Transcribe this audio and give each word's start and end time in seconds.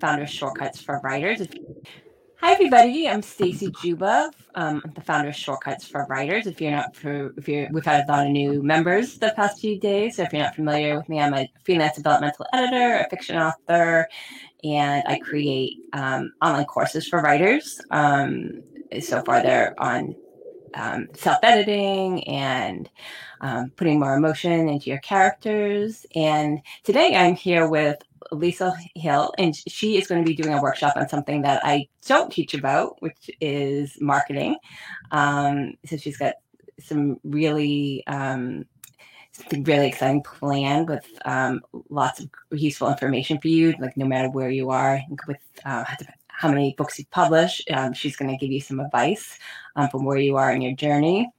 founder 0.00 0.24
of 0.24 0.30
Shortcuts 0.30 0.80
for 0.80 1.00
Writers. 1.04 1.42
Hi, 2.36 2.52
everybody. 2.52 3.08
I'm 3.08 3.22
Stacy 3.22 3.70
Juba. 3.70 4.30
Um, 4.56 4.82
the 4.94 5.02
founder 5.02 5.30
of 5.30 5.36
Shortcuts 5.36 5.86
for 5.86 6.06
Writers. 6.10 6.46
If 6.46 6.60
you're 6.60 6.72
not, 6.72 6.96
for, 6.96 7.34
if 7.36 7.48
you're, 7.48 7.68
we've 7.72 7.84
had 7.84 8.08
a 8.08 8.12
lot 8.12 8.26
of 8.26 8.32
new 8.32 8.62
members 8.62 9.18
the 9.18 9.32
past 9.36 9.60
few 9.60 9.78
days. 9.80 10.16
So 10.16 10.24
if 10.24 10.32
you're 10.32 10.42
not 10.42 10.56
familiar 10.56 10.96
with 10.98 11.08
me, 11.08 11.20
I'm 11.20 11.34
a 11.34 11.48
freelance 11.64 11.96
developmental 11.96 12.46
editor, 12.54 12.96
a 12.96 13.08
fiction 13.10 13.36
author, 13.38 14.08
and 14.64 15.04
I 15.06 15.18
create 15.18 15.78
um, 15.94 16.32
online 16.42 16.66
courses 16.66 17.08
for 17.08 17.22
writers. 17.22 17.80
Um, 17.90 18.62
so 19.00 19.22
far, 19.24 19.42
they're 19.42 19.74
on 19.78 20.16
um, 20.74 21.08
self 21.16 21.38
editing 21.42 22.24
and 22.28 22.90
um, 23.42 23.72
putting 23.76 24.00
more 24.00 24.16
emotion 24.16 24.68
into 24.68 24.90
your 24.90 25.00
characters. 25.00 26.06
And 26.16 26.60
today 26.84 27.16
I'm 27.16 27.36
here 27.36 27.68
with 27.68 27.98
Lisa 28.32 28.74
Hill, 28.94 29.32
and 29.38 29.54
she 29.54 29.96
is 29.96 30.06
going 30.06 30.24
to 30.24 30.28
be 30.28 30.34
doing 30.34 30.54
a 30.54 30.62
workshop 30.62 30.94
on 30.96 31.08
something 31.08 31.42
that 31.42 31.60
I 31.64 31.88
don't 32.06 32.32
teach 32.32 32.54
about, 32.54 33.00
which 33.00 33.30
is 33.40 33.96
marketing. 34.00 34.56
Um, 35.10 35.74
so 35.86 35.96
she's 35.96 36.16
got 36.16 36.34
some 36.78 37.18
really 37.24 38.04
um, 38.06 38.64
something 39.32 39.64
really 39.64 39.88
exciting 39.88 40.22
planned 40.22 40.88
with 40.88 41.06
um, 41.24 41.60
lots 41.88 42.20
of 42.20 42.28
useful 42.50 42.90
information 42.90 43.38
for 43.38 43.48
you, 43.48 43.74
like 43.80 43.96
no 43.96 44.06
matter 44.06 44.30
where 44.30 44.50
you 44.50 44.70
are, 44.70 45.00
with 45.26 45.38
uh, 45.64 45.84
how 46.28 46.48
many 46.48 46.74
books 46.76 46.98
you 46.98 47.04
publish. 47.10 47.62
Um, 47.72 47.92
she's 47.92 48.16
going 48.16 48.30
to 48.30 48.36
give 48.36 48.52
you 48.52 48.60
some 48.60 48.80
advice 48.80 49.38
um, 49.76 49.88
from 49.88 50.04
where 50.04 50.18
you 50.18 50.36
are 50.36 50.52
in 50.52 50.62
your 50.62 50.74
journey. 50.74 51.30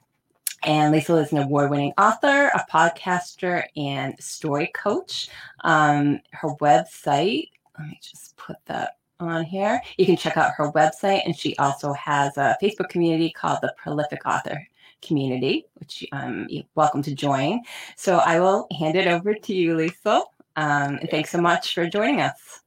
And 0.64 0.92
Lisa 0.92 1.16
is 1.16 1.32
an 1.32 1.38
award 1.38 1.70
winning 1.70 1.92
author, 1.98 2.50
a 2.54 2.64
podcaster, 2.70 3.64
and 3.76 4.14
story 4.20 4.68
coach. 4.74 5.28
Um, 5.64 6.20
her 6.30 6.50
website, 6.60 7.50
let 7.78 7.88
me 7.88 7.98
just 8.00 8.36
put 8.36 8.56
that 8.66 8.96
on 9.18 9.44
here. 9.44 9.80
You 9.98 10.06
can 10.06 10.16
check 10.16 10.36
out 10.36 10.52
her 10.56 10.70
website, 10.72 11.22
and 11.24 11.36
she 11.36 11.56
also 11.56 11.92
has 11.94 12.36
a 12.36 12.56
Facebook 12.62 12.88
community 12.88 13.30
called 13.30 13.58
the 13.62 13.74
Prolific 13.76 14.26
Author 14.26 14.66
Community, 15.00 15.66
which 15.74 16.04
um, 16.12 16.46
you're 16.48 16.64
welcome 16.74 17.02
to 17.02 17.14
join. 17.14 17.60
So 17.96 18.18
I 18.18 18.38
will 18.40 18.66
hand 18.78 18.96
it 18.96 19.06
over 19.06 19.34
to 19.34 19.54
you, 19.54 19.76
Lisa. 19.76 20.22
Um, 20.56 20.98
and 21.00 21.08
thanks 21.10 21.30
so 21.30 21.40
much 21.40 21.74
for 21.74 21.88
joining 21.88 22.20
us. 22.20 22.60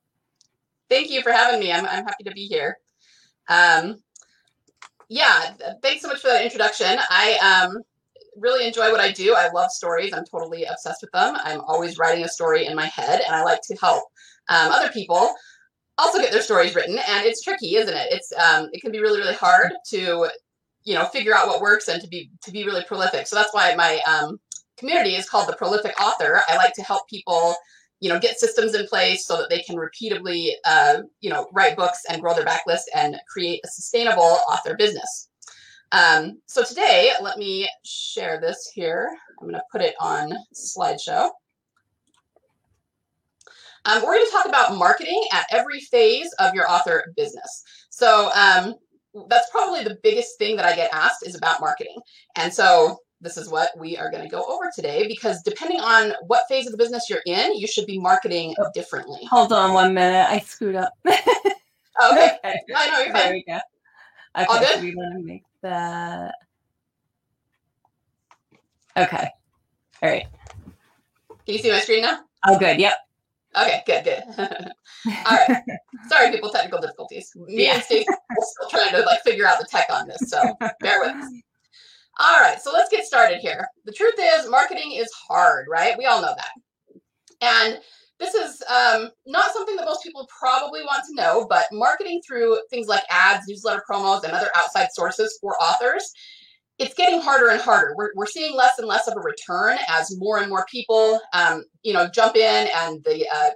Thank 0.90 1.10
you 1.10 1.22
for 1.22 1.32
having 1.32 1.60
me. 1.60 1.72
I'm, 1.72 1.86
I'm 1.86 2.04
happy 2.06 2.24
to 2.26 2.32
be 2.32 2.46
here. 2.48 2.78
Um, 3.48 3.98
yeah, 5.08 5.54
thanks 5.82 6.02
so 6.02 6.08
much 6.08 6.22
for 6.22 6.28
that 6.28 6.44
introduction. 6.44 6.98
I 7.10 7.68
um, 7.68 7.84
really 8.38 8.68
enjoy 8.68 8.92
what 8.92 9.00
I 9.00 9.12
do. 9.12 9.36
I 9.36 9.50
love 9.52 9.72
stories. 9.72 10.14
I'm 10.14 10.26
totally 10.26 10.66
obsessed 10.66 11.02
with 11.02 11.12
them. 11.12 11.38
I'm 11.44 11.62
always 11.62 11.98
writing 11.98 12.24
a 12.24 12.30
story 12.30 12.66
in 12.66 12.76
my 12.76 12.86
head, 12.86 13.22
and 13.26 13.36
I 13.36 13.44
like 13.44 13.62
to 13.64 13.76
help 13.76 14.04
um, 14.50 14.72
other 14.72 14.90
people 14.90 15.34
also 15.98 16.20
get 16.20 16.32
their 16.32 16.42
stories 16.42 16.76
written. 16.76 16.98
And 16.98 17.26
it's 17.26 17.42
tricky, 17.42 17.76
isn't 17.76 17.96
it? 17.96 18.08
It's 18.12 18.32
um, 18.34 18.70
it 18.74 18.82
can 18.82 18.92
be 18.92 19.00
really, 19.00 19.20
really 19.20 19.36
hard 19.36 19.74
to 19.88 20.30
you 20.84 20.94
know 20.94 21.06
figure 21.06 21.36
out 21.36 21.48
what 21.48 21.62
works 21.62 21.88
and 21.88 22.02
to 22.02 22.08
be 22.08 22.30
to 22.44 22.52
be 22.52 22.66
really 22.66 22.84
prolific. 22.84 23.28
So 23.28 23.36
that's 23.36 23.54
why 23.54 23.76
my 23.76 24.00
um, 24.08 24.40
community 24.78 25.16
is 25.16 25.30
called 25.30 25.50
the 25.50 25.56
Prolific 25.56 26.00
Author. 26.02 26.42
I 26.48 26.58
like 26.58 26.74
to 26.74 26.84
help 26.84 27.08
people 27.10 27.56
you 28.00 28.10
know 28.10 28.20
get 28.20 28.40
systems 28.40 28.76
in 28.76 28.86
place 28.88 29.26
so 29.26 29.38
that 29.38 29.50
they 29.50 29.60
can 29.60 29.78
repeatably 29.78 30.52
uh, 30.66 31.02
you 31.22 31.30
know 31.30 31.48
write 31.54 31.76
books 31.76 32.02
and 32.10 32.22
grow 32.22 32.34
their 32.34 32.46
backlist 32.46 32.84
and 32.94 33.18
create 33.28 33.62
a 33.64 33.68
sustainable 33.68 34.40
author 34.50 34.76
business 34.76 35.30
um, 35.92 36.40
so 36.46 36.64
today 36.64 37.12
let 37.22 37.38
me 37.38 37.70
share 37.84 38.40
this 38.40 38.70
here 38.74 39.10
i'm 39.40 39.48
going 39.48 39.54
to 39.54 39.64
put 39.72 39.82
it 39.82 39.96
on 40.00 40.34
slideshow 40.54 41.30
um, 43.86 44.02
we're 44.02 44.16
going 44.16 44.26
to 44.26 44.32
talk 44.32 44.48
about 44.48 44.76
marketing 44.78 45.24
at 45.32 45.46
every 45.52 45.80
phase 45.80 46.34
of 46.40 46.54
your 46.54 46.70
author 46.70 47.14
business 47.16 47.64
so 47.90 48.30
um, 48.34 48.76
that's 49.30 49.50
probably 49.52 49.84
the 49.84 49.98
biggest 50.04 50.38
thing 50.38 50.56
that 50.56 50.66
i 50.66 50.76
get 50.76 50.94
asked 50.94 51.26
is 51.26 51.36
about 51.36 51.62
marketing 51.62 51.98
and 52.36 52.54
so 52.54 52.98
this 53.22 53.38
is 53.38 53.50
what 53.50 53.72
we 53.78 53.98
are 53.98 54.12
going 54.12 54.24
to 54.24 54.30
go 54.30 54.44
over 54.44 54.70
today 54.74 55.08
because 55.08 55.42
depending 55.42 55.80
on 55.80 56.14
what 56.28 56.44
phase 56.48 56.66
of 56.66 56.72
the 56.72 56.78
business 56.78 57.10
you're 57.10 57.24
in, 57.26 57.56
you 57.56 57.68
should 57.68 57.86
be 57.86 57.98
marketing 57.98 58.54
oh, 58.60 58.70
differently. 58.74 59.20
Hold 59.30 59.52
on 59.52 59.74
one 59.74 59.94
minute. 59.94 60.28
I 60.30 60.40
screwed 60.40 60.76
up. 60.76 60.94
okay. 61.08 61.18
okay. 62.04 62.60
I 62.76 62.90
know 62.90 63.00
you're 63.00 63.14
fine. 63.14 63.24
There 63.24 63.34
we 63.34 63.46
go. 63.48 63.60
Okay, 64.38 64.46
All 64.50 64.60
good? 64.60 65.42
So 65.66 65.72
we 65.72 65.76
want 65.78 65.94
to 65.94 66.22
make 66.22 66.34
that. 68.94 69.14
Okay. 69.14 69.30
All 70.04 70.10
right. 70.10 70.28
Can 71.46 71.56
you 71.56 71.58
see 71.58 71.72
my 71.72 71.80
screen 71.80 72.02
now? 72.04 72.22
Oh, 72.48 72.60
good. 72.60 72.80
Yep. 72.80 72.94
Okay, 73.58 73.82
good, 73.88 74.04
good. 74.04 74.24
All 75.26 75.38
right. 75.38 75.62
Sorry, 76.10 76.32
people, 76.32 76.50
technical 76.50 76.80
difficulties. 76.80 77.32
Me 77.36 77.64
yeah. 77.66 77.76
and 77.76 77.84
Stacy 77.84 78.06
are 78.10 78.38
still 78.42 78.70
trying 78.70 78.92
to 78.92 79.02
like 79.06 79.22
figure 79.24 79.48
out 79.48 79.60
the 79.60 79.66
tech 79.66 79.88
on 79.90 80.08
this, 80.08 80.30
so 80.30 80.42
bear 80.82 81.00
with 81.02 81.16
us. 81.16 81.32
All 82.20 82.40
right, 82.40 82.62
so 82.62 82.72
let's 82.72 82.90
get 82.90 83.06
started 83.06 83.40
here. 83.40 83.68
The 83.86 83.92
truth 83.92 84.16
is, 84.20 84.50
marketing 84.50 84.94
is 84.94 85.10
hard, 85.28 85.68
right? 85.70 85.98
We 85.98 86.06
all 86.06 86.22
know 86.22 86.36
that. 86.36 86.52
And 87.42 87.80
this 88.20 88.34
is 88.34 88.62
um, 88.70 89.10
not 89.26 89.52
something 89.52 89.76
that 89.76 89.86
most 89.86 90.04
people 90.04 90.28
probably 90.40 90.82
want 90.82 91.04
to 91.06 91.16
know, 91.16 91.46
but 91.50 91.66
marketing 91.72 92.22
through 92.26 92.58
things 92.70 92.88
like 92.88 93.04
ads, 93.10 93.46
newsletter 93.48 93.84
promos, 93.90 94.24
and 94.24 94.32
other 94.32 94.50
outside 94.56 94.88
sources 94.94 95.38
for 95.42 95.56
authors, 95.62 96.12
it's 96.78 96.94
getting 96.94 97.22
harder 97.22 97.50
and 97.50 97.62
harder. 97.62 97.94
We're, 97.98 98.12
we're 98.16 98.26
seeing 98.26 98.56
less 98.56 98.80
and 98.80 98.88
less 98.88 99.08
of 99.08 99.16
a 99.18 99.22
return 99.22 99.78
as 99.90 100.18
more 100.18 100.40
and 100.40 100.50
more 100.50 100.66
people, 100.72 101.20
um, 101.34 101.64
you 101.84 101.94
know, 101.94 102.08
jump 102.08 102.36
in 102.36 102.70
and 102.76 103.04
the 103.04 103.28
uh, 103.34 103.50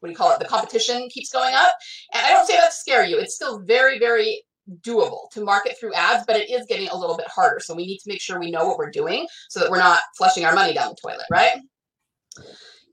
what 0.00 0.08
do 0.08 0.12
you 0.12 0.16
call 0.16 0.32
it? 0.32 0.38
The 0.38 0.44
competition 0.44 1.08
keeps 1.10 1.30
going 1.30 1.54
up. 1.54 1.72
And 2.14 2.24
I 2.24 2.30
don't 2.30 2.46
say 2.46 2.56
that 2.56 2.70
to 2.70 2.74
scare 2.74 3.04
you. 3.04 3.18
It's 3.18 3.34
still 3.34 3.60
very, 3.60 3.98
very 3.98 4.42
doable 4.80 5.30
to 5.32 5.42
market 5.42 5.76
through 5.78 5.94
ads, 5.94 6.24
but 6.26 6.36
it 6.36 6.50
is 6.50 6.66
getting 6.66 6.88
a 6.88 6.96
little 6.96 7.16
bit 7.16 7.28
harder. 7.28 7.60
So 7.60 7.74
we 7.74 7.86
need 7.86 7.98
to 7.98 8.08
make 8.08 8.20
sure 8.20 8.38
we 8.38 8.50
know 8.50 8.66
what 8.66 8.78
we're 8.78 8.90
doing 8.90 9.26
so 9.48 9.60
that 9.60 9.70
we're 9.70 9.78
not 9.78 10.00
flushing 10.16 10.44
our 10.44 10.54
money 10.54 10.74
down 10.74 10.90
the 10.90 11.08
toilet, 11.08 11.26
right? 11.30 11.58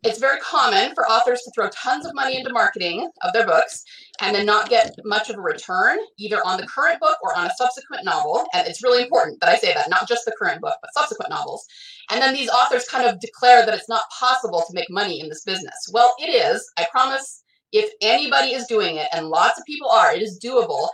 It's 0.03 0.19
very 0.19 0.40
common 0.40 0.94
for 0.94 1.08
authors 1.08 1.41
to 1.41 1.52
throw 1.52 1.69
tons 1.69 2.06
of 2.06 2.14
money 2.14 2.38
into 2.38 2.52
marketing 2.52 3.09
of 3.22 3.31
their 3.31 3.46
books 3.46 3.84
and 4.22 4.36
then 4.36 4.46
not 4.46 4.69
get 4.69 4.94
much 5.06 5.30
of 5.30 5.38
a 5.38 5.41
return 5.41 5.97
either 6.19 6.46
on 6.46 6.58
the 6.59 6.68
current 6.68 7.00
book 7.00 7.18
or 7.24 7.38
on 7.38 7.47
a 7.47 7.53
subsequent 7.56 8.03
novel. 8.03 8.46
And 8.53 8.68
it's 8.68 8.84
really 8.84 9.03
important 9.03 9.40
that 9.40 9.50
I 9.50 9.56
say 9.56 9.74
that, 9.74 9.90
not 9.90 10.08
just 10.08 10.25
the 10.25 10.36
current 10.38 10.62
book, 10.62 10.75
but 10.81 10.94
subsequent 10.94 11.30
novels. 11.30 11.66
And 12.12 12.22
then 12.22 12.34
these 12.34 12.50
authors 12.50 12.86
kind 12.86 13.08
of 13.08 13.19
declare 13.19 13.66
that 13.66 13.74
it's 13.74 13.90
not 13.90 14.03
possible 14.18 14.63
to 14.68 14.74
make 14.74 14.90
money 14.90 15.22
in 15.22 15.30
this 15.30 15.44
business. 15.44 15.90
Well, 15.92 16.13
it 16.19 16.30
is. 16.30 16.69
I 16.78 16.86
promise 16.92 17.44
if 17.72 17.92
anybody 18.02 18.53
is 18.53 18.68
doing 18.68 18.97
it, 18.97 19.08
and 19.13 19.30
lots 19.30 19.58
of 19.58 19.66
people 19.66 19.90
are, 19.90 20.13
it 20.13 20.22
is 20.22 20.40
doable. 20.44 20.90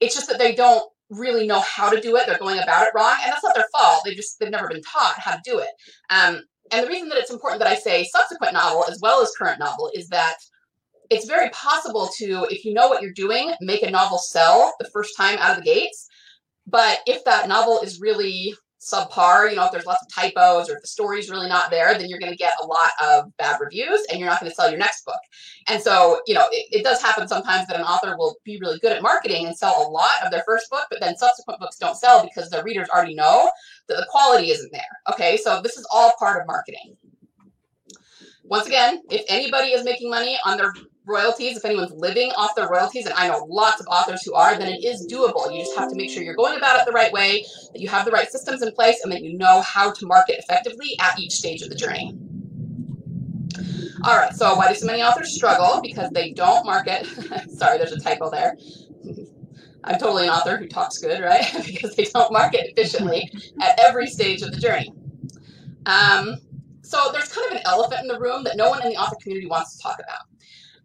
It's 0.00 0.14
just 0.14 0.28
that 0.28 0.38
they 0.38 0.54
don't 0.54 0.84
really 1.10 1.46
know 1.46 1.60
how 1.60 1.90
to 1.90 2.00
do 2.00 2.16
it. 2.16 2.26
They're 2.26 2.38
going 2.38 2.60
about 2.60 2.86
it 2.86 2.92
wrong, 2.94 3.16
and 3.22 3.32
that's 3.32 3.42
not 3.42 3.54
their 3.54 3.64
fault. 3.72 4.02
They 4.04 4.14
just 4.14 4.38
they've 4.38 4.50
never 4.50 4.68
been 4.68 4.82
taught 4.82 5.18
how 5.18 5.32
to 5.32 5.40
do 5.44 5.58
it. 5.58 5.70
Um, 6.08 6.42
and 6.72 6.84
the 6.84 6.88
reason 6.88 7.08
that 7.08 7.18
it's 7.18 7.30
important 7.30 7.60
that 7.60 7.70
I 7.70 7.76
say 7.76 8.04
subsequent 8.04 8.54
novel 8.54 8.84
as 8.88 8.98
well 9.00 9.22
as 9.22 9.32
current 9.36 9.58
novel 9.58 9.90
is 9.94 10.08
that 10.08 10.36
it's 11.10 11.26
very 11.26 11.50
possible 11.50 12.08
to, 12.18 12.46
if 12.50 12.64
you 12.64 12.72
know 12.72 12.88
what 12.88 13.02
you're 13.02 13.12
doing, 13.12 13.52
make 13.60 13.82
a 13.82 13.90
novel 13.90 14.18
sell 14.18 14.72
the 14.78 14.88
first 14.90 15.16
time 15.16 15.36
out 15.38 15.50
of 15.50 15.64
the 15.64 15.70
gates. 15.70 16.06
But 16.66 17.00
if 17.06 17.24
that 17.24 17.48
novel 17.48 17.80
is 17.80 18.00
really 18.00 18.54
subpar, 18.80 19.50
you 19.50 19.56
know, 19.56 19.66
if 19.66 19.72
there's 19.72 19.84
lots 19.84 20.02
of 20.02 20.12
typos 20.12 20.70
or 20.70 20.76
if 20.76 20.80
the 20.80 20.88
story's 20.88 21.30
really 21.30 21.48
not 21.48 21.70
there, 21.70 21.96
then 21.98 22.08
you're 22.08 22.18
going 22.18 22.32
to 22.32 22.36
get 22.36 22.54
a 22.62 22.66
lot 22.66 22.90
of 23.02 23.36
bad 23.36 23.60
reviews 23.60 24.04
and 24.10 24.18
you're 24.18 24.28
not 24.28 24.40
going 24.40 24.50
to 24.50 24.54
sell 24.54 24.70
your 24.70 24.78
next 24.78 25.04
book. 25.04 25.20
And 25.68 25.82
so, 25.82 26.20
you 26.26 26.32
know, 26.32 26.46
it, 26.50 26.66
it, 26.72 26.82
does 26.82 27.02
happen 27.02 27.28
sometimes 27.28 27.68
that 27.68 27.76
an 27.76 27.82
author 27.82 28.16
will 28.16 28.36
be 28.42 28.58
really 28.58 28.78
good 28.78 28.92
at 28.92 29.02
marketing 29.02 29.46
and 29.46 29.56
sell 29.56 29.86
a 29.86 29.90
lot 29.90 30.12
of 30.24 30.30
their 30.30 30.42
first 30.46 30.70
book, 30.70 30.86
but 30.90 30.98
then 30.98 31.16
subsequent 31.16 31.60
books 31.60 31.76
don't 31.76 31.96
sell 31.96 32.22
because 32.22 32.48
the 32.48 32.62
readers 32.62 32.88
already 32.88 33.14
know 33.14 33.50
that 33.88 33.96
the 33.96 34.06
quality 34.08 34.50
isn't 34.50 34.72
there. 34.72 34.82
Okay, 35.12 35.36
so 35.36 35.60
this 35.60 35.76
is 35.76 35.86
all 35.92 36.14
part 36.18 36.40
of 36.40 36.46
marketing. 36.46 36.96
Once 38.44 38.66
again, 38.66 39.02
if 39.10 39.24
anybody 39.28 39.68
is 39.68 39.84
making 39.84 40.10
money 40.10 40.38
on 40.46 40.56
their 40.56 40.72
royalties, 41.10 41.56
if 41.56 41.64
anyone's 41.64 41.92
living 41.92 42.30
off 42.36 42.54
their 42.54 42.68
royalties, 42.68 43.06
and 43.06 43.14
I 43.14 43.28
know 43.28 43.46
lots 43.48 43.80
of 43.80 43.86
authors 43.88 44.22
who 44.22 44.34
are, 44.34 44.56
then 44.56 44.68
it 44.68 44.84
is 44.84 45.06
doable. 45.10 45.52
You 45.52 45.60
just 45.60 45.76
have 45.76 45.90
to 45.90 45.96
make 45.96 46.10
sure 46.10 46.22
you're 46.22 46.34
going 46.34 46.56
about 46.56 46.78
it 46.78 46.86
the 46.86 46.92
right 46.92 47.12
way, 47.12 47.44
that 47.72 47.80
you 47.80 47.88
have 47.88 48.04
the 48.04 48.10
right 48.10 48.30
systems 48.30 48.62
in 48.62 48.72
place, 48.72 49.02
and 49.02 49.12
that 49.12 49.22
you 49.22 49.36
know 49.36 49.60
how 49.62 49.92
to 49.92 50.06
market 50.06 50.38
effectively 50.38 50.96
at 51.00 51.18
each 51.18 51.32
stage 51.32 51.62
of 51.62 51.68
the 51.68 51.74
journey. 51.74 52.16
All 54.04 54.16
right, 54.16 54.32
so 54.32 54.54
why 54.54 54.68
do 54.68 54.74
so 54.74 54.86
many 54.86 55.02
authors 55.02 55.34
struggle? 55.34 55.80
Because 55.82 56.10
they 56.10 56.32
don't 56.32 56.64
market. 56.64 57.06
Sorry, 57.50 57.76
there's 57.76 57.92
a 57.92 58.00
typo 58.00 58.30
there. 58.30 58.56
I'm 59.84 59.98
totally 59.98 60.24
an 60.24 60.30
author 60.30 60.56
who 60.56 60.68
talks 60.68 60.98
good, 60.98 61.22
right? 61.22 61.44
because 61.66 61.94
they 61.96 62.04
don't 62.04 62.32
market 62.32 62.70
efficiently 62.70 63.30
at 63.60 63.78
every 63.80 64.06
stage 64.06 64.42
of 64.42 64.52
the 64.52 64.60
journey. 64.60 64.92
Um, 65.86 66.36
so 66.82 67.10
there's 67.12 67.32
kind 67.32 67.50
of 67.50 67.56
an 67.58 67.62
elephant 67.66 68.02
in 68.02 68.08
the 68.08 68.18
room 68.18 68.44
that 68.44 68.56
no 68.56 68.68
one 68.68 68.82
in 68.82 68.90
the 68.90 68.96
author 68.96 69.16
community 69.22 69.46
wants 69.46 69.76
to 69.76 69.82
talk 69.82 69.98
about. 70.00 70.29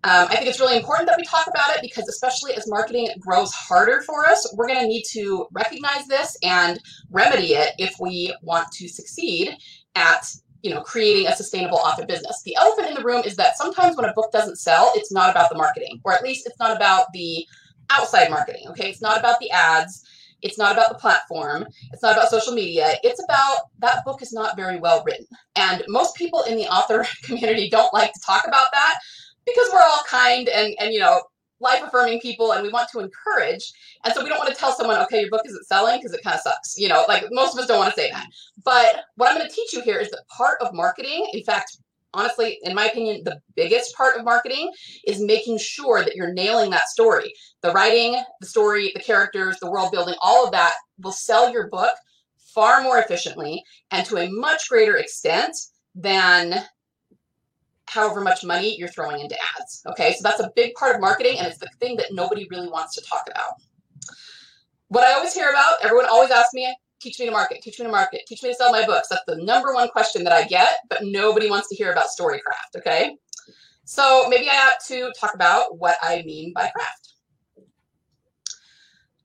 Um, 0.06 0.28
I 0.30 0.36
think 0.36 0.48
it's 0.48 0.60
really 0.60 0.78
important 0.78 1.10
that 1.10 1.18
we 1.18 1.24
talk 1.24 1.48
about 1.48 1.76
it 1.76 1.82
because 1.82 2.08
especially 2.08 2.54
as 2.54 2.70
marketing 2.70 3.10
grows 3.20 3.52
harder 3.52 4.04
for 4.04 4.28
us, 4.28 4.54
we're 4.56 4.68
going 4.68 4.80
to 4.80 4.88
need 4.88 5.04
to 5.14 5.48
recognize 5.52 6.06
this 6.06 6.38
and 6.44 6.80
remedy 7.10 7.56
it 7.56 7.72
if 7.80 7.96
we 8.00 8.32
want 8.44 8.72
to 8.74 8.88
succeed 8.88 9.58
at 9.96 10.28
you 10.62 10.74
know, 10.74 10.82
creating 10.82 11.26
a 11.28 11.36
sustainable 11.36 11.80
author 11.80 12.06
business. 12.06 12.44
The 12.44 12.56
elephant 12.56 12.90
in 12.90 12.96
the 12.96 13.04
room 13.04 13.24
is 13.24 13.36
that 13.36 13.58
sometimes 13.58 13.98
when 13.98 14.06
a 14.06 14.14
book 14.14 14.32
doesn't 14.32 14.58
sell, 14.58 14.92
it's 14.96 15.12
not 15.12 15.32
about 15.32 15.50
the 15.50 15.58
marketing, 15.58 16.00
or 16.04 16.14
at 16.14 16.24
least 16.24 16.46
it's 16.46 16.60
not 16.60 16.76
about 16.76 17.06
the 17.14 17.46
outside 17.90 18.30
marketing. 18.30 18.68
Okay, 18.70 18.90
it's 18.90 19.02
not 19.02 19.20
about 19.20 19.40
the 19.40 19.50
ads. 19.50 20.04
It's 20.42 20.58
not 20.58 20.72
about 20.72 20.90
the 20.90 20.96
platform. 20.96 21.66
It's 21.92 22.04
not 22.04 22.16
about 22.16 22.30
social 22.30 22.54
media. 22.54 22.94
It's 23.04 23.24
about 23.24 23.62
that 23.80 24.06
book 24.06 24.22
is 24.22 24.34
not 24.34 24.56
very 24.56 24.80
well 24.80 25.04
written. 25.04 25.26
And 25.56 25.84
most 25.88 26.16
people 26.16 26.44
in 26.44 26.58
the 26.58 26.68
author 26.68 27.06
community 27.24 27.70
don't 27.70 27.94
like 27.94 28.14
to 28.14 28.20
talk 28.24 28.48
about 28.48 28.68
that 28.72 29.00
because 29.46 29.70
we're 29.72 29.82
all 29.82 30.04
kind 30.08 30.50
and 30.50 30.76
and 30.80 30.94
you 30.94 31.00
know 31.00 31.22
life 31.60 31.82
affirming 31.84 32.20
people 32.20 32.52
and 32.52 32.64
we 32.64 32.70
want 32.70 32.90
to 32.92 33.00
encourage. 33.00 33.72
And 34.04 34.14
so 34.14 34.22
we 34.22 34.30
don't 34.30 34.38
want 34.38 34.54
to 34.54 34.60
tell 34.60 34.74
someone 34.74 34.98
okay 35.04 35.22
your 35.22 35.30
book 35.30 35.44
isn't 35.46 35.66
selling 35.66 36.00
because 36.00 36.14
it 36.14 36.24
kind 36.24 36.36
of 36.36 36.42
sucks 36.42 36.78
you 36.78 36.88
know 36.88 37.06
like 37.08 37.26
most 37.32 37.54
of 37.54 37.60
us 37.60 37.68
don't 37.68 37.80
want 37.80 37.94
to 37.94 38.00
say 38.00 38.12
that. 38.12 38.28
But 38.64 39.06
what 39.16 39.30
i'm 39.30 39.38
going 39.38 39.50
to 39.50 39.56
teach 39.56 39.74
you 39.74 39.82
here 39.82 40.00
is 40.00 40.10
that 40.10 40.28
part 40.28 40.60
of 40.62 40.74
marketing 40.74 41.28
in 41.34 41.44
fact 41.44 41.78
honestly 42.14 42.60
in 42.64 42.74
my 42.74 42.86
opinion 42.86 43.22
the 43.24 43.40
biggest 43.56 43.96
part 43.96 44.18
of 44.18 44.24
marketing 44.24 44.72
is 45.06 45.22
making 45.22 45.58
sure 45.58 46.04
that 46.04 46.16
you're 46.16 46.34
nailing 46.34 46.70
that 46.72 46.90
story. 46.90 47.34
The 47.62 47.72
writing 47.72 48.22
the 48.42 48.48
story 48.48 48.92
the 48.94 49.02
characters 49.02 49.58
the 49.60 49.72
world 49.72 49.92
building 49.92 50.16
all 50.22 50.46
of 50.46 50.52
that 50.52 50.74
will 51.00 51.12
sell 51.12 51.52
your 51.52 51.68
book 51.68 51.94
far 52.38 52.82
more 52.82 53.00
efficiently 53.00 53.64
and 53.92 54.06
to 54.06 54.18
a 54.18 54.30
much 54.30 54.70
greater 54.70 54.98
extent 54.98 55.56
than 55.94 56.66
however 57.88 58.22
much 58.22 58.44
money 58.44 58.76
you're 58.78 58.88
throwing 58.90 59.20
into 59.20 59.36
ads. 59.58 59.82
Okay, 59.88 60.14
so 60.14 60.20
that's 60.24 60.40
a 60.40 60.52
big 60.56 60.74
part 60.76 60.96
of 60.96 61.02
marketing, 61.02 61.38
and 61.38 61.48
it's 61.48 61.58
the 61.58 61.70
thing 61.80 61.96
that 61.98 62.14
nobody 62.14 62.48
really 62.50 62.68
wants 62.68 62.96
to 62.96 63.02
talk 63.02 63.28
about. 63.30 63.54
What 64.88 65.04
I 65.04 65.14
always 65.14 65.34
hear 65.34 65.50
about, 65.50 65.76
everyone 65.84 66.08
always 66.10 66.32
asks 66.32 66.54
me, 66.54 66.76
teach 67.00 67.20
me 67.20 67.26
to 67.26 67.32
market, 67.32 67.62
teach 67.62 67.80
me 67.80 67.86
to 67.86 67.92
market, 67.92 68.22
teach 68.28 68.44
me 68.44 68.50
to 68.50 68.56
sell 68.56 68.72
my 68.72 68.86
books. 68.86 69.08
That's 69.10 69.24
the 69.28 69.38
number 69.38 69.74
one 69.74 69.90
question 69.90 70.24
that 70.24 70.34
I 70.34 70.46
get, 70.46 70.78
but 70.90 71.00
nobody 71.04 71.50
wants 71.50 71.70
to 71.70 71.76
hear 71.76 71.92
about 71.92 72.08
storycraft. 72.08 72.78
Okay, 72.78 73.18
so 73.86 74.26
maybe 74.30 74.50
I 74.50 74.56
ought 74.68 74.84
to 74.88 75.12
talk 75.20 75.36
about 75.36 75.78
what 75.78 75.98
I 76.02 76.24
mean 76.26 76.54
by 76.54 76.68
craft. 76.68 77.14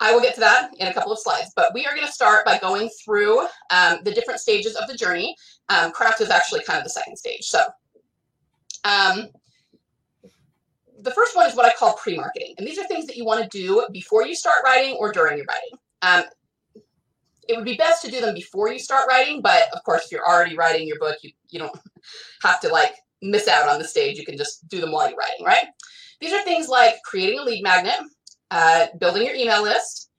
I 0.02 0.14
will 0.14 0.22
get 0.22 0.34
to 0.34 0.40
that 0.40 0.70
in 0.78 0.88
a 0.88 0.94
couple 0.94 1.12
of 1.12 1.18
slides, 1.18 1.52
but 1.54 1.74
we 1.74 1.84
are 1.84 1.94
going 1.94 2.06
to 2.06 2.12
start 2.12 2.46
by 2.46 2.56
going 2.58 2.88
through 3.04 3.40
um, 3.70 3.98
the 4.02 4.12
different 4.12 4.40
stages 4.40 4.74
of 4.74 4.88
the 4.88 4.96
journey. 4.96 5.36
Um, 5.68 5.92
craft 5.92 6.22
is 6.22 6.30
actually 6.30 6.62
kind 6.64 6.78
of 6.78 6.84
the 6.84 6.90
second 6.90 7.16
stage. 7.16 7.44
So 7.44 7.60
um, 8.84 9.28
the 11.02 11.10
first 11.10 11.34
one 11.36 11.48
is 11.48 11.56
what 11.56 11.66
I 11.66 11.72
call 11.72 11.94
pre-marketing. 11.94 12.54
And 12.58 12.66
these 12.66 12.78
are 12.78 12.86
things 12.86 13.06
that 13.06 13.16
you 13.16 13.24
want 13.24 13.42
to 13.42 13.48
do 13.58 13.84
before 13.92 14.26
you 14.26 14.34
start 14.34 14.56
writing 14.64 14.96
or 14.96 15.12
during 15.12 15.38
your 15.38 15.46
writing. 15.46 15.78
Um, 16.02 16.24
it 17.48 17.56
would 17.56 17.64
be 17.64 17.76
best 17.76 18.02
to 18.04 18.10
do 18.10 18.20
them 18.20 18.34
before 18.34 18.70
you 18.70 18.78
start 18.78 19.08
writing, 19.08 19.42
but 19.42 19.64
of 19.74 19.82
course, 19.82 20.04
if 20.04 20.12
you're 20.12 20.26
already 20.26 20.56
writing 20.56 20.86
your 20.86 20.98
book, 20.98 21.16
you, 21.22 21.30
you 21.48 21.58
don't 21.58 21.76
have 22.42 22.60
to 22.60 22.68
like 22.68 22.94
miss 23.22 23.48
out 23.48 23.68
on 23.68 23.78
the 23.78 23.88
stage. 23.88 24.18
You 24.18 24.24
can 24.24 24.36
just 24.36 24.68
do 24.68 24.80
them 24.80 24.92
while 24.92 25.08
you're 25.08 25.18
writing, 25.18 25.44
right? 25.44 25.66
These 26.20 26.32
are 26.32 26.42
things 26.42 26.68
like 26.68 26.96
creating 27.04 27.40
a 27.40 27.42
lead 27.42 27.62
magnet, 27.62 27.98
uh, 28.50 28.86
building 28.98 29.24
your 29.24 29.34
email 29.34 29.62
list, 29.62 30.10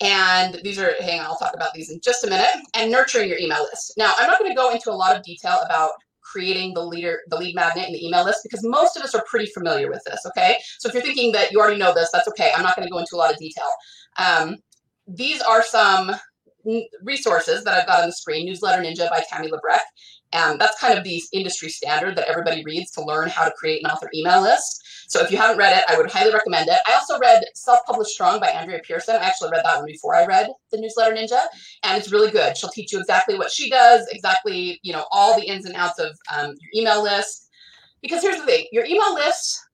and 0.00 0.60
these 0.62 0.78
are, 0.78 0.94
hang 1.00 1.20
on, 1.20 1.26
I'll 1.26 1.36
talk 1.36 1.54
about 1.54 1.74
these 1.74 1.90
in 1.90 2.00
just 2.00 2.24
a 2.24 2.30
minute, 2.30 2.54
and 2.74 2.90
nurturing 2.90 3.28
your 3.28 3.38
email 3.38 3.62
list. 3.64 3.94
Now, 3.96 4.12
I'm 4.16 4.28
not 4.28 4.38
going 4.38 4.50
to 4.50 4.56
go 4.56 4.70
into 4.70 4.90
a 4.90 4.92
lot 4.92 5.16
of 5.16 5.22
detail 5.22 5.60
about 5.64 5.90
creating 6.30 6.74
the 6.74 6.84
leader, 6.84 7.20
the 7.28 7.36
lead 7.36 7.54
magnet 7.54 7.86
and 7.86 7.94
the 7.94 8.06
email 8.06 8.24
list 8.24 8.40
because 8.42 8.64
most 8.64 8.96
of 8.96 9.02
us 9.02 9.14
are 9.14 9.24
pretty 9.28 9.46
familiar 9.46 9.88
with 9.88 10.02
this. 10.06 10.20
Okay. 10.26 10.56
So 10.78 10.88
if 10.88 10.94
you're 10.94 11.02
thinking 11.02 11.32
that 11.32 11.52
you 11.52 11.60
already 11.60 11.78
know 11.78 11.94
this, 11.94 12.10
that's 12.12 12.28
okay. 12.28 12.52
I'm 12.54 12.62
not 12.62 12.76
going 12.76 12.86
to 12.86 12.92
go 12.92 12.98
into 12.98 13.14
a 13.14 13.18
lot 13.18 13.32
of 13.32 13.38
detail. 13.38 13.70
Um, 14.18 14.56
these 15.06 15.40
are 15.40 15.62
some 15.62 16.12
resources 17.02 17.64
that 17.64 17.74
I've 17.74 17.86
got 17.86 18.02
on 18.02 18.08
the 18.08 18.12
screen, 18.12 18.46
Newsletter 18.46 18.82
Ninja 18.82 19.08
by 19.08 19.22
Tammi 19.30 19.48
Labrecque. 19.50 19.86
Um, 20.32 20.58
that's 20.58 20.78
kind 20.78 20.98
of 20.98 21.04
the 21.04 21.22
industry 21.32 21.70
standard 21.70 22.16
that 22.16 22.28
everybody 22.28 22.62
reads 22.64 22.90
to 22.92 23.02
learn 23.02 23.28
how 23.28 23.44
to 23.44 23.50
create 23.52 23.82
an 23.82 23.90
author 23.90 24.10
email 24.14 24.42
list. 24.42 24.84
So 25.08 25.22
if 25.22 25.30
you 25.30 25.38
haven't 25.38 25.56
read 25.56 25.76
it, 25.76 25.84
I 25.88 25.96
would 25.96 26.10
highly 26.10 26.34
recommend 26.34 26.68
it. 26.68 26.78
I 26.86 26.92
also 26.92 27.18
read 27.18 27.42
Self 27.54 27.78
Published 27.86 28.10
Strong 28.10 28.40
by 28.40 28.48
Andrea 28.48 28.80
Pearson. 28.86 29.16
I 29.16 29.24
actually 29.24 29.50
read 29.50 29.64
that 29.64 29.78
one 29.78 29.86
before 29.86 30.14
I 30.14 30.26
read 30.26 30.50
the 30.70 30.78
Newsletter 30.78 31.14
Ninja, 31.14 31.40
and 31.82 31.96
it's 31.96 32.12
really 32.12 32.30
good. 32.30 32.56
She'll 32.58 32.68
teach 32.68 32.92
you 32.92 33.00
exactly 33.00 33.38
what 33.38 33.50
she 33.50 33.70
does, 33.70 34.06
exactly 34.12 34.78
you 34.82 34.92
know 34.92 35.06
all 35.10 35.34
the 35.34 35.46
ins 35.46 35.64
and 35.64 35.74
outs 35.76 35.98
of 35.98 36.10
um, 36.36 36.54
your 36.60 36.82
email 36.82 37.02
list. 37.02 37.48
Because 38.02 38.22
here's 38.22 38.38
the 38.38 38.44
thing: 38.44 38.66
your 38.70 38.84
email 38.84 39.14
list. 39.14 39.64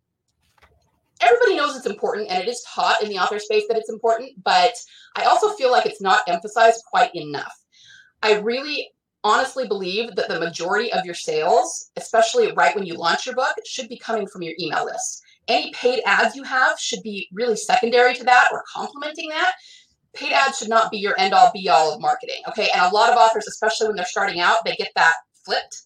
Everybody 1.21 1.57
knows 1.57 1.77
it's 1.77 1.87
important, 1.87 2.31
and 2.31 2.41
it 2.41 2.49
is 2.49 2.65
taught 2.73 3.03
in 3.03 3.09
the 3.09 3.19
author 3.19 3.41
space 3.41 3.65
that 3.69 3.77
it's 3.77 3.91
important. 3.91 4.31
But 4.45 4.75
I 5.17 5.25
also 5.25 5.50
feel 5.55 5.73
like 5.73 5.87
it's 5.87 6.03
not 6.03 6.21
emphasized 6.29 6.85
quite 6.89 7.12
enough. 7.15 7.55
I 8.23 8.35
really 8.35 8.93
honestly 9.25 9.67
believe 9.67 10.15
that 10.15 10.29
the 10.29 10.38
majority 10.38 10.93
of 10.93 11.05
your 11.05 11.15
sales, 11.15 11.91
especially 11.97 12.53
right 12.53 12.75
when 12.75 12.87
you 12.87 12.94
launch 12.94 13.26
your 13.26 13.35
book, 13.35 13.55
should 13.65 13.88
be 13.88 13.99
coming 13.99 14.26
from 14.26 14.43
your 14.43 14.55
email 14.61 14.85
list. 14.85 15.23
Any 15.49 15.73
paid 15.73 16.03
ads 16.06 16.37
you 16.37 16.43
have 16.43 16.79
should 16.79 17.03
be 17.03 17.29
really 17.32 17.56
secondary 17.56 18.15
to 18.15 18.25
that 18.25 18.49
or 18.53 18.62
complementing 18.73 19.31
that. 19.31 19.55
Paid 20.15 20.32
ads 20.32 20.59
should 20.59 20.69
not 20.69 20.91
be 20.91 20.99
your 20.99 21.19
end 21.19 21.35
all 21.35 21.50
be 21.53 21.69
all 21.69 21.93
of 21.93 22.00
marketing. 22.00 22.41
Okay. 22.49 22.69
And 22.75 22.82
a 22.82 22.94
lot 22.94 23.11
of 23.11 23.17
authors, 23.17 23.47
especially 23.49 23.88
when 23.88 23.97
they're 23.97 24.06
starting 24.06 24.41
out, 24.41 24.59
they 24.65 24.76
get 24.76 24.93
that 24.94 25.15
flipped. 25.44 25.82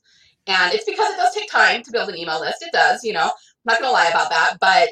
And 0.47 0.75
it's 0.75 0.85
because 0.85 1.13
it 1.13 1.17
does 1.17 1.35
take 1.35 1.51
time 1.51 1.83
to 1.83 1.93
build 1.93 2.09
an 2.09 2.17
email 2.17 2.41
list. 2.41 2.63
It 2.63 2.73
does, 2.73 3.05
you 3.05 3.13
know, 3.13 3.25
I'm 3.25 3.31
not 3.65 3.81
going 3.81 3.89
to 3.89 3.93
lie 3.93 4.09
about 4.09 4.31
that. 4.31 4.57
But 4.61 4.91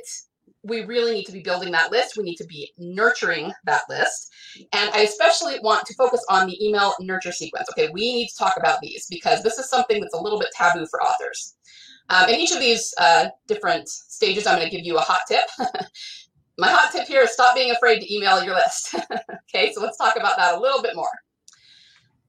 we 0.67 0.85
really 0.85 1.13
need 1.13 1.25
to 1.27 1.33
be 1.33 1.41
building 1.41 1.71
that 1.73 1.93
list. 1.93 2.17
We 2.17 2.25
need 2.25 2.37
to 2.37 2.47
be 2.47 2.73
nurturing 2.79 3.53
that 3.65 3.83
list. 3.89 4.33
And 4.73 4.91
I 4.91 5.01
especially 5.01 5.59
want 5.61 5.87
to 5.87 5.95
focus 5.95 6.25
on 6.29 6.47
the 6.47 6.67
email 6.67 6.95
nurture 7.01 7.33
sequence. 7.33 7.69
Okay, 7.73 7.89
we 7.93 8.13
need 8.13 8.29
to 8.29 8.37
talk 8.37 8.55
about 8.59 8.81
these 8.81 9.07
because 9.09 9.43
this 9.43 9.59
is 9.59 9.69
something 9.69 10.01
that's 10.01 10.15
a 10.15 10.21
little 10.21 10.39
bit 10.39 10.51
taboo 10.53 10.87
for 10.87 11.03
authors. 11.03 11.57
Um, 12.09 12.29
in 12.29 12.37
each 12.37 12.53
of 12.53 12.61
these 12.61 12.93
uh, 12.99 13.29
different 13.47 13.89
stages, 13.89 14.47
I'm 14.47 14.59
going 14.59 14.71
to 14.71 14.77
give 14.77 14.87
you 14.87 14.97
a 14.97 15.01
hot 15.01 15.21
tip. 15.29 15.45
My 16.59 16.69
hot 16.69 16.91
tip 16.93 17.07
here 17.07 17.23
is 17.23 17.33
stop 17.33 17.55
being 17.55 17.71
afraid 17.71 18.01
to 18.01 18.15
email 18.15 18.43
your 18.43 18.55
list. 18.55 18.95
okay, 19.55 19.73
so 19.73 19.83
let's 19.83 19.99
talk 19.99 20.17
about 20.17 20.37
that 20.37 20.55
a 20.55 20.61
little 20.61 20.83
bit 20.83 20.97
more. 20.97 21.09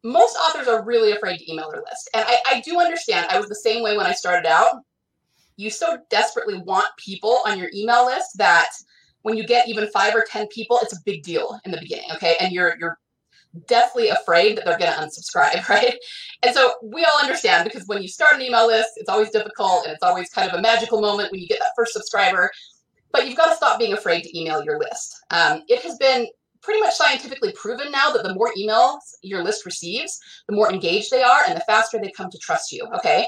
Most 0.03 0.35
authors 0.37 0.67
are 0.67 0.83
really 0.83 1.11
afraid 1.11 1.37
to 1.37 1.51
email 1.51 1.71
their 1.71 1.81
list. 1.81 2.09
And 2.13 2.25
I, 2.27 2.37
I 2.47 2.61
do 2.61 2.79
understand. 2.79 3.27
I 3.29 3.39
was 3.39 3.49
the 3.49 3.55
same 3.55 3.83
way 3.83 3.95
when 3.95 4.05
I 4.05 4.13
started 4.13 4.47
out 4.47 4.81
you 5.57 5.69
so 5.69 5.97
desperately 6.09 6.59
want 6.59 6.85
people 6.97 7.39
on 7.45 7.59
your 7.59 7.69
email 7.73 8.05
list 8.05 8.37
that 8.37 8.69
when 9.23 9.35
you 9.35 9.45
get 9.45 9.67
even 9.67 9.89
five 9.89 10.15
or 10.15 10.25
ten 10.29 10.47
people, 10.47 10.79
it's 10.81 10.93
a 10.93 11.01
big 11.05 11.23
deal 11.23 11.59
in 11.65 11.71
the 11.71 11.79
beginning. 11.79 12.09
Okay, 12.13 12.37
and 12.39 12.53
you're 12.53 12.75
you're 12.79 12.97
deathly 13.67 14.09
afraid 14.09 14.57
that 14.57 14.65
they're 14.65 14.77
going 14.77 14.91
to 14.91 14.99
unsubscribe, 14.99 15.67
right? 15.69 15.95
And 16.43 16.53
so 16.53 16.73
we 16.83 17.03
all 17.03 17.19
understand 17.19 17.63
because 17.63 17.87
when 17.87 18.01
you 18.01 18.07
start 18.07 18.35
an 18.35 18.41
email 18.41 18.67
list, 18.67 18.91
it's 18.97 19.09
always 19.09 19.29
difficult 19.31 19.85
and 19.85 19.93
it's 19.93 20.03
always 20.03 20.29
kind 20.29 20.49
of 20.49 20.57
a 20.57 20.61
magical 20.61 21.01
moment 21.01 21.31
when 21.31 21.41
you 21.41 21.47
get 21.47 21.59
that 21.59 21.71
first 21.75 21.93
subscriber. 21.93 22.51
But 23.11 23.27
you've 23.27 23.37
got 23.37 23.49
to 23.49 23.55
stop 23.55 23.79
being 23.79 23.93
afraid 23.93 24.23
to 24.23 24.39
email 24.39 24.63
your 24.63 24.77
list. 24.77 25.15
Um, 25.31 25.63
it 25.67 25.81
has 25.81 25.97
been 25.97 26.27
pretty 26.61 26.81
much 26.81 26.95
scientifically 26.95 27.53
proven 27.53 27.89
now 27.91 28.11
that 28.11 28.23
the 28.23 28.33
more 28.33 28.51
emails 28.57 28.99
your 29.21 29.43
list 29.43 29.65
receives, 29.65 30.19
the 30.47 30.55
more 30.55 30.71
engaged 30.71 31.09
they 31.09 31.23
are 31.23 31.43
and 31.47 31.55
the 31.55 31.61
faster 31.61 31.97
they 31.97 32.11
come 32.11 32.29
to 32.29 32.37
trust 32.39 32.71
you. 32.71 32.85
Okay. 32.95 33.25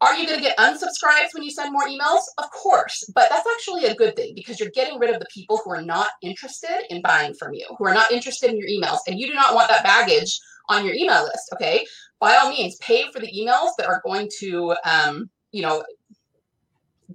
Are 0.00 0.16
you 0.16 0.26
going 0.26 0.38
to 0.38 0.44
get 0.44 0.56
unsubscribes 0.58 1.34
when 1.34 1.42
you 1.42 1.50
send 1.50 1.72
more 1.72 1.88
emails? 1.88 2.22
Of 2.38 2.50
course, 2.52 3.04
but 3.14 3.28
that's 3.30 3.48
actually 3.52 3.86
a 3.86 3.94
good 3.94 4.14
thing 4.14 4.32
because 4.34 4.60
you're 4.60 4.70
getting 4.70 4.98
rid 4.98 5.10
of 5.10 5.18
the 5.18 5.26
people 5.32 5.60
who 5.64 5.72
are 5.72 5.82
not 5.82 6.08
interested 6.22 6.84
in 6.90 7.02
buying 7.02 7.34
from 7.34 7.52
you, 7.52 7.66
who 7.76 7.84
are 7.84 7.94
not 7.94 8.12
interested 8.12 8.50
in 8.50 8.58
your 8.58 8.68
emails, 8.68 8.98
and 9.08 9.18
you 9.18 9.26
do 9.26 9.34
not 9.34 9.54
want 9.54 9.68
that 9.68 9.82
baggage 9.82 10.38
on 10.68 10.84
your 10.84 10.94
email 10.94 11.24
list. 11.24 11.50
Okay, 11.54 11.84
by 12.20 12.36
all 12.36 12.50
means, 12.50 12.76
pay 12.76 13.10
for 13.12 13.18
the 13.18 13.32
emails 13.32 13.70
that 13.78 13.88
are 13.88 14.00
going 14.04 14.28
to, 14.38 14.74
um, 14.84 15.28
you 15.50 15.62
know, 15.62 15.82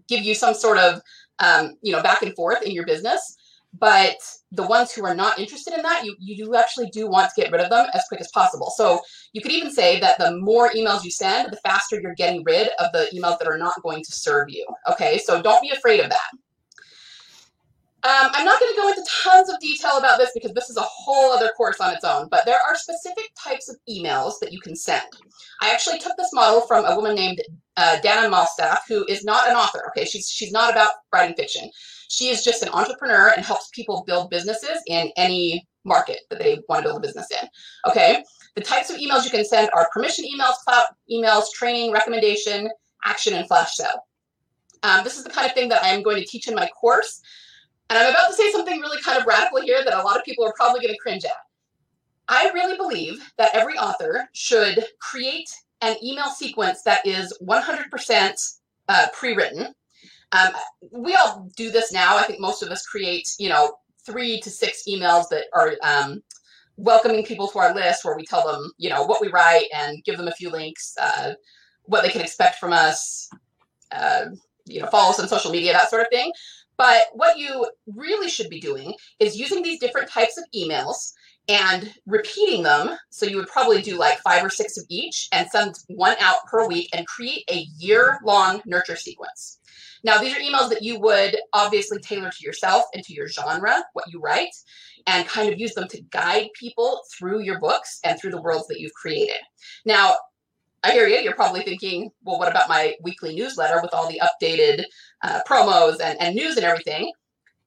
give 0.10 0.22
you 0.24 0.36
some 0.36 0.54
sort 0.54 0.78
of, 0.78 1.02
um, 1.40 1.76
you 1.82 1.94
know, 1.94 2.04
back 2.04 2.22
and 2.22 2.36
forth 2.36 2.64
in 2.64 2.72
your 2.72 2.86
business. 2.86 3.38
But 3.80 4.18
the 4.52 4.68
ones 4.68 4.92
who 4.92 5.04
are 5.04 5.16
not 5.16 5.40
interested 5.40 5.74
in 5.74 5.82
that, 5.82 6.06
you, 6.06 6.16
you 6.20 6.46
do 6.46 6.56
actually 6.56 6.90
do 6.92 7.10
want 7.10 7.32
to 7.34 7.42
get 7.42 7.52
rid 7.52 7.60
of 7.60 7.72
them 7.72 7.88
as 7.94 8.04
quick 8.08 8.22
as 8.22 8.30
possible. 8.32 8.72
So 8.76 9.02
you 9.34 9.42
could 9.42 9.52
even 9.52 9.72
say 9.72 10.00
that 10.00 10.20
the 10.20 10.38
more 10.38 10.70
emails 10.70 11.04
you 11.04 11.12
send, 11.12 11.52
the 11.52 11.58
faster 11.58 12.00
you're 12.00 12.14
getting 12.14 12.44
rid 12.44 12.70
of 12.80 12.92
the 12.94 13.10
emails 13.14 13.40
that 13.40 13.48
are 13.48 13.58
not 13.58 13.82
going 13.82 14.04
to 14.04 14.12
serve 14.12 14.50
you. 14.50 14.66
Okay, 14.92 15.18
so 15.18 15.42
don't 15.42 15.62
be 15.62 15.72
afraid 15.72 16.02
of 16.02 16.10
that. 16.10 16.30
Um, 18.06 18.32
I'm 18.34 18.44
not 18.44 18.60
going 18.60 18.74
to 18.74 18.82
go 18.82 18.90
into 18.90 19.10
tons 19.24 19.50
of 19.50 19.58
detail 19.62 19.98
about 19.98 20.20
this 20.20 20.32
because 20.34 20.54
this 20.54 20.70
is 20.70 20.76
a 20.76 20.82
whole 20.82 21.32
other 21.32 21.52
course 21.56 21.80
on 21.80 21.94
its 21.94 22.04
own, 22.04 22.28
but 22.30 22.46
there 22.46 22.60
are 22.68 22.76
specific 22.76 23.32
types 23.42 23.70
of 23.70 23.78
emails 23.90 24.34
that 24.42 24.52
you 24.52 24.60
can 24.60 24.76
send. 24.76 25.06
I 25.62 25.72
actually 25.72 26.00
took 26.00 26.18
this 26.18 26.34
model 26.34 26.62
from 26.62 26.84
a 26.84 26.96
woman 26.98 27.16
named 27.16 27.42
uh, 27.78 28.02
Dana 28.02 28.30
Malstaff, 28.30 28.80
who 28.90 29.06
is 29.08 29.24
not 29.24 29.48
an 29.48 29.56
author. 29.56 29.86
Okay, 29.88 30.04
she's 30.04 30.30
she's 30.30 30.52
not 30.52 30.70
about 30.70 30.92
writing 31.14 31.34
fiction. 31.34 31.70
She 32.10 32.30
is 32.30 32.44
just 32.44 32.64
an 32.64 32.70
entrepreneur 32.70 33.30
and 33.36 33.46
helps 33.46 33.70
people 33.74 34.04
build 34.06 34.30
businesses 34.30 34.82
in 34.88 35.12
any 35.18 35.68
market 35.86 36.22
that 36.30 36.40
they 36.40 36.60
want 36.70 36.84
to 36.84 36.90
build 36.90 36.98
a 36.98 37.08
business 37.08 37.28
in. 37.32 37.48
Okay. 37.90 38.24
The 38.56 38.62
types 38.62 38.90
of 38.90 38.98
emails 38.98 39.26
you 39.26 39.32
can 39.32 39.46
send 39.46 39.70
are 39.76 39.90
permission 39.92 40.26
emails, 40.26 40.56
cloud 40.66 40.86
emails, 41.12 41.52
training, 41.54 41.92
recommendation, 41.92 42.70
action, 43.04 43.34
and 43.34 43.48
flash 43.48 43.76
sale. 43.76 44.06
Um, 44.84 45.04
this 45.04 45.18
is 45.18 45.24
the 45.24 45.30
kind 45.30 45.48
of 45.48 45.54
thing 45.54 45.70
that 45.70 45.84
I'm 45.84 46.04
going 46.04 46.18
to 46.18 46.26
teach 46.26 46.48
in 46.48 46.56
my 46.56 46.68
course. 46.80 47.22
And 47.90 47.98
I'm 47.98 48.10
about 48.10 48.28
to 48.28 48.34
say 48.34 48.52
something 48.52 48.80
really 48.80 49.02
kind 49.02 49.20
of 49.20 49.26
radical 49.26 49.62
here 49.62 49.84
that 49.84 49.94
a 49.94 50.04
lot 50.04 50.18
of 50.18 50.24
people 50.24 50.46
are 50.46 50.54
probably 50.56 50.82
going 50.82 50.94
to 50.94 51.00
cringe 51.00 51.26
at. 51.26 51.32
I 52.28 52.50
really 52.54 52.78
believe 52.78 53.32
that 53.38 53.54
every 53.54 53.78
author 53.78 54.30
should 54.34 54.86
create 55.00 55.50
an 55.82 55.96
email 56.04 56.30
sequence 56.30 56.82
that 56.84 57.06
is 57.06 57.38
100% 57.46 58.58
uh, 58.88 59.08
pre-written. 59.14 59.74
Um, 60.34 60.52
we 60.92 61.16
all 61.16 61.50
do 61.56 61.72
this 61.72 61.92
now. 61.92 62.18
I 62.18 62.24
think 62.24 62.40
most 62.40 62.64
of 62.64 62.70
us 62.70 62.86
create, 62.86 63.30
you 63.40 63.50
know, 63.50 63.76
three 64.06 64.40
to 64.42 64.50
six 64.50 64.84
emails 64.88 65.30
that 65.30 65.46
are 65.54 65.76
um, 65.84 66.22
welcoming 66.78 67.24
people 67.24 67.48
to 67.48 67.60
our 67.60 67.74
list 67.74 68.04
where 68.04 68.18
we 68.18 68.26
tell 68.26 68.46
them, 68.46 68.72
you 68.78 68.90
know, 68.90 69.04
what 69.04 69.22
we 69.22 69.30
write 69.30 69.68
and 69.74 70.04
give 70.04 70.18
them 70.18 70.28
a 70.28 70.34
few 70.34 70.50
links, 70.50 70.96
uh, 71.02 71.34
what 71.84 72.04
they 72.04 72.10
can 72.10 72.22
expect 72.22 72.58
from 72.58 72.74
us, 72.74 73.30
uh, 73.92 74.26
you 74.66 74.82
know, 74.82 74.88
follow 74.88 75.12
us 75.12 75.20
on 75.20 75.28
social 75.28 75.52
media, 75.52 75.74
that 75.74 75.90
sort 75.90 76.02
of 76.02 76.08
thing. 76.12 76.32
But 76.78 77.04
what 77.14 77.38
you 77.38 77.70
really 77.96 78.30
should 78.30 78.50
be 78.50 78.60
doing 78.60 78.94
is 79.20 79.38
using 79.38 79.62
these 79.62 79.80
different 79.80 80.10
types 80.10 80.38
of 80.38 80.46
emails 80.56 81.14
and 81.48 81.94
repeating 82.08 82.64
them. 82.64 82.98
So 83.10 83.26
you 83.26 83.38
would 83.38 83.48
probably 83.48 83.82
do 83.82 83.98
like 83.98 84.18
five 84.20 84.44
or 84.44 84.50
six 84.50 84.78
of 84.78 84.86
each 84.90 85.28
and 85.32 85.48
send 85.50 85.76
one 85.88 86.16
out 86.20 86.46
per 86.50 86.68
week 86.68 86.90
and 86.94 87.06
create 87.06 87.44
a 87.52 87.68
year 87.78 88.20
long 88.24 88.62
nurture 88.66 88.96
sequence. 88.96 89.60
Now, 90.04 90.18
these 90.18 90.36
are 90.36 90.40
emails 90.40 90.70
that 90.70 90.84
you 90.84 91.00
would 91.00 91.38
obviously 91.54 92.00
tailor 92.00 92.30
to 92.30 92.46
yourself 92.46 92.84
and 92.94 93.04
to 93.04 93.14
your 93.14 93.28
genre, 93.28 93.84
what 93.94 94.06
you 94.12 94.20
write, 94.20 94.54
and 95.08 95.28
kind 95.28 95.52
of 95.52 95.60
use 95.60 95.74
them 95.74 95.88
to 95.90 96.02
guide 96.12 96.50
people 96.60 97.02
through 97.18 97.42
your 97.42 97.60
books 97.60 98.00
and 98.04 98.20
through 98.20 98.32
the 98.32 98.42
worlds 98.42 98.68
that 98.68 98.80
you've 98.80 98.94
created. 98.94 99.40
Now, 99.86 100.16
I 100.84 100.92
hear 100.92 101.08
you. 101.08 101.18
You're 101.18 101.36
probably 101.36 101.62
thinking, 101.62 102.12
well, 102.24 102.38
what 102.38 102.52
about 102.52 102.68
my 102.68 102.96
weekly 103.02 103.34
newsletter 103.34 103.80
with 103.82 103.94
all 103.94 104.10
the 104.10 104.22
updated 104.22 104.84
uh, 105.24 105.40
promos 105.48 106.02
and, 106.02 106.22
and 106.22 106.36
news 106.36 106.58
and 106.58 106.66
everything? 106.66 107.12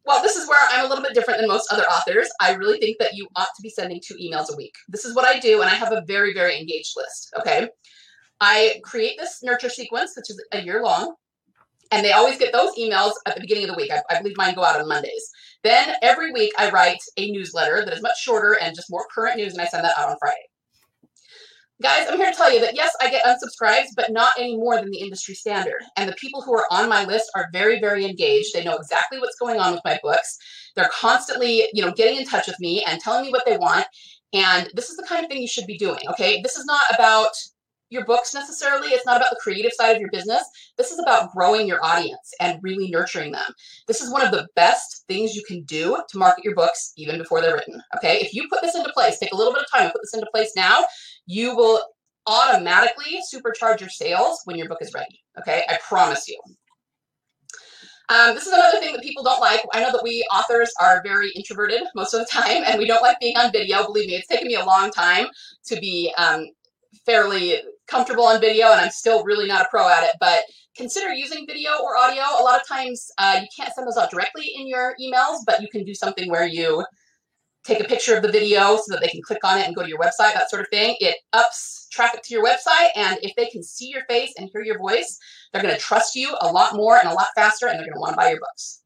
Well, 0.04 0.22
this 0.22 0.36
is 0.36 0.48
where 0.48 0.60
I'm 0.70 0.84
a 0.84 0.88
little 0.88 1.02
bit 1.02 1.14
different 1.14 1.40
than 1.40 1.48
most 1.48 1.72
other 1.72 1.84
authors. 1.84 2.28
I 2.40 2.54
really 2.54 2.78
think 2.78 2.98
that 2.98 3.14
you 3.14 3.26
ought 3.34 3.48
to 3.56 3.62
be 3.62 3.70
sending 3.70 4.00
two 4.04 4.14
emails 4.14 4.52
a 4.52 4.56
week. 4.56 4.74
This 4.88 5.04
is 5.04 5.16
what 5.16 5.24
I 5.24 5.40
do, 5.40 5.62
and 5.62 5.70
I 5.70 5.74
have 5.74 5.92
a 5.92 6.04
very, 6.06 6.32
very 6.32 6.58
engaged 6.60 6.92
list. 6.96 7.34
Okay. 7.38 7.68
I 8.40 8.80
create 8.84 9.16
this 9.18 9.42
nurture 9.42 9.70
sequence, 9.70 10.12
which 10.14 10.30
is 10.30 10.40
a 10.52 10.60
year 10.60 10.82
long, 10.82 11.14
and 11.92 12.04
they 12.04 12.12
always 12.12 12.38
get 12.38 12.52
those 12.52 12.74
emails 12.76 13.12
at 13.26 13.34
the 13.34 13.40
beginning 13.40 13.64
of 13.64 13.70
the 13.70 13.76
week. 13.76 13.90
I, 13.90 14.02
I 14.10 14.18
believe 14.20 14.36
mine 14.36 14.54
go 14.54 14.64
out 14.64 14.80
on 14.80 14.88
Mondays. 14.88 15.30
Then 15.62 15.94
every 16.02 16.32
week 16.32 16.52
I 16.58 16.70
write 16.70 17.00
a 17.16 17.30
newsletter 17.30 17.84
that 17.84 17.94
is 17.94 18.02
much 18.02 18.20
shorter 18.20 18.56
and 18.60 18.74
just 18.74 18.90
more 18.90 19.06
current 19.14 19.36
news, 19.36 19.52
and 19.52 19.62
I 19.62 19.66
send 19.66 19.84
that 19.84 19.98
out 19.98 20.10
on 20.10 20.16
Friday. 20.20 20.46
Guys, 21.82 22.06
I'm 22.08 22.16
here 22.16 22.30
to 22.30 22.36
tell 22.36 22.50
you 22.50 22.60
that 22.60 22.74
yes, 22.74 22.94
I 23.02 23.10
get 23.10 23.24
unsubscribes, 23.24 23.88
but 23.94 24.10
not 24.10 24.32
any 24.38 24.56
more 24.56 24.76
than 24.76 24.90
the 24.90 24.98
industry 24.98 25.34
standard. 25.34 25.82
And 25.96 26.08
the 26.08 26.14
people 26.14 26.40
who 26.40 26.54
are 26.54 26.64
on 26.70 26.88
my 26.88 27.04
list 27.04 27.30
are 27.34 27.50
very, 27.52 27.80
very 27.80 28.06
engaged. 28.06 28.54
They 28.54 28.64
know 28.64 28.76
exactly 28.76 29.18
what's 29.18 29.38
going 29.38 29.60
on 29.60 29.72
with 29.72 29.82
my 29.84 30.00
books. 30.02 30.38
They're 30.74 30.90
constantly, 30.90 31.68
you 31.74 31.84
know, 31.84 31.92
getting 31.92 32.16
in 32.16 32.24
touch 32.24 32.46
with 32.46 32.58
me 32.60 32.82
and 32.84 32.98
telling 32.98 33.26
me 33.26 33.30
what 33.30 33.44
they 33.44 33.58
want. 33.58 33.86
And 34.32 34.70
this 34.72 34.88
is 34.88 34.96
the 34.96 35.06
kind 35.06 35.22
of 35.22 35.30
thing 35.30 35.42
you 35.42 35.48
should 35.48 35.66
be 35.66 35.76
doing. 35.76 36.00
Okay. 36.10 36.40
This 36.40 36.56
is 36.56 36.64
not 36.64 36.82
about 36.94 37.32
your 37.90 38.04
books 38.04 38.34
necessarily. 38.34 38.88
It's 38.88 39.06
not 39.06 39.16
about 39.16 39.30
the 39.30 39.40
creative 39.40 39.72
side 39.72 39.94
of 39.94 40.00
your 40.00 40.10
business. 40.10 40.42
This 40.76 40.90
is 40.90 40.98
about 40.98 41.32
growing 41.32 41.66
your 41.66 41.84
audience 41.84 42.32
and 42.40 42.62
really 42.62 42.90
nurturing 42.90 43.32
them. 43.32 43.52
This 43.86 44.00
is 44.00 44.12
one 44.12 44.22
of 44.22 44.32
the 44.32 44.46
best 44.56 45.04
things 45.08 45.34
you 45.34 45.42
can 45.46 45.62
do 45.62 46.00
to 46.08 46.18
market 46.18 46.44
your 46.44 46.54
books 46.54 46.92
even 46.96 47.18
before 47.18 47.40
they're 47.40 47.54
written. 47.54 47.80
Okay. 47.96 48.18
If 48.20 48.34
you 48.34 48.48
put 48.48 48.62
this 48.62 48.74
into 48.74 48.92
place, 48.92 49.18
take 49.18 49.32
a 49.32 49.36
little 49.36 49.52
bit 49.52 49.62
of 49.62 49.70
time 49.70 49.84
and 49.84 49.92
put 49.92 50.02
this 50.02 50.14
into 50.14 50.26
place 50.32 50.52
now, 50.56 50.84
you 51.26 51.54
will 51.56 51.80
automatically 52.26 53.20
supercharge 53.32 53.80
your 53.80 53.88
sales 53.88 54.40
when 54.44 54.56
your 54.56 54.68
book 54.68 54.78
is 54.80 54.92
ready. 54.94 55.22
Okay. 55.38 55.62
I 55.68 55.78
promise 55.86 56.28
you. 56.28 56.40
Um, 58.08 58.34
this 58.34 58.46
is 58.46 58.52
another 58.52 58.78
thing 58.78 58.92
that 58.92 59.02
people 59.02 59.24
don't 59.24 59.40
like. 59.40 59.60
I 59.72 59.80
know 59.80 59.90
that 59.90 60.02
we 60.02 60.24
authors 60.32 60.72
are 60.80 61.02
very 61.04 61.30
introverted 61.34 61.82
most 61.94 62.14
of 62.14 62.20
the 62.20 62.26
time, 62.30 62.62
and 62.64 62.78
we 62.78 62.86
don't 62.86 63.02
like 63.02 63.18
being 63.20 63.36
on 63.36 63.50
video. 63.50 63.84
Believe 63.84 64.08
me, 64.08 64.14
it's 64.14 64.28
taken 64.28 64.46
me 64.46 64.54
a 64.54 64.64
long 64.64 64.90
time 64.90 65.26
to 65.66 65.80
be 65.80 66.12
um, 66.16 66.46
fairly 67.04 67.60
comfortable 67.86 68.24
on 68.24 68.40
video 68.40 68.72
and 68.72 68.80
I'm 68.80 68.90
still 68.90 69.24
really 69.24 69.46
not 69.46 69.62
a 69.62 69.68
pro 69.70 69.88
at 69.88 70.04
it, 70.04 70.12
but 70.20 70.44
consider 70.76 71.12
using 71.12 71.46
video 71.46 71.70
or 71.82 71.96
audio. 71.96 72.22
A 72.38 72.42
lot 72.42 72.60
of 72.60 72.66
times 72.66 73.10
uh, 73.18 73.40
you 73.40 73.48
can't 73.56 73.74
send 73.74 73.86
those 73.86 73.96
out 73.96 74.10
directly 74.10 74.52
in 74.56 74.66
your 74.68 74.94
emails, 75.00 75.38
but 75.46 75.60
you 75.60 75.68
can 75.68 75.84
do 75.84 75.94
something 75.94 76.30
where 76.30 76.46
you 76.46 76.84
take 77.64 77.80
a 77.80 77.84
picture 77.84 78.16
of 78.16 78.22
the 78.22 78.30
video 78.30 78.76
so 78.76 78.84
that 78.90 79.00
they 79.00 79.08
can 79.08 79.20
click 79.22 79.44
on 79.44 79.58
it 79.58 79.66
and 79.66 79.74
go 79.74 79.82
to 79.82 79.88
your 79.88 79.98
website, 79.98 80.34
that 80.34 80.48
sort 80.48 80.62
of 80.62 80.68
thing. 80.68 80.96
It 81.00 81.16
ups 81.32 81.88
traffic 81.90 82.22
to 82.22 82.34
your 82.34 82.44
website. 82.44 82.90
And 82.94 83.18
if 83.22 83.34
they 83.34 83.46
can 83.46 83.62
see 83.62 83.88
your 83.88 84.04
face 84.08 84.32
and 84.38 84.48
hear 84.52 84.62
your 84.62 84.78
voice, 84.78 85.18
they're 85.52 85.62
going 85.62 85.74
to 85.74 85.80
trust 85.80 86.14
you 86.14 86.36
a 86.40 86.50
lot 86.50 86.76
more 86.76 86.98
and 86.98 87.08
a 87.08 87.14
lot 87.14 87.28
faster, 87.34 87.66
and 87.66 87.78
they're 87.78 87.86
going 87.86 87.94
to 87.94 88.00
want 88.00 88.12
to 88.12 88.16
buy 88.16 88.30
your 88.30 88.40
books. 88.40 88.82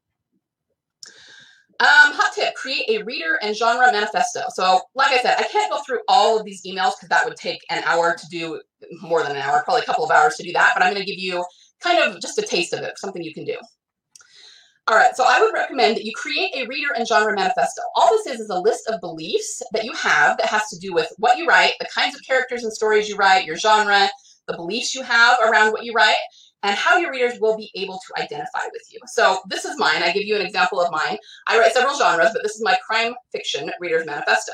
Um, 1.81 2.13
hot 2.13 2.31
tip, 2.35 2.53
create 2.53 2.87
a 2.89 3.03
reader 3.03 3.39
and 3.41 3.57
genre 3.57 3.91
manifesto. 3.91 4.41
So 4.53 4.81
like 4.93 5.11
I 5.11 5.19
said, 5.19 5.37
I 5.39 5.43
can't 5.51 5.71
go 5.71 5.81
through 5.81 6.01
all 6.07 6.37
of 6.37 6.45
these 6.45 6.61
emails 6.63 6.91
because 6.95 7.09
that 7.09 7.25
would 7.25 7.35
take 7.35 7.59
an 7.71 7.81
hour 7.85 8.15
to 8.15 8.27
do, 8.27 8.61
more 9.01 9.23
than 9.23 9.31
an 9.31 9.41
hour, 9.41 9.63
probably 9.63 9.81
a 9.81 9.85
couple 9.85 10.05
of 10.05 10.11
hours 10.11 10.35
to 10.35 10.43
do 10.43 10.51
that, 10.51 10.73
but 10.75 10.83
I'm 10.83 10.93
going 10.93 11.03
to 11.03 11.11
give 11.11 11.17
you 11.17 11.43
kind 11.79 11.97
of 11.97 12.21
just 12.21 12.37
a 12.37 12.43
taste 12.43 12.73
of 12.73 12.81
it, 12.81 12.99
something 12.99 13.23
you 13.23 13.33
can 13.33 13.45
do. 13.45 13.57
All 14.87 14.95
right, 14.95 15.15
so 15.15 15.23
I 15.27 15.41
would 15.41 15.53
recommend 15.53 15.95
that 15.95 16.05
you 16.05 16.11
create 16.15 16.51
a 16.55 16.67
reader 16.67 16.93
and 16.95 17.07
genre 17.07 17.35
manifesto. 17.35 17.81
All 17.95 18.09
this 18.11 18.27
is 18.27 18.41
is 18.41 18.49
a 18.49 18.59
list 18.59 18.87
of 18.87 19.01
beliefs 19.01 19.63
that 19.71 19.83
you 19.83 19.93
have 19.93 20.37
that 20.37 20.47
has 20.47 20.67
to 20.69 20.77
do 20.77 20.93
with 20.93 21.11
what 21.17 21.39
you 21.39 21.47
write, 21.47 21.73
the 21.79 21.87
kinds 21.87 22.13
of 22.13 22.21
characters 22.27 22.63
and 22.63 22.71
stories 22.71 23.09
you 23.09 23.15
write, 23.15 23.45
your 23.45 23.57
genre, 23.57 24.07
the 24.47 24.55
beliefs 24.55 24.93
you 24.93 25.01
have 25.01 25.39
around 25.39 25.71
what 25.71 25.83
you 25.83 25.93
write, 25.93 26.17
and 26.63 26.77
how 26.77 26.97
your 26.97 27.11
readers 27.11 27.39
will 27.39 27.57
be 27.57 27.71
able 27.75 27.99
to 28.07 28.21
identify 28.21 28.61
with 28.71 28.83
you. 28.91 28.99
So 29.07 29.39
this 29.47 29.65
is 29.65 29.77
mine. 29.77 30.03
I 30.03 30.11
give 30.11 30.25
you 30.25 30.35
an 30.35 30.45
example 30.45 30.79
of 30.79 30.91
mine. 30.91 31.17
I 31.47 31.59
write 31.59 31.73
several 31.73 31.97
genres, 31.97 32.31
but 32.33 32.43
this 32.43 32.55
is 32.55 32.63
my 32.63 32.77
crime 32.87 33.13
fiction 33.31 33.71
reader's 33.79 34.05
manifesto. 34.05 34.53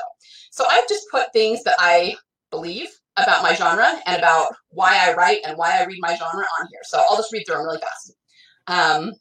So 0.50 0.64
I've 0.70 0.88
just 0.88 1.04
put 1.10 1.32
things 1.32 1.62
that 1.64 1.76
I 1.78 2.16
believe 2.50 2.88
about 3.16 3.42
my 3.42 3.54
genre 3.54 4.00
and 4.06 4.16
about 4.16 4.54
why 4.70 4.96
I 4.96 5.14
write 5.14 5.40
and 5.46 5.58
why 5.58 5.78
I 5.78 5.84
read 5.84 5.98
my 6.00 6.16
genre 6.16 6.46
on 6.60 6.68
here. 6.70 6.80
So 6.84 7.02
I'll 7.08 7.16
just 7.16 7.32
read 7.32 7.44
through 7.46 7.56
them 7.56 7.64
really 7.64 7.80
fast. 7.80 8.14
Um, 8.68 9.12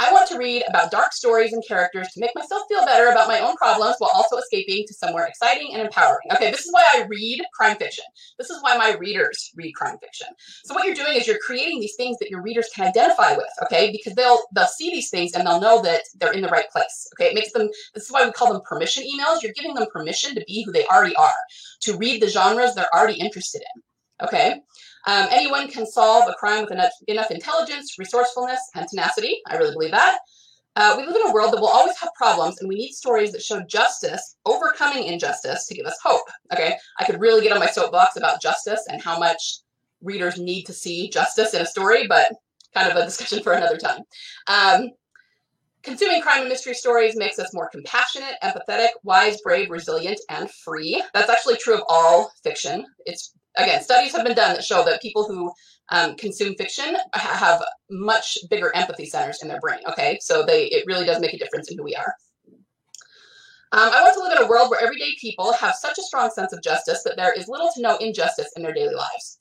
I 0.00 0.10
want 0.12 0.26
to 0.30 0.38
read 0.38 0.64
about 0.66 0.90
dark 0.90 1.12
stories 1.12 1.52
and 1.52 1.62
characters 1.68 2.08
to 2.14 2.20
make 2.20 2.34
myself 2.34 2.62
feel 2.68 2.86
better 2.86 3.08
about 3.08 3.28
my 3.28 3.40
own 3.40 3.54
problems 3.56 3.96
while 3.98 4.10
also 4.14 4.38
escaping 4.38 4.86
to 4.86 4.94
somewhere 4.94 5.26
exciting 5.26 5.74
and 5.74 5.82
empowering. 5.82 6.26
Okay, 6.32 6.50
this 6.50 6.64
is 6.64 6.72
why 6.72 6.82
I 6.94 7.02
read 7.02 7.42
crime 7.52 7.76
fiction. 7.76 8.04
This 8.38 8.48
is 8.48 8.62
why 8.62 8.78
my 8.78 8.94
readers 8.94 9.52
read 9.54 9.72
crime 9.72 9.98
fiction. 9.98 10.28
So 10.64 10.74
what 10.74 10.86
you're 10.86 10.94
doing 10.94 11.18
is 11.18 11.26
you're 11.26 11.38
creating 11.44 11.80
these 11.80 11.96
things 11.96 12.16
that 12.18 12.30
your 12.30 12.40
readers 12.40 12.70
can 12.74 12.88
identify 12.88 13.36
with, 13.36 13.50
okay? 13.64 13.92
Because 13.92 14.14
they'll 14.14 14.40
they'll 14.54 14.66
see 14.66 14.90
these 14.90 15.10
things 15.10 15.34
and 15.34 15.46
they'll 15.46 15.60
know 15.60 15.82
that 15.82 16.00
they're 16.18 16.32
in 16.32 16.40
the 16.40 16.48
right 16.48 16.70
place. 16.70 17.06
Okay, 17.14 17.30
it 17.30 17.34
makes 17.34 17.52
them 17.52 17.68
this 17.92 18.04
is 18.04 18.10
why 18.10 18.24
we 18.24 18.32
call 18.32 18.54
them 18.54 18.62
permission 18.66 19.04
emails. 19.04 19.42
You're 19.42 19.52
giving 19.52 19.74
them 19.74 19.86
permission 19.92 20.34
to 20.34 20.44
be 20.46 20.62
who 20.62 20.72
they 20.72 20.86
already 20.86 21.14
are, 21.16 21.40
to 21.82 21.98
read 21.98 22.22
the 22.22 22.28
genres 22.28 22.74
they're 22.74 22.94
already 22.94 23.20
interested 23.20 23.60
in. 23.60 23.82
Okay. 24.26 24.60
Um, 25.06 25.26
anyone 25.30 25.68
can 25.68 25.86
solve 25.86 26.28
a 26.28 26.34
crime 26.34 26.62
with 26.62 26.72
enough, 26.72 26.92
enough 27.08 27.30
intelligence, 27.30 27.98
resourcefulness, 27.98 28.60
and 28.74 28.86
tenacity. 28.88 29.40
I 29.46 29.56
really 29.56 29.72
believe 29.72 29.92
that. 29.92 30.18
Uh, 30.76 30.94
we 30.96 31.04
live 31.04 31.16
in 31.16 31.28
a 31.28 31.32
world 31.32 31.52
that 31.52 31.60
will 31.60 31.68
always 31.68 31.96
have 31.98 32.10
problems, 32.16 32.60
and 32.60 32.68
we 32.68 32.76
need 32.76 32.92
stories 32.92 33.32
that 33.32 33.42
show 33.42 33.60
justice 33.62 34.36
overcoming 34.46 35.04
injustice 35.04 35.66
to 35.66 35.74
give 35.74 35.86
us 35.86 35.98
hope. 36.02 36.22
Okay, 36.52 36.76
I 36.98 37.04
could 37.04 37.20
really 37.20 37.42
get 37.42 37.52
on 37.52 37.58
my 37.58 37.66
soapbox 37.66 38.16
about 38.16 38.40
justice 38.40 38.86
and 38.88 39.02
how 39.02 39.18
much 39.18 39.58
readers 40.02 40.38
need 40.38 40.64
to 40.64 40.72
see 40.72 41.10
justice 41.10 41.54
in 41.54 41.62
a 41.62 41.66
story, 41.66 42.06
but 42.06 42.32
kind 42.72 42.90
of 42.90 42.96
a 42.96 43.04
discussion 43.04 43.42
for 43.42 43.52
another 43.52 43.76
time. 43.76 44.02
Um, 44.46 44.90
consuming 45.82 46.22
crime 46.22 46.40
and 46.40 46.48
mystery 46.48 46.74
stories 46.74 47.16
makes 47.16 47.38
us 47.38 47.52
more 47.52 47.68
compassionate, 47.68 48.36
empathetic, 48.42 48.90
wise, 49.02 49.40
brave, 49.42 49.70
resilient, 49.70 50.20
and 50.28 50.50
free. 50.50 51.02
That's 51.14 51.30
actually 51.30 51.56
true 51.56 51.74
of 51.74 51.82
all 51.88 52.32
fiction. 52.44 52.86
It's 53.06 53.34
again, 53.62 53.82
studies 53.82 54.12
have 54.12 54.24
been 54.24 54.36
done 54.36 54.54
that 54.54 54.64
show 54.64 54.84
that 54.84 55.02
people 55.02 55.24
who 55.24 55.52
um, 55.90 56.16
consume 56.16 56.54
fiction 56.54 56.96
have 57.14 57.62
much 57.90 58.38
bigger 58.48 58.74
empathy 58.74 59.06
centers 59.06 59.42
in 59.42 59.48
their 59.48 59.60
brain. 59.60 59.80
Okay, 59.88 60.18
so 60.20 60.44
they 60.44 60.66
it 60.66 60.84
really 60.86 61.04
does 61.04 61.20
make 61.20 61.34
a 61.34 61.38
difference 61.38 61.70
in 61.70 61.78
who 61.78 61.84
we 61.84 61.94
are. 61.96 62.14
Um, 63.72 63.90
I 63.92 64.02
want 64.02 64.14
to 64.14 64.20
live 64.20 64.36
in 64.36 64.44
a 64.44 64.48
world 64.48 64.68
where 64.70 64.82
everyday 64.82 65.12
people 65.20 65.52
have 65.52 65.76
such 65.76 65.96
a 65.98 66.02
strong 66.02 66.30
sense 66.30 66.52
of 66.52 66.62
justice 66.62 67.04
that 67.04 67.16
there 67.16 67.32
is 67.32 67.46
little 67.46 67.70
to 67.74 67.80
no 67.80 67.96
injustice 67.98 68.50
in 68.56 68.62
their 68.62 68.74
daily 68.74 68.94
lives. 68.94 69.38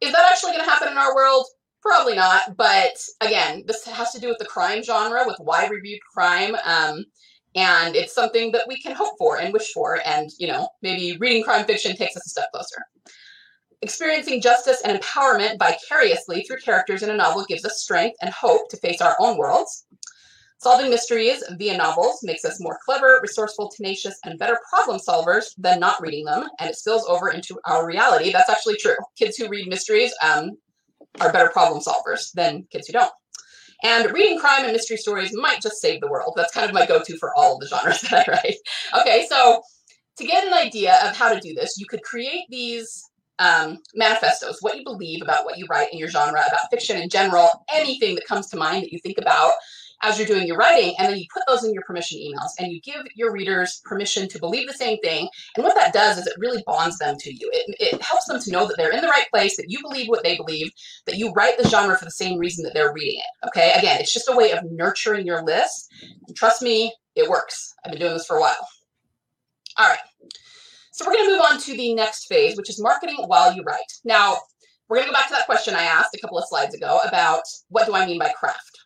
Is 0.00 0.12
that 0.12 0.26
actually 0.30 0.52
going 0.52 0.64
to 0.64 0.70
happen 0.70 0.88
in 0.88 0.96
our 0.96 1.14
world? 1.14 1.46
Probably 1.82 2.14
not. 2.14 2.56
But 2.56 2.96
again, 3.20 3.64
this 3.66 3.84
has 3.84 4.12
to 4.12 4.20
do 4.20 4.28
with 4.28 4.38
the 4.38 4.46
crime 4.46 4.82
genre, 4.82 5.24
with 5.26 5.36
why 5.40 5.68
we 5.68 5.76
read 5.80 6.00
crime. 6.14 6.56
Um, 6.64 7.04
and 7.54 7.96
it's 7.96 8.14
something 8.14 8.50
that 8.52 8.66
we 8.66 8.80
can 8.80 8.94
hope 8.94 9.14
for 9.18 9.38
and 9.40 9.52
wish 9.52 9.72
for. 9.72 10.00
And, 10.06 10.30
you 10.38 10.48
know, 10.48 10.68
maybe 10.80 11.18
reading 11.18 11.42
crime 11.42 11.66
fiction 11.66 11.96
takes 11.96 12.16
us 12.16 12.26
a 12.26 12.30
step 12.30 12.50
closer. 12.52 12.82
Experiencing 13.82 14.40
justice 14.40 14.80
and 14.84 14.98
empowerment 14.98 15.58
vicariously 15.58 16.42
through 16.42 16.56
characters 16.58 17.02
in 17.02 17.10
a 17.10 17.16
novel 17.16 17.44
gives 17.44 17.64
us 17.64 17.82
strength 17.82 18.16
and 18.22 18.30
hope 18.30 18.68
to 18.70 18.76
face 18.78 19.00
our 19.00 19.16
own 19.20 19.36
worlds. 19.36 19.86
Solving 20.58 20.88
mysteries 20.88 21.44
via 21.58 21.76
novels 21.76 22.20
makes 22.22 22.44
us 22.44 22.60
more 22.60 22.78
clever, 22.84 23.20
resourceful, 23.20 23.70
tenacious, 23.76 24.18
and 24.24 24.38
better 24.38 24.58
problem 24.70 24.98
solvers 24.98 25.54
than 25.58 25.78
not 25.78 26.00
reading 26.00 26.24
them, 26.24 26.48
and 26.58 26.70
it 26.70 26.76
spills 26.76 27.04
over 27.06 27.28
into 27.28 27.60
our 27.66 27.86
reality. 27.86 28.32
That's 28.32 28.48
actually 28.48 28.76
true. 28.76 28.96
Kids 29.18 29.36
who 29.36 29.48
read 29.48 29.68
mysteries 29.68 30.14
um, 30.22 30.52
are 31.20 31.30
better 31.30 31.50
problem 31.50 31.82
solvers 31.82 32.32
than 32.32 32.66
kids 32.72 32.86
who 32.86 32.94
don't. 32.94 33.12
And 33.82 34.10
reading 34.10 34.38
crime 34.38 34.64
and 34.64 34.72
mystery 34.72 34.96
stories 34.96 35.36
might 35.36 35.60
just 35.60 35.82
save 35.82 36.00
the 36.00 36.08
world. 36.08 36.32
That's 36.34 36.54
kind 36.54 36.66
of 36.66 36.74
my 36.74 36.86
go-to 36.86 37.18
for 37.18 37.36
all 37.36 37.54
of 37.54 37.60
the 37.60 37.68
genres 37.68 38.00
that 38.10 38.26
I 38.26 38.32
write. 38.32 38.56
Okay, 38.98 39.26
so 39.28 39.60
to 40.16 40.26
get 40.26 40.46
an 40.46 40.54
idea 40.54 40.98
of 41.04 41.14
how 41.14 41.32
to 41.32 41.38
do 41.38 41.54
this, 41.54 41.76
you 41.78 41.84
could 41.86 42.02
create 42.02 42.46
these 42.48 43.04
um, 43.38 43.78
manifestos, 43.94 44.58
what 44.60 44.76
you 44.76 44.84
believe 44.84 45.22
about 45.22 45.44
what 45.44 45.58
you 45.58 45.66
write 45.68 45.92
in 45.92 45.98
your 45.98 46.08
genre, 46.08 46.42
about 46.46 46.70
fiction 46.70 46.96
in 47.00 47.08
general, 47.08 47.48
anything 47.72 48.14
that 48.14 48.26
comes 48.26 48.48
to 48.48 48.56
mind 48.56 48.82
that 48.82 48.92
you 48.92 48.98
think 48.98 49.18
about 49.18 49.52
as 50.02 50.18
you're 50.18 50.26
doing 50.26 50.46
your 50.46 50.58
writing, 50.58 50.94
and 50.98 51.08
then 51.08 51.18
you 51.18 51.24
put 51.32 51.42
those 51.48 51.64
in 51.64 51.72
your 51.72 51.82
permission 51.82 52.18
emails 52.18 52.50
and 52.58 52.70
you 52.70 52.80
give 52.82 53.02
your 53.14 53.32
readers 53.32 53.80
permission 53.84 54.28
to 54.28 54.38
believe 54.38 54.66
the 54.66 54.74
same 54.74 54.98
thing. 54.98 55.28
And 55.56 55.64
what 55.64 55.74
that 55.76 55.94
does 55.94 56.18
is 56.18 56.26
it 56.26 56.36
really 56.38 56.62
bonds 56.66 56.98
them 56.98 57.16
to 57.18 57.32
you. 57.32 57.50
It, 57.52 57.76
it 57.80 58.02
helps 58.02 58.26
them 58.26 58.40
to 58.40 58.50
know 58.50 58.66
that 58.66 58.76
they're 58.76 58.92
in 58.92 59.00
the 59.00 59.08
right 59.08 59.26
place, 59.32 59.56
that 59.56 59.70
you 59.70 59.78
believe 59.80 60.08
what 60.08 60.22
they 60.22 60.36
believe, 60.36 60.70
that 61.06 61.16
you 61.16 61.32
write 61.32 61.56
the 61.56 61.68
genre 61.68 61.96
for 61.96 62.04
the 62.04 62.10
same 62.10 62.38
reason 62.38 62.62
that 62.64 62.74
they're 62.74 62.92
reading 62.92 63.20
it. 63.20 63.48
Okay, 63.48 63.72
again, 63.76 63.98
it's 64.00 64.12
just 64.12 64.28
a 64.28 64.36
way 64.36 64.52
of 64.52 64.60
nurturing 64.70 65.26
your 65.26 65.42
list. 65.42 65.90
And 66.26 66.36
trust 66.36 66.60
me, 66.60 66.94
it 67.14 67.28
works. 67.28 67.74
I've 67.84 67.92
been 67.92 68.00
doing 68.00 68.12
this 68.12 68.26
for 68.26 68.36
a 68.36 68.40
while. 68.40 68.68
All 69.78 69.88
right. 69.88 69.98
So 70.96 71.04
we're 71.04 71.12
going 71.12 71.26
to 71.26 71.32
move 71.32 71.42
on 71.42 71.60
to 71.60 71.76
the 71.76 71.92
next 71.92 72.24
phase, 72.24 72.56
which 72.56 72.70
is 72.70 72.80
marketing 72.80 73.18
while 73.26 73.52
you 73.52 73.62
write. 73.64 73.92
Now, 74.02 74.38
we're 74.88 74.96
going 74.96 75.08
to 75.08 75.12
go 75.12 75.18
back 75.18 75.28
to 75.28 75.34
that 75.34 75.44
question 75.44 75.74
I 75.74 75.82
asked 75.82 76.14
a 76.14 76.18
couple 76.18 76.38
of 76.38 76.46
slides 76.48 76.74
ago 76.74 77.00
about 77.06 77.42
what 77.68 77.84
do 77.84 77.94
I 77.94 78.06
mean 78.06 78.18
by 78.18 78.30
craft? 78.30 78.78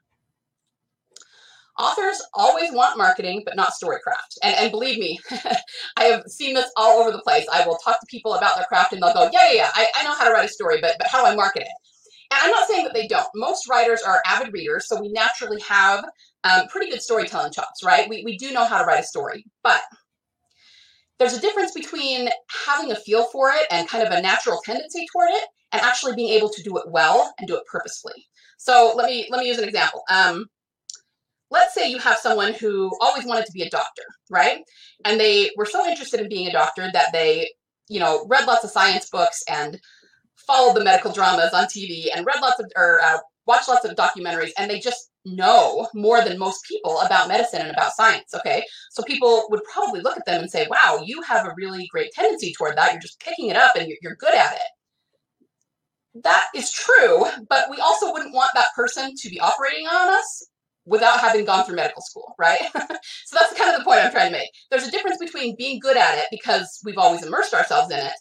Authors 1.78 2.20
always 2.34 2.72
want 2.72 2.98
marketing, 2.98 3.42
but 3.46 3.54
not 3.54 3.74
storycraft. 3.80 4.38
And, 4.42 4.56
and 4.56 4.72
believe 4.72 4.98
me, 4.98 5.20
I 5.96 6.06
have 6.06 6.24
seen 6.26 6.52
this 6.52 6.68
all 6.76 7.00
over 7.00 7.12
the 7.12 7.22
place. 7.22 7.46
I 7.52 7.64
will 7.64 7.76
talk 7.76 8.00
to 8.00 8.06
people 8.10 8.34
about 8.34 8.56
their 8.56 8.66
craft 8.66 8.92
and 8.92 9.00
they'll 9.00 9.14
go, 9.14 9.30
yeah, 9.32 9.52
yeah, 9.52 9.54
yeah, 9.54 9.70
I, 9.72 9.86
I 9.94 10.02
know 10.02 10.14
how 10.14 10.26
to 10.26 10.34
write 10.34 10.46
a 10.46 10.52
story, 10.52 10.78
but, 10.80 10.96
but 10.98 11.06
how 11.06 11.24
do 11.24 11.30
I 11.30 11.36
market 11.36 11.62
it? 11.62 11.68
And 12.32 12.40
I'm 12.42 12.50
not 12.50 12.66
saying 12.66 12.82
that 12.86 12.92
they 12.92 13.06
don't. 13.06 13.26
Most 13.36 13.68
writers 13.68 14.02
are 14.02 14.20
avid 14.26 14.52
readers, 14.52 14.88
so 14.88 15.00
we 15.00 15.12
naturally 15.12 15.60
have 15.60 16.04
um, 16.42 16.66
pretty 16.66 16.90
good 16.90 17.02
storytelling 17.02 17.52
chops, 17.52 17.84
right? 17.84 18.08
We, 18.08 18.24
we 18.24 18.36
do 18.36 18.50
know 18.50 18.64
how 18.64 18.78
to 18.78 18.84
write 18.84 19.00
a 19.00 19.06
story. 19.06 19.44
But 19.62 19.80
there's 21.20 21.34
a 21.34 21.40
difference 21.40 21.72
between 21.72 22.28
having 22.66 22.90
a 22.90 22.96
feel 22.96 23.24
for 23.26 23.50
it 23.50 23.66
and 23.70 23.86
kind 23.86 24.04
of 24.04 24.12
a 24.12 24.22
natural 24.22 24.58
tendency 24.64 25.06
toward 25.12 25.28
it 25.30 25.44
and 25.70 25.82
actually 25.82 26.16
being 26.16 26.30
able 26.30 26.48
to 26.48 26.62
do 26.62 26.76
it 26.78 26.84
well 26.88 27.32
and 27.38 27.46
do 27.46 27.54
it 27.56 27.62
purposefully. 27.70 28.26
So 28.56 28.94
let 28.96 29.08
me 29.08 29.28
let 29.30 29.40
me 29.40 29.46
use 29.46 29.58
an 29.58 29.68
example. 29.68 30.02
Um, 30.10 30.46
let's 31.50 31.74
say 31.74 31.90
you 31.90 31.98
have 31.98 32.16
someone 32.16 32.54
who 32.54 32.90
always 33.00 33.26
wanted 33.26 33.44
to 33.46 33.52
be 33.52 33.62
a 33.62 33.70
doctor, 33.70 34.02
right? 34.30 34.62
And 35.04 35.20
they 35.20 35.50
were 35.56 35.66
so 35.66 35.86
interested 35.86 36.20
in 36.20 36.28
being 36.28 36.48
a 36.48 36.52
doctor 36.52 36.88
that 36.92 37.12
they, 37.12 37.50
you 37.88 38.00
know, 38.00 38.26
read 38.28 38.46
lots 38.46 38.64
of 38.64 38.70
science 38.70 39.10
books 39.10 39.42
and 39.48 39.78
followed 40.46 40.74
the 40.74 40.84
medical 40.84 41.12
dramas 41.12 41.52
on 41.52 41.64
TV 41.64 42.06
and 42.14 42.24
read 42.24 42.40
lots 42.40 42.60
of 42.60 42.66
or 42.76 43.00
uh, 43.02 43.18
watched 43.46 43.68
lots 43.68 43.84
of 43.84 43.94
documentaries, 43.94 44.52
and 44.56 44.70
they 44.70 44.80
just 44.80 45.09
know 45.24 45.88
more 45.94 46.22
than 46.24 46.38
most 46.38 46.64
people 46.64 47.00
about 47.00 47.28
medicine 47.28 47.62
and 47.62 47.70
about 47.70 47.92
science. 47.92 48.34
Okay, 48.34 48.64
so 48.90 49.02
people 49.02 49.46
would 49.50 49.62
probably 49.72 50.00
look 50.00 50.16
at 50.16 50.26
them 50.26 50.42
and 50.42 50.50
say, 50.50 50.66
"Wow, 50.70 51.02
you 51.04 51.22
have 51.22 51.46
a 51.46 51.54
really 51.56 51.86
great 51.88 52.12
tendency 52.12 52.52
toward 52.52 52.76
that. 52.76 52.92
You're 52.92 53.02
just 53.02 53.20
picking 53.20 53.48
it 53.48 53.56
up 53.56 53.76
and 53.76 53.92
you're, 54.00 54.16
good 54.16 54.34
at 54.34 54.54
it." 54.54 56.22
That 56.24 56.46
is 56.54 56.72
true, 56.72 57.24
but 57.48 57.70
we 57.70 57.78
also 57.78 58.12
wouldn't 58.12 58.34
want 58.34 58.50
that 58.54 58.74
person 58.74 59.14
to 59.16 59.28
be 59.28 59.40
operating 59.40 59.86
on 59.86 60.08
us 60.08 60.46
without 60.86 61.20
having 61.20 61.44
gone 61.44 61.64
through 61.64 61.76
medical 61.76 62.02
school, 62.02 62.34
right? 62.38 62.58
so 62.72 63.36
that's 63.36 63.54
kind 63.54 63.70
of 63.70 63.78
the 63.78 63.84
point 63.84 64.00
I'm 64.00 64.10
trying 64.10 64.32
to 64.32 64.38
make. 64.38 64.50
There's 64.70 64.88
a 64.88 64.90
difference 64.90 65.18
between 65.18 65.54
being 65.56 65.78
good 65.78 65.96
at 65.96 66.18
it 66.18 66.26
because 66.30 66.80
we've 66.84 66.98
always 66.98 67.22
immersed 67.22 67.54
ourselves 67.54 67.92
in 67.92 67.98
it 67.98 68.12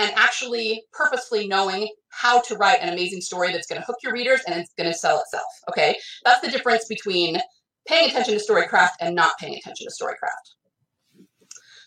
and 0.00 0.12
actually 0.16 0.82
purposefully 0.92 1.46
knowing 1.46 1.86
how 2.08 2.40
to 2.40 2.56
write 2.56 2.78
an 2.80 2.88
amazing 2.88 3.20
story 3.20 3.52
that's 3.52 3.66
going 3.66 3.80
to 3.80 3.84
hook 3.86 3.96
your 4.02 4.14
readers 4.14 4.40
and 4.46 4.58
it's 4.58 4.72
going 4.72 4.90
to 4.90 4.96
sell 4.96 5.20
itself. 5.20 5.44
Okay. 5.68 5.96
That's 6.24 6.40
the 6.40 6.50
difference 6.50 6.86
between 6.86 7.38
paying 7.86 8.08
attention 8.08 8.38
to 8.38 8.40
storycraft 8.40 8.92
and 9.00 9.14
not 9.14 9.38
paying 9.38 9.56
attention 9.56 9.86
to 9.86 9.92
storycraft. 9.92 11.26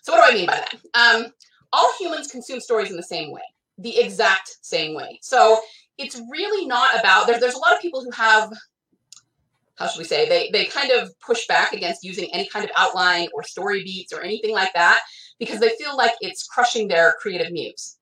So, 0.04 0.14
what 0.14 0.26
do 0.26 0.32
I 0.32 0.36
mean 0.36 0.46
by 0.46 0.64
that? 0.64 0.76
Um, 0.94 1.32
all 1.72 1.92
humans 2.00 2.28
consume 2.28 2.60
stories 2.60 2.92
in 2.92 2.98
the 2.98 3.04
same 3.04 3.32
way, 3.32 3.42
the 3.80 3.98
exact 4.00 4.58
same 4.62 4.96
way. 4.96 5.18
So, 5.22 5.62
it's 5.98 6.22
really 6.30 6.68
not 6.68 7.00
about, 7.00 7.28
there, 7.28 7.40
there's 7.40 7.56
a 7.56 7.60
lot 7.60 7.74
of 7.74 7.82
people 7.82 8.04
who 8.04 8.12
have 8.12 8.52
how 9.76 9.88
should 9.88 9.98
we 9.98 10.06
say 10.06 10.30
they 10.30 10.52
they 10.52 10.66
kind 10.66 10.92
of 10.92 11.10
push 11.20 11.48
back 11.48 11.74
against 11.74 12.04
using 12.04 12.30
any 12.32 12.48
kind 12.48 12.64
of 12.64 12.70
outline 12.78 13.28
or 13.34 13.42
story 13.42 13.84
beats 13.84 14.14
or 14.14 14.22
anything 14.22 14.54
like 14.54 14.72
that 14.74 15.02
because 15.40 15.60
they 15.60 15.72
feel 15.80 15.98
like 15.98 16.14
it's 16.22 16.46
crushing 16.46 16.88
their 16.88 17.16
creative 17.20 17.52
muse 17.52 17.98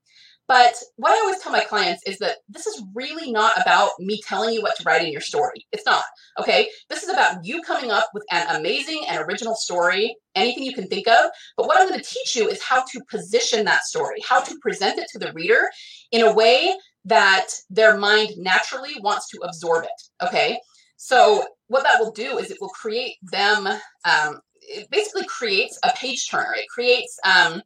but 0.52 0.76
what 0.98 1.14
i 1.14 1.20
always 1.22 1.40
tell 1.40 1.54
my 1.54 1.64
clients 1.64 2.04
is 2.06 2.18
that 2.18 2.40
this 2.50 2.68
is 2.68 2.84
really 2.94 3.32
not 3.32 3.54
about 3.62 3.92
me 4.00 4.20
telling 4.28 4.54
you 4.54 4.62
what 4.62 4.76
to 4.76 4.84
write 4.84 5.02
in 5.02 5.10
your 5.10 5.22
story. 5.22 5.66
It's 5.72 5.86
not 5.86 6.04
okay? 6.38 6.68
This 6.90 7.04
is 7.04 7.10
about 7.10 7.46
you 7.46 7.62
coming 7.62 7.90
up 7.90 8.08
with 8.14 8.26
an 8.32 8.54
amazing 8.58 9.06
and 9.08 9.22
original 9.22 9.56
story 9.56 10.14
anything 10.36 10.64
you 10.64 10.74
can 10.74 10.88
think 10.88 11.08
of. 11.08 11.32
But 11.56 11.68
what 11.68 11.80
i'm 11.80 11.88
going 11.88 12.02
to 12.02 12.06
teach 12.06 12.36
you 12.36 12.50
is 12.50 12.62
how 12.62 12.84
to 12.92 13.02
position 13.10 13.64
that 13.66 13.86
story 13.86 14.20
how 14.28 14.42
to 14.42 14.60
present 14.62 15.00
it 15.00 15.08
to 15.14 15.20
the 15.20 15.32
reader 15.32 15.64
in 16.12 16.22
a 16.24 16.34
way 16.34 16.76
that 17.06 17.48
their 17.70 17.98
mind 17.98 18.32
naturally 18.38 18.96
wants 19.00 19.30
to 19.30 19.40
absorb 19.48 19.86
it 19.86 20.26
okay? 20.26 20.60
So 20.98 21.46
what 21.70 21.84
that 21.84 22.00
will 22.02 22.12
do 22.12 22.38
is 22.40 22.52
it 22.52 22.58
will 22.60 22.76
create 22.82 23.16
them, 23.32 23.68
um, 24.04 24.40
it 24.62 24.90
basically 24.92 25.26
creates 25.26 25.80
a 25.84 25.92
page 25.96 26.30
turner. 26.30 26.54
It 26.56 26.68
creates, 26.70 27.18
um, 27.26 27.62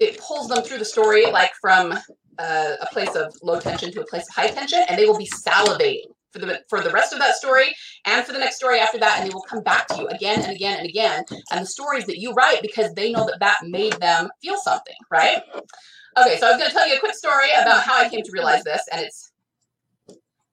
it 0.00 0.18
pulls 0.18 0.48
them 0.48 0.62
through 0.62 0.78
the 0.78 0.84
story 0.84 1.26
like 1.30 1.52
from 1.60 1.92
uh, 2.38 2.74
a 2.80 2.86
place 2.92 3.14
of 3.14 3.34
low 3.42 3.58
tension 3.60 3.90
to 3.92 4.00
a 4.00 4.06
place 4.06 4.28
of 4.28 4.34
high 4.34 4.48
tension, 4.48 4.84
and 4.88 4.98
they 4.98 5.06
will 5.06 5.18
be 5.18 5.28
salivating 5.28 6.04
for 6.32 6.38
the 6.38 6.60
for 6.68 6.80
the 6.82 6.90
rest 6.90 7.12
of 7.12 7.18
that 7.18 7.36
story 7.36 7.74
and 8.04 8.24
for 8.24 8.32
the 8.32 8.38
next 8.38 8.56
story 8.56 8.78
after 8.78 8.98
that, 8.98 9.18
and 9.18 9.28
they 9.28 9.34
will 9.34 9.42
come 9.42 9.62
back 9.62 9.86
to 9.88 9.96
you 9.96 10.06
again 10.08 10.42
and 10.42 10.52
again 10.54 10.78
and 10.78 10.88
again. 10.88 11.24
And 11.50 11.62
the 11.62 11.66
stories 11.66 12.06
that 12.06 12.18
you 12.18 12.32
write 12.32 12.62
because 12.62 12.92
they 12.94 13.12
know 13.12 13.26
that 13.26 13.40
that 13.40 13.58
made 13.62 13.94
them 13.94 14.28
feel 14.42 14.56
something, 14.58 14.96
right? 15.10 15.40
Okay, 16.18 16.38
so 16.38 16.46
I 16.46 16.50
was 16.50 16.58
going 16.58 16.70
to 16.70 16.74
tell 16.74 16.88
you 16.88 16.96
a 16.96 17.00
quick 17.00 17.14
story 17.14 17.48
about 17.60 17.82
how 17.82 17.98
I 18.02 18.08
came 18.08 18.22
to 18.22 18.30
realize 18.32 18.64
this, 18.64 18.82
and 18.90 19.00
it's 19.00 19.32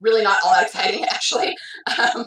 really 0.00 0.22
not 0.22 0.38
all 0.44 0.52
that 0.52 0.66
exciting, 0.66 1.04
actually. 1.10 1.54
Um, 1.98 2.26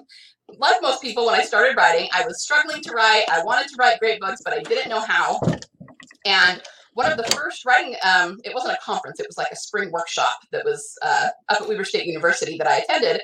like 0.57 0.81
most 0.81 1.01
people, 1.01 1.25
when 1.25 1.35
I 1.35 1.43
started 1.43 1.75
writing, 1.75 2.09
I 2.13 2.25
was 2.25 2.41
struggling 2.41 2.81
to 2.81 2.91
write. 2.91 3.25
I 3.29 3.43
wanted 3.43 3.67
to 3.69 3.75
write 3.77 3.99
great 3.99 4.19
books, 4.19 4.41
but 4.43 4.53
I 4.53 4.61
didn't 4.61 4.89
know 4.89 5.01
how. 5.01 5.39
And 6.25 6.61
one 6.97 7.11
of 7.11 7.17
the 7.17 7.35
first 7.35 7.63
writing, 7.63 7.95
um, 8.03 8.39
it 8.43 8.55
wasn't 8.55 8.73
a 8.73 8.79
conference, 8.83 9.19
it 9.19 9.27
was 9.27 9.37
like 9.37 9.51
a 9.51 9.55
spring 9.55 9.91
workshop 9.91 10.35
that 10.51 10.65
was 10.65 10.97
uh, 11.03 11.27
up 11.47 11.61
at 11.61 11.67
Weber 11.67 11.83
State 11.83 12.07
University 12.07 12.57
that 12.57 12.65
I 12.65 12.79
attended. 12.79 13.21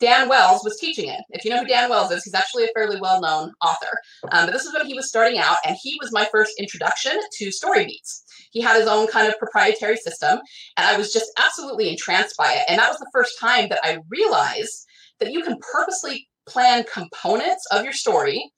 Dan 0.00 0.28
Wells 0.28 0.64
was 0.64 0.76
teaching 0.80 1.08
it. 1.08 1.20
If 1.30 1.44
you 1.44 1.52
know 1.52 1.60
who 1.60 1.66
Dan 1.68 1.88
Wells 1.88 2.10
is, 2.10 2.24
he's 2.24 2.34
actually 2.34 2.64
a 2.64 2.72
fairly 2.74 3.00
well 3.00 3.20
known 3.20 3.52
author. 3.62 3.96
Um, 4.32 4.46
but 4.46 4.52
this 4.52 4.64
is 4.64 4.74
when 4.74 4.84
he 4.86 4.94
was 4.94 5.08
starting 5.08 5.38
out, 5.38 5.58
and 5.64 5.76
he 5.80 5.96
was 6.00 6.10
my 6.10 6.26
first 6.32 6.54
introduction 6.58 7.12
to 7.38 7.52
story 7.52 7.86
beats. 7.86 8.24
He 8.50 8.60
had 8.60 8.76
his 8.76 8.88
own 8.88 9.06
kind 9.06 9.28
of 9.28 9.38
proprietary 9.38 9.98
system, 9.98 10.40
and 10.76 10.86
I 10.88 10.98
was 10.98 11.12
just 11.12 11.30
absolutely 11.38 11.90
entranced 11.90 12.36
by 12.36 12.52
it. 12.54 12.64
And 12.68 12.80
that 12.80 12.88
was 12.88 12.98
the 12.98 13.10
first 13.12 13.38
time 13.38 13.68
that 13.68 13.78
I 13.84 13.98
realized 14.08 14.84
that 15.20 15.30
you 15.30 15.44
can 15.44 15.56
purposely 15.72 16.28
plan 16.48 16.84
components 16.92 17.64
of 17.70 17.84
your 17.84 17.92
story 17.92 18.50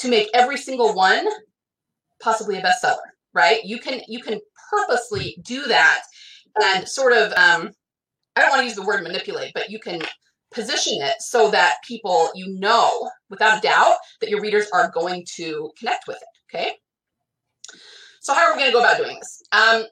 to 0.00 0.08
make 0.10 0.28
every 0.34 0.58
single 0.58 0.94
one 0.94 1.26
possibly 2.20 2.58
a 2.58 2.62
bestseller, 2.62 3.15
right? 3.36 3.62
You 3.64 3.78
can 3.78 4.00
you 4.08 4.20
can 4.20 4.40
purposely 4.70 5.36
do 5.42 5.62
that 5.66 6.00
and 6.62 6.88
sort 6.88 7.12
of 7.12 7.32
um, 7.34 7.70
I 8.34 8.40
don't 8.40 8.50
want 8.50 8.60
to 8.60 8.64
use 8.64 8.74
the 8.74 8.82
word 8.82 9.02
manipulate, 9.02 9.52
but 9.54 9.70
you 9.70 9.78
can 9.78 10.00
position 10.52 11.02
it 11.02 11.20
so 11.20 11.50
that 11.50 11.76
people 11.86 12.30
you 12.34 12.58
know 12.58 13.10
without 13.30 13.58
a 13.58 13.60
doubt 13.60 13.96
that 14.20 14.30
your 14.30 14.40
readers 14.40 14.68
are 14.72 14.90
going 14.90 15.24
to 15.36 15.70
connect 15.78 16.08
with 16.08 16.16
it. 16.16 16.56
Okay. 16.56 16.72
So 18.20 18.34
how 18.34 18.50
are 18.50 18.54
we 18.54 18.58
going 18.58 18.72
to 18.72 18.76
go 18.76 18.80
about 18.80 18.96
doing 18.96 19.18
this? 19.20 19.42
Um, 19.52 19.84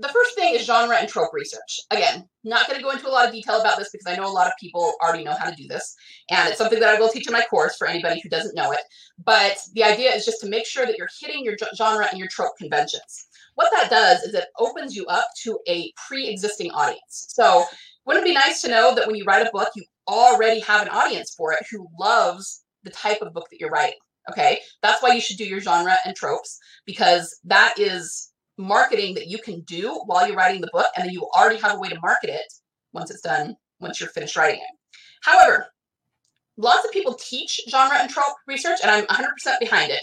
the 0.00 0.08
first 0.08 0.34
thing 0.34 0.54
is 0.54 0.64
genre 0.64 0.96
and 0.96 1.08
trope 1.08 1.32
research. 1.32 1.80
Again, 1.90 2.26
not 2.42 2.66
going 2.66 2.78
to 2.78 2.82
go 2.82 2.90
into 2.90 3.08
a 3.08 3.10
lot 3.10 3.26
of 3.26 3.32
detail 3.32 3.60
about 3.60 3.78
this 3.78 3.90
because 3.90 4.06
I 4.06 4.16
know 4.16 4.26
a 4.26 4.32
lot 4.32 4.46
of 4.46 4.54
people 4.58 4.94
already 5.02 5.24
know 5.24 5.36
how 5.38 5.48
to 5.48 5.54
do 5.54 5.68
this. 5.68 5.94
And 6.30 6.48
it's 6.48 6.58
something 6.58 6.80
that 6.80 6.88
I 6.88 6.98
will 6.98 7.10
teach 7.10 7.26
in 7.26 7.32
my 7.32 7.44
course 7.50 7.76
for 7.76 7.86
anybody 7.86 8.20
who 8.20 8.30
doesn't 8.30 8.54
know 8.54 8.72
it. 8.72 8.80
But 9.24 9.58
the 9.74 9.84
idea 9.84 10.14
is 10.14 10.24
just 10.24 10.40
to 10.40 10.48
make 10.48 10.66
sure 10.66 10.86
that 10.86 10.96
you're 10.96 11.08
hitting 11.20 11.44
your 11.44 11.56
genre 11.76 12.06
and 12.10 12.18
your 12.18 12.28
trope 12.28 12.56
conventions. 12.56 13.26
What 13.56 13.70
that 13.72 13.90
does 13.90 14.22
is 14.22 14.34
it 14.34 14.46
opens 14.58 14.96
you 14.96 15.04
up 15.06 15.26
to 15.42 15.58
a 15.68 15.92
pre-existing 16.08 16.70
audience. 16.70 17.26
So 17.28 17.64
wouldn't 18.06 18.24
it 18.24 18.30
be 18.30 18.34
nice 18.34 18.62
to 18.62 18.68
know 18.68 18.94
that 18.94 19.06
when 19.06 19.16
you 19.16 19.24
write 19.24 19.46
a 19.46 19.50
book, 19.52 19.68
you 19.74 19.84
already 20.08 20.60
have 20.60 20.80
an 20.82 20.88
audience 20.88 21.34
for 21.36 21.52
it 21.52 21.66
who 21.70 21.86
loves 21.98 22.64
the 22.84 22.90
type 22.90 23.20
of 23.20 23.34
book 23.34 23.48
that 23.50 23.60
you're 23.60 23.70
writing. 23.70 23.98
Okay. 24.30 24.60
That's 24.82 25.02
why 25.02 25.12
you 25.12 25.20
should 25.20 25.36
do 25.36 25.44
your 25.44 25.60
genre 25.60 25.96
and 26.06 26.16
tropes 26.16 26.58
because 26.86 27.38
that 27.44 27.74
is 27.78 28.29
marketing 28.60 29.14
that 29.14 29.26
you 29.26 29.38
can 29.38 29.60
do 29.60 30.02
while 30.06 30.26
you're 30.26 30.36
writing 30.36 30.60
the 30.60 30.70
book. 30.72 30.86
And 30.96 31.06
then 31.06 31.12
you 31.12 31.28
already 31.36 31.58
have 31.60 31.74
a 31.74 31.78
way 31.78 31.88
to 31.88 32.00
market 32.00 32.30
it 32.30 32.52
once 32.92 33.10
it's 33.10 33.22
done, 33.22 33.56
once 33.80 34.00
you're 34.00 34.10
finished 34.10 34.36
writing 34.36 34.60
it. 34.60 34.98
However, 35.22 35.66
lots 36.56 36.84
of 36.84 36.92
people 36.92 37.14
teach 37.14 37.60
genre 37.68 37.98
and 37.98 38.10
trope 38.10 38.36
research, 38.46 38.78
and 38.82 38.90
I'm 38.90 39.06
100% 39.06 39.58
behind 39.60 39.90
it. 39.90 40.02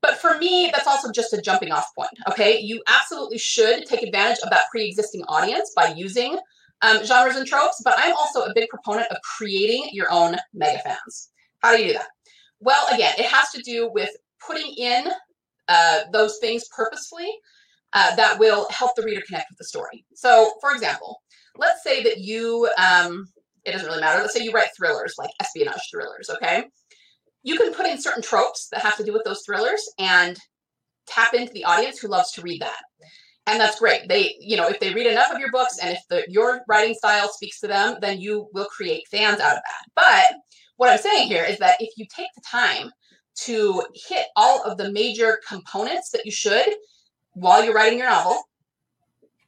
But 0.00 0.18
for 0.18 0.38
me, 0.38 0.70
that's 0.72 0.86
also 0.86 1.10
just 1.10 1.32
a 1.32 1.42
jumping 1.42 1.72
off 1.72 1.86
point. 1.96 2.10
Okay. 2.30 2.60
You 2.60 2.82
absolutely 2.86 3.38
should 3.38 3.84
take 3.86 4.02
advantage 4.02 4.38
of 4.44 4.50
that 4.50 4.64
pre 4.70 4.86
existing 4.86 5.22
audience 5.24 5.72
by 5.74 5.92
using 5.96 6.38
um, 6.82 7.04
genres 7.04 7.36
and 7.36 7.46
tropes, 7.46 7.80
but 7.84 7.94
I'm 7.96 8.14
also 8.14 8.42
a 8.42 8.54
big 8.54 8.68
proponent 8.68 9.10
of 9.10 9.16
creating 9.22 9.88
your 9.92 10.06
own 10.10 10.36
mega 10.54 10.78
fans. 10.80 11.30
How 11.60 11.76
do 11.76 11.82
you 11.82 11.88
do 11.88 11.94
that? 11.94 12.06
Well, 12.60 12.86
again, 12.92 13.14
it 13.18 13.26
has 13.26 13.50
to 13.50 13.62
do 13.62 13.90
with 13.92 14.10
putting 14.44 14.72
in 14.74 15.08
uh, 15.66 16.00
those 16.12 16.38
things 16.38 16.64
purposefully 16.74 17.30
uh, 17.92 18.14
that 18.16 18.38
will 18.38 18.66
help 18.70 18.94
the 18.96 19.02
reader 19.02 19.22
connect 19.26 19.50
with 19.50 19.58
the 19.58 19.64
story. 19.64 20.04
So, 20.14 20.52
for 20.60 20.72
example, 20.72 21.20
let's 21.56 21.82
say 21.82 22.02
that 22.02 22.18
you, 22.18 22.68
um, 22.78 23.26
it 23.64 23.72
doesn't 23.72 23.86
really 23.86 24.00
matter. 24.00 24.20
Let's 24.20 24.34
say 24.34 24.44
you 24.44 24.52
write 24.52 24.70
thrillers, 24.76 25.14
like 25.18 25.30
espionage 25.40 25.88
thrillers, 25.90 26.30
okay? 26.30 26.64
You 27.42 27.56
can 27.56 27.72
put 27.72 27.86
in 27.86 28.00
certain 28.00 28.22
tropes 28.22 28.68
that 28.72 28.82
have 28.82 28.96
to 28.96 29.04
do 29.04 29.12
with 29.12 29.24
those 29.24 29.42
thrillers 29.44 29.82
and 29.98 30.38
tap 31.06 31.34
into 31.34 31.52
the 31.52 31.64
audience 31.64 31.98
who 31.98 32.08
loves 32.08 32.32
to 32.32 32.42
read 32.42 32.60
that. 32.60 32.80
And 33.46 33.58
that's 33.58 33.80
great. 33.80 34.08
They, 34.08 34.34
you 34.40 34.58
know, 34.58 34.68
if 34.68 34.78
they 34.78 34.92
read 34.92 35.06
enough 35.06 35.32
of 35.32 35.38
your 35.38 35.50
books 35.50 35.78
and 35.82 35.96
if 35.96 36.00
the, 36.10 36.24
your 36.28 36.60
writing 36.68 36.94
style 36.94 37.28
speaks 37.28 37.60
to 37.60 37.66
them, 37.66 37.96
then 38.02 38.20
you 38.20 38.48
will 38.52 38.66
create 38.66 39.08
fans 39.10 39.40
out 39.40 39.56
of 39.56 39.62
that. 39.64 39.84
But 39.94 40.38
what 40.76 40.90
I'm 40.90 40.98
saying 40.98 41.28
here 41.28 41.44
is 41.44 41.58
that 41.58 41.76
if 41.80 41.96
you 41.96 42.04
take 42.14 42.28
the 42.34 42.42
time 42.48 42.90
to 43.44 43.82
hit 43.94 44.26
all 44.36 44.62
of 44.64 44.76
the 44.76 44.92
major 44.92 45.40
components 45.48 46.10
that 46.10 46.26
you 46.26 46.30
should 46.30 46.68
while 47.38 47.64
you're 47.64 47.74
writing 47.74 47.98
your 47.98 48.08
novel, 48.08 48.42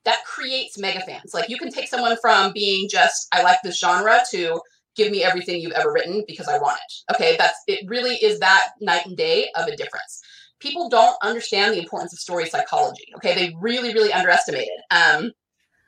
that 0.04 0.24
creates 0.24 0.78
mega 0.78 1.00
fans. 1.00 1.34
Like 1.34 1.48
you 1.48 1.58
can 1.58 1.70
take 1.70 1.88
someone 1.88 2.16
from 2.22 2.52
being 2.52 2.88
just, 2.88 3.28
I 3.32 3.42
like 3.42 3.58
this 3.62 3.78
genre 3.78 4.20
to 4.30 4.60
give 4.96 5.12
me 5.12 5.22
everything 5.22 5.60
you've 5.60 5.72
ever 5.72 5.92
written 5.92 6.24
because 6.26 6.48
I 6.48 6.58
want 6.58 6.78
it. 6.78 7.14
Okay, 7.14 7.36
that's 7.36 7.58
it 7.66 7.88
really 7.88 8.16
is 8.16 8.38
that 8.40 8.68
night 8.80 9.06
and 9.06 9.16
day 9.16 9.48
of 9.56 9.66
a 9.66 9.76
difference. 9.76 10.22
People 10.58 10.88
don't 10.88 11.16
understand 11.22 11.74
the 11.74 11.78
importance 11.78 12.12
of 12.12 12.18
story 12.18 12.46
psychology. 12.46 13.04
Okay, 13.16 13.34
they 13.34 13.54
really, 13.60 13.92
really 13.94 14.12
underestimate 14.12 14.68
it. 14.68 14.94
Um, 14.94 15.32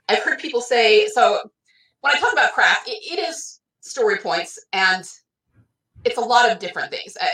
I've 0.08 0.22
heard 0.22 0.38
people 0.38 0.60
say, 0.60 1.06
so 1.08 1.40
when 2.00 2.14
I 2.14 2.18
talk 2.18 2.32
about 2.32 2.52
craft, 2.52 2.88
it, 2.88 2.98
it 3.02 3.18
is 3.18 3.60
story 3.80 4.18
points 4.18 4.58
and 4.72 5.04
it's 6.04 6.18
a 6.18 6.20
lot 6.20 6.50
of 6.50 6.58
different 6.58 6.90
things. 6.90 7.16
I, 7.20 7.28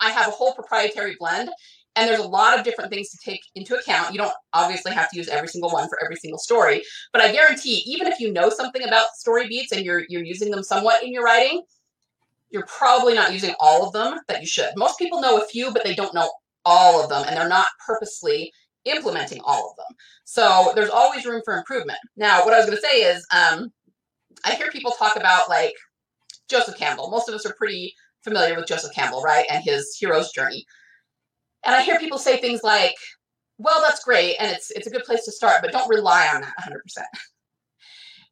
I 0.00 0.10
have 0.10 0.28
a 0.28 0.32
whole 0.32 0.54
proprietary 0.54 1.16
blend 1.18 1.50
and 1.98 2.08
there's 2.08 2.20
a 2.20 2.28
lot 2.28 2.56
of 2.56 2.64
different 2.64 2.90
things 2.90 3.10
to 3.10 3.18
take 3.18 3.40
into 3.56 3.76
account. 3.76 4.12
You 4.12 4.18
don't 4.18 4.32
obviously 4.52 4.92
have 4.92 5.10
to 5.10 5.16
use 5.16 5.28
every 5.28 5.48
single 5.48 5.70
one 5.70 5.88
for 5.88 5.98
every 6.02 6.14
single 6.14 6.38
story, 6.38 6.82
but 7.12 7.20
I 7.20 7.32
guarantee 7.32 7.82
even 7.86 8.06
if 8.06 8.20
you 8.20 8.32
know 8.32 8.50
something 8.50 8.84
about 8.84 9.08
story 9.16 9.48
beats 9.48 9.72
and 9.72 9.84
you're 9.84 10.04
you're 10.08 10.24
using 10.24 10.50
them 10.50 10.62
somewhat 10.62 11.02
in 11.02 11.12
your 11.12 11.24
writing, 11.24 11.62
you're 12.50 12.66
probably 12.66 13.14
not 13.14 13.32
using 13.32 13.54
all 13.58 13.84
of 13.84 13.92
them 13.92 14.20
that 14.28 14.40
you 14.40 14.46
should. 14.46 14.70
Most 14.76 14.96
people 14.96 15.20
know 15.20 15.38
a 15.38 15.46
few, 15.46 15.72
but 15.72 15.82
they 15.82 15.94
don't 15.94 16.14
know 16.14 16.30
all 16.64 17.02
of 17.02 17.08
them 17.08 17.24
and 17.26 17.36
they're 17.36 17.48
not 17.48 17.66
purposely 17.84 18.52
implementing 18.84 19.40
all 19.44 19.70
of 19.70 19.76
them. 19.76 19.96
So 20.24 20.72
there's 20.76 20.90
always 20.90 21.26
room 21.26 21.42
for 21.44 21.56
improvement. 21.56 21.98
Now, 22.16 22.44
what 22.44 22.54
I 22.54 22.58
was 22.58 22.66
going 22.66 22.78
to 22.78 22.82
say 22.82 23.02
is 23.02 23.26
um, 23.34 23.72
I 24.44 24.54
hear 24.54 24.70
people 24.70 24.92
talk 24.92 25.16
about 25.16 25.48
like 25.48 25.74
Joseph 26.48 26.76
Campbell. 26.76 27.10
Most 27.10 27.28
of 27.28 27.34
us 27.34 27.44
are 27.44 27.54
pretty 27.54 27.92
familiar 28.22 28.54
with 28.54 28.66
Joseph 28.66 28.94
Campbell, 28.94 29.20
right? 29.22 29.46
And 29.50 29.64
his 29.64 29.96
hero's 29.98 30.30
journey. 30.30 30.64
And 31.64 31.74
I 31.74 31.82
hear 31.82 31.98
people 31.98 32.18
say 32.18 32.38
things 32.38 32.60
like, 32.62 32.94
well, 33.58 33.82
that's 33.82 34.04
great. 34.04 34.36
And 34.38 34.50
it's, 34.50 34.70
it's 34.70 34.86
a 34.86 34.90
good 34.90 35.04
place 35.04 35.24
to 35.24 35.32
start, 35.32 35.62
but 35.62 35.72
don't 35.72 35.88
rely 35.88 36.28
on 36.32 36.42
that 36.42 36.54
100%. 36.60 36.72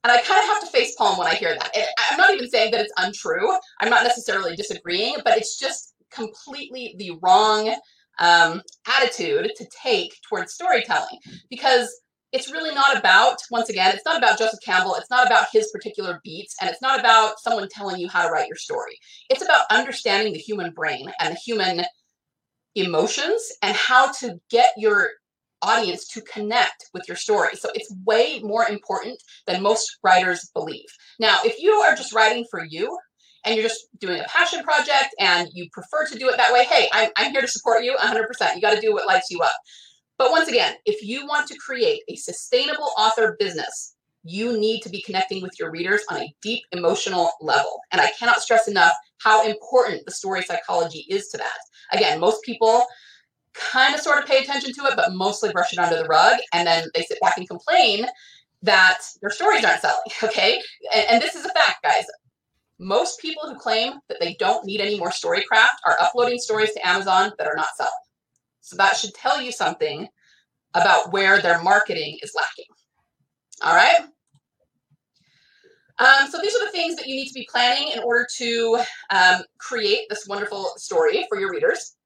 And 0.05 0.13
I 0.13 0.23
kind 0.23 0.41
of 0.41 0.47
have 0.47 0.61
to 0.61 0.69
face 0.69 0.95
palm 0.95 1.19
when 1.19 1.27
I 1.27 1.35
hear 1.35 1.57
that. 1.59 1.77
And 1.77 1.85
I'm 2.11 2.17
not 2.17 2.33
even 2.33 2.49
saying 2.49 2.71
that 2.71 2.81
it's 2.81 2.93
untrue. 2.97 3.51
I'm 3.81 3.91
not 3.91 4.05
necessarily 4.05 4.55
disagreeing, 4.55 5.17
but 5.25 5.37
it's 5.37 5.59
just 5.59 5.95
completely 6.13 6.95
the 6.99 7.19
wrong 7.23 7.75
um, 8.21 8.63
attitude 8.87 9.51
to 9.57 9.67
take 9.83 10.13
towards 10.29 10.55
storytelling 10.55 11.19
because 11.51 11.93
it's 12.33 12.53
really 12.53 12.75
not 12.75 12.97
about, 12.97 13.39
once 13.51 13.69
again, 13.69 13.95
it's 13.95 14.05
not 14.05 14.17
about 14.17 14.39
Joseph 14.39 14.61
Campbell. 14.65 14.95
It's 14.95 15.11
not 15.11 15.27
about 15.27 15.47
his 15.53 15.71
particular 15.73 16.21
beats, 16.23 16.55
and 16.61 16.69
it's 16.69 16.83
not 16.83 17.01
about 17.01 17.41
someone 17.41 17.69
telling 17.69 17.99
you 17.99 18.09
how 18.09 18.25
to 18.25 18.31
write 18.31 18.49
your 18.49 18.57
story. 18.57 18.99
It's 19.31 19.43
about 19.43 19.65
understanding 19.71 20.33
the 20.33 20.39
human 20.39 20.73
brain 20.73 21.11
and 21.21 21.35
the 21.35 21.39
human 21.39 21.85
emotions 22.77 23.51
and 23.63 23.75
how 23.75 24.13
to 24.13 24.39
get 24.51 24.71
your 24.77 25.11
audience 25.63 26.07
to 26.09 26.21
connect 26.23 26.87
with 26.93 27.09
your 27.09 27.17
story. 27.17 27.57
So 27.57 27.71
it's 27.75 27.95
way 28.05 28.41
more 28.43 28.69
important 28.69 29.21
than 29.47 29.63
most 29.63 29.99
writers 30.03 30.51
believe. 30.55 30.87
Now, 31.19 31.39
if 31.45 31.59
you 31.59 31.73
are 31.73 31.97
just 31.97 32.15
writing 32.15 32.45
for 32.51 32.65
you 32.65 32.97
and 33.45 33.55
you're 33.55 33.65
just 33.65 33.87
doing 33.99 34.21
a 34.21 34.25
passion 34.25 34.63
project 34.63 35.15
and 35.19 35.49
you 35.53 35.69
prefer 35.73 36.07
to 36.07 36.19
do 36.19 36.29
it 36.29 36.37
that 36.37 36.53
way, 36.53 36.65
hey, 36.65 36.89
I'm, 36.93 37.11
I'm 37.17 37.33
here 37.33 37.41
to 37.41 37.49
support 37.49 37.83
you 37.83 37.97
100%. 37.97 38.55
You 38.55 38.61
got 38.61 38.75
to 38.75 38.81
do 38.81 38.93
what 38.93 39.07
lights 39.07 39.31
you 39.31 39.41
up. 39.41 39.57
But 40.19 40.31
once 40.31 40.49
again, 40.49 40.75
if 40.85 41.03
you 41.03 41.27
want 41.27 41.47
to 41.49 41.57
create 41.59 42.03
a 42.09 42.17
sustainable 42.17 42.91
author 42.99 43.37
business, 43.39 43.95
you 44.23 44.59
need 44.59 44.81
to 44.83 44.89
be 44.89 45.03
connecting 45.03 45.41
with 45.43 45.53
your 45.59 45.71
readers 45.71 46.03
on 46.11 46.19
a 46.19 46.35
deep 46.43 46.63
emotional 46.73 47.31
level. 47.41 47.81
And 47.93 48.01
I 48.01 48.11
cannot 48.19 48.41
stress 48.41 48.67
enough 48.67 48.95
how 49.19 49.47
important 49.47 50.05
the 50.05 50.13
story 50.13 50.43
psychology 50.43 51.07
is 51.09 51.29
to 51.29 51.39
that. 51.39 51.59
Again, 51.93 52.21
most 52.21 52.43
people 52.43 52.85
kind 53.55 53.95
of 53.95 54.01
sort 54.01 54.19
of 54.19 54.27
pay 54.27 54.39
attention 54.39 54.73
to 54.75 54.85
it, 54.85 54.95
but 54.97 55.15
mostly 55.15 55.51
brush 55.53 55.73
it 55.73 55.79
under 55.79 55.97
the 55.97 56.09
rug. 56.09 56.39
And 56.53 56.67
then 56.67 56.89
they 56.95 57.03
sit 57.03 57.19
back 57.21 57.39
and 57.39 57.49
complain 57.49 58.07
that 58.63 59.01
their 59.21 59.31
stories 59.31 59.65
aren't 59.65 59.81
selling. 59.81 60.01
Okay. 60.23 60.61
And, 60.95 61.07
and 61.11 61.23
this 61.23 61.35
is 61.35 61.45
a 61.45 61.51
fact, 61.51 61.83
guys. 61.83 62.05
Most 62.79 63.21
people 63.21 63.43
who 63.49 63.59
claim 63.59 63.95
that 64.09 64.19
they 64.21 64.37
don't 64.39 64.67
need 64.67 64.81
any 64.81 64.99
more 64.99 65.09
storycraft 65.09 65.79
are 65.87 65.97
uploading 66.01 66.39
stories 66.39 66.73
to 66.75 66.87
Amazon 66.87 67.33
that 67.39 67.47
are 67.47 67.57
not 67.57 67.75
selling. 67.77 67.93
So 68.61 68.77
that 68.77 68.97
should 68.97 69.15
tell 69.15 69.41
you 69.41 69.51
something 69.51 70.09
about 70.75 71.13
where 71.13 71.41
their 71.41 71.63
marketing 71.63 72.19
is 72.23 72.35
lacking. 72.37 72.67
All 73.63 73.75
right. 73.75 74.07
Um, 75.99 76.31
so 76.31 76.39
these 76.41 76.55
are 76.55 76.65
the 76.65 76.73
things 76.73 76.97
that 76.97 77.07
you 77.07 77.17
need 77.17 77.29
to 77.29 77.35
be 77.35 77.49
planning 77.51 77.93
in 77.93 78.01
order 78.01 78.27
to 78.37 78.79
um, 79.11 79.43
create 79.59 80.09
this 80.11 80.27
wonderful 80.27 80.73
story 80.77 81.25
for 81.29 81.39
your 81.41 81.51
readers. 81.51 81.97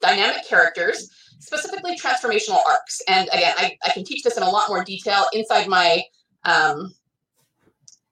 Dynamic 0.00 0.46
characters, 0.46 1.10
specifically 1.38 1.96
transformational 1.96 2.58
arcs. 2.66 3.00
And 3.08 3.28
again, 3.32 3.54
I, 3.56 3.76
I 3.84 3.90
can 3.90 4.04
teach 4.04 4.22
this 4.22 4.36
in 4.36 4.42
a 4.42 4.48
lot 4.48 4.68
more 4.68 4.82
detail 4.82 5.26
inside 5.32 5.68
my 5.68 6.02
um, 6.44 6.92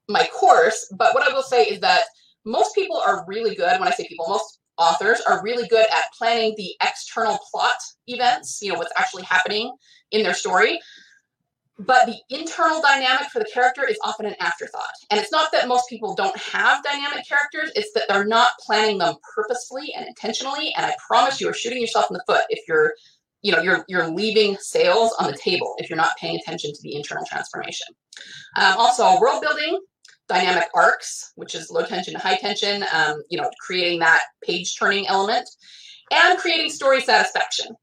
my 0.07 0.27
course. 0.33 0.93
But 0.97 1.13
what 1.13 1.29
I 1.29 1.33
will 1.33 1.43
say 1.43 1.63
is 1.63 1.79
that 1.81 2.01
most 2.45 2.75
people 2.75 2.97
are 2.97 3.25
really 3.27 3.55
good. 3.55 3.79
When 3.79 3.87
I 3.87 3.91
say 3.91 4.07
people, 4.07 4.27
most 4.27 4.59
authors 4.77 5.21
are 5.21 5.43
really 5.43 5.67
good 5.67 5.85
at 5.91 6.05
planning 6.17 6.53
the 6.57 6.73
external 6.81 7.39
plot 7.49 7.75
events. 8.07 8.59
You 8.61 8.73
know 8.73 8.79
what's 8.79 8.93
actually 8.97 9.23
happening 9.23 9.75
in 10.11 10.23
their 10.23 10.33
story 10.33 10.79
but 11.85 12.05
the 12.05 12.17
internal 12.29 12.81
dynamic 12.81 13.29
for 13.31 13.39
the 13.39 13.49
character 13.51 13.87
is 13.87 13.97
often 14.03 14.25
an 14.25 14.35
afterthought. 14.39 14.93
And 15.09 15.19
it's 15.19 15.31
not 15.31 15.51
that 15.51 15.67
most 15.67 15.89
people 15.89 16.13
don't 16.15 16.37
have 16.37 16.83
dynamic 16.83 17.27
characters, 17.27 17.71
it's 17.75 17.91
that 17.93 18.03
they're 18.07 18.25
not 18.25 18.51
planning 18.59 18.99
them 18.99 19.15
purposefully 19.35 19.93
and 19.95 20.05
intentionally. 20.07 20.73
And 20.77 20.85
I 20.85 20.95
promise 21.05 21.41
you 21.41 21.49
are 21.49 21.53
shooting 21.53 21.81
yourself 21.81 22.05
in 22.09 22.13
the 22.13 22.23
foot 22.27 22.43
if 22.49 22.59
you're, 22.67 22.93
you 23.41 23.51
know, 23.51 23.61
you're 23.61 23.83
you're 23.87 24.07
leaving 24.07 24.57
sales 24.59 25.13
on 25.19 25.31
the 25.31 25.37
table 25.37 25.73
if 25.79 25.89
you're 25.89 25.97
not 25.97 26.15
paying 26.17 26.39
attention 26.39 26.71
to 26.71 26.79
the 26.83 26.95
internal 26.95 27.25
transformation. 27.25 27.87
Um, 28.57 28.75
also, 28.77 29.19
world 29.19 29.41
building, 29.41 29.79
dynamic 30.29 30.69
arcs, 30.75 31.31
which 31.35 31.55
is 31.55 31.71
low 31.71 31.83
tension 31.83 32.13
to 32.13 32.19
high 32.19 32.35
tension, 32.35 32.85
um, 32.93 33.23
you 33.29 33.41
know, 33.41 33.49
creating 33.59 33.99
that 33.99 34.21
page 34.43 34.77
turning 34.77 35.07
element, 35.07 35.49
and 36.11 36.37
creating 36.37 36.69
story 36.69 37.01
satisfaction. 37.01 37.75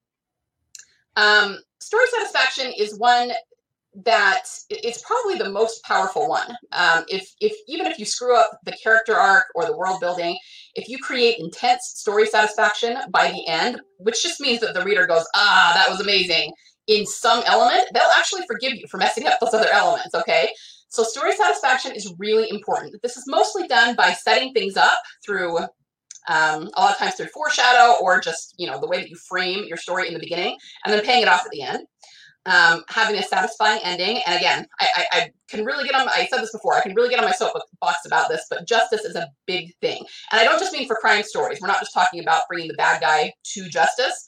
Um, 1.17 1.59
story 1.81 2.07
satisfaction 2.13 2.73
is 2.79 2.97
one 2.97 3.33
that 4.05 4.45
it's 4.71 5.03
probably 5.03 5.37
the 5.37 5.51
most 5.51 5.83
powerful 5.83 6.29
one. 6.29 6.57
Um, 6.73 7.05
if, 7.09 7.29
if 7.41 7.57
even 7.67 7.87
if 7.87 7.99
you 7.99 8.05
screw 8.05 8.37
up 8.37 8.59
the 8.65 8.73
character 8.73 9.15
arc 9.15 9.47
or 9.55 9.65
the 9.65 9.77
world 9.77 10.01
building, 10.01 10.39
if 10.75 10.89
you 10.89 10.99
create 10.99 11.39
intense 11.39 11.95
story 11.97 12.27
satisfaction 12.27 12.97
by 13.11 13.33
the 13.33 13.47
end, 13.49 13.81
which 13.99 14.23
just 14.23 14.41
means 14.41 14.61
that 14.61 14.75
the 14.75 14.85
reader 14.85 15.07
goes, 15.07 15.25
ah, 15.35 15.73
that 15.75 15.91
was 15.91 16.01
amazing. 16.01 16.53
In 16.87 17.07
some 17.07 17.43
element, 17.47 17.89
they'll 17.93 18.03
actually 18.17 18.43
forgive 18.47 18.75
you 18.75 18.87
for 18.89 18.99
messing 18.99 19.27
up 19.27 19.41
those 19.41 19.55
other 19.55 19.71
elements. 19.71 20.15
Okay. 20.15 20.51
So 20.89 21.03
story 21.03 21.33
satisfaction 21.37 21.93
is 21.93 22.15
really 22.19 22.49
important. 22.51 22.95
This 23.03 23.17
is 23.17 23.25
mostly 23.27 23.67
done 23.67 23.95
by 23.95 24.13
setting 24.13 24.53
things 24.53 24.77
up 24.77 24.99
through 25.25 25.59
um, 26.29 26.71
a 26.77 26.81
lot 26.81 26.93
of 26.93 26.99
times 26.99 27.15
through 27.15 27.27
foreshadow 27.27 27.97
or 28.01 28.21
just 28.21 28.55
you 28.59 28.67
know 28.67 28.79
the 28.79 28.87
way 28.87 28.99
that 28.99 29.09
you 29.09 29.17
frame 29.17 29.65
your 29.65 29.79
story 29.79 30.09
in 30.09 30.15
the 30.15 30.21
beginning 30.21 30.57
and 30.85 30.93
then 30.93 31.03
paying 31.03 31.23
it 31.23 31.29
off 31.29 31.45
at 31.45 31.51
the 31.51 31.63
end 31.63 31.87
um, 32.49 32.83
having 32.89 33.17
a 33.17 33.23
satisfying 33.23 33.81
ending. 33.85 34.21
And 34.27 34.37
again, 34.37 34.67
I, 34.81 34.87
I, 34.97 35.07
I, 35.13 35.31
can 35.49 35.65
really 35.65 35.85
get 35.85 35.95
on, 35.95 36.09
I 36.09 36.27
said 36.31 36.41
this 36.41 36.53
before, 36.53 36.75
I 36.75 36.81
can 36.81 36.95
really 36.95 37.09
get 37.11 37.19
on 37.19 37.25
my 37.25 37.33
soapbox 37.33 38.07
about 38.07 38.29
this, 38.29 38.47
but 38.51 38.67
justice 38.67 39.05
is 39.05 39.17
a 39.17 39.29
big 39.47 39.75
thing. 39.81 40.05
And 40.33 40.41
I 40.41 40.45
don't 40.45 40.59
just 40.59 40.73
mean 40.73 40.87
for 40.87 40.97
crime 40.97 41.23
stories. 41.23 41.59
We're 41.61 41.69
not 41.69 41.81
just 41.81 41.93
talking 41.93 42.21
about 42.21 42.43
bringing 42.49 42.69
the 42.69 42.75
bad 42.75 43.01
guy 43.01 43.33
to 43.55 43.69
justice. 43.69 44.25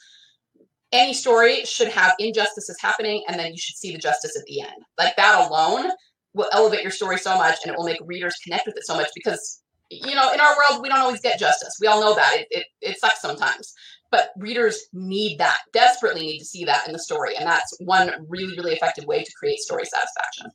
Any 0.93 1.15
story 1.15 1.65
should 1.65 1.89
have 1.89 2.15
injustices 2.19 2.77
happening, 2.81 3.23
and 3.29 3.39
then 3.39 3.53
you 3.53 3.59
should 3.59 3.77
see 3.77 3.93
the 3.93 3.99
justice 3.99 4.37
at 4.37 4.45
the 4.47 4.63
end. 4.63 4.83
Like 4.99 5.15
that 5.17 5.49
alone 5.49 5.91
will 6.35 6.49
elevate 6.53 6.83
your 6.83 6.91
story 6.91 7.19
so 7.19 7.37
much, 7.37 7.59
and 7.65 7.73
it 7.73 7.79
will 7.79 7.85
make 7.85 8.01
readers 8.05 8.37
connect 8.43 8.67
with 8.67 8.77
it 8.77 8.85
so 8.85 8.97
much 8.97 9.09
because 9.15 9.63
you 9.91 10.15
know, 10.15 10.33
in 10.33 10.41
our 10.41 10.57
world, 10.57 10.83
we 10.83 10.89
don't 10.89 11.01
always 11.01 11.21
get 11.21 11.39
justice. 11.39 11.77
We 11.81 11.89
all 11.89 12.01
know 12.01 12.15
that. 12.15 12.37
It, 12.39 12.47
it, 12.51 12.67
it 12.81 13.01
sucks 13.01 13.21
sometimes 13.21 13.75
but 14.11 14.31
readers 14.37 14.87
need 14.93 15.39
that 15.39 15.59
desperately 15.73 16.23
need 16.23 16.39
to 16.39 16.45
see 16.45 16.65
that 16.65 16.87
in 16.87 16.93
the 16.93 16.99
story 16.99 17.37
and 17.37 17.47
that's 17.47 17.77
one 17.81 18.13
really 18.29 18.57
really 18.57 18.73
effective 18.73 19.05
way 19.05 19.23
to 19.23 19.33
create 19.39 19.59
story 19.59 19.85
satisfaction 19.85 20.47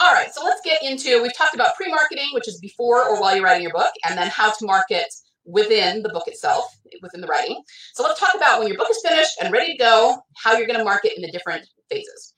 all 0.00 0.12
right 0.12 0.32
so 0.32 0.44
let's 0.44 0.60
get 0.62 0.82
into 0.82 1.22
we've 1.22 1.36
talked 1.36 1.54
about 1.54 1.74
pre-marketing 1.76 2.28
which 2.32 2.48
is 2.48 2.58
before 2.60 3.08
or 3.08 3.20
while 3.20 3.34
you're 3.34 3.44
writing 3.44 3.62
your 3.62 3.72
book 3.72 3.92
and 4.08 4.18
then 4.18 4.28
how 4.28 4.50
to 4.50 4.66
market 4.66 5.06
within 5.46 6.02
the 6.02 6.08
book 6.08 6.26
itself 6.26 6.76
within 7.02 7.20
the 7.20 7.26
writing. 7.26 7.62
So 7.94 8.02
let's 8.02 8.20
talk 8.20 8.34
about 8.34 8.58
when 8.58 8.68
your 8.68 8.76
book 8.76 8.88
is 8.90 9.00
finished 9.06 9.38
and 9.40 9.52
ready 9.52 9.72
to 9.72 9.78
go, 9.78 10.16
how 10.36 10.56
you're 10.56 10.66
going 10.66 10.78
to 10.78 10.84
market 10.84 11.12
in 11.16 11.22
the 11.22 11.30
different 11.30 11.66
phases. 11.90 12.34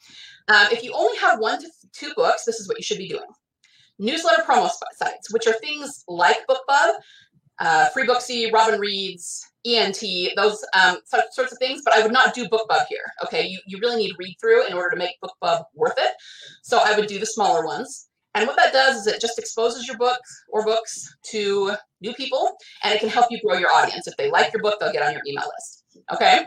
Um, 0.49 0.69
if 0.71 0.83
you 0.83 0.93
only 0.95 1.17
have 1.19 1.41
one 1.41 1.61
to 1.61 1.69
two 1.93 2.13
books, 2.17 2.45
this 2.45 2.61
is 2.61 2.69
what 2.69 2.79
you 2.79 2.83
should 2.83 2.99
be 2.99 3.09
doing. 3.09 3.27
Newsletter 3.99 4.43
promo 4.43 4.71
sites, 4.97 5.33
which 5.33 5.47
are 5.47 5.55
things 5.55 6.05
like 6.07 6.39
BookBub, 6.49 6.93
uh, 7.61 7.89
Free 7.91 8.07
Booksy, 8.07 8.53
Robin 8.53 8.79
Reads, 8.79 9.45
ENT, 9.67 10.01
those 10.37 10.65
um, 10.73 10.99
sorts 11.07 11.53
of 11.53 11.59
things, 11.59 11.83
but 11.85 11.95
I 11.95 12.03
would 12.03 12.13
not 12.13 12.35
do 12.35 12.49
BookBub 12.49 12.87
here. 12.89 13.05
Okay, 13.25 13.47
you, 13.47 13.59
you 13.67 13.79
really 13.81 13.97
need 13.97 14.13
read 14.19 14.37
through 14.41 14.67
in 14.67 14.73
order 14.73 14.91
to 14.91 14.97
make 14.97 15.17
BookBub 15.23 15.65
worth 15.75 15.97
it. 15.99 16.13
So 16.63 16.81
I 16.83 16.97
would 16.97 17.09
do 17.09 17.19
the 17.19 17.27
smaller 17.27 17.67
ones. 17.67 18.09
And 18.35 18.47
what 18.47 18.57
that 18.57 18.73
does 18.73 18.99
is 18.99 19.07
it 19.07 19.21
just 19.21 19.39
exposes 19.39 19.89
your 19.89 19.97
book 19.97 20.21
or 20.51 20.65
books 20.65 21.17
to 21.31 21.75
new 22.01 22.15
people, 22.15 22.57
and 22.85 22.95
it 22.95 23.01
can 23.01 23.09
help 23.09 23.27
you 23.31 23.41
grow 23.41 23.59
your 23.59 23.73
audience. 23.73 24.07
If 24.07 24.17
they 24.17 24.31
like 24.31 24.53
your 24.53 24.63
book, 24.63 24.79
they'll 24.79 24.93
get 24.93 25.03
on 25.03 25.13
your 25.13 25.23
email 25.27 25.45
list. 25.45 25.85
Okay. 26.13 26.45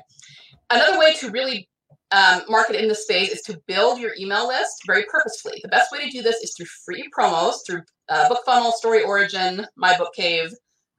Another 0.69 0.97
way 0.97 1.13
to 1.15 1.29
really 1.31 1.67
um, 2.11 2.43
market 2.47 2.75
in 2.75 2.87
this 2.87 3.03
space 3.03 3.29
is 3.29 3.41
to 3.41 3.59
build 3.67 3.99
your 3.99 4.11
email 4.17 4.47
list 4.47 4.83
very 4.85 5.05
purposefully. 5.11 5.59
The 5.63 5.69
best 5.69 5.91
way 5.91 5.99
to 5.99 6.09
do 6.09 6.21
this 6.21 6.37
is 6.37 6.53
through 6.55 6.67
free 6.85 7.09
promos 7.17 7.55
through 7.65 7.81
uh, 8.09 8.29
BookFunnel, 8.29 8.71
Story 8.73 9.03
Origin, 9.03 9.65
My 9.75 9.97
Book 9.97 10.13
Cave, 10.13 10.53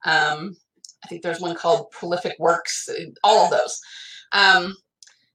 um, 0.05 0.57
I 1.05 1.09
think 1.09 1.23
there's 1.23 1.41
one 1.41 1.55
called 1.55 1.91
Prolific 1.91 2.37
Works, 2.39 2.89
all 3.25 3.45
of 3.45 3.51
those. 3.51 3.81
Um, 4.33 4.77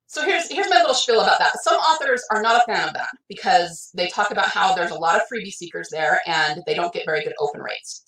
so 0.08 0.24
here's 0.24 0.50
here's 0.50 0.70
my 0.70 0.78
little 0.78 0.94
spiel 0.94 1.20
about 1.20 1.40
that. 1.40 1.62
Some 1.62 1.76
authors 1.76 2.24
are 2.32 2.42
not 2.42 2.62
a 2.62 2.72
fan 2.72 2.88
of 2.88 2.94
that 2.94 3.10
because 3.28 3.92
they 3.94 4.08
talk 4.08 4.32
about 4.32 4.48
how 4.48 4.74
there's 4.74 4.92
a 4.92 4.96
lot 4.98 5.18
of 5.18 5.24
freebie 5.32 5.52
seekers 5.52 5.90
there 5.92 6.22
and 6.26 6.64
they 6.66 6.74
don't 6.74 6.94
get 6.94 7.06
very 7.06 7.24
good 7.24 7.34
open 7.40 7.62
rates. 7.62 8.04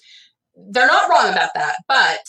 They're 0.71 0.87
not 0.87 1.09
wrong 1.09 1.29
about 1.29 1.53
that, 1.55 1.75
but 1.87 2.21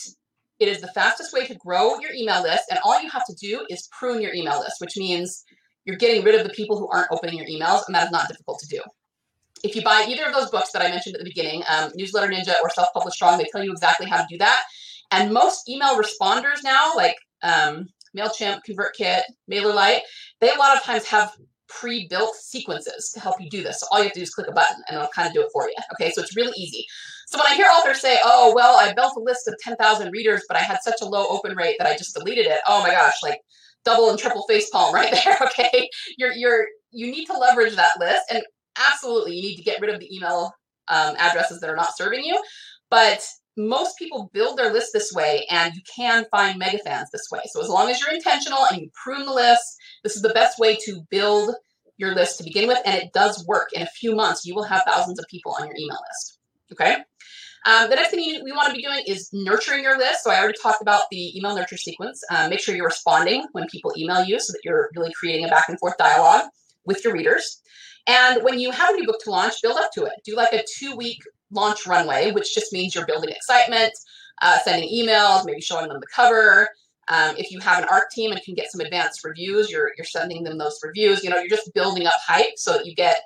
it 0.59 0.69
is 0.69 0.81
the 0.81 0.89
fastest 0.89 1.33
way 1.33 1.47
to 1.47 1.55
grow 1.55 1.99
your 2.01 2.13
email 2.13 2.43
list, 2.43 2.65
and 2.71 2.79
all 2.85 3.01
you 3.01 3.09
have 3.09 3.25
to 3.27 3.35
do 3.41 3.65
is 3.71 3.89
prune 3.99 4.21
your 4.21 4.35
email 4.35 4.59
list, 4.61 4.81
which 4.81 4.97
means 4.97 5.45
you're 5.85 5.97
getting 5.97 6.23
rid 6.25 6.35
of 6.35 6.47
the 6.47 6.53
people 6.53 6.79
who 6.79 6.89
aren't 6.89 7.11
opening 7.11 7.39
your 7.39 7.47
emails, 7.47 7.83
and 7.87 7.95
that 7.95 8.07
is 8.07 8.13
not 8.13 8.29
difficult 8.29 8.59
to 8.59 8.69
do 8.69 8.83
if 9.65 9.77
you 9.77 9.83
buy 9.83 10.07
either 10.09 10.27
of 10.27 10.35
those 10.35 10.51
books 10.51 10.73
that 10.73 10.83
I 10.83 10.89
mentioned 10.89 11.17
at 11.17 11.19
the 11.21 11.29
beginning, 11.29 11.63
um, 11.69 11.91
Newsletter 11.95 12.33
Ninja 12.33 12.55
or 12.63 12.71
Self 12.71 12.89
Publish 12.95 13.15
Strong, 13.15 13.39
they 13.39 13.47
tell 13.53 13.63
you 13.63 13.73
exactly 13.73 14.07
how 14.07 14.19
to 14.19 14.27
do 14.29 14.39
that. 14.39 14.63
And 15.11 15.33
most 15.33 15.69
email 15.69 16.01
responders 16.01 16.63
now, 16.63 16.93
like 16.95 17.17
um, 17.43 17.89
MailChimp, 18.17 18.61
ConvertKit, 18.69 19.23
MailerLite, 19.51 20.01
they 20.41 20.51
a 20.51 20.59
lot 20.59 20.77
of 20.77 20.83
times 20.83 21.05
have 21.07 21.33
pre-built 21.69 22.35
sequences 22.35 23.11
to 23.15 23.21
help 23.21 23.41
you 23.41 23.49
do 23.49 23.63
this. 23.63 23.81
So 23.81 23.87
all 23.91 23.99
you 23.99 24.05
have 24.05 24.13
to 24.13 24.19
do 24.19 24.23
is 24.25 24.35
click 24.35 24.49
a 24.49 24.53
button 24.53 24.83
and 24.89 24.97
it'll 24.97 25.09
kind 25.09 25.29
of 25.29 25.35
do 25.35 25.41
it 25.41 25.51
for 25.53 25.69
you. 25.69 25.75
Okay, 25.95 26.11
so 26.11 26.21
it's 26.21 26.37
really 26.37 26.53
easy. 26.57 26.85
So 27.29 27.39
when 27.39 27.47
I 27.47 27.55
hear 27.55 27.67
authors 27.67 28.01
say, 28.01 28.19
oh, 28.25 28.53
well, 28.55 28.77
I 28.77 28.93
built 28.93 29.17
a 29.17 29.21
list 29.21 29.47
of 29.47 29.55
10,000 29.63 30.11
readers, 30.11 30.43
but 30.49 30.57
I 30.57 30.61
had 30.61 30.79
such 30.83 31.01
a 31.01 31.05
low 31.05 31.29
open 31.29 31.57
rate 31.57 31.77
that 31.79 31.87
I 31.87 31.97
just 31.97 32.15
deleted 32.15 32.47
it. 32.47 32.61
Oh 32.67 32.83
my 32.83 32.91
gosh, 32.91 33.23
like 33.23 33.41
double 33.85 34.11
and 34.11 34.19
triple 34.19 34.45
face 34.49 34.69
palm 34.71 34.93
right 34.93 35.13
there. 35.25 35.39
Okay, 35.43 35.89
you're, 36.19 36.33
you're, 36.33 36.67
you 36.91 37.11
need 37.11 37.27
to 37.27 37.39
leverage 37.39 37.77
that 37.77 38.01
list. 38.01 38.23
And 38.31 38.43
absolutely 38.81 39.37
you 39.37 39.43
need 39.43 39.57
to 39.57 39.63
get 39.63 39.81
rid 39.81 39.93
of 39.93 40.01
the 40.01 40.15
email 40.15 40.53
um, 40.89 41.15
addresses 41.19 41.61
that 41.61 41.71
are 41.71 41.77
not 41.77 41.97
serving 41.97 42.25
you. 42.25 42.41
But 42.91 43.25
most 43.57 43.99
people 43.99 44.31
build 44.33 44.59
their 44.59 44.73
list 44.73 44.91
this 44.93 45.13
way 45.13 45.47
and 45.51 45.75
you 45.75 45.83
can 45.95 46.25
find 46.31 46.59
mega 46.59 46.79
fans 46.79 47.09
this 47.13 47.29
way. 47.31 47.41
So 47.47 47.61
as 47.61 47.69
long 47.69 47.91
as 47.91 48.01
you're 48.01 48.13
intentional 48.13 48.61
and 48.71 48.81
you 48.81 48.91
prune 49.03 49.27
the 49.27 49.33
list, 49.33 49.77
this 50.03 50.17
is 50.17 50.23
the 50.23 50.31
best 50.31 50.59
way 50.59 50.77
to 50.85 51.03
build 51.11 51.55
your 51.97 52.15
list 52.15 52.39
to 52.39 52.45
begin 52.45 52.67
with. 52.67 52.79
And 52.85 53.01
it 53.01 53.13
does 53.13 53.45
work. 53.47 53.71
In 53.75 53.83
a 53.83 53.87
few 53.87 54.15
months, 54.15 54.45
you 54.45 54.55
will 54.55 54.65
have 54.65 54.83
thousands 54.87 55.19
of 55.19 55.27
people 55.31 55.55
on 55.59 55.67
your 55.67 55.77
email 55.77 55.99
list. 56.09 56.39
Okay. 56.73 56.97
Um, 57.67 57.91
the 57.91 57.97
next 57.97 58.11
thing 58.11 58.21
you, 58.21 58.43
we 58.43 58.53
want 58.53 58.69
to 58.69 58.75
be 58.75 58.83
doing 58.83 59.03
is 59.07 59.29
nurturing 59.33 59.83
your 59.83 59.99
list. 59.99 60.25
So 60.25 60.31
I 60.31 60.39
already 60.39 60.57
talked 60.63 60.81
about 60.81 61.03
the 61.11 61.37
email 61.37 61.55
nurture 61.55 61.77
sequence. 61.77 62.23
Um, 62.31 62.49
make 62.49 62.61
sure 62.61 62.75
you're 62.75 62.87
responding 62.87 63.47
when 63.53 63.67
people 63.71 63.93
email 63.99 64.25
you 64.25 64.41
so 64.41 64.53
that 64.53 64.61
you're 64.65 64.89
really 64.97 65.13
creating 65.13 65.45
a 65.45 65.49
back 65.49 65.69
and 65.69 65.79
forth 65.79 65.99
dialogue 65.99 66.49
with 66.87 67.05
your 67.05 67.13
readers. 67.13 67.61
And 68.07 68.43
when 68.43 68.59
you 68.59 68.71
have 68.71 68.95
a 68.95 68.99
new 68.99 69.07
book 69.07 69.21
to 69.25 69.31
launch, 69.31 69.63
build 69.63 69.79
up 69.79 69.91
to 69.93 70.05
it. 70.05 70.13
Do 70.25 70.35
like 70.35 70.53
a 70.53 70.65
two 70.79 70.97
week 70.97 71.23
launch 71.51 71.87
runway, 71.87 72.33
which 72.33 72.55
just 72.55 72.73
means 72.73 72.95
you're 72.95 73.07
building 73.07 73.31
excitement, 73.31 73.93
uh, 74.43 74.59
sending 74.61 74.89
emails, 74.89 75.45
maybe 75.45 75.61
showing 75.61 75.89
them 75.89 76.01
the 76.01 76.07
cover. 76.15 76.69
Um, 77.09 77.35
if 77.37 77.51
you 77.51 77.59
have 77.61 77.83
an 77.83 77.89
ARC 77.91 78.11
team 78.13 78.31
and 78.31 78.41
can 78.43 78.55
get 78.55 78.71
some 78.71 78.81
advanced 78.81 79.25
reviews, 79.25 79.71
you're, 79.71 79.91
you're 79.97 80.05
sending 80.05 80.45
them 80.45 80.59
those 80.59 80.79
reviews. 80.83 81.25
You 81.25 81.31
know, 81.31 81.39
you're 81.39 81.49
just 81.49 81.75
building 81.75 82.07
up 82.07 82.15
hype 82.25 82.57
so 82.57 82.73
that 82.73 82.87
you 82.87 82.95
get. 82.95 83.21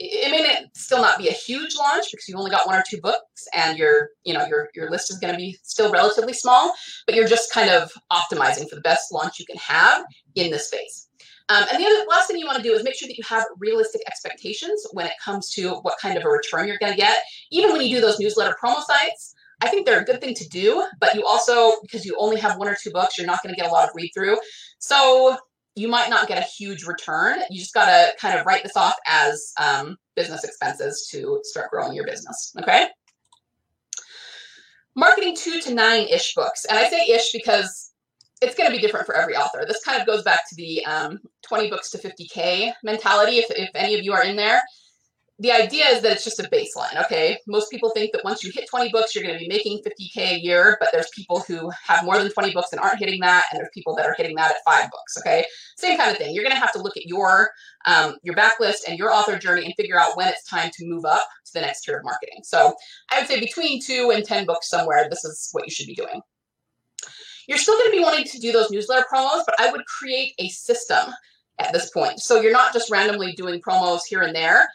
It 0.00 0.30
may 0.32 0.66
still 0.74 1.00
not 1.00 1.18
be 1.18 1.28
a 1.28 1.32
huge 1.32 1.76
launch 1.76 2.06
because 2.10 2.28
you 2.28 2.36
only 2.36 2.50
got 2.50 2.66
one 2.66 2.74
or 2.74 2.82
two 2.86 3.00
books, 3.00 3.46
and 3.54 3.78
your 3.78 4.08
you 4.24 4.34
know 4.34 4.44
your 4.46 4.68
your 4.74 4.90
list 4.90 5.08
is 5.10 5.18
going 5.18 5.32
to 5.32 5.38
be 5.38 5.56
still 5.62 5.92
relatively 5.92 6.32
small. 6.32 6.74
But 7.06 7.14
you're 7.14 7.28
just 7.28 7.52
kind 7.52 7.70
of 7.70 7.92
optimizing 8.12 8.68
for 8.68 8.74
the 8.74 8.80
best 8.82 9.12
launch 9.12 9.38
you 9.38 9.46
can 9.46 9.56
have 9.56 10.04
in 10.34 10.50
this 10.50 10.66
space. 10.66 11.03
Um, 11.50 11.64
and 11.70 11.82
the 11.82 11.86
other 11.86 12.06
last 12.08 12.26
thing 12.26 12.38
you 12.38 12.46
want 12.46 12.56
to 12.56 12.62
do 12.62 12.72
is 12.72 12.82
make 12.84 12.94
sure 12.94 13.06
that 13.06 13.18
you 13.18 13.24
have 13.28 13.44
realistic 13.58 14.00
expectations 14.06 14.86
when 14.92 15.06
it 15.06 15.12
comes 15.22 15.50
to 15.50 15.74
what 15.82 15.98
kind 16.00 16.16
of 16.16 16.24
a 16.24 16.28
return 16.28 16.66
you're 16.66 16.78
going 16.78 16.92
to 16.92 16.98
get. 16.98 17.18
Even 17.50 17.72
when 17.72 17.82
you 17.82 17.94
do 17.94 18.00
those 18.00 18.18
newsletter 18.18 18.56
promo 18.62 18.82
sites, 18.82 19.34
I 19.60 19.68
think 19.68 19.86
they're 19.86 20.00
a 20.00 20.04
good 20.04 20.20
thing 20.20 20.34
to 20.34 20.48
do, 20.48 20.86
but 21.00 21.14
you 21.14 21.24
also, 21.24 21.80
because 21.82 22.04
you 22.04 22.16
only 22.18 22.40
have 22.40 22.58
one 22.58 22.68
or 22.68 22.76
two 22.80 22.90
books, 22.90 23.18
you're 23.18 23.26
not 23.26 23.42
going 23.42 23.54
to 23.54 23.60
get 23.60 23.68
a 23.68 23.72
lot 23.72 23.88
of 23.88 23.94
read 23.94 24.10
through. 24.14 24.38
So 24.78 25.36
you 25.76 25.88
might 25.88 26.10
not 26.10 26.28
get 26.28 26.38
a 26.38 26.46
huge 26.46 26.84
return. 26.84 27.40
You 27.50 27.58
just 27.58 27.74
got 27.74 27.86
to 27.86 28.12
kind 28.18 28.38
of 28.38 28.46
write 28.46 28.62
this 28.62 28.76
off 28.76 28.94
as 29.06 29.52
um, 29.60 29.96
business 30.16 30.44
expenses 30.44 31.08
to 31.10 31.40
start 31.42 31.70
growing 31.70 31.94
your 31.94 32.06
business. 32.06 32.54
Okay. 32.60 32.88
Marketing 34.96 35.34
two 35.36 35.60
to 35.60 35.74
nine 35.74 36.06
ish 36.08 36.34
books. 36.34 36.64
And 36.66 36.78
I 36.78 36.88
say 36.88 37.06
ish 37.08 37.32
because 37.32 37.92
it's 38.40 38.54
going 38.54 38.70
to 38.70 38.76
be 38.76 38.82
different 38.82 39.06
for 39.06 39.16
every 39.16 39.36
author. 39.36 39.64
This 39.66 39.82
kind 39.84 40.00
of 40.00 40.06
goes 40.06 40.22
back 40.22 40.48
to 40.48 40.54
the 40.56 40.84
um, 40.86 41.20
20 41.42 41.70
books 41.70 41.90
to 41.90 41.98
50K 41.98 42.72
mentality, 42.82 43.38
if, 43.38 43.50
if 43.50 43.70
any 43.74 43.94
of 43.94 44.04
you 44.04 44.12
are 44.12 44.24
in 44.24 44.36
there. 44.36 44.62
The 45.40 45.50
idea 45.50 45.86
is 45.86 46.00
that 46.02 46.12
it's 46.12 46.22
just 46.22 46.38
a 46.38 46.44
baseline, 46.44 46.96
okay? 47.04 47.38
Most 47.48 47.68
people 47.68 47.90
think 47.90 48.12
that 48.12 48.22
once 48.22 48.44
you 48.44 48.52
hit 48.54 48.68
20 48.70 48.90
books, 48.90 49.14
you're 49.14 49.24
going 49.24 49.34
to 49.34 49.40
be 49.40 49.48
making 49.48 49.80
50K 49.82 50.34
a 50.34 50.38
year, 50.38 50.76
but 50.78 50.90
there's 50.92 51.08
people 51.12 51.40
who 51.40 51.72
have 51.82 52.04
more 52.04 52.18
than 52.18 52.30
20 52.30 52.52
books 52.52 52.70
and 52.70 52.80
aren't 52.80 53.00
hitting 53.00 53.18
that, 53.20 53.46
and 53.50 53.58
there's 53.58 53.70
people 53.74 53.96
that 53.96 54.06
are 54.06 54.14
hitting 54.16 54.36
that 54.36 54.52
at 54.52 54.56
five 54.64 54.88
books, 54.92 55.18
okay? 55.18 55.44
Same 55.76 55.98
kind 55.98 56.12
of 56.12 56.18
thing. 56.18 56.32
You're 56.32 56.44
going 56.44 56.54
to 56.54 56.60
have 56.60 56.72
to 56.74 56.80
look 56.80 56.96
at 56.96 57.06
your 57.06 57.50
um, 57.86 58.16
your 58.22 58.36
backlist 58.36 58.82
and 58.86 58.96
your 58.96 59.12
author 59.12 59.36
journey 59.36 59.64
and 59.64 59.74
figure 59.74 59.98
out 59.98 60.16
when 60.16 60.28
it's 60.28 60.48
time 60.48 60.70
to 60.72 60.86
move 60.86 61.04
up 61.04 61.26
to 61.46 61.52
the 61.52 61.60
next 61.60 61.82
tier 61.82 61.98
of 61.98 62.04
marketing. 62.04 62.38
So 62.44 62.74
I 63.10 63.18
would 63.18 63.28
say 63.28 63.40
between 63.40 63.82
two 63.82 64.12
and 64.14 64.24
10 64.24 64.46
books 64.46 64.68
somewhere, 64.68 65.08
this 65.10 65.24
is 65.24 65.48
what 65.50 65.64
you 65.66 65.70
should 65.72 65.88
be 65.88 65.96
doing. 65.96 66.22
You're 67.46 67.58
still 67.58 67.78
going 67.78 67.90
to 67.90 67.96
be 67.96 68.02
wanting 68.02 68.24
to 68.24 68.38
do 68.38 68.52
those 68.52 68.70
newsletter 68.70 69.06
promos, 69.12 69.42
but 69.46 69.58
I 69.58 69.70
would 69.70 69.84
create 69.86 70.34
a 70.38 70.48
system 70.48 71.12
at 71.58 71.72
this 71.72 71.90
point. 71.90 72.20
So 72.20 72.40
you're 72.40 72.52
not 72.52 72.72
just 72.72 72.90
randomly 72.90 73.32
doing 73.32 73.60
promos 73.60 74.00
here 74.08 74.22
and 74.22 74.34
there. 74.34 74.68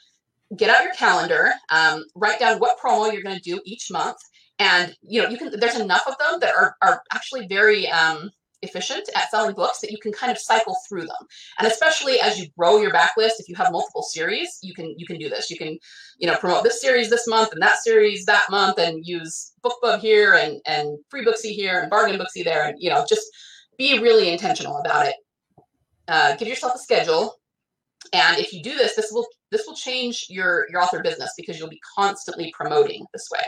Get 0.55 0.69
out 0.69 0.83
your 0.83 0.93
calendar, 0.93 1.51
um, 1.69 2.05
write 2.15 2.39
down 2.39 2.59
what 2.59 2.79
promo 2.79 3.11
you're 3.13 3.21
going 3.21 3.35
to 3.35 3.41
do 3.41 3.61
each 3.65 3.91
month, 3.91 4.17
and 4.57 4.95
you 5.01 5.21
know 5.21 5.29
you 5.29 5.37
can. 5.37 5.51
There's 5.59 5.79
enough 5.79 6.07
of 6.07 6.17
them 6.17 6.39
that 6.39 6.55
are 6.55 6.75
are 6.81 7.03
actually 7.13 7.45
very 7.45 7.87
um, 7.87 8.31
efficient 8.61 9.09
at 9.15 9.29
selling 9.31 9.55
books 9.55 9.79
that 9.79 9.91
you 9.91 9.97
can 9.97 10.11
kind 10.11 10.31
of 10.31 10.37
cycle 10.37 10.75
through 10.87 11.01
them. 11.01 11.27
And 11.57 11.67
especially 11.67 12.19
as 12.19 12.39
you 12.39 12.47
grow 12.57 12.77
your 12.81 12.91
backlist 12.91 13.39
if 13.39 13.47
you 13.47 13.55
have 13.55 13.71
multiple 13.71 14.01
series 14.01 14.59
you 14.61 14.73
can 14.73 14.93
you 14.97 15.05
can 15.05 15.17
do 15.17 15.29
this. 15.29 15.49
You 15.49 15.57
can 15.57 15.77
you 16.17 16.27
know 16.27 16.35
promote 16.37 16.63
this 16.63 16.81
series 16.81 17.09
this 17.09 17.27
month 17.27 17.51
and 17.53 17.61
that 17.61 17.77
series 17.83 18.25
that 18.25 18.45
month 18.49 18.79
and 18.79 19.05
use 19.05 19.53
bookbub 19.63 19.99
here 19.99 20.33
and 20.33 20.61
and 20.65 20.97
free 21.09 21.25
booksy 21.25 21.53
here 21.53 21.79
and 21.79 21.89
bargain 21.89 22.19
booksy 22.19 22.43
there 22.43 22.67
and 22.67 22.75
you 22.79 22.89
know 22.89 23.05
just 23.07 23.27
be 23.77 23.99
really 23.99 24.29
intentional 24.29 24.77
about 24.77 25.07
it. 25.07 25.15
Uh, 26.07 26.35
give 26.35 26.47
yourself 26.47 26.75
a 26.75 26.79
schedule. 26.79 27.35
And 28.13 28.39
if 28.39 28.53
you 28.53 28.63
do 28.63 28.75
this 28.75 28.95
this 28.95 29.11
will 29.11 29.27
this 29.51 29.65
will 29.67 29.75
change 29.75 30.27
your 30.29 30.65
your 30.69 30.81
author 30.81 31.01
business 31.01 31.33
because 31.37 31.57
you'll 31.57 31.69
be 31.69 31.81
constantly 31.97 32.53
promoting 32.55 33.05
this 33.13 33.27
way 33.31 33.43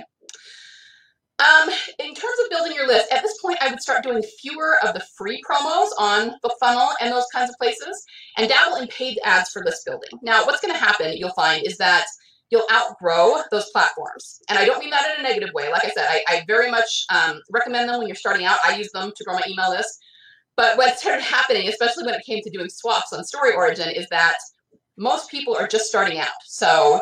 um, 1.39 1.69
in 1.99 2.13
terms 2.13 2.37
of 2.43 2.49
building 2.49 2.73
your 2.73 2.87
list, 2.87 3.11
at 3.11 3.23
this 3.23 3.41
point, 3.41 3.57
I 3.61 3.69
would 3.69 3.81
start 3.81 4.03
doing 4.03 4.21
fewer 4.41 4.77
of 4.85 4.93
the 4.93 5.03
free 5.17 5.41
promos 5.49 5.89
on 5.97 6.35
BookFunnel 6.43 6.89
and 7.01 7.11
those 7.11 7.25
kinds 7.33 7.49
of 7.49 7.55
places 7.57 8.03
and 8.37 8.47
dabble 8.47 8.77
in 8.77 8.87
paid 8.89 9.19
ads 9.23 9.49
for 9.49 9.63
list 9.63 9.85
building. 9.85 10.09
Now, 10.21 10.45
what's 10.45 10.61
going 10.61 10.73
to 10.73 10.79
happen, 10.79 11.17
you'll 11.17 11.33
find, 11.33 11.65
is 11.65 11.77
that 11.77 12.05
you'll 12.51 12.67
outgrow 12.71 13.41
those 13.49 13.69
platforms. 13.71 14.39
And 14.49 14.59
I 14.59 14.65
don't 14.65 14.79
mean 14.79 14.91
that 14.91 15.15
in 15.15 15.25
a 15.25 15.27
negative 15.27 15.53
way. 15.53 15.71
Like 15.71 15.85
I 15.85 15.89
said, 15.89 16.05
I, 16.09 16.21
I 16.27 16.43
very 16.47 16.69
much 16.69 17.05
um, 17.09 17.39
recommend 17.49 17.89
them 17.89 17.99
when 17.99 18.07
you're 18.07 18.15
starting 18.15 18.45
out. 18.45 18.59
I 18.65 18.75
use 18.75 18.91
them 18.91 19.11
to 19.15 19.23
grow 19.23 19.35
my 19.35 19.43
email 19.47 19.71
list. 19.71 19.97
But 20.57 20.77
what 20.77 20.99
started 20.99 21.23
happening, 21.23 21.69
especially 21.69 22.03
when 22.03 22.13
it 22.13 22.25
came 22.25 22.41
to 22.43 22.49
doing 22.51 22.69
swaps 22.69 23.13
on 23.13 23.23
Story 23.23 23.53
Origin, 23.53 23.89
is 23.89 24.05
that 24.09 24.37
most 24.97 25.31
people 25.31 25.55
are 25.55 25.67
just 25.67 25.85
starting 25.85 26.19
out. 26.19 26.27
So 26.45 27.01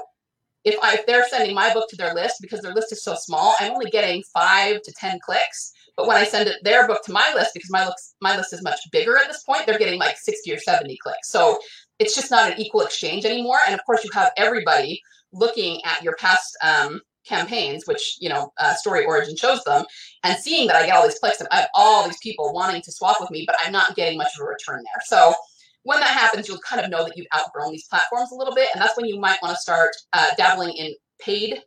if, 0.70 0.80
I, 0.82 0.96
if 0.96 1.06
they're 1.06 1.28
sending 1.28 1.56
my 1.56 1.74
book 1.74 1.90
to 1.90 1.96
their 1.96 2.14
list 2.14 2.38
because 2.42 2.62
their 2.62 2.74
list 2.74 2.92
is 2.92 3.04
so 3.04 3.16
small, 3.16 3.56
I'm 3.60 3.72
only 3.72 3.90
getting 3.90 4.24
five 4.34 4.82
to 4.82 4.94
10 4.94 5.20
clicks. 5.20 5.74
But 5.96 6.08
when 6.08 6.18
I 6.18 6.24
send 6.24 6.48
it, 6.48 6.64
their 6.64 6.88
book 6.88 7.04
to 7.06 7.12
my 7.12 7.32
list, 7.36 7.52
because 7.54 7.70
my, 7.72 7.86
looks, 7.86 8.16
my 8.22 8.38
list 8.38 8.54
is 8.54 8.64
much 8.64 8.80
bigger 8.92 9.18
at 9.18 9.28
this 9.28 9.44
point, 9.44 9.66
they're 9.66 9.78
getting 9.78 10.00
like 10.00 10.18
60 10.18 10.54
or 10.54 10.60
70 10.60 10.98
clicks. 10.98 11.30
So 11.30 11.60
it's 12.00 12.16
just 12.16 12.32
not 12.32 12.52
an 12.52 12.60
equal 12.60 12.82
exchange 12.82 13.26
anymore. 13.26 13.58
And 13.66 13.76
of 13.76 13.86
course, 13.86 14.04
you 14.04 14.10
have 14.14 14.32
everybody 14.38 15.02
looking 15.32 15.82
at 15.86 16.02
your 16.02 16.16
past 16.16 16.58
um, 16.64 17.02
campaigns, 17.26 17.86
which 17.86 18.18
you 18.20 18.30
know 18.30 18.52
uh, 18.58 18.74
Story 18.74 19.06
Origin 19.06 19.36
shows 19.36 19.64
them, 19.64 19.86
and 20.24 20.38
seeing 20.38 20.68
that 20.68 20.76
I 20.76 20.86
get 20.86 20.96
all 20.96 21.04
these 21.04 21.20
clicks 21.20 21.40
and 21.40 21.48
I 21.52 21.58
have 21.58 21.70
all 21.76 22.06
these 22.06 22.18
people 22.20 22.52
wanting 22.54 22.82
to 22.82 22.92
swap 22.92 23.18
with 23.20 23.32
me, 23.32 23.44
but 23.46 23.56
I'm 23.64 23.72
not 23.72 23.96
getting 23.96 24.18
much 24.18 24.32
of 24.36 24.42
a 24.42 24.50
return 24.50 24.82
there. 24.84 25.02
So 25.06 25.34
when 25.84 26.00
that 26.00 26.10
happens, 26.10 26.48
you'll 26.48 26.60
kind 26.60 26.84
of 26.84 26.90
know 26.92 27.04
that 27.04 27.16
you've 27.16 27.28
outgrown 27.36 27.72
these 27.72 27.88
platforms 27.88 28.32
a 28.32 28.36
little 28.36 28.54
bit, 28.54 28.70
and 28.74 28.82
that's 28.82 28.98
when 28.98 29.06
you 29.06 29.20
might 29.20 29.42
want 29.42 29.56
to 29.56 29.62
start 29.62 29.92
uh, 30.14 30.28
dabbling 30.38 30.74
in 30.74 30.94
paid 31.20 31.62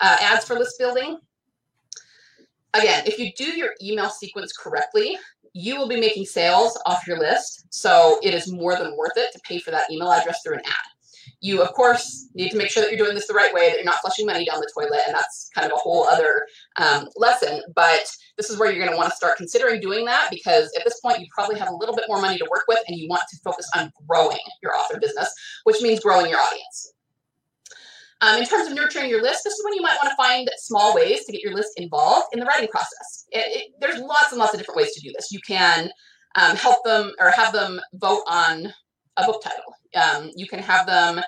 uh, 0.00 0.16
ads 0.20 0.44
for 0.44 0.58
list 0.58 0.78
building. 0.78 1.18
Again, 2.74 3.04
if 3.06 3.18
you 3.18 3.32
do 3.36 3.56
your 3.56 3.70
email 3.82 4.08
sequence 4.08 4.52
correctly, 4.52 5.16
you 5.52 5.76
will 5.76 5.88
be 5.88 6.00
making 6.00 6.24
sales 6.24 6.80
off 6.86 7.06
your 7.06 7.18
list. 7.18 7.66
So 7.70 8.18
it 8.22 8.34
is 8.34 8.50
more 8.50 8.76
than 8.76 8.96
worth 8.96 9.16
it 9.16 9.32
to 9.32 9.40
pay 9.46 9.58
for 9.58 9.70
that 9.70 9.90
email 9.90 10.10
address 10.10 10.40
through 10.42 10.54
an 10.54 10.62
ad. 10.64 10.91
You, 11.42 11.60
of 11.60 11.72
course, 11.74 12.28
need 12.34 12.50
to 12.50 12.56
make 12.56 12.70
sure 12.70 12.82
that 12.82 12.90
you're 12.90 13.04
doing 13.04 13.16
this 13.16 13.26
the 13.26 13.34
right 13.34 13.52
way, 13.52 13.68
that 13.68 13.76
you're 13.76 13.84
not 13.84 14.00
flushing 14.00 14.26
money 14.26 14.44
down 14.44 14.60
the 14.60 14.70
toilet, 14.72 15.02
and 15.06 15.14
that's 15.14 15.50
kind 15.54 15.66
of 15.66 15.72
a 15.72 15.78
whole 15.78 16.06
other 16.06 16.46
um, 16.76 17.08
lesson. 17.16 17.60
But 17.74 18.06
this 18.36 18.48
is 18.48 18.58
where 18.58 18.70
you're 18.70 18.78
going 18.78 18.92
to 18.92 18.96
want 18.96 19.10
to 19.10 19.16
start 19.16 19.36
considering 19.36 19.80
doing 19.80 20.04
that 20.04 20.28
because 20.30 20.72
at 20.78 20.84
this 20.84 21.00
point, 21.00 21.18
you 21.18 21.26
probably 21.34 21.58
have 21.58 21.68
a 21.68 21.74
little 21.74 21.96
bit 21.96 22.04
more 22.08 22.22
money 22.22 22.38
to 22.38 22.46
work 22.48 22.62
with, 22.68 22.78
and 22.86 22.96
you 22.96 23.08
want 23.08 23.24
to 23.28 23.36
focus 23.44 23.68
on 23.76 23.92
growing 24.08 24.38
your 24.62 24.74
author 24.76 25.00
business, 25.00 25.30
which 25.64 25.82
means 25.82 26.00
growing 26.00 26.30
your 26.30 26.38
audience. 26.38 26.92
Um, 28.22 28.40
in 28.40 28.46
terms 28.46 28.68
of 28.68 28.76
nurturing 28.76 29.10
your 29.10 29.20
list, 29.20 29.42
this 29.42 29.54
is 29.54 29.64
when 29.64 29.74
you 29.74 29.82
might 29.82 29.98
want 30.00 30.10
to 30.10 30.16
find 30.16 30.48
small 30.56 30.94
ways 30.94 31.24
to 31.24 31.32
get 31.32 31.42
your 31.42 31.54
list 31.54 31.72
involved 31.76 32.28
in 32.32 32.38
the 32.38 32.46
writing 32.46 32.68
process. 32.68 33.26
It, 33.32 33.40
it, 33.56 33.72
there's 33.80 33.98
lots 33.98 34.30
and 34.30 34.38
lots 34.38 34.54
of 34.54 34.60
different 34.60 34.76
ways 34.76 34.94
to 34.94 35.00
do 35.00 35.12
this. 35.12 35.32
You 35.32 35.40
can 35.44 35.90
um, 36.36 36.54
help 36.54 36.84
them 36.84 37.10
or 37.18 37.30
have 37.30 37.52
them 37.52 37.80
vote 37.94 38.22
on 38.28 38.72
a 39.16 39.26
book 39.26 39.42
title. 39.42 39.74
Um, 39.94 40.30
you 40.36 40.46
can 40.46 40.60
have 40.60 40.86
them. 40.86 41.20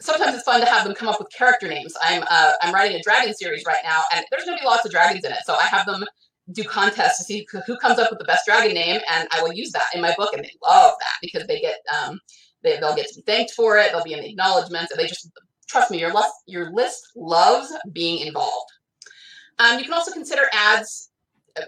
Sometimes 0.00 0.34
it's 0.34 0.44
fun 0.44 0.60
to 0.60 0.66
have 0.66 0.84
them 0.84 0.94
come 0.94 1.08
up 1.08 1.18
with 1.18 1.30
character 1.30 1.66
names. 1.66 1.94
I'm 2.02 2.22
uh, 2.30 2.52
I'm 2.62 2.72
writing 2.72 2.96
a 2.96 3.02
dragon 3.02 3.34
series 3.34 3.64
right 3.66 3.80
now, 3.84 4.02
and 4.14 4.24
there's 4.30 4.44
going 4.44 4.56
to 4.56 4.62
be 4.62 4.66
lots 4.66 4.84
of 4.84 4.92
dragons 4.92 5.24
in 5.24 5.32
it. 5.32 5.38
So 5.44 5.54
I 5.54 5.64
have 5.64 5.86
them 5.86 6.04
do 6.52 6.64
contests 6.64 7.18
to 7.18 7.24
see 7.24 7.46
who 7.66 7.76
comes 7.78 7.98
up 7.98 8.10
with 8.10 8.18
the 8.18 8.24
best 8.24 8.46
dragon 8.46 8.74
name, 8.74 9.00
and 9.12 9.28
I 9.32 9.42
will 9.42 9.52
use 9.52 9.72
that 9.72 9.84
in 9.94 10.00
my 10.00 10.14
book, 10.16 10.32
and 10.32 10.44
they 10.44 10.52
love 10.64 10.94
that 10.98 11.14
because 11.20 11.46
they 11.46 11.60
get 11.60 11.78
um, 12.02 12.20
they, 12.62 12.78
they'll 12.78 12.94
get 12.94 13.08
to 13.08 13.16
be 13.16 13.22
thanked 13.22 13.52
for 13.52 13.76
it. 13.78 13.92
They'll 13.92 14.04
be 14.04 14.12
in 14.12 14.20
the 14.20 14.28
acknowledgments, 14.28 14.92
and 14.92 15.00
they 15.00 15.06
just 15.06 15.30
trust 15.68 15.90
me, 15.90 16.00
your 16.00 16.12
list, 16.12 16.32
your 16.46 16.72
list 16.72 17.12
loves 17.14 17.72
being 17.92 18.26
involved. 18.26 18.70
Um, 19.58 19.78
you 19.78 19.84
can 19.84 19.92
also 19.92 20.12
consider 20.12 20.42
ads. 20.52 21.07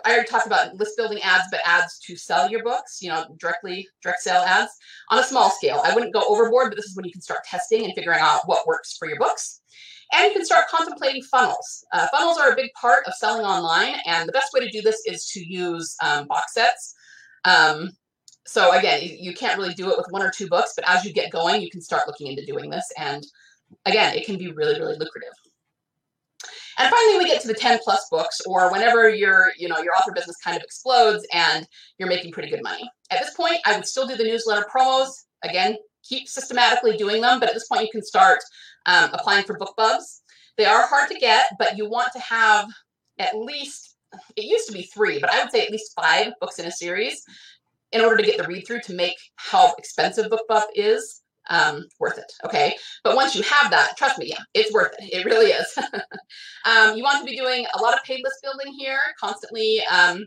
I 0.05 0.12
already 0.12 0.29
talked 0.29 0.46
about 0.46 0.74
list 0.76 0.96
building 0.96 1.20
ads, 1.22 1.44
but 1.50 1.61
ads 1.64 1.98
to 2.00 2.16
sell 2.16 2.50
your 2.50 2.62
books, 2.62 2.98
you 3.00 3.09
know, 3.09 3.24
directly, 3.38 3.88
direct 4.03 4.20
sale 4.20 4.42
ads 4.42 4.72
on 5.11 5.18
a 5.18 5.22
small 5.24 5.50
scale. 5.50 5.81
I 5.85 5.94
wouldn't 5.94 6.14
go 6.14 6.22
overboard, 6.29 6.70
but 6.70 6.76
this 6.76 6.87
is 6.87 6.96
when 6.96 7.05
you 7.05 7.12
can 7.12 7.22
start 7.22 7.44
testing 7.44 7.85
and 7.85 7.94
figuring 7.94 8.20
out 8.20 8.42
what 8.46 8.66
works 8.66 8.96
for 8.98 9.09
your 9.09 9.18
books. 9.18 9.61
And 10.12 10.26
you 10.26 10.33
can 10.33 10.44
start 10.44 10.66
contemplating 10.68 11.22
funnels. 11.22 11.85
Uh, 11.92 12.09
funnels 12.09 12.38
are 12.38 12.53
a 12.53 12.57
big 12.57 12.70
part 12.81 13.07
of 13.07 13.14
selling 13.14 13.46
online, 13.46 13.94
and 14.07 14.29
the 14.29 14.33
best 14.33 14.53
way 14.53 14.61
to 14.61 14.70
do 14.70 14.83
this 14.83 15.03
is 15.07 15.26
to 15.31 15.40
use 15.40 15.94
um, 16.03 16.26
box 16.26 16.55
sets. 16.55 16.94
Um, 17.44 17.90
so 18.46 18.76
again, 18.76 19.00
you 19.03 19.35
can't 19.35 19.59
really 19.59 19.74
do 19.74 19.90
it 19.90 19.96
with 19.96 20.07
one 20.11 20.22
or 20.22 20.31
two 20.31 20.48
books, 20.48 20.72
but 20.74 20.88
as 20.88 21.05
you 21.05 21.12
get 21.12 21.31
going, 21.31 21.62
you 21.62 21.70
can 21.70 21.81
start 21.81 22.09
looking 22.09 22.26
into 22.26 22.44
doing 22.44 22.70
this 22.70 22.90
and 22.98 23.24
again, 23.87 24.14
it 24.14 24.26
can 24.26 24.37
be 24.37 24.53
really, 24.53 24.79
really 24.79 24.96
lucrative. 24.96 25.33
And 26.80 26.90
finally, 26.90 27.18
we 27.18 27.26
get 27.26 27.42
to 27.42 27.48
the 27.48 27.52
10 27.52 27.80
plus 27.84 28.06
books, 28.10 28.40
or 28.46 28.72
whenever 28.72 29.10
your, 29.10 29.52
you 29.58 29.68
know, 29.68 29.80
your 29.80 29.94
author 29.94 30.12
business 30.12 30.36
kind 30.42 30.56
of 30.56 30.62
explodes 30.62 31.26
and 31.34 31.68
you're 31.98 32.08
making 32.08 32.32
pretty 32.32 32.48
good 32.48 32.62
money. 32.62 32.90
At 33.10 33.20
this 33.20 33.34
point, 33.34 33.58
I 33.66 33.76
would 33.76 33.86
still 33.86 34.06
do 34.06 34.16
the 34.16 34.24
newsletter 34.24 34.64
promos. 34.74 35.10
Again, 35.44 35.76
keep 36.02 36.26
systematically 36.26 36.96
doing 36.96 37.20
them, 37.20 37.38
but 37.38 37.50
at 37.50 37.54
this 37.54 37.68
point, 37.68 37.82
you 37.82 37.90
can 37.92 38.02
start 38.02 38.38
um, 38.86 39.10
applying 39.12 39.44
for 39.44 39.58
book 39.58 39.74
BookBubs. 39.78 40.22
They 40.56 40.64
are 40.64 40.86
hard 40.86 41.10
to 41.10 41.18
get, 41.18 41.48
but 41.58 41.76
you 41.76 41.86
want 41.86 42.12
to 42.14 42.18
have 42.20 42.66
at 43.18 43.36
least, 43.36 43.96
it 44.34 44.46
used 44.46 44.66
to 44.68 44.72
be 44.72 44.84
three, 44.84 45.18
but 45.18 45.30
I 45.30 45.42
would 45.42 45.52
say 45.52 45.62
at 45.62 45.70
least 45.70 45.92
five 45.94 46.32
books 46.40 46.58
in 46.58 46.64
a 46.64 46.72
series 46.72 47.22
in 47.92 48.00
order 48.00 48.16
to 48.16 48.22
get 48.22 48.38
the 48.38 48.48
read 48.48 48.66
through 48.66 48.80
to 48.86 48.94
make 48.94 49.16
how 49.36 49.74
expensive 49.76 50.30
BookBub 50.30 50.62
is 50.74 51.19
um, 51.50 51.84
worth 51.98 52.18
it. 52.18 52.32
Okay. 52.44 52.76
But 53.04 53.16
once 53.16 53.34
you 53.34 53.42
have 53.42 53.70
that, 53.70 53.96
trust 53.96 54.18
me, 54.18 54.26
yeah, 54.28 54.42
it's 54.54 54.72
worth 54.72 54.94
it. 54.98 55.12
It 55.12 55.26
really 55.26 55.50
is. 55.50 55.66
um, 56.64 56.96
you 56.96 57.02
want 57.02 57.18
to 57.18 57.24
be 57.24 57.36
doing 57.36 57.66
a 57.74 57.82
lot 57.82 57.94
of 57.94 58.02
paid 58.04 58.22
list 58.24 58.36
building 58.42 58.72
here, 58.72 59.00
constantly 59.20 59.82
um, 59.92 60.26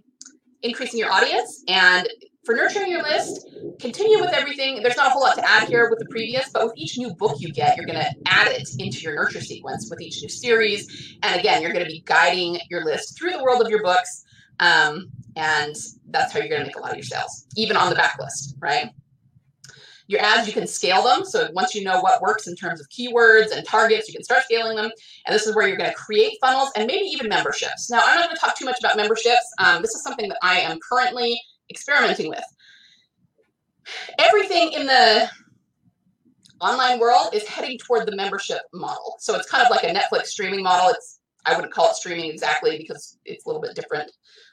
increasing 0.62 1.00
your 1.00 1.12
audience. 1.12 1.64
And 1.68 2.08
for 2.46 2.56
nurturing 2.56 2.92
your 2.92 3.04
list, 3.04 3.48
continue 3.80 4.20
with 4.20 4.34
everything. 4.34 4.84
There's 4.84 4.98
not 4.98 5.08
a 5.08 5.10
whole 5.12 5.22
lot 5.22 5.36
to 5.36 5.50
add 5.50 5.70
here 5.70 5.90
with 5.90 6.00
the 6.00 6.08
previous, 6.08 6.50
but 6.50 6.66
with 6.66 6.74
each 6.76 6.98
new 6.98 7.14
book 7.16 7.38
you 7.40 7.54
get, 7.54 7.78
you're 7.78 7.86
going 7.86 8.00
to 8.00 8.14
add 8.28 8.50
it 8.50 8.68
into 8.80 9.00
your 9.00 9.16
nurture 9.16 9.40
sequence 9.40 9.90
with 9.90 10.02
each 10.02 10.22
new 10.22 10.30
series. 10.30 11.18
And 11.24 11.40
again, 11.40 11.62
you're 11.62 11.72
going 11.72 11.86
to 11.86 11.92
be 11.92 12.04
guiding 12.06 12.60
your 12.70 12.84
list 12.84 13.18
through 13.18 13.32
the 13.32 13.44
world 13.44 13.62
of 13.62 13.70
your 13.70 13.82
books. 13.82 14.26
Um, 14.60 15.10
and 15.38 15.76
that's 16.10 16.34
how 16.34 16.40
you're 16.40 16.50
going 16.50 16.62
to 16.62 16.68
make 16.68 16.76
a 16.76 16.80
lot 16.80 16.92
of 16.92 16.98
your 16.98 17.04
sales, 17.04 17.46
even 17.56 17.78
on 17.78 17.90
the 17.90 17.96
backlist, 17.96 18.56
right? 18.60 18.90
Your 20.14 20.22
ads, 20.22 20.46
you 20.46 20.54
can 20.54 20.68
scale 20.68 21.02
them. 21.02 21.26
So 21.26 21.50
once 21.54 21.74
you 21.74 21.84
know 21.84 22.00
what 22.02 22.22
works 22.22 22.48
in 22.48 22.56
terms 22.56 22.80
of 22.80 22.88
keywords 22.90 23.52
and 23.52 23.66
targets, 23.66 24.08
you 24.08 24.14
can 24.14 24.24
start 24.24 24.44
scaling 24.44 24.78
them. 24.78 24.92
And 25.26 25.36
this 25.36 25.48
is 25.48 25.56
where 25.56 25.68
you're 25.68 25.76
going 25.76 25.90
to 25.90 25.96
create 25.96 26.38
funnels 26.40 26.70
and 26.76 26.86
maybe 26.86 27.06
even 27.06 27.28
memberships. 27.28 27.90
Now, 27.90 28.02
I'm 28.06 28.20
not 28.20 28.26
going 28.26 28.36
to 28.36 28.40
talk 28.40 28.56
too 28.56 28.66
much 28.66 28.78
about 28.80 28.96
memberships. 28.96 29.52
Um, 29.58 29.82
this 29.82 29.96
is 29.96 30.04
something 30.04 30.30
that 30.30 30.38
I 30.44 30.60
am 30.60 30.78
currently 30.88 31.42
experimenting 31.72 32.30
with. 32.30 32.44
Everything 34.20 34.74
in 34.74 34.86
the 34.86 35.28
online 36.62 37.00
world 37.00 37.34
is 37.34 37.48
heading 37.48 37.80
toward 37.80 38.08
the 38.08 38.16
membership 38.16 38.62
model. 38.72 39.16
So 39.18 39.36
it's 39.36 39.50
kind 39.50 39.66
of 39.66 39.72
like 39.72 39.84
a 39.84 39.88
Netflix 39.88 40.28
streaming 40.28 40.62
model. 40.62 40.90
It's 40.90 41.22
I 41.48 41.56
wouldn't 41.56 41.74
call 41.74 41.90
it 41.90 41.96
streaming 41.96 42.30
exactly 42.30 42.78
because 42.78 43.18
it's 43.26 43.46
a 43.46 43.50
little 43.50 43.62
bit 43.62 43.76
different 43.76 44.12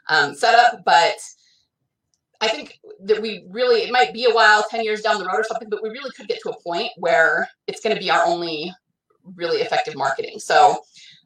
um, 0.09 0.35
setup, 0.35 0.83
but 0.85 1.17
I 2.41 2.49
think 2.49 2.81
that 3.05 3.21
we 3.21 3.45
really, 3.49 3.83
it 3.83 3.93
might 3.93 4.13
be 4.13 4.25
a 4.25 4.35
while, 4.35 4.65
10 4.69 4.83
years 4.83 5.03
down 5.03 5.19
the 5.19 5.27
road 5.27 5.37
or 5.37 5.45
something, 5.45 5.69
but 5.69 5.83
we 5.83 5.91
really 5.91 6.11
could 6.13 6.29
get 6.29 6.41
to 6.43 6.51
a 6.51 6.63
point 6.63 6.91
where 6.97 7.49
it's 7.67 7.81
going 7.81 7.95
to 7.95 8.01
be 8.01 8.11
our 8.11 8.25
only 8.25 8.73
really 9.37 9.61
effective 9.61 9.95
marketing. 9.95 10.39
So, 10.39 10.83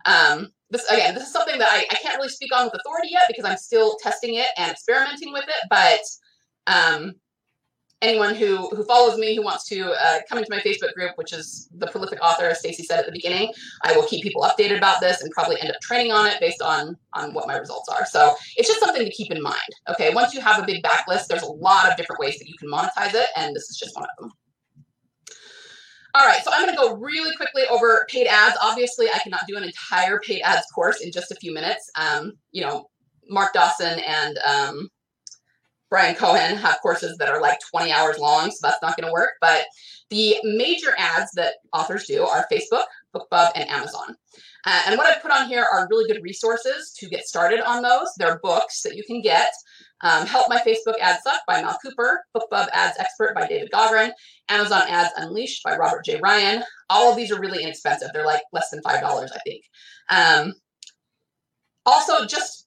um, 0.07 0.53
this 0.71 0.85
again, 0.91 1.15
this 1.15 1.25
is 1.25 1.33
something 1.33 1.59
that 1.59 1.69
I, 1.71 1.87
I 1.91 1.97
can't 1.97 2.17
really 2.17 2.29
speak 2.29 2.55
on 2.55 2.65
with 2.65 2.75
authority 2.75 3.09
yet 3.13 3.25
because 3.29 3.45
I'm 3.45 3.57
still 3.57 3.97
testing 4.03 4.35
it 4.35 4.49
and 4.59 4.71
experimenting 4.71 5.33
with 5.33 5.45
it. 5.45 5.69
But 5.71 6.01
um, 6.67 7.15
anyone 8.05 8.35
who 8.35 8.69
who 8.69 8.85
follows 8.85 9.19
me 9.19 9.35
who 9.35 9.43
wants 9.43 9.65
to 9.69 9.93
uh, 9.93 10.21
come 10.29 10.39
into 10.39 10.51
my 10.51 10.61
Facebook 10.61 10.93
group, 10.95 11.13
which 11.17 11.33
is 11.33 11.69
the 11.79 11.87
prolific 11.87 12.23
author, 12.23 12.45
as 12.45 12.61
Stacy 12.61 12.83
said 12.83 13.01
at 13.01 13.07
the 13.07 13.13
beginning, 13.13 13.53
I 13.83 13.97
will 13.97 14.07
keep 14.07 14.23
people 14.23 14.43
updated 14.43 14.77
about 14.79 15.01
this 15.01 15.23
and 15.23 15.31
probably 15.33 15.61
end 15.61 15.71
up 15.71 15.81
training 15.81 16.13
on 16.13 16.27
it 16.27 16.39
based 16.41 16.63
on 16.63 16.97
on 17.15 17.33
what 17.33 17.49
my 17.49 17.57
results 17.57 17.89
are. 17.89 18.07
So 18.07 18.35
it's 18.57 18.69
just 18.69 18.81
something 18.81 19.05
to 19.05 19.11
keep 19.11 19.33
in 19.33 19.43
mind. 19.43 19.59
Okay, 19.89 20.13
once 20.15 20.35
you 20.35 20.41
have 20.41 20.63
a 20.63 20.67
big 20.67 20.83
backlist, 20.83 21.27
there's 21.27 21.43
a 21.43 21.53
lot 21.53 21.91
of 21.91 21.97
different 21.97 22.21
ways 22.21 22.39
that 22.39 22.49
you 22.49 22.55
can 22.59 22.69
monetize 22.69 23.15
it, 23.15 23.27
and 23.37 23.57
this 23.57 23.71
is 23.71 23.77
just 23.77 23.97
one 23.97 24.05
of 24.05 24.11
them. 24.19 24.33
All 26.17 26.27
right, 26.27 26.45
so 26.45 26.53
I'm 26.53 26.63
going 26.63 26.73
to 26.73 26.81
go 26.81 26.95
really 26.95 27.35
quickly 27.35 27.65
over 27.69 28.07
paid 28.09 28.29
ads. 28.29 28.57
Obviously, 28.63 29.09
I 29.13 29.19
cannot 29.19 29.41
do 29.49 29.57
an 29.57 29.65
entire 29.65 30.21
paid 30.21 30.43
ads 30.43 30.65
course 30.73 31.01
in 31.01 31.11
just 31.11 31.33
a 31.33 31.35
few 31.35 31.53
minutes. 31.53 31.91
Um, 31.99 32.35
you 32.53 32.63
know, 32.63 32.89
Mark 33.29 33.53
Dawson 33.53 33.99
and 33.99 34.39
um, 34.39 34.89
Bryan 35.95 36.17
Cohen 36.17 36.57
have 36.57 36.81
courses 36.83 37.17
that 37.19 37.29
are 37.29 37.41
like 37.41 37.57
20 37.71 37.93
hours 37.93 38.19
long, 38.19 38.51
so 38.51 38.59
that's 38.63 38.83
not 38.83 38.97
going 38.97 39.07
to 39.07 39.13
work. 39.13 39.35
But 39.41 39.65
the 40.11 40.39
major 40.43 40.93
ads 40.99 41.31
that 41.37 41.55
authors 41.73 42.07
do 42.07 42.25
are 42.25 42.49
Facebook, 42.51 42.83
BookBub, 43.15 43.53
and 43.55 43.71
Amazon. 43.71 44.17
Uh, 44.67 44.83
and 44.89 44.99
what 44.99 45.07
I've 45.07 45.23
put 45.23 45.31
on 45.31 45.47
here 45.47 45.65
are 45.73 45.87
really 45.89 46.13
good 46.13 46.21
resources 46.21 46.93
to 46.99 47.09
get 47.09 47.29
started 47.29 47.61
on 47.61 47.81
those. 47.81 48.09
They're 48.19 48.41
books 48.43 48.83
that 48.83 48.97
you 48.97 49.05
can 49.05 49.23
get. 49.23 49.53
Um, 50.01 50.27
Help 50.27 50.49
My 50.49 50.59
Facebook 50.59 50.99
Ads 51.01 51.23
Suck 51.23 51.43
by 51.47 51.63
Mal 51.63 51.79
Cooper, 51.81 52.25
BookBub 52.37 52.71
Ads 52.73 52.99
Expert 52.99 53.33
by 53.37 53.47
David 53.47 53.71
Gaughran, 53.73 54.11
Amazon 54.49 54.83
Ads 54.89 55.13
Unleashed 55.17 55.63
by 55.63 55.77
Robert 55.77 56.05
J. 56.05 56.19
Ryan. 56.21 56.65
All 56.91 57.09
of 57.09 57.17
these 57.17 57.31
are 57.31 57.41
really 57.41 57.63
inexpensive. 57.63 58.09
They're 58.13 58.27
like 58.27 58.43
less 58.53 58.71
than 58.71 58.83
$5, 58.83 59.01
I 59.01 59.39
think. 59.47 59.63
Um, 60.11 60.55
also, 61.87 62.27
just 62.27 62.64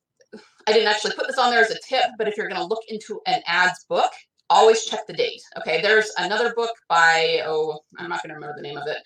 I 0.68 0.74
didn't 0.74 0.90
actually 0.90 1.14
put 1.14 1.28
this 1.28 1.38
on 1.38 1.50
there 1.50 1.62
as 1.62 1.72
a 1.72 1.80
tip, 1.88 2.06
but 2.18 2.28
if 2.28 2.36
you're 2.36 2.50
going 2.50 2.60
to 2.60 2.68
look 2.68 2.84
into 2.90 3.22
an 3.26 3.42
ads 3.48 3.86
book, 3.86 4.12
always 4.50 4.86
check 4.86 5.08
the 5.08 5.14
date. 5.14 5.42
Okay, 5.58 5.82
there's 5.82 6.12
another 6.18 6.54
book 6.56 6.72
by, 6.90 7.42
oh, 7.46 7.80
I'm 7.98 8.10
not 8.10 8.22
going 8.22 8.30
to 8.30 8.36
remember 8.36 8.56
the 8.56 8.62
name 8.62 8.78
of 8.78 8.86
it, 8.88 8.98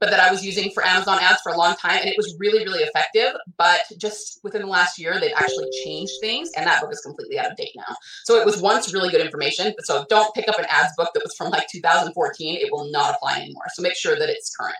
but 0.00 0.08
that 0.10 0.18
I 0.18 0.30
was 0.30 0.44
using 0.44 0.70
for 0.70 0.82
Amazon 0.82 1.18
ads 1.20 1.42
for 1.42 1.52
a 1.52 1.58
long 1.58 1.76
time, 1.76 1.98
and 2.00 2.08
it 2.08 2.16
was 2.16 2.34
really, 2.38 2.64
really 2.64 2.82
effective. 2.82 3.32
But 3.58 3.80
just 3.98 4.40
within 4.42 4.62
the 4.62 4.68
last 4.68 4.98
year, 4.98 5.20
they've 5.20 5.32
actually 5.36 5.68
changed 5.84 6.14
things, 6.22 6.50
and 6.56 6.66
that 6.66 6.80
book 6.80 6.90
is 6.90 7.00
completely 7.00 7.38
out 7.38 7.50
of 7.50 7.56
date 7.56 7.72
now. 7.76 7.94
So 8.24 8.36
it 8.36 8.46
was 8.46 8.62
once 8.62 8.92
really 8.94 9.10
good 9.10 9.20
information. 9.20 9.74
But 9.76 9.84
so 9.84 10.06
don't 10.08 10.34
pick 10.34 10.48
up 10.48 10.58
an 10.58 10.64
ads 10.70 10.94
book 10.96 11.10
that 11.12 11.22
was 11.22 11.34
from 11.36 11.50
like 11.50 11.68
2014. 11.68 12.56
It 12.56 12.72
will 12.72 12.90
not 12.90 13.14
apply 13.14 13.40
anymore. 13.40 13.64
So 13.74 13.82
make 13.82 13.94
sure 13.94 14.18
that 14.18 14.30
it's 14.30 14.56
current. 14.56 14.76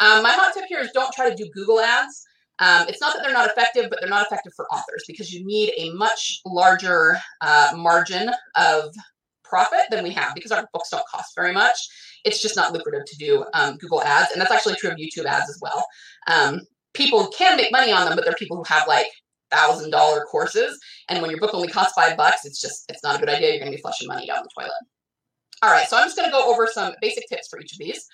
Um, 0.00 0.22
my 0.22 0.32
hot 0.32 0.52
tip 0.52 0.64
here 0.68 0.80
is 0.80 0.90
don't 0.92 1.12
try 1.14 1.30
to 1.30 1.34
do 1.34 1.48
Google 1.54 1.80
ads. 1.80 2.26
Um, 2.60 2.86
it's 2.88 3.00
not 3.00 3.14
that 3.14 3.22
they're 3.22 3.32
not 3.32 3.50
effective, 3.50 3.90
but 3.90 3.98
they're 4.00 4.10
not 4.10 4.26
effective 4.26 4.52
for 4.54 4.66
authors 4.66 5.04
because 5.06 5.32
you 5.32 5.44
need 5.44 5.72
a 5.76 5.92
much 5.94 6.40
larger 6.46 7.16
uh, 7.40 7.72
margin 7.76 8.30
of 8.56 8.94
profit 9.42 9.82
than 9.90 10.04
we 10.04 10.10
have 10.10 10.34
because 10.34 10.52
our 10.52 10.68
books 10.72 10.88
don't 10.90 11.06
cost 11.08 11.34
very 11.34 11.52
much. 11.52 11.76
It's 12.24 12.40
just 12.40 12.56
not 12.56 12.72
lucrative 12.72 13.04
to 13.06 13.16
do 13.16 13.44
um, 13.54 13.76
Google 13.76 14.02
ads, 14.02 14.32
and 14.32 14.40
that's 14.40 14.52
actually 14.52 14.76
true 14.76 14.90
of 14.90 14.96
YouTube 14.96 15.26
ads 15.26 15.50
as 15.50 15.58
well. 15.60 15.84
Um, 16.26 16.60
people 16.94 17.26
can 17.36 17.56
make 17.56 17.72
money 17.72 17.92
on 17.92 18.06
them, 18.06 18.16
but 18.16 18.24
they're 18.24 18.34
people 18.34 18.56
who 18.56 18.64
have 18.64 18.86
like 18.88 19.06
thousand 19.50 19.90
dollar 19.90 20.24
courses. 20.24 20.78
And 21.08 21.20
when 21.20 21.30
your 21.30 21.40
book 21.40 21.54
only 21.54 21.68
costs 21.68 21.92
five 21.94 22.16
bucks, 22.16 22.44
it's 22.44 22.60
just 22.60 22.84
it's 22.88 23.02
not 23.02 23.16
a 23.16 23.18
good 23.18 23.28
idea. 23.28 23.50
You're 23.50 23.60
going 23.60 23.72
to 23.72 23.76
be 23.76 23.82
flushing 23.82 24.08
money 24.08 24.26
down 24.26 24.42
the 24.42 24.62
toilet. 24.62 24.72
All 25.62 25.70
right, 25.70 25.88
so 25.88 25.96
I'm 25.96 26.04
just 26.04 26.16
going 26.16 26.28
to 26.28 26.32
go 26.32 26.50
over 26.50 26.68
some 26.70 26.94
basic 27.00 27.28
tips 27.28 27.48
for 27.48 27.60
each 27.60 27.72
of 27.72 27.78
these. 27.78 28.06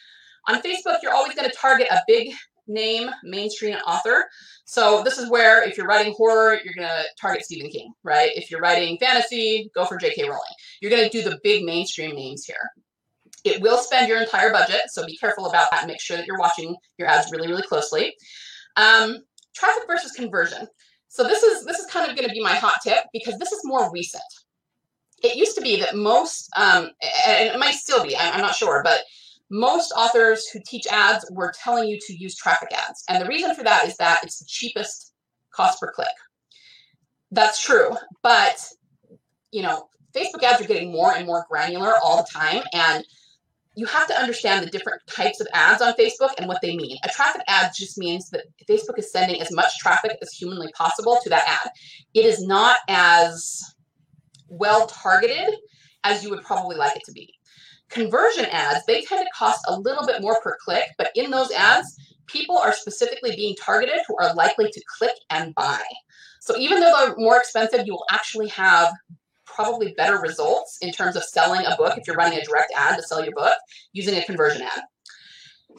On 0.48 0.60
Facebook, 0.62 0.98
you're 1.02 1.14
always 1.14 1.34
going 1.34 1.48
to 1.48 1.56
target 1.56 1.88
a 1.90 2.00
big 2.06 2.32
name 2.70 3.10
mainstream 3.24 3.76
author. 3.86 4.26
So 4.64 5.02
this 5.02 5.18
is 5.18 5.28
where 5.28 5.62
if 5.68 5.76
you're 5.76 5.86
writing 5.86 6.14
horror, 6.16 6.58
you're 6.64 6.74
going 6.74 6.88
to 6.88 7.04
target 7.20 7.44
Stephen 7.44 7.70
King, 7.70 7.92
right? 8.04 8.30
If 8.34 8.50
you're 8.50 8.60
writing 8.60 8.96
fantasy, 8.98 9.70
go 9.74 9.84
for 9.84 9.98
J.K. 9.98 10.22
Rowling. 10.22 10.40
You're 10.80 10.90
going 10.90 11.08
to 11.08 11.10
do 11.10 11.28
the 11.28 11.38
big 11.42 11.64
mainstream 11.64 12.14
names 12.14 12.44
here. 12.44 12.70
It 13.44 13.60
will 13.60 13.78
spend 13.78 14.08
your 14.08 14.20
entire 14.20 14.52
budget, 14.52 14.82
so 14.88 15.06
be 15.06 15.16
careful 15.16 15.46
about 15.46 15.70
that 15.70 15.86
make 15.86 16.00
sure 16.00 16.16
that 16.16 16.26
you're 16.26 16.38
watching 16.38 16.76
your 16.98 17.08
ads 17.08 17.32
really, 17.32 17.48
really 17.48 17.62
closely. 17.62 18.14
Um, 18.76 19.18
traffic 19.54 19.84
versus 19.86 20.12
conversion. 20.12 20.66
So 21.08 21.24
this 21.24 21.42
is 21.42 21.64
this 21.64 21.78
is 21.78 21.86
kind 21.86 22.08
of 22.08 22.16
going 22.16 22.28
to 22.28 22.34
be 22.34 22.42
my 22.42 22.54
hot 22.54 22.76
tip 22.84 23.04
because 23.12 23.38
this 23.38 23.50
is 23.50 23.60
more 23.64 23.90
recent. 23.90 24.22
It 25.22 25.36
used 25.36 25.56
to 25.56 25.60
be 25.60 25.80
that 25.80 25.96
most, 25.96 26.48
um, 26.56 26.90
and 27.26 27.48
it 27.48 27.58
might 27.58 27.74
still 27.74 28.02
be, 28.02 28.16
I'm 28.16 28.40
not 28.40 28.54
sure, 28.54 28.80
but 28.82 29.00
most 29.50 29.92
authors 29.92 30.46
who 30.48 30.60
teach 30.64 30.86
ads 30.86 31.28
were 31.32 31.52
telling 31.52 31.88
you 31.88 31.98
to 32.06 32.16
use 32.16 32.36
traffic 32.36 32.70
ads. 32.72 33.04
And 33.08 33.22
the 33.22 33.28
reason 33.28 33.54
for 33.54 33.64
that 33.64 33.86
is 33.86 33.96
that 33.96 34.20
it's 34.22 34.38
the 34.38 34.46
cheapest 34.48 35.12
cost 35.50 35.80
per 35.80 35.90
click. 35.90 36.08
That's 37.32 37.60
true. 37.62 37.96
But, 38.22 38.64
you 39.50 39.62
know, 39.62 39.88
Facebook 40.14 40.42
ads 40.42 40.62
are 40.62 40.68
getting 40.68 40.92
more 40.92 41.14
and 41.14 41.26
more 41.26 41.44
granular 41.50 41.94
all 42.02 42.18
the 42.18 42.28
time. 42.32 42.62
And 42.72 43.04
you 43.76 43.86
have 43.86 44.06
to 44.08 44.18
understand 44.18 44.64
the 44.64 44.70
different 44.70 45.00
types 45.08 45.40
of 45.40 45.46
ads 45.52 45.82
on 45.82 45.94
Facebook 45.94 46.30
and 46.38 46.46
what 46.46 46.60
they 46.60 46.76
mean. 46.76 46.98
A 47.04 47.08
traffic 47.08 47.42
ad 47.48 47.72
just 47.74 47.98
means 47.98 48.30
that 48.30 48.44
Facebook 48.68 48.98
is 48.98 49.10
sending 49.10 49.40
as 49.40 49.52
much 49.52 49.78
traffic 49.78 50.16
as 50.20 50.32
humanly 50.32 50.70
possible 50.76 51.18
to 51.22 51.28
that 51.30 51.44
ad. 51.46 51.70
It 52.14 52.24
is 52.24 52.44
not 52.44 52.78
as 52.88 53.62
well 54.48 54.86
targeted 54.86 55.54
as 56.04 56.22
you 56.22 56.30
would 56.30 56.42
probably 56.42 56.76
like 56.76 56.96
it 56.96 57.02
to 57.06 57.12
be. 57.12 57.32
Conversion 57.90 58.46
ads, 58.46 58.84
they 58.86 59.02
tend 59.02 59.26
to 59.26 59.30
cost 59.36 59.64
a 59.68 59.78
little 59.78 60.06
bit 60.06 60.22
more 60.22 60.40
per 60.40 60.56
click, 60.64 60.86
but 60.96 61.10
in 61.14 61.30
those 61.30 61.50
ads, 61.50 61.96
people 62.26 62.56
are 62.56 62.72
specifically 62.72 63.34
being 63.34 63.56
targeted 63.56 64.00
who 64.06 64.16
are 64.18 64.34
likely 64.34 64.70
to 64.70 64.82
click 64.98 65.16
and 65.30 65.54
buy. 65.54 65.82
So 66.40 66.56
even 66.56 66.80
though 66.80 66.92
they're 66.92 67.16
more 67.16 67.38
expensive, 67.38 67.86
you 67.86 67.92
will 67.92 68.06
actually 68.10 68.48
have 68.48 68.92
probably 69.44 69.92
better 69.96 70.18
results 70.18 70.78
in 70.80 70.92
terms 70.92 71.16
of 71.16 71.24
selling 71.24 71.66
a 71.66 71.76
book 71.76 71.98
if 71.98 72.06
you're 72.06 72.16
running 72.16 72.38
a 72.38 72.44
direct 72.44 72.72
ad 72.76 72.96
to 72.96 73.02
sell 73.02 73.22
your 73.24 73.34
book 73.34 73.54
using 73.92 74.16
a 74.16 74.24
conversion 74.24 74.62
ad. 74.62 74.82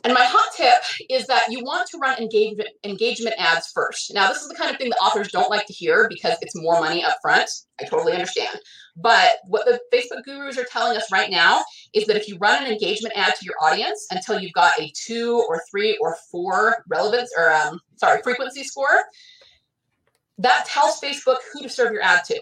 And 0.03 0.13
my 0.13 0.25
hot 0.25 0.49
tip 0.55 1.07
is 1.09 1.27
that 1.27 1.45
you 1.49 1.63
want 1.63 1.87
to 1.89 1.97
run 1.99 2.17
engagement 2.17 2.69
engagement 2.83 3.35
ads 3.37 3.71
first. 3.71 4.13
Now, 4.13 4.29
this 4.29 4.41
is 4.41 4.49
the 4.49 4.55
kind 4.55 4.71
of 4.71 4.77
thing 4.77 4.89
that 4.89 4.97
authors 4.97 5.31
don't 5.31 5.49
like 5.49 5.67
to 5.67 5.73
hear 5.73 6.07
because 6.09 6.37
it's 6.41 6.55
more 6.55 6.79
money 6.79 7.03
up 7.03 7.17
front. 7.21 7.49
I 7.79 7.85
totally 7.85 8.13
understand. 8.13 8.59
But 8.97 9.31
what 9.45 9.65
the 9.65 9.79
Facebook 9.93 10.23
gurus 10.23 10.57
are 10.57 10.65
telling 10.65 10.97
us 10.97 11.11
right 11.11 11.29
now 11.29 11.63
is 11.93 12.05
that 12.05 12.17
if 12.17 12.27
you 12.27 12.37
run 12.37 12.63
an 12.63 12.71
engagement 12.71 13.17
ad 13.17 13.33
to 13.35 13.45
your 13.45 13.55
audience 13.61 14.07
until 14.11 14.39
you've 14.39 14.53
got 14.53 14.79
a 14.79 14.91
two 14.95 15.43
or 15.47 15.61
three 15.69 15.97
or 16.01 16.17
four 16.31 16.83
relevance 16.87 17.31
or 17.37 17.51
um, 17.51 17.79
sorry 17.95 18.21
frequency 18.21 18.63
score, 18.63 19.03
that 20.37 20.65
tells 20.65 20.99
Facebook 20.99 21.37
who 21.53 21.61
to 21.61 21.69
serve 21.69 21.93
your 21.93 22.01
ad 22.01 22.23
to. 22.25 22.41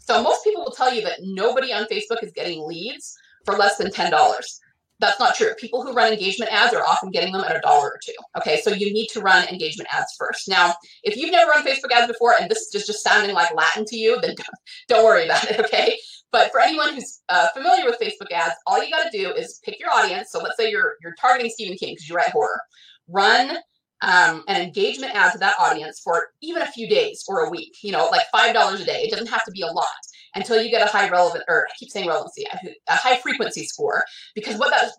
So 0.00 0.22
most 0.22 0.44
people 0.44 0.64
will 0.64 0.72
tell 0.72 0.92
you 0.92 1.02
that 1.02 1.20
nobody 1.22 1.72
on 1.72 1.84
Facebook 1.84 2.22
is 2.22 2.32
getting 2.32 2.66
leads 2.66 3.16
for 3.44 3.56
less 3.56 3.76
than 3.76 3.90
ten 3.90 4.10
dollars 4.10 4.60
that's 5.02 5.18
not 5.18 5.34
true. 5.34 5.52
People 5.58 5.82
who 5.82 5.92
run 5.92 6.12
engagement 6.12 6.52
ads 6.52 6.72
are 6.72 6.86
often 6.86 7.10
getting 7.10 7.32
them 7.32 7.42
at 7.42 7.56
a 7.56 7.60
dollar 7.60 7.88
or 7.88 8.00
two. 8.02 8.14
Okay, 8.38 8.60
so 8.62 8.70
you 8.70 8.92
need 8.92 9.08
to 9.08 9.20
run 9.20 9.46
engagement 9.48 9.88
ads 9.92 10.14
first. 10.16 10.48
Now, 10.48 10.74
if 11.02 11.16
you've 11.16 11.32
never 11.32 11.50
run 11.50 11.66
Facebook 11.66 11.90
ads 11.92 12.06
before 12.06 12.34
and 12.40 12.48
this 12.48 12.72
is 12.72 12.86
just 12.86 13.02
sounding 13.02 13.34
like 13.34 13.52
Latin 13.54 13.84
to 13.86 13.96
you, 13.96 14.18
then 14.20 14.36
don't, 14.36 14.48
don't 14.88 15.04
worry 15.04 15.24
about 15.26 15.44
it. 15.50 15.60
Okay, 15.60 15.96
but 16.30 16.50
for 16.52 16.60
anyone 16.60 16.94
who's 16.94 17.20
uh, 17.28 17.48
familiar 17.54 17.84
with 17.84 17.98
Facebook 18.00 18.30
ads, 18.32 18.54
all 18.66 18.82
you 18.82 18.90
got 18.90 19.10
to 19.10 19.16
do 19.16 19.32
is 19.32 19.60
pick 19.64 19.78
your 19.80 19.90
audience. 19.90 20.30
So 20.30 20.38
let's 20.38 20.56
say 20.56 20.70
you're 20.70 20.94
you're 21.02 21.14
targeting 21.20 21.50
Stephen 21.50 21.76
King 21.76 21.94
because 21.94 22.08
you 22.08 22.14
write 22.14 22.30
horror. 22.30 22.60
Run 23.08 23.58
um, 24.02 24.44
an 24.48 24.60
engagement 24.60 25.14
ad 25.14 25.32
to 25.32 25.38
that 25.38 25.56
audience 25.58 26.00
for 26.02 26.28
even 26.42 26.62
a 26.62 26.66
few 26.66 26.88
days 26.88 27.24
or 27.28 27.46
a 27.46 27.50
week. 27.50 27.74
You 27.82 27.92
know, 27.92 28.08
like 28.10 28.22
five 28.32 28.54
dollars 28.54 28.80
a 28.80 28.84
day. 28.84 29.02
It 29.02 29.10
doesn't 29.10 29.28
have 29.28 29.44
to 29.44 29.50
be 29.50 29.62
a 29.62 29.66
lot 29.66 29.88
until 30.34 30.62
you 30.62 30.70
get 30.70 30.86
a 30.86 30.90
high 30.90 31.08
relevant, 31.08 31.44
or 31.48 31.66
I 31.68 31.72
keep 31.78 31.90
saying 31.90 32.08
relevancy, 32.08 32.44
a 32.88 32.94
high 32.94 33.16
frequency 33.18 33.64
score. 33.64 34.02
Because 34.34 34.58
what 34.58 34.70
that 34.70 34.90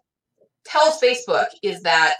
tells 0.65 0.99
Facebook 0.99 1.47
is 1.61 1.81
that 1.81 2.17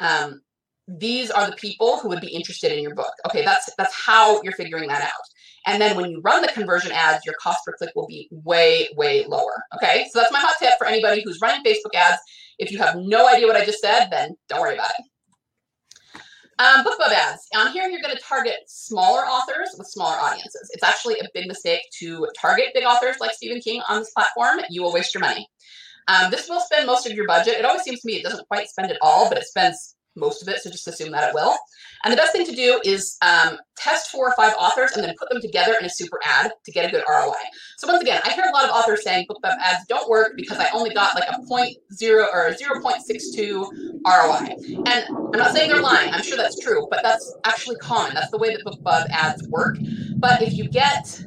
um, 0.00 0.40
these 0.86 1.30
are 1.30 1.48
the 1.48 1.56
people 1.56 1.98
who 1.98 2.08
would 2.08 2.20
be 2.20 2.28
interested 2.28 2.72
in 2.72 2.82
your 2.82 2.94
book. 2.94 3.12
Okay, 3.26 3.44
that's 3.44 3.70
that's 3.76 3.94
how 3.94 4.42
you're 4.42 4.52
figuring 4.52 4.88
that 4.88 5.02
out. 5.02 5.26
And 5.66 5.80
then 5.80 5.96
when 5.96 6.10
you 6.10 6.20
run 6.22 6.42
the 6.42 6.48
conversion 6.48 6.90
ads, 6.92 7.24
your 7.26 7.34
cost 7.40 7.58
per 7.66 7.74
click 7.76 7.90
will 7.94 8.06
be 8.06 8.28
way, 8.30 8.88
way 8.96 9.26
lower. 9.26 9.62
Okay, 9.76 10.06
so 10.10 10.18
that's 10.18 10.32
my 10.32 10.40
hot 10.40 10.54
tip 10.58 10.72
for 10.78 10.86
anybody 10.86 11.22
who's 11.22 11.38
running 11.42 11.62
Facebook 11.62 11.94
ads. 11.94 12.20
If 12.58 12.72
you 12.72 12.78
have 12.78 12.96
no 12.96 13.28
idea 13.28 13.46
what 13.46 13.56
I 13.56 13.64
just 13.64 13.80
said, 13.80 14.08
then 14.10 14.36
don't 14.48 14.60
worry 14.60 14.74
about 14.74 14.90
it. 14.98 15.04
Um, 16.60 16.84
BookBub 16.84 17.08
ads. 17.08 17.48
On 17.56 17.72
here, 17.72 17.88
you're 17.88 18.02
going 18.02 18.14
to 18.14 18.22
target 18.22 18.58
smaller 18.66 19.22
authors 19.22 19.74
with 19.78 19.86
smaller 19.86 20.16
audiences. 20.16 20.70
It's 20.74 20.84
actually 20.84 21.14
a 21.14 21.28
big 21.32 21.48
mistake 21.48 21.80
to 22.00 22.28
target 22.38 22.66
big 22.74 22.84
authors 22.84 23.16
like 23.18 23.32
Stephen 23.32 23.62
King 23.62 23.80
on 23.88 24.00
this 24.00 24.10
platform. 24.10 24.60
You 24.68 24.82
will 24.82 24.92
waste 24.92 25.14
your 25.14 25.22
money. 25.22 25.48
Um, 26.08 26.30
this 26.30 26.50
will 26.50 26.60
spend 26.60 26.86
most 26.86 27.06
of 27.06 27.12
your 27.12 27.26
budget. 27.26 27.54
It 27.54 27.64
always 27.64 27.82
seems 27.82 28.00
to 28.00 28.06
me 28.06 28.16
it 28.16 28.24
doesn't 28.24 28.46
quite 28.48 28.68
spend 28.68 28.90
it 28.90 28.98
all, 29.00 29.26
but 29.30 29.38
it 29.38 29.44
spends 29.44 29.96
most 30.16 30.42
of 30.42 30.48
it, 30.48 30.60
so 30.60 30.70
just 30.70 30.86
assume 30.88 31.12
that 31.12 31.28
it 31.28 31.34
will. 31.34 31.56
And 32.04 32.12
the 32.12 32.16
best 32.16 32.32
thing 32.32 32.46
to 32.46 32.54
do 32.54 32.80
is 32.84 33.16
um, 33.22 33.58
test 33.76 34.10
four 34.10 34.28
or 34.28 34.34
five 34.34 34.54
authors 34.58 34.92
and 34.92 35.04
then 35.04 35.14
put 35.18 35.28
them 35.30 35.40
together 35.40 35.74
in 35.78 35.86
a 35.86 35.90
super 35.90 36.18
ad 36.24 36.52
to 36.64 36.72
get 36.72 36.88
a 36.88 36.90
good 36.90 37.04
ROI. 37.08 37.34
So 37.78 37.86
once 37.86 38.02
again, 38.02 38.20
I 38.24 38.32
hear 38.32 38.44
a 38.48 38.52
lot 38.52 38.64
of 38.64 38.70
authors 38.70 39.04
saying 39.04 39.26
BookBub 39.30 39.56
ads 39.62 39.86
don't 39.88 40.08
work 40.08 40.32
because 40.36 40.58
I 40.58 40.68
only 40.72 40.92
got 40.92 41.14
like 41.14 41.28
a 41.28 41.46
point 41.46 41.76
zero 41.92 42.26
or 42.32 42.46
a 42.46 42.54
0.62 42.54 44.00
ROI. 44.06 44.56
And 44.86 45.04
I'm 45.08 45.38
not 45.38 45.52
saying 45.52 45.70
they're 45.70 45.82
lying. 45.82 46.12
I'm 46.12 46.22
sure 46.22 46.36
that's 46.36 46.58
true, 46.60 46.86
but 46.90 47.00
that's 47.02 47.34
actually 47.44 47.76
common. 47.76 48.14
That's 48.14 48.30
the 48.30 48.38
way 48.38 48.50
that 48.50 48.64
BookBub 48.64 49.10
ads 49.10 49.46
work. 49.48 49.78
But 50.16 50.42
if 50.42 50.54
you 50.54 50.68
get 50.68 51.24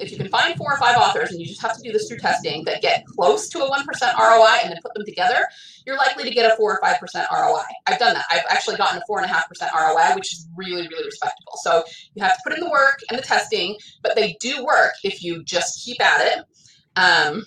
if 0.00 0.10
you 0.10 0.16
can 0.16 0.28
find 0.28 0.56
four 0.56 0.72
or 0.72 0.78
five 0.78 0.96
authors 0.96 1.30
and 1.30 1.40
you 1.40 1.46
just 1.46 1.62
have 1.62 1.76
to 1.76 1.82
do 1.82 1.92
this 1.92 2.08
through 2.08 2.18
testing 2.18 2.64
that 2.64 2.82
get 2.82 3.04
close 3.06 3.48
to 3.50 3.64
a 3.64 3.70
1% 3.70 4.18
ROI 4.18 4.58
and 4.62 4.72
then 4.72 4.78
put 4.82 4.94
them 4.94 5.04
together, 5.04 5.46
you're 5.86 5.96
likely 5.96 6.24
to 6.24 6.30
get 6.30 6.50
a 6.50 6.56
4 6.56 6.72
or 6.72 6.80
5% 6.80 7.26
ROI. 7.32 7.62
I've 7.86 7.98
done 7.98 8.14
that. 8.14 8.24
I've 8.30 8.44
actually 8.48 8.76
gotten 8.76 9.00
a 9.00 9.10
4.5% 9.10 9.26
ROI, 9.72 10.14
which 10.16 10.32
is 10.32 10.48
really, 10.56 10.88
really 10.88 11.04
respectable. 11.04 11.52
So 11.62 11.84
you 12.14 12.22
have 12.22 12.34
to 12.34 12.40
put 12.44 12.54
in 12.54 12.60
the 12.60 12.70
work 12.70 12.98
and 13.08 13.18
the 13.18 13.22
testing, 13.22 13.76
but 14.02 14.16
they 14.16 14.36
do 14.40 14.64
work 14.64 14.92
if 15.04 15.22
you 15.22 15.44
just 15.44 15.84
keep 15.84 16.02
at 16.02 16.26
it. 16.26 16.44
Um, 16.96 17.44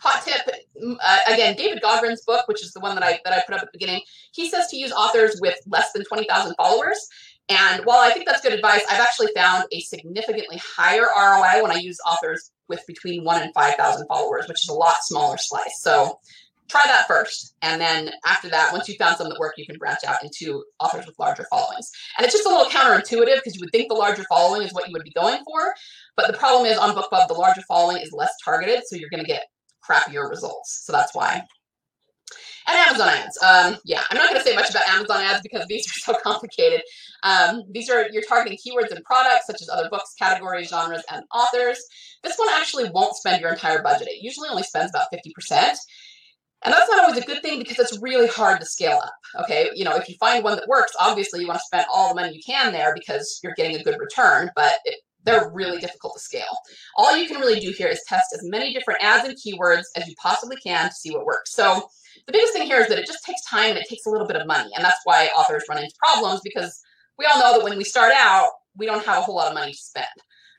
hot 0.00 0.22
tip 0.22 0.46
uh, 1.02 1.18
again 1.26 1.56
david 1.56 1.80
gaughran's 1.80 2.22
book 2.26 2.46
which 2.46 2.62
is 2.62 2.74
the 2.74 2.80
one 2.80 2.94
that 2.94 3.02
i 3.02 3.18
that 3.24 3.32
i 3.32 3.42
put 3.46 3.54
up 3.54 3.62
at 3.62 3.72
the 3.72 3.78
beginning 3.78 4.02
he 4.32 4.50
says 4.50 4.66
to 4.66 4.76
use 4.76 4.92
authors 4.92 5.38
with 5.40 5.56
less 5.66 5.92
than 5.92 6.04
20000 6.04 6.54
followers 6.56 7.08
and 7.48 7.84
while 7.84 8.00
I 8.00 8.10
think 8.10 8.26
that's 8.26 8.40
good 8.40 8.54
advice, 8.54 8.82
I've 8.90 9.00
actually 9.00 9.28
found 9.34 9.64
a 9.70 9.80
significantly 9.80 10.58
higher 10.76 11.06
ROI 11.14 11.62
when 11.62 11.70
I 11.70 11.78
use 11.78 11.98
authors 12.06 12.50
with 12.68 12.82
between 12.86 13.22
one 13.22 13.42
and 13.42 13.52
5,000 13.52 14.06
followers, 14.06 14.48
which 14.48 14.64
is 14.64 14.68
a 14.70 14.74
lot 14.74 14.96
smaller 15.02 15.36
slice. 15.38 15.80
So 15.80 16.18
try 16.68 16.82
that 16.86 17.06
first. 17.06 17.54
And 17.62 17.80
then 17.80 18.10
after 18.26 18.48
that, 18.48 18.72
once 18.72 18.88
you've 18.88 18.98
found 18.98 19.16
some 19.16 19.28
that 19.28 19.38
work, 19.38 19.54
you 19.56 19.66
can 19.66 19.76
branch 19.78 20.00
out 20.06 20.22
into 20.22 20.64
authors 20.80 21.06
with 21.06 21.18
larger 21.18 21.46
followings. 21.50 21.90
And 22.16 22.24
it's 22.24 22.34
just 22.34 22.46
a 22.46 22.48
little 22.48 22.70
counterintuitive 22.70 23.36
because 23.36 23.54
you 23.54 23.60
would 23.60 23.70
think 23.70 23.88
the 23.88 23.94
larger 23.94 24.24
following 24.28 24.62
is 24.62 24.72
what 24.72 24.88
you 24.88 24.92
would 24.92 25.04
be 25.04 25.12
going 25.12 25.42
for. 25.44 25.74
But 26.16 26.26
the 26.26 26.38
problem 26.38 26.66
is 26.66 26.78
on 26.78 26.94
BookBub, 26.94 27.28
the 27.28 27.34
larger 27.34 27.62
following 27.68 27.98
is 27.98 28.12
less 28.12 28.32
targeted. 28.44 28.82
So 28.86 28.96
you're 28.96 29.10
going 29.10 29.24
to 29.24 29.28
get 29.28 29.44
crappier 29.88 30.28
results. 30.28 30.82
So 30.84 30.92
that's 30.92 31.14
why 31.14 31.42
and 32.66 32.76
Amazon 32.76 33.08
ads. 33.08 33.38
Um, 33.42 33.76
yeah, 33.84 34.02
I'm 34.10 34.16
not 34.16 34.30
going 34.30 34.40
to 34.40 34.48
say 34.48 34.54
much 34.54 34.70
about 34.70 34.86
Amazon 34.88 35.22
ads 35.22 35.42
because 35.42 35.66
these 35.68 35.86
are 35.86 36.12
so 36.12 36.18
complicated. 36.22 36.82
Um, 37.22 37.62
these 37.70 37.90
are 37.90 38.08
you're 38.10 38.22
targeting 38.22 38.58
keywords 38.58 38.90
and 38.90 39.04
products 39.04 39.46
such 39.46 39.60
as 39.60 39.68
other 39.68 39.88
books, 39.90 40.14
categories, 40.18 40.68
genres, 40.68 41.02
and 41.10 41.24
authors. 41.34 41.78
This 42.22 42.36
one 42.36 42.48
actually 42.52 42.90
won't 42.90 43.16
spend 43.16 43.40
your 43.40 43.52
entire 43.52 43.82
budget. 43.82 44.08
It 44.08 44.22
usually 44.22 44.48
only 44.48 44.62
spends 44.62 44.90
about 44.90 45.08
50%. 45.12 45.76
And 46.64 46.72
that's 46.72 46.90
not 46.90 47.04
always 47.04 47.22
a 47.22 47.26
good 47.26 47.42
thing 47.42 47.58
because 47.58 47.78
it's 47.78 48.00
really 48.00 48.26
hard 48.26 48.60
to 48.60 48.66
scale 48.66 48.98
up. 49.02 49.14
Okay, 49.42 49.70
you 49.74 49.84
know, 49.84 49.96
if 49.96 50.08
you 50.08 50.14
find 50.18 50.42
one 50.42 50.56
that 50.56 50.66
works, 50.68 50.92
obviously 50.98 51.40
you 51.40 51.46
want 51.46 51.58
to 51.58 51.66
spend 51.66 51.86
all 51.92 52.08
the 52.08 52.14
money 52.14 52.34
you 52.34 52.42
can 52.44 52.72
there 52.72 52.94
because 52.94 53.40
you're 53.42 53.54
getting 53.54 53.76
a 53.76 53.82
good 53.82 53.98
return, 53.98 54.50
but 54.56 54.74
it, 54.84 54.96
they're 55.24 55.50
really 55.52 55.78
difficult 55.78 56.14
to 56.14 56.20
scale. 56.20 56.56
All 56.96 57.16
you 57.16 57.26
can 57.26 57.40
really 57.40 57.60
do 57.60 57.70
here 57.70 57.88
is 57.88 58.02
test 58.06 58.26
as 58.34 58.40
many 58.44 58.72
different 58.72 59.02
ads 59.02 59.26
and 59.26 59.36
keywords 59.36 59.84
as 59.96 60.06
you 60.06 60.14
possibly 60.20 60.56
can 60.56 60.88
to 60.88 60.94
see 60.94 61.10
what 61.10 61.26
works. 61.26 61.54
So 61.54 61.88
the 62.26 62.32
biggest 62.32 62.52
thing 62.52 62.66
here 62.66 62.80
is 62.80 62.88
that 62.88 62.98
it 62.98 63.06
just 63.06 63.24
takes 63.24 63.44
time 63.48 63.70
and 63.70 63.78
it 63.78 63.88
takes 63.88 64.06
a 64.06 64.10
little 64.10 64.26
bit 64.26 64.36
of 64.36 64.46
money. 64.46 64.70
And 64.74 64.84
that's 64.84 65.00
why 65.04 65.28
authors 65.36 65.64
run 65.68 65.78
into 65.78 65.94
problems 65.98 66.40
because 66.44 66.78
we 67.18 67.26
all 67.26 67.38
know 67.38 67.58
that 67.58 67.64
when 67.64 67.76
we 67.76 67.84
start 67.84 68.12
out, 68.14 68.50
we 68.76 68.86
don't 68.86 69.04
have 69.04 69.18
a 69.18 69.22
whole 69.22 69.36
lot 69.36 69.48
of 69.48 69.54
money 69.54 69.72
to 69.72 69.78
spend. 69.78 70.06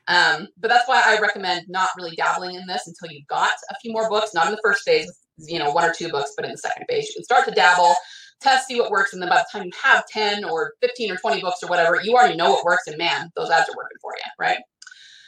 Um, 0.08 0.48
but 0.58 0.68
that's 0.68 0.88
why 0.88 1.02
I 1.04 1.20
recommend 1.20 1.66
not 1.68 1.90
really 1.96 2.14
dabbling 2.16 2.54
in 2.54 2.66
this 2.66 2.86
until 2.86 3.14
you've 3.14 3.26
got 3.26 3.50
a 3.70 3.74
few 3.82 3.92
more 3.92 4.08
books, 4.08 4.34
not 4.34 4.46
in 4.46 4.52
the 4.52 4.60
first 4.62 4.82
phase, 4.84 5.12
you 5.38 5.58
know, 5.58 5.70
one 5.70 5.84
or 5.84 5.92
two 5.92 6.08
books, 6.08 6.32
but 6.36 6.44
in 6.44 6.52
the 6.52 6.58
second 6.58 6.86
phase. 6.88 7.08
You 7.08 7.14
can 7.14 7.24
start 7.24 7.46
to 7.46 7.50
dabble, 7.52 7.94
test, 8.40 8.66
see 8.66 8.80
what 8.80 8.90
works, 8.90 9.12
and 9.12 9.22
then 9.22 9.28
by 9.28 9.36
the 9.36 9.46
time 9.52 9.66
you 9.66 9.72
have 9.82 10.06
10 10.06 10.44
or 10.44 10.74
15 10.80 11.12
or 11.12 11.16
20 11.16 11.40
books 11.40 11.62
or 11.62 11.68
whatever, 11.68 12.00
you 12.02 12.14
already 12.14 12.36
know 12.36 12.50
what 12.50 12.64
works, 12.64 12.86
and 12.86 12.98
man, 12.98 13.30
those 13.36 13.50
ads 13.50 13.68
are 13.68 13.76
working 13.76 13.98
for 14.00 14.12
you, 14.16 14.30
right? 14.38 14.58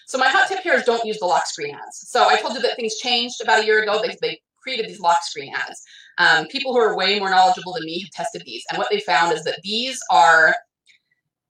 So 0.07 0.17
my 0.17 0.29
hot 0.29 0.49
tip 0.49 0.61
here 0.61 0.75
is 0.75 0.85
don't 0.85 1.05
use 1.05 1.19
the 1.19 1.27
lock 1.27 1.47
screen 1.47 1.75
ads. 1.75 2.09
So 2.09 2.27
I 2.29 2.37
told 2.37 2.55
you 2.55 2.63
that 2.63 2.77
things 2.77 2.97
changed 2.97 3.43
about 3.43 3.61
a 3.61 3.67
year 3.67 3.83
ago. 3.83 4.01
They, 4.03 4.17
they 4.23 4.41
created 4.63 4.89
these 4.89 5.01
lock 5.01 5.23
screen 5.23 5.53
ads. 5.55 5.83
Um, 6.17 6.47
people 6.47 6.73
who 6.73 6.79
are 6.79 6.97
way 6.97 7.19
more 7.19 7.29
knowledgeable 7.29 7.75
than 7.75 7.85
me 7.85 8.01
have 8.01 8.11
tested 8.11 8.43
these, 8.47 8.65
and 8.71 8.79
what 8.79 8.89
they 8.91 9.01
found 9.01 9.35
is 9.35 9.45
that 9.45 9.61
these 9.63 10.01
are 10.11 10.55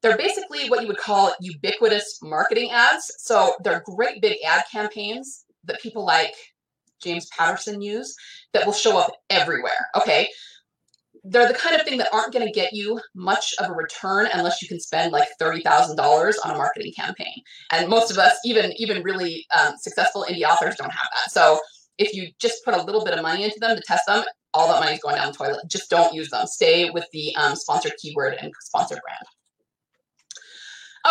they're 0.03 0.17
basically 0.17 0.69
what 0.69 0.83
you 0.83 0.89
would 0.89 0.99
call 0.99 1.35
ubiquitous 1.41 2.19
marketing 2.23 2.71
ads. 2.71 3.11
So 3.19 3.55
they're 3.65 3.83
great 3.85 4.21
big 4.23 4.39
ad 4.47 4.65
campaigns 4.71 5.45
that 5.65 5.81
people 5.81 6.05
like 6.05 6.35
James 7.03 7.29
Patterson 7.37 7.81
use 7.81 8.15
that 8.53 8.67
will 8.67 8.73
show 8.73 8.99
up 8.99 9.13
everywhere. 9.31 9.87
Okay. 9.97 10.29
They're 11.25 11.49
the 11.49 11.55
kind 11.55 11.75
of 11.75 11.83
thing 11.83 11.99
that 11.99 12.09
aren't 12.13 12.33
going 12.33 12.47
to 12.47 12.53
get 12.53 12.73
you 12.73 13.01
much 13.15 13.53
of 13.59 13.69
a 13.69 13.73
return 13.73 14.29
unless 14.33 14.63
you 14.63 14.69
can 14.69 14.81
spend 14.81 15.13
like 15.13 15.29
thirty 15.39 15.61
thousand 15.63 15.97
dollars 15.97 16.39
on 16.39 16.55
a 16.55 16.57
marketing 16.57 16.93
campaign. 16.97 17.43
And 17.73 17.89
most 17.89 18.11
of 18.11 18.19
us, 18.19 18.39
even 18.45 18.73
even 18.77 19.03
really 19.03 19.45
um, 19.59 19.75
successful 19.77 20.25
indie 20.29 20.45
authors, 20.45 20.77
don't 20.77 20.93
have 20.93 21.09
that. 21.15 21.31
So 21.31 21.59
if 21.99 22.15
you 22.15 22.29
just 22.39 22.65
put 22.65 22.75
a 22.75 22.83
little 22.83 23.05
bit 23.05 23.15
of 23.15 23.23
money 23.23 23.43
into 23.45 23.59
them 23.59 23.77
to 23.77 23.83
test 23.83 24.05
them, 24.07 24.25
all 24.55 24.69
that 24.69 24.81
money 24.81 24.95
is 24.95 25.01
going 25.01 25.17
down 25.17 25.27
the 25.27 25.33
toilet. 25.37 25.61
Just 25.69 25.91
don't 25.91 26.15
use 26.15 26.31
them. 26.31 26.47
Stay 26.47 26.89
with 26.91 27.07
the 27.13 27.35
um, 27.37 27.57
sponsored 27.57 27.93
keyword 28.01 28.37
and 28.41 28.53
sponsored 28.61 29.01
brand. 29.05 29.27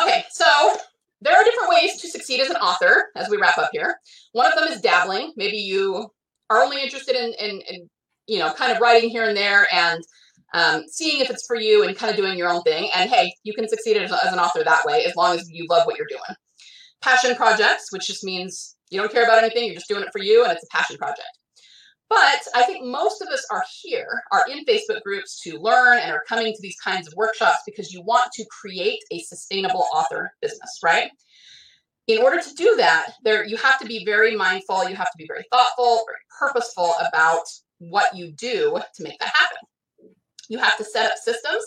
Okay, 0.04 0.26
so 0.32 0.78
there 1.22 1.36
are 1.36 1.44
different 1.44 1.70
ways 1.70 2.00
to 2.02 2.10
succeed 2.10 2.40
as 2.40 2.50
an 2.50 2.58
author 2.58 3.08
as 3.16 3.30
we 3.30 3.38
wrap 3.38 3.58
up 3.58 3.70
here. 3.72 3.96
One 4.34 4.46
of 4.46 4.58
them 4.58 4.68
is 4.68 4.82
dabbling. 4.82 5.34
Maybe 5.36 5.58
you 5.58 6.08
are 6.50 6.62
only 6.62 6.82
interested 6.82 7.16
in, 7.16 7.34
in, 7.34 7.62
in 7.62 7.90
you 8.28 8.40
know, 8.40 8.54
kind 8.54 8.72
of 8.72 8.80
writing 8.80 9.10
here 9.10 9.28
and 9.28 9.36
there 9.36 9.68
and 9.74 10.04
um, 10.54 10.84
seeing 10.88 11.22
if 11.22 11.30
it's 11.30 11.46
for 11.46 11.56
you 11.56 11.84
and 11.84 11.96
kind 11.98 12.10
of 12.10 12.18
doing 12.18 12.38
your 12.38 12.50
own 12.50 12.62
thing. 12.64 12.90
And 12.96 13.10
hey, 13.10 13.34
you 13.44 13.54
can 13.54 13.68
succeed 13.68 13.98
as, 13.98 14.12
as 14.12 14.32
an 14.32 14.40
author 14.40 14.64
that 14.64 14.86
way 14.86 15.06
as 15.06 15.16
long 15.16 15.36
as 15.36 15.50
you 15.50 15.66
love 15.70 15.86
what 15.86 15.98
you're 15.98 16.08
doing. 16.10 16.22
Passion 17.02 17.36
projects, 17.36 17.92
which 17.92 18.08
just 18.08 18.24
means 18.24 18.76
you 18.90 19.00
don't 19.00 19.12
care 19.12 19.24
about 19.24 19.44
anything, 19.44 19.66
you're 19.66 19.76
just 19.76 19.88
doing 19.88 20.04
it 20.04 20.10
for 20.12 20.20
you, 20.20 20.44
and 20.44 20.52
it's 20.52 20.64
a 20.64 20.68
passion 20.76 20.98
project. 20.98 21.28
But 22.10 22.40
I 22.56 22.64
think 22.64 22.86
most 22.86 23.22
of 23.22 23.28
us 23.28 23.46
are 23.52 23.64
here, 23.82 24.22
are 24.32 24.46
in 24.50 24.64
Facebook 24.64 25.02
groups 25.02 25.42
to 25.42 25.58
learn 25.60 26.00
and 26.00 26.12
are 26.12 26.24
coming 26.28 26.54
to 26.54 26.62
these 26.62 26.78
kinds 26.82 27.08
of 27.08 27.14
workshops 27.16 27.64
because 27.66 27.94
you 27.94 28.02
want 28.02 28.32
to 28.34 28.46
create 28.46 29.04
a 29.12 29.20
sustainable 29.20 29.86
author 29.94 30.32
business, 30.42 30.80
right? 30.84 31.12
In 32.08 32.22
order 32.22 32.42
to 32.42 32.54
do 32.54 32.76
that, 32.78 33.12
there 33.24 33.46
you 33.46 33.58
have 33.58 33.78
to 33.80 33.86
be 33.86 34.06
very 34.06 34.36
mindful, 34.36 34.88
you 34.88 34.96
have 34.96 35.12
to 35.12 35.18
be 35.18 35.28
very 35.28 35.44
thoughtful, 35.52 36.06
very 36.08 36.24
purposeful 36.40 36.94
about 37.06 37.44
what 37.80 38.16
you 38.16 38.32
do 38.32 38.80
to 38.96 39.04
make 39.04 39.20
that 39.20 39.36
happen. 39.36 39.58
You 40.48 40.60
have 40.60 40.78
to 40.78 40.86
set 40.86 41.12
up 41.12 41.18
systems 41.18 41.64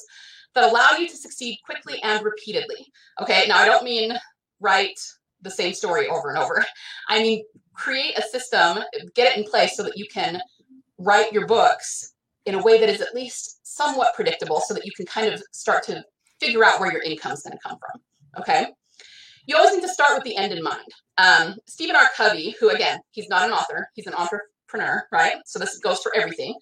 that 0.54 0.64
allow 0.64 0.92
you 0.92 1.06
to 1.06 1.16
succeed 1.16 1.58
quickly 1.66 2.02
and 2.02 2.24
repeatedly. 2.24 2.86
Okay, 3.20 3.44
now 3.46 3.58
I 3.58 3.66
don't 3.66 3.84
mean 3.84 4.18
write 4.60 4.98
the 5.42 5.50
same 5.50 5.74
story 5.74 6.08
over 6.08 6.28
and 6.30 6.38
over. 6.38 6.64
I 7.08 7.22
mean 7.22 7.44
create 7.74 8.18
a 8.18 8.22
system, 8.22 8.78
get 9.14 9.32
it 9.32 9.38
in 9.38 9.50
place 9.50 9.76
so 9.76 9.82
that 9.82 9.96
you 9.96 10.06
can 10.12 10.40
write 10.98 11.32
your 11.32 11.46
books 11.46 12.12
in 12.46 12.54
a 12.54 12.62
way 12.62 12.78
that 12.78 12.88
is 12.88 13.00
at 13.00 13.14
least 13.14 13.60
somewhat 13.62 14.14
predictable 14.14 14.60
so 14.60 14.74
that 14.74 14.84
you 14.84 14.92
can 14.96 15.06
kind 15.06 15.32
of 15.32 15.42
start 15.52 15.82
to 15.84 16.04
figure 16.40 16.64
out 16.64 16.80
where 16.80 16.92
your 16.92 17.02
income 17.02 17.32
is 17.32 17.42
going 17.42 17.56
to 17.56 17.68
come 17.68 17.78
from. 17.78 18.00
Okay. 18.38 18.66
You 19.46 19.56
always 19.56 19.74
need 19.74 19.82
to 19.82 19.88
start 19.88 20.14
with 20.14 20.24
the 20.24 20.36
end 20.36 20.52
in 20.52 20.62
mind. 20.62 20.86
Um, 21.18 21.56
Stephen 21.66 21.96
R. 21.96 22.08
Covey, 22.16 22.54
who 22.60 22.70
again, 22.70 22.98
he's 23.10 23.28
not 23.28 23.46
an 23.46 23.52
author, 23.52 23.88
he's 23.94 24.06
an 24.06 24.14
entrepreneur, 24.14 25.06
right? 25.10 25.36
So 25.46 25.58
this 25.58 25.78
goes 25.78 26.00
for 26.00 26.14
everything. 26.14 26.54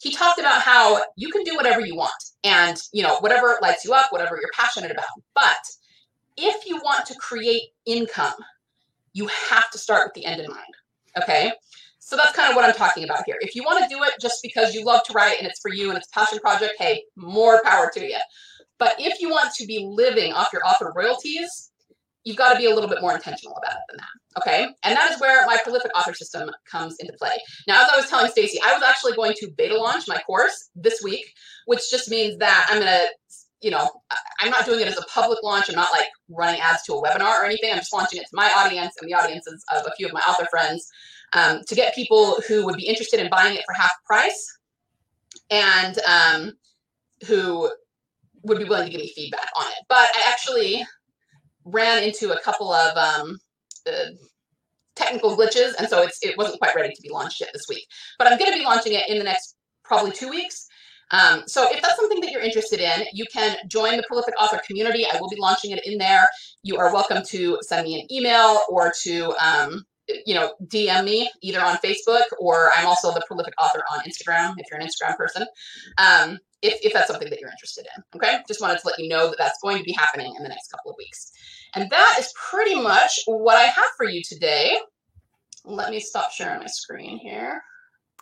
He 0.00 0.12
talked 0.12 0.38
about 0.38 0.62
how 0.62 1.00
you 1.16 1.30
can 1.30 1.42
do 1.42 1.56
whatever 1.56 1.84
you 1.84 1.96
want 1.96 2.12
and, 2.44 2.76
you 2.92 3.02
know, 3.02 3.16
whatever 3.20 3.58
lights 3.60 3.84
you 3.84 3.92
up, 3.92 4.12
whatever 4.12 4.38
you're 4.40 4.50
passionate 4.54 4.90
about. 4.90 5.06
But 5.34 5.58
if 6.38 6.66
you 6.66 6.76
want 6.76 7.04
to 7.06 7.14
create 7.16 7.62
income, 7.84 8.34
you 9.12 9.28
have 9.50 9.70
to 9.70 9.78
start 9.78 10.06
with 10.06 10.14
the 10.14 10.24
end 10.24 10.40
in 10.40 10.48
mind. 10.48 10.74
Okay. 11.20 11.52
So 11.98 12.16
that's 12.16 12.34
kind 12.34 12.48
of 12.48 12.56
what 12.56 12.64
I'm 12.64 12.74
talking 12.74 13.04
about 13.04 13.24
here. 13.26 13.36
If 13.40 13.54
you 13.54 13.62
want 13.64 13.82
to 13.82 13.94
do 13.94 14.02
it 14.04 14.14
just 14.20 14.40
because 14.42 14.74
you 14.74 14.84
love 14.84 15.02
to 15.04 15.12
write 15.12 15.38
and 15.38 15.46
it's 15.46 15.60
for 15.60 15.70
you 15.70 15.90
and 15.90 15.98
it's 15.98 16.08
a 16.08 16.10
passion 16.12 16.38
project, 16.38 16.74
hey, 16.78 17.02
more 17.16 17.60
power 17.64 17.90
to 17.92 18.00
you. 18.02 18.16
But 18.78 18.94
if 18.98 19.20
you 19.20 19.28
want 19.28 19.52
to 19.54 19.66
be 19.66 19.84
living 19.84 20.32
off 20.32 20.48
your 20.52 20.64
author 20.64 20.92
royalties, 20.96 21.70
you've 22.24 22.36
got 22.36 22.52
to 22.52 22.58
be 22.58 22.66
a 22.66 22.74
little 22.74 22.88
bit 22.88 23.00
more 23.00 23.14
intentional 23.14 23.56
about 23.56 23.76
it 23.76 23.82
than 23.90 23.98
that. 23.98 24.40
Okay. 24.40 24.68
And 24.84 24.96
that 24.96 25.12
is 25.12 25.20
where 25.20 25.44
my 25.46 25.58
prolific 25.62 25.90
author 25.96 26.14
system 26.14 26.50
comes 26.70 26.96
into 27.00 27.12
play. 27.14 27.36
Now, 27.66 27.82
as 27.82 27.90
I 27.92 27.96
was 27.96 28.08
telling 28.08 28.30
Stacy, 28.30 28.58
I 28.64 28.72
was 28.72 28.82
actually 28.82 29.14
going 29.14 29.34
to 29.38 29.50
beta 29.56 29.76
launch 29.76 30.04
my 30.06 30.18
course 30.26 30.70
this 30.76 31.02
week, 31.02 31.34
which 31.66 31.90
just 31.90 32.08
means 32.08 32.38
that 32.38 32.68
I'm 32.70 32.80
going 32.80 32.86
to 32.86 33.08
you 33.60 33.70
know, 33.70 33.88
I'm 34.40 34.50
not 34.50 34.66
doing 34.66 34.80
it 34.80 34.88
as 34.88 34.98
a 34.98 35.02
public 35.12 35.42
launch. 35.42 35.68
I'm 35.68 35.74
not 35.74 35.92
like 35.92 36.06
running 36.28 36.60
ads 36.60 36.84
to 36.84 36.94
a 36.94 37.02
webinar 37.02 37.40
or 37.40 37.44
anything. 37.44 37.72
I'm 37.72 37.78
just 37.78 37.92
launching 37.92 38.20
it 38.20 38.28
to 38.28 38.36
my 38.36 38.50
audience 38.56 38.94
and 39.00 39.10
the 39.10 39.14
audiences 39.14 39.64
of 39.74 39.84
a 39.86 39.92
few 39.96 40.06
of 40.06 40.12
my 40.12 40.20
author 40.20 40.46
friends 40.50 40.88
um, 41.32 41.62
to 41.66 41.74
get 41.74 41.94
people 41.94 42.36
who 42.46 42.64
would 42.64 42.76
be 42.76 42.86
interested 42.86 43.20
in 43.20 43.28
buying 43.30 43.56
it 43.56 43.64
for 43.66 43.74
half 43.74 43.92
price 44.06 44.58
and 45.50 45.98
um, 46.00 46.52
who 47.26 47.70
would 48.44 48.58
be 48.58 48.64
willing 48.64 48.86
to 48.86 48.92
give 48.92 49.00
me 49.00 49.12
feedback 49.14 49.48
on 49.58 49.66
it. 49.66 49.84
But 49.88 50.08
I 50.14 50.22
actually 50.26 50.86
ran 51.64 52.02
into 52.02 52.32
a 52.32 52.40
couple 52.40 52.72
of 52.72 52.96
um, 52.96 53.38
uh, 53.86 54.10
technical 54.94 55.36
glitches, 55.36 55.74
and 55.78 55.88
so 55.88 56.06
it 56.22 56.38
wasn't 56.38 56.60
quite 56.60 56.74
ready 56.74 56.94
to 56.94 57.02
be 57.02 57.10
launched 57.10 57.40
yet 57.40 57.50
this 57.52 57.66
week. 57.68 57.86
But 58.18 58.28
I'm 58.28 58.38
going 58.38 58.52
to 58.52 58.58
be 58.58 58.64
launching 58.64 58.92
it 58.92 59.08
in 59.08 59.18
the 59.18 59.24
next 59.24 59.56
probably 59.84 60.12
two 60.12 60.28
weeks. 60.28 60.67
Um, 61.10 61.42
so 61.46 61.66
if 61.70 61.80
that's 61.82 61.96
something 61.96 62.20
that 62.20 62.30
you're 62.30 62.42
interested 62.42 62.80
in, 62.80 63.06
you 63.12 63.24
can 63.32 63.56
join 63.68 63.96
the 63.96 64.02
Prolific 64.02 64.34
Author 64.40 64.60
community. 64.66 65.06
I 65.10 65.20
will 65.20 65.28
be 65.28 65.36
launching 65.38 65.70
it 65.70 65.86
in 65.86 65.98
there. 65.98 66.28
You 66.62 66.76
are 66.76 66.92
welcome 66.92 67.22
to 67.28 67.58
send 67.62 67.84
me 67.84 68.00
an 68.00 68.12
email 68.12 68.60
or 68.68 68.92
to, 69.02 69.34
um, 69.40 69.84
you 70.26 70.34
know, 70.34 70.54
DM 70.66 71.04
me 71.04 71.30
either 71.42 71.60
on 71.60 71.76
Facebook 71.78 72.24
or 72.38 72.70
I'm 72.76 72.86
also 72.86 73.12
the 73.12 73.22
Prolific 73.26 73.54
Author 73.60 73.82
on 73.92 74.00
Instagram 74.00 74.54
if 74.58 74.66
you're 74.70 74.80
an 74.80 74.86
Instagram 74.86 75.16
person. 75.16 75.46
Um, 75.98 76.38
if, 76.62 76.78
if 76.82 76.92
that's 76.92 77.08
something 77.08 77.30
that 77.30 77.40
you're 77.40 77.50
interested 77.50 77.86
in. 77.96 78.02
Okay. 78.16 78.38
Just 78.48 78.60
wanted 78.60 78.78
to 78.80 78.86
let 78.86 78.98
you 78.98 79.08
know 79.08 79.28
that 79.28 79.38
that's 79.38 79.58
going 79.62 79.78
to 79.78 79.84
be 79.84 79.92
happening 79.92 80.34
in 80.36 80.42
the 80.42 80.48
next 80.48 80.68
couple 80.70 80.90
of 80.90 80.96
weeks. 80.98 81.32
And 81.74 81.88
that 81.90 82.16
is 82.18 82.32
pretty 82.50 82.74
much 82.74 83.20
what 83.26 83.56
I 83.56 83.64
have 83.64 83.90
for 83.96 84.08
you 84.08 84.22
today. 84.22 84.76
Let 85.64 85.90
me 85.90 86.00
stop 86.00 86.32
sharing 86.32 86.60
my 86.60 86.66
screen 86.66 87.18
here. 87.18 87.62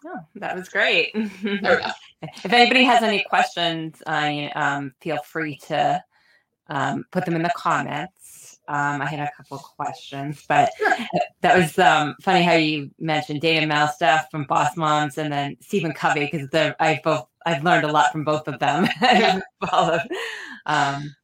Oh, 0.05 0.21
that 0.37 0.55
was 0.55 0.69
great. 0.69 1.13
There 1.15 1.31
we 1.43 1.59
go. 1.61 1.91
if 2.23 2.53
anybody 2.53 2.85
has 2.85 3.03
any 3.03 3.25
questions, 3.29 4.03
I 4.07 4.51
um, 4.55 4.93
feel 5.01 5.19
free 5.19 5.57
to 5.69 6.03
um, 6.69 7.05
put 7.13 7.25
them 7.25 7.35
in 7.37 7.43
the 7.43 7.53
comments. 7.57 8.59
Um, 8.69 9.01
I 9.01 9.07
had 9.07 9.21
a 9.21 9.31
couple 9.37 9.59
questions, 9.59 10.45
but 10.49 10.71
that 11.41 11.57
was 11.57 11.79
um, 11.79 12.17
funny 12.21 12.43
how 12.43 12.55
you 12.55 12.91
mentioned 12.99 13.41
Dana 13.41 13.67
Malstaff 13.73 14.25
from 14.31 14.45
Boss 14.45 14.77
Moms 14.77 15.19
and 15.19 15.33
then 15.33 15.57
Stephen 15.61 15.93
Covey 15.93 16.29
because 16.31 16.49
I 16.81 17.01
both 17.05 17.29
I've 17.47 17.63
learned 17.63 17.85
a 17.85 17.93
lot 17.93 18.11
from 18.11 18.25
both 18.25 18.49
of 18.49 18.59
them. 18.59 18.89
Yeah. 19.01 19.41
followed 19.65 20.01
um, 20.67 21.15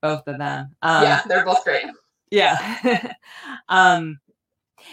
both 0.00 0.26
of 0.26 0.38
them. 0.38 0.74
Um, 0.82 1.02
yeah, 1.04 1.22
they're 1.28 1.44
both 1.44 1.62
great. 1.62 1.84
Yeah. 2.30 3.14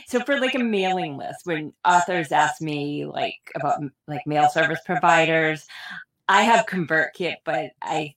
so 0.07 0.19
for 0.21 0.39
like 0.39 0.55
a 0.55 0.59
mailing 0.59 1.17
list, 1.17 1.45
when 1.45 1.73
authors 1.85 2.31
ask 2.31 2.61
me 2.61 3.05
like 3.05 3.35
about 3.55 3.81
like 4.07 4.25
mail 4.25 4.49
service 4.49 4.79
providers, 4.85 5.65
I 6.27 6.43
have 6.43 6.65
ConvertKit, 6.67 7.37
but 7.43 7.71
I 7.81 8.15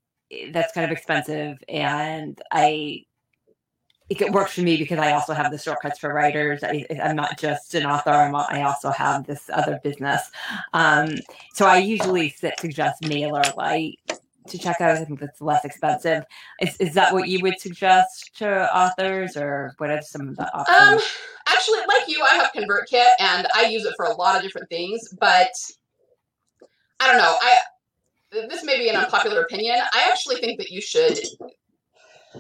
that's 0.51 0.73
kind 0.73 0.85
of 0.85 0.97
expensive, 0.97 1.59
and 1.69 2.41
I 2.51 3.05
it 4.09 4.33
works 4.33 4.53
for 4.53 4.61
me 4.61 4.77
because 4.77 4.99
I 4.99 5.13
also 5.13 5.33
have 5.33 5.51
the 5.51 5.59
shortcuts 5.59 5.99
for 5.99 6.13
writers. 6.13 6.63
I, 6.63 6.85
am 6.91 7.17
not 7.17 7.39
just 7.39 7.75
an 7.75 7.87
author; 7.87 8.11
I'm, 8.11 8.35
i 8.35 8.63
also 8.63 8.91
have 8.91 9.27
this 9.27 9.49
other 9.53 9.81
business. 9.83 10.31
Um, 10.73 11.15
so 11.55 11.67
I 11.67 11.79
usually 11.79 12.31
suggest 12.31 13.03
MailerLite 13.03 13.97
to 14.49 14.59
check 14.59 14.81
out. 14.81 14.97
I 14.97 15.05
think 15.05 15.21
that's 15.21 15.41
less 15.41 15.65
expensive. 15.65 16.25
Is, 16.61 16.77
is 16.79 16.95
that 16.95 17.13
what 17.13 17.29
you 17.29 17.41
would 17.43 17.61
suggest 17.61 18.31
to 18.39 18.77
authors, 18.77 19.37
or 19.37 19.75
what 19.79 19.91
are 19.91 20.03
some 20.03 20.29
of 20.29 20.37
the 20.37 20.55
options? 20.57 21.03
Um, 21.03 21.09
actually, 21.49 21.81
like 21.81 22.09
you, 22.09 22.23
I 22.23 22.35
have 22.35 22.53
ConvertKit, 22.53 23.09
and 23.21 23.47
I 23.55 23.67
use 23.67 23.85
it 23.85 23.95
for 23.97 24.07
a 24.07 24.15
lot 24.15 24.37
of 24.37 24.43
different 24.43 24.69
things. 24.69 25.15
But 25.19 25.53
I 27.01 27.09
don't 27.09 27.19
know. 27.19 27.37
I 27.41 27.57
this 28.49 28.65
may 28.65 28.79
be 28.79 28.89
an 28.89 28.97
unpopular 28.97 29.43
opinion. 29.43 29.77
I 29.93 30.09
actually 30.11 30.37
think 30.37 30.59
that 30.59 30.71
you 30.71 30.81
should, 30.81 31.19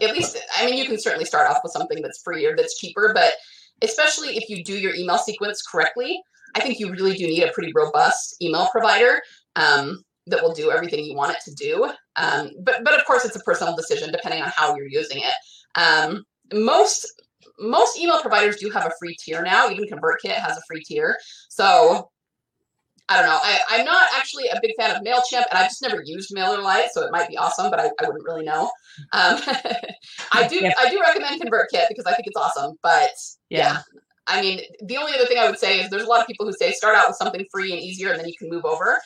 at 0.00 0.12
least. 0.12 0.38
I 0.56 0.66
mean, 0.66 0.78
you 0.78 0.86
can 0.86 0.98
certainly 0.98 1.26
start 1.26 1.50
off 1.50 1.60
with 1.62 1.72
something 1.72 2.00
that's 2.02 2.22
free 2.22 2.46
or 2.46 2.56
that's 2.56 2.78
cheaper, 2.78 3.12
but 3.14 3.34
especially 3.82 4.36
if 4.36 4.48
you 4.48 4.64
do 4.64 4.78
your 4.78 4.94
email 4.94 5.18
sequence 5.18 5.62
correctly, 5.62 6.20
I 6.54 6.60
think 6.60 6.78
you 6.78 6.90
really 6.90 7.14
do 7.14 7.26
need 7.26 7.42
a 7.42 7.52
pretty 7.52 7.72
robust 7.74 8.42
email 8.42 8.68
provider. 8.72 9.20
Um, 9.56 10.02
that 10.26 10.42
will 10.42 10.52
do 10.52 10.70
everything 10.70 11.04
you 11.04 11.14
want 11.16 11.32
it 11.32 11.40
to 11.44 11.54
do. 11.54 11.90
Um, 12.16 12.50
but 12.60 12.84
but 12.84 12.98
of 12.98 13.04
course, 13.06 13.24
it's 13.24 13.36
a 13.36 13.40
personal 13.40 13.76
decision 13.76 14.12
depending 14.12 14.42
on 14.42 14.50
how 14.54 14.76
you're 14.76 14.86
using 14.88 15.18
it. 15.18 15.34
Um, 15.74 16.24
most 16.52 17.22
most 17.58 17.98
email 17.98 18.20
providers 18.20 18.56
do 18.56 18.70
have 18.70 18.86
a 18.86 18.92
free 18.98 19.16
tier 19.16 19.42
now. 19.42 19.70
Even 19.70 19.86
ConvertKit 19.88 20.34
has 20.34 20.56
a 20.56 20.62
free 20.68 20.82
tier. 20.82 21.16
So 21.48 22.10
I 23.08 23.16
don't 23.20 23.26
know. 23.26 23.38
I, 23.42 23.58
I'm 23.70 23.84
not 23.84 24.08
actually 24.16 24.46
a 24.48 24.58
big 24.62 24.72
fan 24.78 24.94
of 24.94 25.02
MailChimp, 25.02 25.44
and 25.50 25.58
I've 25.58 25.68
just 25.68 25.82
never 25.82 26.02
used 26.04 26.34
MailerLite, 26.34 26.88
so 26.92 27.02
it 27.02 27.12
might 27.12 27.28
be 27.28 27.36
awesome, 27.36 27.68
but 27.70 27.80
I, 27.80 27.90
I 28.00 28.06
wouldn't 28.06 28.24
really 28.24 28.44
know. 28.44 28.70
Um, 29.12 29.40
I 30.32 30.46
do 30.48 30.60
I 30.78 30.88
do 30.88 31.00
recommend 31.00 31.40
ConvertKit 31.40 31.88
because 31.88 32.06
I 32.06 32.14
think 32.14 32.28
it's 32.28 32.36
awesome, 32.36 32.76
but 32.82 33.10
yeah. 33.50 33.58
yeah. 33.58 33.78
I 34.28 34.40
mean, 34.40 34.60
the 34.84 34.96
only 34.96 35.12
other 35.14 35.26
thing 35.26 35.38
I 35.38 35.50
would 35.50 35.58
say 35.58 35.80
is 35.80 35.90
there's 35.90 36.04
a 36.04 36.08
lot 36.08 36.20
of 36.20 36.26
people 36.26 36.46
who 36.46 36.52
say 36.52 36.72
start 36.72 36.94
out 36.94 37.08
with 37.08 37.16
something 37.16 37.44
free 37.50 37.72
and 37.72 37.82
easier, 37.82 38.12
and 38.12 38.20
then 38.20 38.28
you 38.28 38.36
can 38.38 38.48
move 38.48 38.64
over. 38.64 38.98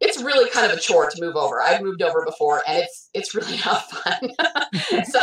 It's 0.00 0.22
really 0.22 0.50
kind 0.50 0.70
of 0.70 0.76
a 0.76 0.80
chore 0.80 1.08
to 1.08 1.20
move 1.20 1.36
over. 1.36 1.62
I've 1.62 1.80
moved 1.82 2.02
over 2.02 2.24
before, 2.24 2.62
and 2.68 2.78
it's 2.78 3.10
it's 3.14 3.34
really 3.34 3.56
not 3.64 3.90
fun. 3.90 4.30
so 5.04 5.20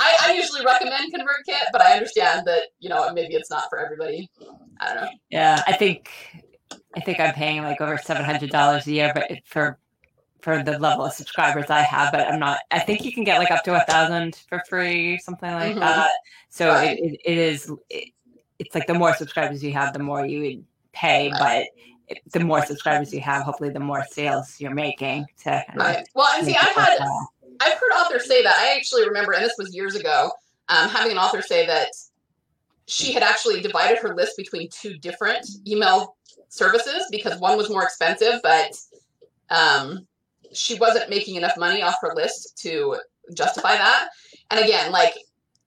I, 0.00 0.16
I 0.22 0.34
usually 0.36 0.64
recommend 0.64 1.12
ConvertKit, 1.14 1.68
but 1.72 1.80
I 1.80 1.94
understand 1.94 2.46
that 2.46 2.64
you 2.78 2.88
know 2.88 3.10
maybe 3.12 3.34
it's 3.34 3.50
not 3.50 3.70
for 3.70 3.78
everybody. 3.78 4.30
I 4.80 4.94
don't 4.94 5.04
know. 5.04 5.10
Yeah, 5.30 5.62
I 5.66 5.72
think 5.72 6.10
I 6.94 7.00
think 7.00 7.20
I'm 7.20 7.34
paying 7.34 7.62
like 7.62 7.80
over 7.80 7.98
seven 7.98 8.24
hundred 8.24 8.50
dollars 8.50 8.86
a 8.86 8.92
year, 8.92 9.12
but 9.14 9.30
for 9.44 9.78
for 10.46 10.62
the 10.62 10.78
level 10.78 11.04
of 11.04 11.12
subscribers 11.12 11.70
I 11.70 11.80
have, 11.80 12.12
but 12.12 12.20
I'm 12.28 12.38
not. 12.38 12.60
I 12.70 12.78
think 12.78 13.04
you 13.04 13.12
can 13.12 13.24
get 13.24 13.38
like 13.38 13.50
up 13.50 13.64
to 13.64 13.74
a 13.74 13.84
thousand 13.84 14.44
for 14.48 14.62
free, 14.68 15.18
something 15.18 15.50
like 15.50 15.72
mm-hmm. 15.72 15.80
that. 15.80 16.12
So 16.50 16.68
right. 16.68 16.98
it, 16.98 17.20
it 17.24 17.38
is. 17.38 17.72
It, 17.90 18.10
it's 18.58 18.74
like 18.74 18.86
the 18.86 18.94
more 18.94 19.14
subscribers 19.14 19.62
you 19.64 19.72
have, 19.72 19.92
the 19.92 19.98
more 19.98 20.24
you 20.24 20.40
would 20.40 20.64
pay, 20.92 21.30
but 21.30 21.66
the 22.32 22.40
more 22.40 22.64
subscribers 22.64 23.12
you 23.12 23.20
have, 23.20 23.42
hopefully, 23.42 23.70
the 23.70 23.80
more 23.80 24.04
sales 24.10 24.60
you're 24.60 24.74
making. 24.74 25.26
To 25.44 25.64
right. 25.74 26.06
Well, 26.14 26.28
and 26.36 26.46
see, 26.46 26.56
I've 26.56 26.74
had 26.74 26.98
I've 27.60 27.74
heard 27.74 27.92
authors 27.94 28.26
say 28.26 28.42
that. 28.42 28.56
I 28.58 28.76
actually 28.76 29.06
remember, 29.06 29.32
and 29.32 29.44
this 29.44 29.54
was 29.58 29.74
years 29.74 29.94
ago, 29.94 30.30
um, 30.68 30.88
having 30.88 31.12
an 31.12 31.18
author 31.18 31.42
say 31.42 31.66
that 31.66 31.88
she 32.86 33.12
had 33.12 33.22
actually 33.22 33.60
divided 33.60 33.98
her 33.98 34.14
list 34.14 34.36
between 34.36 34.68
two 34.70 34.96
different 34.98 35.46
email 35.66 36.16
services 36.48 37.04
because 37.10 37.38
one 37.40 37.56
was 37.56 37.68
more 37.68 37.82
expensive, 37.82 38.40
but 38.42 38.72
um, 39.50 40.06
she 40.52 40.76
wasn't 40.76 41.10
making 41.10 41.34
enough 41.34 41.56
money 41.56 41.82
off 41.82 41.96
her 42.00 42.14
list 42.14 42.58
to 42.62 42.96
justify 43.34 43.76
that. 43.76 44.08
And 44.50 44.64
again, 44.64 44.92
like 44.92 45.14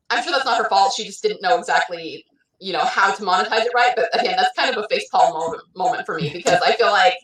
I'm 0.10 0.24
sure 0.24 0.32
that's 0.32 0.46
not 0.46 0.58
her 0.58 0.70
fault. 0.70 0.94
She 0.96 1.04
just 1.04 1.22
didn't 1.22 1.42
know 1.42 1.58
exactly, 1.58 2.26
you 2.60 2.74
know, 2.74 2.84
how 2.84 3.14
to 3.14 3.24
monetize 3.24 3.66
it 3.66 3.72
right. 3.74 3.94
But 3.96 4.10
again, 4.20 4.36
that's 4.38 4.56
kind 4.56 4.76
of 4.76 4.84
a 4.84 4.94
facepalm 4.94 5.34
moment, 5.34 5.64
moment 5.76 6.06
for 6.06 6.16
me 6.16 6.32
because 6.34 6.60
I 6.62 6.74
feel 6.74 6.92
like, 6.92 7.16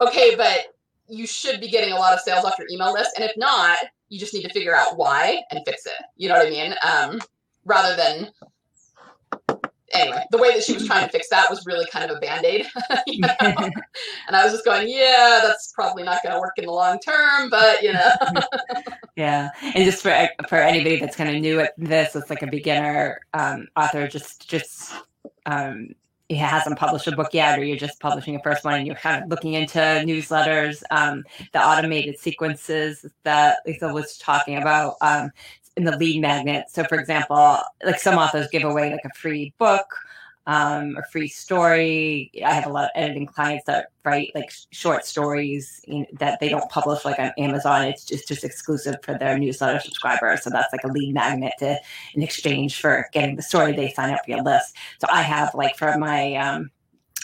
okay, 0.00 0.34
but 0.36 0.74
you 1.08 1.26
should 1.26 1.60
be 1.60 1.68
getting 1.68 1.92
a 1.92 1.96
lot 1.96 2.12
of 2.12 2.20
sales 2.20 2.44
off 2.44 2.58
your 2.58 2.68
email 2.70 2.92
list, 2.92 3.12
and 3.16 3.24
if 3.24 3.36
not, 3.36 3.78
you 4.08 4.18
just 4.18 4.34
need 4.34 4.42
to 4.42 4.52
figure 4.52 4.74
out 4.74 4.96
why 4.96 5.40
and 5.50 5.60
fix 5.66 5.86
it. 5.86 5.92
You 6.16 6.28
know 6.28 6.36
what 6.36 6.46
I 6.46 6.50
mean? 6.50 6.74
Um, 6.86 7.20
rather 7.64 7.96
than 7.96 8.30
anyway, 9.92 10.24
the 10.30 10.38
way 10.38 10.54
that 10.54 10.62
she 10.62 10.74
was 10.74 10.86
trying 10.86 11.04
to 11.04 11.10
fix 11.10 11.28
that 11.28 11.48
was 11.50 11.64
really 11.66 11.86
kind 11.86 12.10
of 12.10 12.16
a 12.16 12.20
band 12.20 12.44
aid. 12.44 12.66
you 13.06 13.20
know? 13.20 13.34
and 13.40 14.36
I 14.36 14.44
was 14.44 14.52
just 14.52 14.64
going, 14.64 14.88
yeah, 14.88 15.40
that's 15.42 15.72
probably 15.72 16.02
not 16.02 16.22
going 16.22 16.34
to 16.34 16.40
work 16.40 16.54
in 16.58 16.66
the 16.66 16.72
long 16.72 16.98
term, 17.00 17.50
but 17.50 17.82
you 17.82 17.92
know. 17.92 18.12
yeah. 19.16 19.50
And 19.62 19.84
just 19.84 20.02
for, 20.02 20.28
for 20.48 20.56
anybody 20.56 21.00
that's 21.00 21.16
kind 21.16 21.34
of 21.34 21.40
new 21.40 21.60
at 21.60 21.72
this, 21.78 22.14
it's 22.14 22.30
like 22.30 22.42
a 22.42 22.46
beginner 22.46 23.20
um, 23.34 23.68
author, 23.76 24.06
just, 24.08 24.48
just, 24.48 24.92
um, 25.46 25.94
he 26.28 26.34
hasn't 26.34 26.78
published 26.78 27.06
a 27.06 27.16
book 27.16 27.32
yet, 27.32 27.58
or 27.58 27.64
you're 27.64 27.78
just 27.78 28.00
publishing 28.00 28.36
a 28.36 28.42
first 28.42 28.62
one 28.62 28.74
and 28.74 28.86
you're 28.86 28.96
kind 28.96 29.22
of 29.22 29.30
looking 29.30 29.54
into 29.54 29.78
newsletters, 29.78 30.82
um, 30.90 31.24
the 31.54 31.58
automated 31.58 32.18
sequences 32.18 33.06
that 33.22 33.58
Lisa 33.64 33.88
was 33.88 34.18
talking 34.18 34.58
about. 34.58 34.96
Um, 35.00 35.30
in 35.78 35.84
the 35.84 35.96
lead 35.96 36.20
magnet. 36.20 36.66
So, 36.68 36.84
for 36.84 36.98
example, 36.98 37.60
like 37.84 38.00
some 38.00 38.18
authors 38.18 38.48
give 38.48 38.64
away 38.64 38.90
like 38.90 39.04
a 39.04 39.14
free 39.16 39.54
book, 39.58 39.86
um, 40.48 40.96
a 40.98 41.04
free 41.10 41.28
story. 41.28 42.32
I 42.44 42.52
have 42.52 42.66
a 42.66 42.72
lot 42.72 42.86
of 42.86 42.90
editing 42.96 43.26
clients 43.26 43.64
that 43.66 43.92
write 44.04 44.32
like 44.34 44.50
short 44.70 45.06
stories 45.06 45.80
that 46.18 46.40
they 46.40 46.48
don't 46.48 46.68
publish 46.68 47.04
like 47.04 47.20
on 47.20 47.32
Amazon. 47.38 47.84
It's 47.84 48.04
just 48.04 48.26
just 48.26 48.42
exclusive 48.42 48.96
for 49.04 49.16
their 49.16 49.38
newsletter 49.38 49.78
subscribers. 49.78 50.42
So 50.42 50.50
that's 50.50 50.72
like 50.72 50.82
a 50.84 50.88
lead 50.88 51.14
magnet 51.14 51.52
to 51.60 51.78
in 52.14 52.22
exchange 52.22 52.80
for 52.80 53.08
getting 53.12 53.36
the 53.36 53.42
story. 53.42 53.72
They 53.72 53.92
sign 53.92 54.12
up 54.12 54.24
for 54.24 54.32
your 54.32 54.42
list. 54.42 54.74
So 55.00 55.06
I 55.12 55.22
have 55.22 55.54
like 55.54 55.76
for 55.76 55.96
my 55.96 56.34
um, 56.34 56.70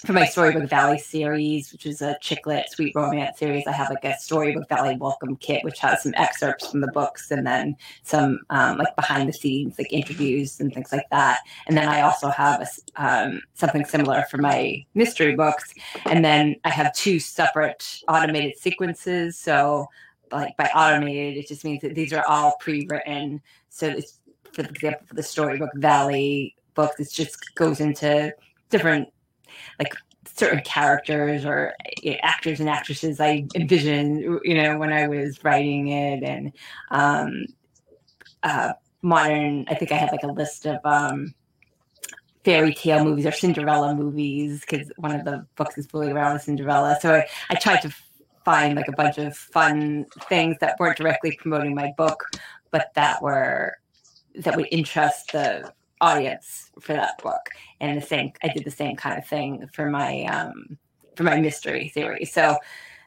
for 0.05 0.13
my 0.13 0.27
Storybook 0.27 0.69
Valley 0.69 0.99
series, 0.99 1.73
which 1.73 1.87
is 1.87 2.03
a 2.03 2.19
chick 2.21 2.47
lit 2.47 2.71
sweet 2.71 2.95
romance 2.95 3.39
series, 3.39 3.67
I 3.67 3.73
have 3.73 3.89
like 3.89 4.05
a 4.05 4.17
Storybook 4.19 4.69
Valley 4.69 4.97
welcome 4.97 5.37
kit, 5.37 5.65
which 5.65 5.79
has 5.79 6.03
some 6.03 6.13
excerpts 6.17 6.71
from 6.71 6.81
the 6.81 6.93
books 6.93 7.31
and 7.31 7.47
then 7.47 7.77
some 8.03 8.41
um, 8.51 8.77
like 8.77 8.95
behind 8.97 9.29
the 9.29 9.33
scenes, 9.33 9.79
like 9.79 9.93
interviews 9.93 10.61
and 10.61 10.73
things 10.75 10.93
like 10.93 11.09
that. 11.11 11.41
And 11.67 11.77
then 11.77 11.89
I 11.89 12.03
also 12.03 12.29
have 12.29 12.61
a, 12.61 13.03
um, 13.03 13.41
something 13.55 13.85
similar 13.87 14.25
for 14.31 14.37
my 14.37 14.85
mystery 14.95 15.37
books. 15.37 15.73
And 16.05 16.23
then 16.23 16.57
I 16.65 16.71
have 16.71 16.95
two 16.95 17.19
separate 17.19 18.03
automated 18.07 18.59
sequences. 18.59 19.39
So, 19.39 19.87
like 20.31 20.57
by 20.57 20.67
automated, 20.75 21.39
it 21.39 21.49
just 21.49 21.65
means 21.65 21.81
that 21.81 21.95
these 21.95 22.13
are 22.13 22.25
all 22.27 22.57
pre 22.61 22.87
written. 22.91 23.41
So, 23.71 23.89
it's, 23.89 24.21
for 24.53 24.63
example, 24.63 25.07
for 25.07 25.15
the 25.15 25.23
Storybook 25.23 25.71
Valley 25.77 26.57
books, 26.75 27.01
it 27.01 27.11
just 27.11 27.55
goes 27.55 27.81
into 27.81 28.35
different 28.69 29.09
like 29.79 29.95
certain 30.27 30.61
characters 30.63 31.45
or 31.45 31.75
you 32.03 32.13
know, 32.13 32.19
actors 32.23 32.61
and 32.61 32.69
actresses 32.69 33.21
I 33.21 33.47
envisioned, 33.55 34.41
you 34.45 34.55
know, 34.55 34.79
when 34.79 34.93
I 34.93 35.09
was 35.09 35.43
writing 35.45 35.89
it, 35.89 36.23
and 36.23 36.53
um, 36.91 37.47
uh, 38.43 38.73
modern. 39.03 39.67
I 39.69 39.75
think 39.75 39.93
I 39.93 39.97
had 39.97 40.13
like 40.13 40.23
a 40.23 40.29
list 40.29 40.67
of 40.67 40.79
um, 40.85 41.35
fairy 42.45 42.75
tale 42.75 43.05
movies 43.05 43.27
or 43.27 43.33
Cinderella 43.33 43.95
movies 43.95 44.61
because 44.61 44.91
one 44.97 45.15
of 45.15 45.25
the 45.25 45.47
books 45.57 45.79
is 45.79 45.87
fully 45.87 46.11
around 46.11 46.35
with 46.35 46.43
Cinderella. 46.43 46.99
So 47.01 47.15
I, 47.15 47.27
I 47.51 47.55
tried 47.55 47.83
to 47.83 47.95
find 48.45 48.77
like 48.77 48.89
a 48.89 48.93
bunch 48.93 49.19
of 49.19 49.37
fun 49.37 50.07
things 50.29 50.57
that 50.61 50.77
weren't 50.79 50.99
directly 50.99 51.37
promoting 51.41 51.75
my 51.75 51.93
book, 51.97 52.25
but 52.71 52.93
that 52.95 53.23
were 53.23 53.79
that 54.37 54.57
would 54.57 54.69
interest 54.71 55.33
the 55.33 55.73
audience 56.01 56.71
for 56.81 56.93
that 56.93 57.23
book. 57.23 57.51
And 57.81 58.01
the 58.01 58.07
same, 58.07 58.33
I 58.43 58.49
did 58.49 58.65
the 58.65 58.71
same 58.71 58.97
kind 58.97 59.19
of 59.19 59.27
thing 59.27 59.69
for 59.73 59.91
my 59.91 60.25
um, 60.25 60.79
for 61.17 61.23
my 61.23 61.41
mystery 61.41 61.91
series. 61.95 62.33
So, 62.33 62.57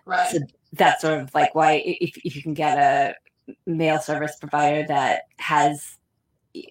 right. 0.05 0.29
so 0.29 0.39
that's 0.73 1.01
sort 1.01 1.21
of 1.21 1.33
like 1.33 1.55
why 1.55 1.83
if 1.85 2.17
if 2.23 2.35
you 2.35 2.41
can 2.41 2.53
get 2.53 2.77
a 2.77 3.15
mail 3.65 3.99
service 3.99 4.35
provider 4.39 4.85
that 4.87 5.23
has 5.37 5.97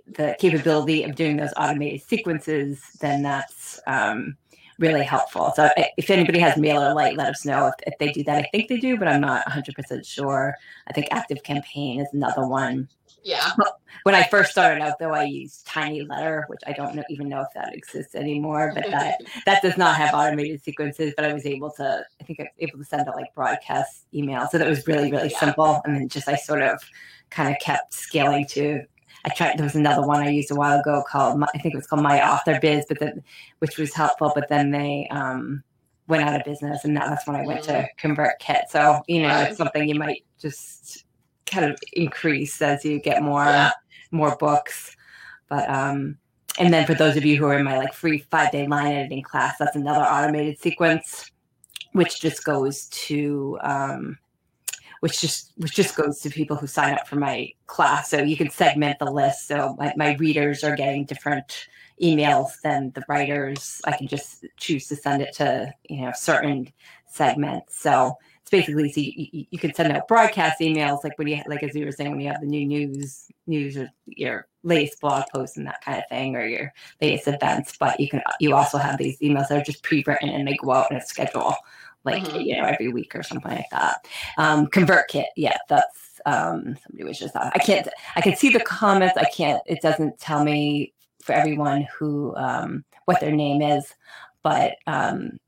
the 0.06 0.36
capability 0.38 1.04
of 1.04 1.14
doing 1.14 1.36
those 1.36 1.52
automated 1.56 2.02
sequences, 2.02 2.82
then 3.00 3.22
that's 3.22 3.78
um, 3.86 4.36
really 4.78 5.04
helpful. 5.04 5.52
So 5.54 5.70
if 5.96 6.10
anybody 6.10 6.38
has 6.40 6.54
MailerLite, 6.54 7.16
let 7.16 7.28
us 7.28 7.44
know 7.44 7.68
if, 7.68 7.74
if, 7.86 7.98
they 7.98 8.10
do 8.12 8.24
that. 8.24 8.38
I 8.38 8.48
think 8.52 8.68
they 8.68 8.78
do, 8.78 8.98
but 8.98 9.08
I'm 9.08 9.20
not 9.20 9.46
100% 9.46 10.04
sure. 10.04 10.54
I 10.88 10.92
think 10.92 11.08
Active 11.10 11.42
Campaign 11.42 12.00
is 12.00 12.08
another 12.12 12.46
one 12.46 12.88
yeah. 13.26 13.50
When 14.02 14.14
I 14.14 14.22
first 14.28 14.52
started 14.52 14.80
out, 14.82 15.00
though, 15.00 15.12
I 15.12 15.24
used 15.24 15.66
Tiny 15.66 16.02
Letter, 16.02 16.44
which 16.46 16.60
I 16.64 16.72
don't 16.72 16.94
know, 16.94 17.02
even 17.10 17.28
know 17.28 17.40
if 17.40 17.48
that 17.54 17.74
exists 17.74 18.14
anymore. 18.14 18.70
But 18.72 18.88
that 18.88 19.20
that 19.46 19.62
does 19.62 19.76
not 19.76 19.96
have 19.96 20.14
automated 20.14 20.62
sequences. 20.62 21.12
But 21.16 21.24
I 21.24 21.32
was 21.32 21.44
able 21.44 21.72
to, 21.72 22.04
I 22.20 22.24
think, 22.24 22.38
I 22.38 22.44
was 22.44 22.52
able 22.60 22.78
to 22.78 22.84
send 22.84 23.08
out 23.08 23.16
like 23.16 23.34
broadcast 23.34 24.04
email, 24.14 24.46
so 24.46 24.58
that 24.58 24.68
was 24.68 24.86
really 24.86 25.10
really 25.10 25.30
simple. 25.30 25.80
And 25.84 25.96
then 25.96 26.08
just 26.08 26.28
I 26.28 26.36
sort 26.36 26.62
of 26.62 26.80
kind 27.30 27.50
of 27.50 27.60
kept 27.60 27.94
scaling 27.94 28.46
to. 28.50 28.82
I 29.24 29.30
tried. 29.30 29.58
There 29.58 29.64
was 29.64 29.74
another 29.74 30.06
one 30.06 30.22
I 30.22 30.30
used 30.30 30.52
a 30.52 30.54
while 30.54 30.78
ago 30.78 31.02
called 31.08 31.42
I 31.42 31.58
think 31.58 31.74
it 31.74 31.78
was 31.78 31.88
called 31.88 32.02
My 32.02 32.24
Author 32.24 32.60
Biz, 32.60 32.84
but 32.88 33.00
then 33.00 33.24
which 33.58 33.76
was 33.76 33.92
helpful. 33.92 34.30
But 34.36 34.48
then 34.48 34.70
they 34.70 35.08
um, 35.10 35.64
went 36.06 36.22
out 36.22 36.38
of 36.38 36.44
business, 36.44 36.84
and 36.84 36.96
that's 36.96 37.26
when 37.26 37.34
I 37.34 37.44
went 37.44 37.64
to 37.64 37.72
mm-hmm. 37.72 38.12
ConvertKit. 38.12 38.68
So 38.68 39.02
you 39.08 39.22
know, 39.22 39.36
it's 39.40 39.56
something 39.56 39.88
you 39.88 39.96
might 39.96 40.24
just 40.38 41.05
kind 41.46 41.64
of 41.64 41.78
increase 41.92 42.60
as 42.60 42.84
you 42.84 43.00
get 43.00 43.22
more 43.22 43.70
more 44.10 44.36
books. 44.36 44.96
But 45.48 45.68
um, 45.70 46.18
and 46.58 46.72
then 46.72 46.86
for 46.86 46.94
those 46.94 47.16
of 47.16 47.24
you 47.24 47.36
who 47.36 47.46
are 47.46 47.58
in 47.58 47.64
my 47.64 47.78
like 47.78 47.92
free 47.92 48.18
five 48.18 48.52
day 48.52 48.66
line 48.66 48.92
editing 48.92 49.22
class, 49.22 49.58
that's 49.58 49.76
another 49.76 50.04
automated 50.04 50.58
sequence, 50.58 51.30
which 51.92 52.20
just 52.20 52.44
goes 52.44 52.86
to 52.86 53.58
um, 53.62 54.18
which 55.00 55.20
just 55.20 55.52
which 55.56 55.74
just 55.74 55.96
goes 55.96 56.20
to 56.20 56.30
people 56.30 56.56
who 56.56 56.66
sign 56.66 56.94
up 56.94 57.06
for 57.06 57.16
my 57.16 57.52
class. 57.66 58.10
So 58.10 58.22
you 58.22 58.36
can 58.36 58.50
segment 58.50 58.98
the 58.98 59.10
list. 59.10 59.48
So 59.48 59.76
my, 59.78 59.92
my 59.96 60.14
readers 60.14 60.64
are 60.64 60.76
getting 60.76 61.04
different 61.04 61.68
emails 62.02 62.60
than 62.62 62.90
the 62.94 63.04
writers. 63.08 63.80
I 63.84 63.96
can 63.96 64.06
just 64.06 64.44
choose 64.56 64.86
to 64.88 64.96
send 64.96 65.22
it 65.22 65.34
to 65.34 65.72
you 65.88 66.02
know 66.02 66.12
certain 66.14 66.72
segments. 67.06 67.80
So 67.80 68.14
it's 68.46 68.50
basically 68.50 68.92
so 68.92 69.00
you, 69.00 69.46
you, 69.50 69.58
can 69.58 69.74
send 69.74 69.92
out 69.92 70.06
broadcast 70.06 70.60
emails 70.60 71.02
like 71.02 71.18
when 71.18 71.26
you 71.26 71.42
like 71.48 71.64
as 71.64 71.74
you 71.74 71.84
were 71.84 71.90
saying 71.90 72.10
when 72.12 72.20
you 72.20 72.28
have 72.28 72.40
the 72.40 72.46
new 72.46 72.64
news 72.64 73.26
news 73.48 73.76
or 73.76 73.90
your 74.06 74.46
latest 74.62 75.00
blog 75.00 75.24
posts 75.32 75.56
and 75.56 75.66
that 75.66 75.82
kind 75.82 75.98
of 75.98 76.04
thing 76.08 76.36
or 76.36 76.46
your 76.46 76.72
latest 77.00 77.26
events 77.26 77.76
but 77.78 77.98
you 77.98 78.08
can 78.08 78.22
you 78.38 78.54
also 78.54 78.78
have 78.78 78.98
these 78.98 79.18
emails 79.18 79.48
that 79.48 79.60
are 79.60 79.64
just 79.64 79.82
pre-written 79.82 80.28
and 80.28 80.46
they 80.46 80.56
go 80.62 80.70
out 80.70 80.90
in 80.92 80.96
a 80.96 81.00
schedule 81.00 81.56
like 82.04 82.22
mm-hmm. 82.22 82.40
you 82.40 82.56
know 82.56 82.64
every 82.64 82.88
week 82.88 83.16
or 83.16 83.22
something 83.24 83.50
like 83.50 83.70
that 83.72 84.06
um 84.38 84.68
ConvertKit 84.68 85.26
yeah 85.36 85.56
that's 85.68 86.20
um 86.24 86.76
somebody 86.86 87.04
was 87.04 87.18
just 87.18 87.34
i 87.34 87.58
can't 87.58 87.88
i 88.14 88.20
can 88.20 88.36
see 88.36 88.48
the 88.48 88.60
comments 88.60 89.16
i 89.16 89.24
can't 89.24 89.62
it 89.66 89.80
doesn't 89.82 90.18
tell 90.20 90.44
me 90.44 90.92
for 91.20 91.32
everyone 91.32 91.86
who 91.98 92.34
um 92.36 92.84
what 93.06 93.20
their 93.20 93.32
name 93.32 93.60
is 93.60 93.92
but 94.42 94.76
um 94.86 95.38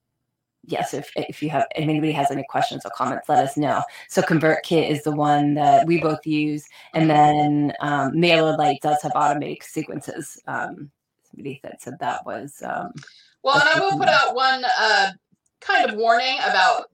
yes, 0.68 0.94
if 0.94 1.10
if 1.16 1.42
you 1.42 1.50
have 1.50 1.66
if 1.74 1.82
anybody 1.82 2.12
has 2.12 2.30
any 2.30 2.44
questions 2.48 2.84
or 2.84 2.90
comments, 2.90 3.28
let 3.28 3.44
us 3.44 3.56
know. 3.56 3.82
So 4.08 4.22
ConvertKit 4.22 4.88
is 4.88 5.02
the 5.02 5.12
one 5.12 5.54
that 5.54 5.86
we 5.86 6.00
both 6.00 6.24
use, 6.26 6.66
and 6.94 7.08
then 7.10 7.72
um, 7.80 8.12
MailerLite 8.12 8.80
does 8.80 9.02
have 9.02 9.12
automatic 9.14 9.64
sequences. 9.64 10.40
Um, 10.46 10.90
somebody 11.30 11.60
that 11.62 11.82
said 11.82 11.98
that 12.00 12.24
was. 12.24 12.62
Um, 12.64 12.92
well, 13.42 13.58
and 13.58 13.68
I 13.68 13.80
will 13.80 13.98
put 13.98 14.08
out 14.08 14.34
one 14.34 14.64
uh, 14.78 15.12
kind 15.60 15.88
of 15.88 15.96
warning 15.96 16.36
about 16.38 16.90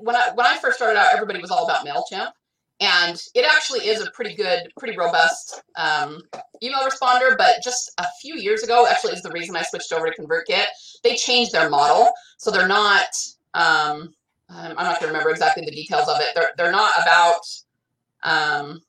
when 0.00 0.16
I 0.16 0.30
when 0.34 0.46
I 0.46 0.58
first 0.58 0.76
started 0.76 0.98
out, 0.98 1.12
everybody 1.12 1.40
was 1.40 1.50
all 1.50 1.64
about 1.64 1.86
Mailchimp, 1.86 2.32
and 2.80 3.20
it 3.34 3.44
actually 3.44 3.86
is 3.86 4.00
a 4.02 4.10
pretty 4.10 4.34
good, 4.34 4.72
pretty 4.78 4.96
robust 4.96 5.62
um, 5.76 6.20
email 6.62 6.80
responder. 6.80 7.36
But 7.36 7.62
just 7.62 7.92
a 7.98 8.06
few 8.20 8.36
years 8.36 8.62
ago, 8.62 8.86
actually, 8.90 9.12
is 9.12 9.22
the 9.22 9.30
reason 9.30 9.56
I 9.56 9.62
switched 9.62 9.92
over 9.92 10.10
to 10.10 10.22
ConvertKit. 10.22 10.64
They 11.04 11.14
changed 11.14 11.52
their 11.52 11.70
model, 11.70 12.10
so 12.38 12.50
they're 12.50 12.68
not. 12.68 13.08
Um, 13.54 14.14
I'm 14.48 14.74
not 14.74 15.00
going 15.00 15.00
to 15.00 15.06
remember 15.06 15.30
exactly 15.30 15.64
the 15.64 15.70
details 15.70 16.08
of 16.08 16.20
it. 16.20 16.28
They're 16.34 16.50
they're 16.56 16.72
not 16.72 16.92
about 17.00 17.40
um, 18.22 18.80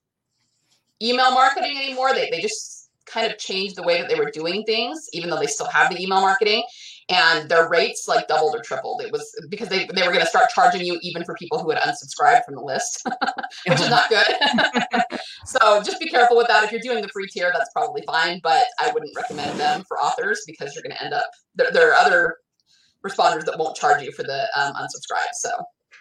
email 1.02 1.32
marketing 1.32 1.78
anymore. 1.78 2.14
They 2.14 2.30
they 2.30 2.42
just 2.42 2.90
kind 3.06 3.32
of 3.32 3.38
changed 3.38 3.76
the 3.76 3.84
way 3.84 4.00
that 4.02 4.10
they 4.10 4.16
were 4.16 4.32
doing 4.32 4.64
things, 4.64 5.08
even 5.14 5.30
though 5.30 5.40
they 5.40 5.48
still 5.48 5.68
have 5.68 5.92
the 5.92 6.02
email 6.02 6.22
marketing 6.22 6.64
and 7.10 7.50
their 7.50 7.70
rates 7.70 8.08
like 8.08 8.28
doubled 8.28 8.56
or 8.56 8.62
tripled. 8.62 9.02
It 9.02 9.12
was 9.12 9.34
because 9.50 9.70
they, 9.70 9.86
they 9.94 10.02
were 10.04 10.14
going 10.14 10.24
to 10.24 10.26
start 10.26 10.50
charging 10.54 10.86
you 10.86 10.98
even 11.02 11.24
for 11.24 11.36
people 11.36 11.60
who 11.60 11.70
had 11.70 11.80
unsubscribed 11.80 12.46
from 12.46 12.56
the 12.56 12.62
list, 12.62 13.06
which 13.68 13.80
is 13.80 13.90
not 13.90 14.10
good. 14.10 14.26
so 15.46 15.82
just 15.84 16.00
be 16.00 16.08
careful 16.08 16.38
with 16.38 16.48
that. 16.48 16.64
If 16.64 16.72
you're 16.72 16.82
doing 16.82 17.02
the 17.02 17.10
free 17.10 17.28
tier, 17.28 17.52
that's 17.56 17.70
probably 17.74 18.04
fine, 18.06 18.40
but 18.44 18.64
I 18.80 18.92
wouldn't 18.92 19.16
recommend 19.16 19.60
them 19.60 19.84
for 19.88 19.98
authors 19.98 20.44
because 20.48 20.74
you're 20.74 20.84
going 20.84 20.96
to 20.96 21.04
end 21.04 21.14
up, 21.14 21.30
there, 21.56 21.72
there, 21.72 21.92
are 21.92 21.96
other 21.96 22.38
responders 23.06 23.46
that 23.46 23.58
won't 23.58 23.76
charge 23.76 24.02
you 24.02 24.12
for 24.12 24.24
the 24.24 24.48
um, 24.56 24.74
unsubscribe. 24.74 25.34
So 25.34 25.50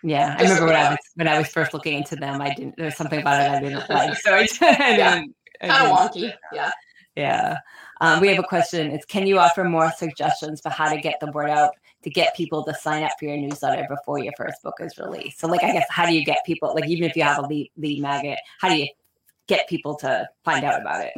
yeah, 0.04 0.36
I 0.38 0.42
remember 0.42 0.66
when 0.66 0.76
I 0.76 0.90
was 0.90 0.98
when 1.14 1.28
I 1.28 1.38
was 1.38 1.48
first 1.48 1.74
looking 1.74 1.94
into 1.94 2.16
them, 2.16 2.40
I 2.40 2.54
didn't. 2.54 2.76
There 2.76 2.86
was 2.86 2.96
something 2.96 3.20
about 3.20 3.40
it 3.40 3.50
I 3.50 3.60
didn't 3.60 3.88
like, 3.88 4.16
so 4.16 4.34
I, 4.34 4.38
I 4.40 4.48
yeah. 4.96 5.14
didn't. 5.14 5.34
Kind 5.62 5.86
of 5.86 5.96
wonky, 5.96 6.32
yeah. 6.52 6.72
Yeah. 7.14 7.58
Um, 8.02 8.20
we 8.20 8.26
have 8.28 8.38
a 8.40 8.46
question. 8.46 8.90
It's 8.90 9.04
can 9.04 9.28
you 9.28 9.38
offer 9.38 9.62
more 9.62 9.92
suggestions 9.92 10.60
for 10.60 10.70
how 10.70 10.92
to 10.92 11.00
get 11.00 11.20
the 11.20 11.30
word 11.30 11.50
out 11.50 11.70
to 12.02 12.10
get 12.10 12.34
people 12.34 12.64
to 12.64 12.74
sign 12.74 13.04
up 13.04 13.12
for 13.16 13.26
your 13.26 13.36
newsletter 13.36 13.86
before 13.88 14.18
your 14.18 14.32
first 14.36 14.60
book 14.64 14.74
is 14.80 14.98
released? 14.98 15.38
So, 15.38 15.46
like, 15.46 15.62
I 15.62 15.70
guess, 15.70 15.86
how 15.88 16.04
do 16.04 16.12
you 16.12 16.24
get 16.24 16.38
people, 16.44 16.74
like, 16.74 16.88
even 16.88 17.08
if 17.08 17.16
you 17.16 17.22
have 17.22 17.38
a 17.38 17.46
lead, 17.46 17.70
lead 17.76 18.02
magnet, 18.02 18.40
how 18.60 18.70
do 18.70 18.76
you 18.76 18.88
get 19.46 19.68
people 19.68 19.94
to 19.98 20.28
find 20.44 20.64
out 20.64 20.80
about 20.80 21.04
it? 21.04 21.12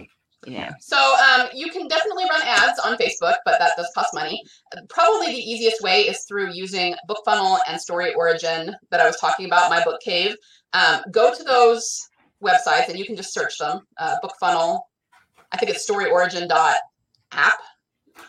Yeah. 0.47 0.72
So 0.78 0.99
um, 0.99 1.49
you 1.55 1.70
can 1.70 1.89
definitely 1.89 2.24
run 2.24 2.43
ads 2.45 2.78
on 2.80 2.99
Facebook, 2.99 3.37
but 3.47 3.59
that 3.59 3.72
does 3.78 3.91
cost 3.95 4.12
money. 4.12 4.43
Probably 4.91 5.28
the 5.28 5.39
easiest 5.39 5.80
way 5.80 6.03
is 6.03 6.24
through 6.24 6.53
using 6.53 6.95
BookFunnel 7.09 7.61
and 7.66 7.80
Story 7.80 8.12
Origin 8.12 8.76
that 8.91 9.01
I 9.01 9.07
was 9.07 9.16
talking 9.16 9.47
about, 9.47 9.70
my 9.70 9.82
book 9.82 10.03
cave. 10.03 10.37
Um, 10.74 11.01
go 11.11 11.35
to 11.35 11.43
those 11.45 12.07
websites 12.43 12.91
and 12.91 12.99
you 12.99 13.07
can 13.07 13.16
just 13.16 13.32
search 13.32 13.57
them. 13.57 13.87
Uh, 13.97 14.16
BookFunnel, 14.22 14.80
I 15.55 15.57
think 15.57 15.70
it's 15.70 15.88
storyorigin.app. 15.88 17.59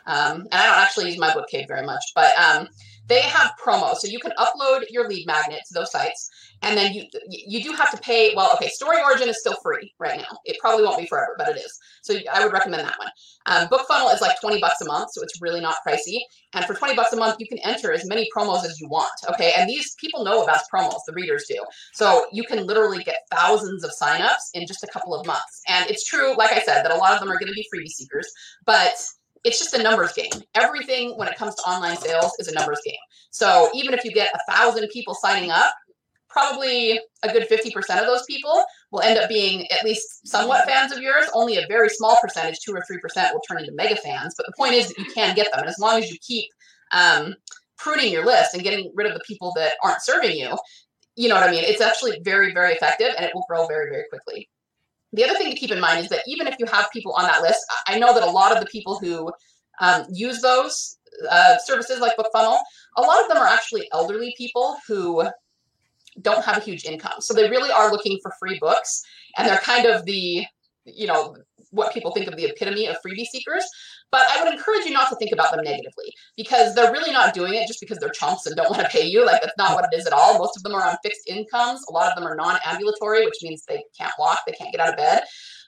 Um, 0.05 0.41
and 0.41 0.53
I 0.53 0.65
don't 0.67 0.77
actually 0.77 1.09
use 1.09 1.17
my 1.17 1.33
book 1.33 1.47
cave 1.49 1.65
very 1.67 1.83
much, 1.83 2.03
but 2.13 2.37
um, 2.37 2.67
they 3.07 3.21
have 3.21 3.51
promos. 3.63 3.97
So 3.97 4.07
you 4.07 4.19
can 4.19 4.31
upload 4.37 4.83
your 4.89 5.07
lead 5.07 5.25
magnet 5.27 5.61
to 5.67 5.73
those 5.73 5.91
sites 5.91 6.29
and 6.61 6.77
then 6.77 6.93
you 6.93 7.03
you 7.29 7.61
do 7.61 7.71
have 7.73 7.91
to 7.91 7.97
pay 7.97 8.33
well 8.35 8.51
okay 8.55 8.69
story 8.69 8.97
origin 9.03 9.29
is 9.29 9.39
still 9.39 9.55
free 9.61 9.93
right 9.99 10.17
now. 10.17 10.37
It 10.45 10.57
probably 10.59 10.83
won't 10.83 10.99
be 10.99 11.05
forever 11.05 11.35
but 11.37 11.49
it 11.49 11.57
is. 11.57 11.77
So 12.01 12.15
i 12.33 12.43
would 12.43 12.53
recommend 12.53 12.83
that 12.83 12.97
one. 12.97 13.09
Um, 13.47 13.67
book 13.67 13.87
funnel 13.87 14.09
is 14.09 14.21
like 14.21 14.39
20 14.39 14.59
bucks 14.59 14.81
a 14.81 14.85
month 14.85 15.09
so 15.11 15.21
it's 15.21 15.41
really 15.41 15.61
not 15.61 15.77
pricey. 15.87 16.19
And 16.53 16.65
for 16.65 16.73
20 16.73 16.95
bucks 16.95 17.13
a 17.13 17.17
month 17.17 17.37
you 17.39 17.47
can 17.47 17.59
enter 17.59 17.91
as 17.91 18.05
many 18.05 18.27
promos 18.35 18.65
as 18.65 18.79
you 18.79 18.87
want 18.87 19.11
okay? 19.29 19.53
And 19.57 19.69
these 19.69 19.95
people 19.99 20.23
know 20.23 20.43
about 20.43 20.61
promos 20.73 20.99
the 21.05 21.13
readers 21.13 21.45
do. 21.49 21.63
So 21.93 22.25
you 22.31 22.43
can 22.43 22.65
literally 22.65 23.03
get 23.03 23.17
thousands 23.31 23.83
of 23.83 23.91
signups 24.01 24.51
in 24.53 24.65
just 24.65 24.83
a 24.83 24.87
couple 24.87 25.13
of 25.13 25.25
months. 25.25 25.61
And 25.67 25.89
it's 25.89 26.05
true 26.05 26.35
like 26.37 26.51
i 26.51 26.59
said 26.59 26.83
that 26.83 26.91
a 26.91 26.95
lot 26.95 27.13
of 27.13 27.19
them 27.19 27.29
are 27.29 27.37
going 27.37 27.47
to 27.47 27.53
be 27.53 27.65
freebie 27.73 27.87
seekers 27.87 28.31
but 28.65 28.93
it's 29.45 29.59
just 29.59 29.75
a 29.75 29.81
numbers 29.81 30.11
game. 30.13 30.41
Everything 30.55 31.11
when 31.17 31.27
it 31.27 31.37
comes 31.37 31.53
to 31.55 31.61
online 31.61 31.97
sales 31.97 32.33
is 32.39 32.47
a 32.47 32.53
numbers 32.53 32.81
game. 32.83 32.95
So 33.29 33.69
even 33.75 33.93
if 33.93 34.03
you 34.03 34.11
get 34.11 34.33
a 34.33 34.51
thousand 34.51 34.87
people 34.91 35.13
signing 35.13 35.51
up, 35.51 35.71
probably 36.27 36.99
a 37.23 37.29
good 37.31 37.47
50% 37.47 37.75
of 37.77 38.05
those 38.07 38.23
people 38.25 38.63
will 38.91 39.01
end 39.01 39.19
up 39.19 39.29
being 39.29 39.71
at 39.71 39.85
least 39.85 40.27
somewhat 40.27 40.65
fans 40.65 40.91
of 40.91 40.99
yours. 40.99 41.25
Only 41.33 41.57
a 41.57 41.67
very 41.67 41.89
small 41.89 42.17
percentage, 42.21 42.59
two 42.59 42.73
or 42.73 42.83
3%, 42.91 43.33
will 43.33 43.39
turn 43.47 43.59
into 43.59 43.71
mega 43.71 43.95
fans. 43.95 44.33
But 44.35 44.47
the 44.47 44.53
point 44.57 44.73
is 44.73 44.89
that 44.89 44.97
you 44.97 45.05
can 45.13 45.35
get 45.35 45.51
them. 45.51 45.61
And 45.61 45.69
as 45.69 45.79
long 45.79 46.01
as 46.01 46.11
you 46.11 46.17
keep 46.19 46.49
um, 46.91 47.35
pruning 47.77 48.11
your 48.11 48.25
list 48.25 48.55
and 48.55 48.63
getting 48.63 48.91
rid 48.95 49.07
of 49.07 49.13
the 49.13 49.23
people 49.25 49.53
that 49.55 49.73
aren't 49.83 50.01
serving 50.01 50.35
you, 50.35 50.57
you 51.15 51.29
know 51.29 51.35
what 51.35 51.47
I 51.47 51.51
mean? 51.51 51.63
It's 51.63 51.81
actually 51.81 52.19
very, 52.23 52.51
very 52.51 52.73
effective 52.73 53.13
and 53.15 53.25
it 53.25 53.31
will 53.33 53.45
grow 53.47 53.67
very, 53.67 53.89
very 53.91 54.05
quickly. 54.09 54.49
The 55.13 55.23
other 55.23 55.35
thing 55.35 55.51
to 55.51 55.57
keep 55.57 55.71
in 55.71 55.79
mind 55.79 55.99
is 55.99 56.09
that 56.09 56.23
even 56.27 56.47
if 56.47 56.55
you 56.59 56.65
have 56.65 56.89
people 56.91 57.13
on 57.13 57.23
that 57.23 57.41
list, 57.41 57.65
I 57.87 57.97
know 57.99 58.13
that 58.13 58.23
a 58.23 58.29
lot 58.29 58.51
of 58.51 58.59
the 58.59 58.65
people 58.65 58.99
who 58.99 59.31
um, 59.79 60.05
use 60.11 60.41
those 60.41 60.97
uh, 61.29 61.57
services 61.57 61.99
like 61.99 62.17
BookFunnel, 62.17 62.57
a 62.97 63.01
lot 63.01 63.21
of 63.21 63.27
them 63.27 63.37
are 63.37 63.47
actually 63.47 63.87
elderly 63.93 64.33
people 64.37 64.77
who 64.87 65.23
don't 66.21 66.43
have 66.43 66.57
a 66.57 66.61
huge 66.61 66.85
income. 66.85 67.19
So 67.19 67.33
they 67.33 67.49
really 67.49 67.71
are 67.71 67.91
looking 67.91 68.19
for 68.21 68.31
free 68.39 68.57
books 68.59 69.03
and 69.37 69.47
they're 69.47 69.57
kind 69.57 69.85
of 69.85 70.05
the, 70.05 70.45
you 70.85 71.07
know, 71.07 71.35
what 71.71 71.93
people 71.93 72.11
think 72.11 72.27
of 72.27 72.35
the 72.35 72.45
epitome 72.45 72.87
of 72.87 72.97
freebie 73.05 73.25
seekers. 73.25 73.65
But 74.11 74.21
I 74.29 74.43
would 74.43 74.53
encourage 74.53 74.85
you 74.85 74.91
not 74.91 75.09
to 75.09 75.15
think 75.15 75.31
about 75.31 75.51
them 75.51 75.63
negatively 75.63 76.13
because 76.37 76.73
they're 76.73 76.91
really 76.91 77.11
not 77.11 77.33
doing 77.33 77.53
it 77.53 77.67
just 77.67 77.79
because 77.79 77.97
they're 77.97 78.09
chumps 78.09 78.45
and 78.45 78.55
don't 78.55 78.69
want 78.77 78.83
to 78.83 78.89
pay 78.89 79.05
you. 79.05 79.25
Like 79.25 79.41
that's 79.41 79.57
not 79.57 79.75
what 79.75 79.85
it 79.91 79.97
is 79.97 80.07
at 80.07 80.13
all. 80.13 80.37
Most 80.37 80.55
of 80.55 80.63
them 80.63 80.73
are 80.73 80.87
on 80.87 80.97
fixed 81.03 81.27
incomes. 81.27 81.81
A 81.89 81.93
lot 81.93 82.09
of 82.09 82.15
them 82.15 82.27
are 82.27 82.35
non-ambulatory, 82.35 83.25
which 83.25 83.39
means 83.41 83.63
they 83.67 83.83
can't 83.97 84.13
walk, 84.19 84.39
they 84.45 84.53
can't 84.53 84.71
get 84.71 84.81
out 84.81 84.89
of 84.89 84.97
bed 84.97 85.23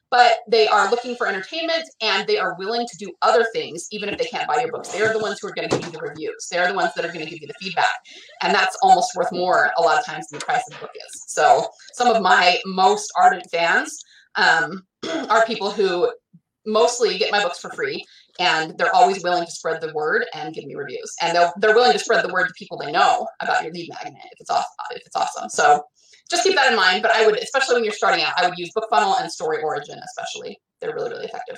but 0.09 0.35
they 0.47 0.67
are 0.67 0.89
looking 0.89 1.15
for 1.15 1.27
entertainment 1.27 1.83
and 2.01 2.25
they 2.27 2.37
are 2.37 2.55
willing 2.57 2.87
to 2.87 2.97
do 2.97 3.11
other 3.21 3.45
things 3.53 3.87
even 3.91 4.09
if 4.09 4.17
they 4.17 4.25
can't 4.25 4.47
buy 4.47 4.61
your 4.61 4.71
books 4.71 4.89
they're 4.89 5.13
the 5.13 5.19
ones 5.19 5.37
who 5.41 5.47
are 5.47 5.53
going 5.53 5.67
to 5.67 5.75
give 5.75 5.85
you 5.85 5.91
the 5.91 5.99
reviews 5.99 6.47
they're 6.51 6.67
the 6.67 6.73
ones 6.73 6.91
that 6.95 7.03
are 7.03 7.11
going 7.11 7.23
to 7.23 7.29
give 7.29 7.41
you 7.41 7.47
the 7.47 7.53
feedback 7.59 7.95
and 8.41 8.53
that's 8.53 8.77
almost 8.81 9.11
worth 9.15 9.31
more 9.31 9.71
a 9.77 9.81
lot 9.81 9.99
of 9.99 10.05
times 10.05 10.25
than 10.29 10.39
the 10.39 10.45
price 10.45 10.63
of 10.67 10.73
the 10.73 10.79
book 10.79 10.91
is 10.95 11.23
so 11.27 11.67
some 11.93 12.07
of 12.07 12.21
my 12.21 12.59
most 12.65 13.11
ardent 13.19 13.43
fans 13.51 13.99
um, 14.35 14.83
are 15.29 15.45
people 15.45 15.71
who 15.71 16.11
mostly 16.65 17.17
get 17.17 17.31
my 17.31 17.41
books 17.41 17.59
for 17.59 17.69
free 17.71 18.03
and 18.39 18.77
they're 18.77 18.93
always 18.93 19.23
willing 19.23 19.45
to 19.45 19.51
spread 19.51 19.79
the 19.81 19.93
word 19.93 20.25
and 20.33 20.53
give 20.53 20.65
me 20.65 20.75
reviews 20.75 21.15
and 21.21 21.35
they're, 21.35 21.51
they're 21.57 21.73
willing 21.73 21.93
to 21.93 21.99
spread 21.99 22.23
the 22.23 22.33
word 22.33 22.47
to 22.47 22.53
people 22.57 22.77
they 22.77 22.91
know 22.91 23.25
about 23.41 23.63
your 23.63 23.71
lead 23.71 23.89
magnet 24.03 24.21
if 24.31 24.41
it's 24.41 24.49
awesome 24.49 24.65
if 24.91 25.01
it's 25.05 25.15
awesome 25.15 25.47
so 25.47 25.81
just 26.29 26.43
keep 26.43 26.55
that 26.55 26.71
in 26.71 26.77
mind. 26.77 27.01
But 27.01 27.11
I 27.11 27.25
would, 27.25 27.37
especially 27.37 27.75
when 27.75 27.83
you're 27.83 27.93
starting 27.93 28.23
out, 28.23 28.33
I 28.37 28.47
would 28.47 28.57
use 28.57 28.71
BookFunnel 28.75 29.21
and 29.21 29.31
Story 29.31 29.61
Origin, 29.61 29.99
especially. 30.03 30.59
They're 30.79 30.93
really, 30.93 31.09
really 31.09 31.25
effective. 31.25 31.57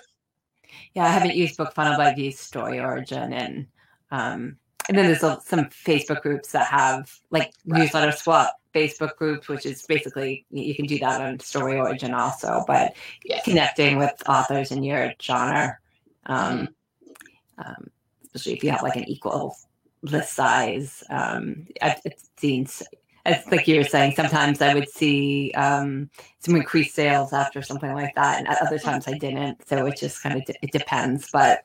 Yeah, 0.94 1.06
I 1.06 1.10
haven't 1.10 1.36
used 1.36 1.58
BookFunnel, 1.58 1.98
but 1.98 2.08
I've 2.08 2.20
used 2.20 2.40
Story 2.40 2.80
Origin, 2.80 3.34
and 3.34 3.68
um, 4.12 4.58
and 4.88 4.98
then 4.98 5.08
there's 5.08 5.20
some 5.20 5.66
Facebook 5.66 6.22
groups 6.22 6.52
that 6.52 6.68
have 6.68 7.12
like 7.32 7.52
newsletter 7.66 8.12
swap 8.12 8.54
Facebook 8.74 9.16
groups, 9.16 9.48
which 9.48 9.66
is 9.66 9.86
basically 9.86 10.46
you 10.52 10.76
can 10.76 10.86
do 10.86 11.00
that 11.00 11.22
on 11.22 11.40
Story 11.40 11.78
Origin 11.78 12.14
also, 12.14 12.64
but 12.68 12.94
yes. 13.26 13.44
connecting 13.44 13.98
with 13.98 14.12
authors 14.28 14.72
in 14.72 14.84
your 14.84 15.14
genre, 15.22 15.78
um, 16.28 16.70
um, 17.58 17.90
especially 18.24 18.54
if 18.58 18.64
you 18.64 18.72
have 18.72 18.84
like 18.84 18.96
an 18.96 19.10
equal 19.10 19.56
list 20.02 20.34
size. 20.34 21.04
Um, 21.10 21.68
I've 21.82 22.00
seen 22.38 22.68
it's 23.26 23.52
like 23.52 23.68
you 23.68 23.78
were 23.78 23.84
saying, 23.84 24.16
sometimes 24.16 24.62
I 24.62 24.74
would 24.74 24.90
see 24.90 25.52
um, 25.56 26.10
some 26.40 26.56
increased 26.56 26.96
sales 26.96 27.34
after 27.34 27.62
something 27.62 27.94
like 27.94 28.16
that, 28.16 28.40
and 28.40 28.48
other 28.48 28.80
times 28.80 29.08
I 29.08 29.18
didn't. 29.18 29.68
So 29.68 29.86
it 29.86 29.98
just 29.98 30.24
kind 30.24 30.38
of 30.38 30.46
de- 30.46 30.56
it 30.62 30.72
depends. 30.72 31.30
But 31.32 31.64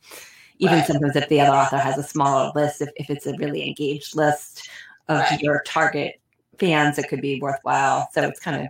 even 0.59 0.79
right. 0.79 0.87
sometimes 0.87 1.17
if 1.17 1.29
the 1.29 1.41
other 1.41 1.57
author 1.57 1.79
has 1.79 1.99
a 1.99 2.03
smaller 2.03 2.53
list, 2.55 2.83
if, 2.83 2.91
if 2.97 3.11
it's 3.11 3.27
a 3.27 3.37
really 3.37 3.67
engaged 3.67 4.17
list 4.17 4.69
of 5.09 5.21
right. 5.21 5.41
your 5.41 5.63
target 5.67 6.21
fans, 6.59 6.99
it 6.99 7.09
could 7.09 7.21
be 7.21 7.41
worthwhile. 7.41 8.09
So 8.13 8.23
it's 8.23 8.41
kind 8.41 8.63
of 8.63 8.69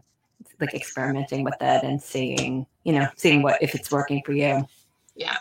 like 0.60 0.74
experimenting 0.74 1.44
with 1.44 1.56
it 1.60 1.84
and 1.84 2.02
seeing, 2.02 2.66
you 2.84 2.92
know, 2.92 3.08
seeing 3.16 3.42
what 3.42 3.62
if 3.62 3.74
it's 3.74 3.90
working 3.90 4.22
for 4.24 4.32
you. 4.32 4.66
Yeah. 5.16 5.36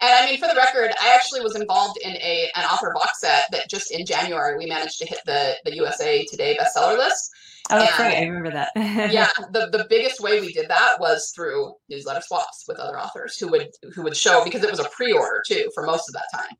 And 0.00 0.12
I 0.12 0.26
mean, 0.26 0.38
for 0.38 0.48
the 0.48 0.54
record, 0.54 0.92
I 1.00 1.14
actually 1.14 1.40
was 1.40 1.56
involved 1.56 1.98
in 2.02 2.12
a 2.12 2.50
an 2.56 2.64
author 2.64 2.92
box 2.94 3.20
set 3.20 3.46
that 3.52 3.70
just 3.70 3.90
in 3.90 4.04
January 4.04 4.58
we 4.58 4.66
managed 4.66 4.98
to 4.98 5.06
hit 5.06 5.20
the 5.24 5.54
the 5.64 5.74
USA 5.76 6.24
Today 6.26 6.56
bestseller 6.60 6.98
list. 6.98 7.30
Oh, 7.70 7.78
that's 7.78 7.98
right. 7.98 8.18
I 8.18 8.26
remember 8.26 8.50
that. 8.50 8.70
yeah, 9.10 9.28
the, 9.52 9.70
the 9.72 9.86
biggest 9.88 10.20
way 10.20 10.38
we 10.38 10.52
did 10.52 10.68
that 10.68 11.00
was 11.00 11.32
through 11.34 11.72
newsletter 11.88 12.20
swaps 12.20 12.64
with 12.68 12.78
other 12.78 13.00
authors 13.00 13.38
who 13.38 13.48
would 13.48 13.70
who 13.94 14.02
would 14.02 14.16
show 14.16 14.44
because 14.44 14.62
it 14.62 14.70
was 14.70 14.80
a 14.80 14.88
pre-order 14.90 15.42
too 15.46 15.70
for 15.74 15.86
most 15.86 16.06
of 16.08 16.12
that 16.12 16.26
time, 16.34 16.54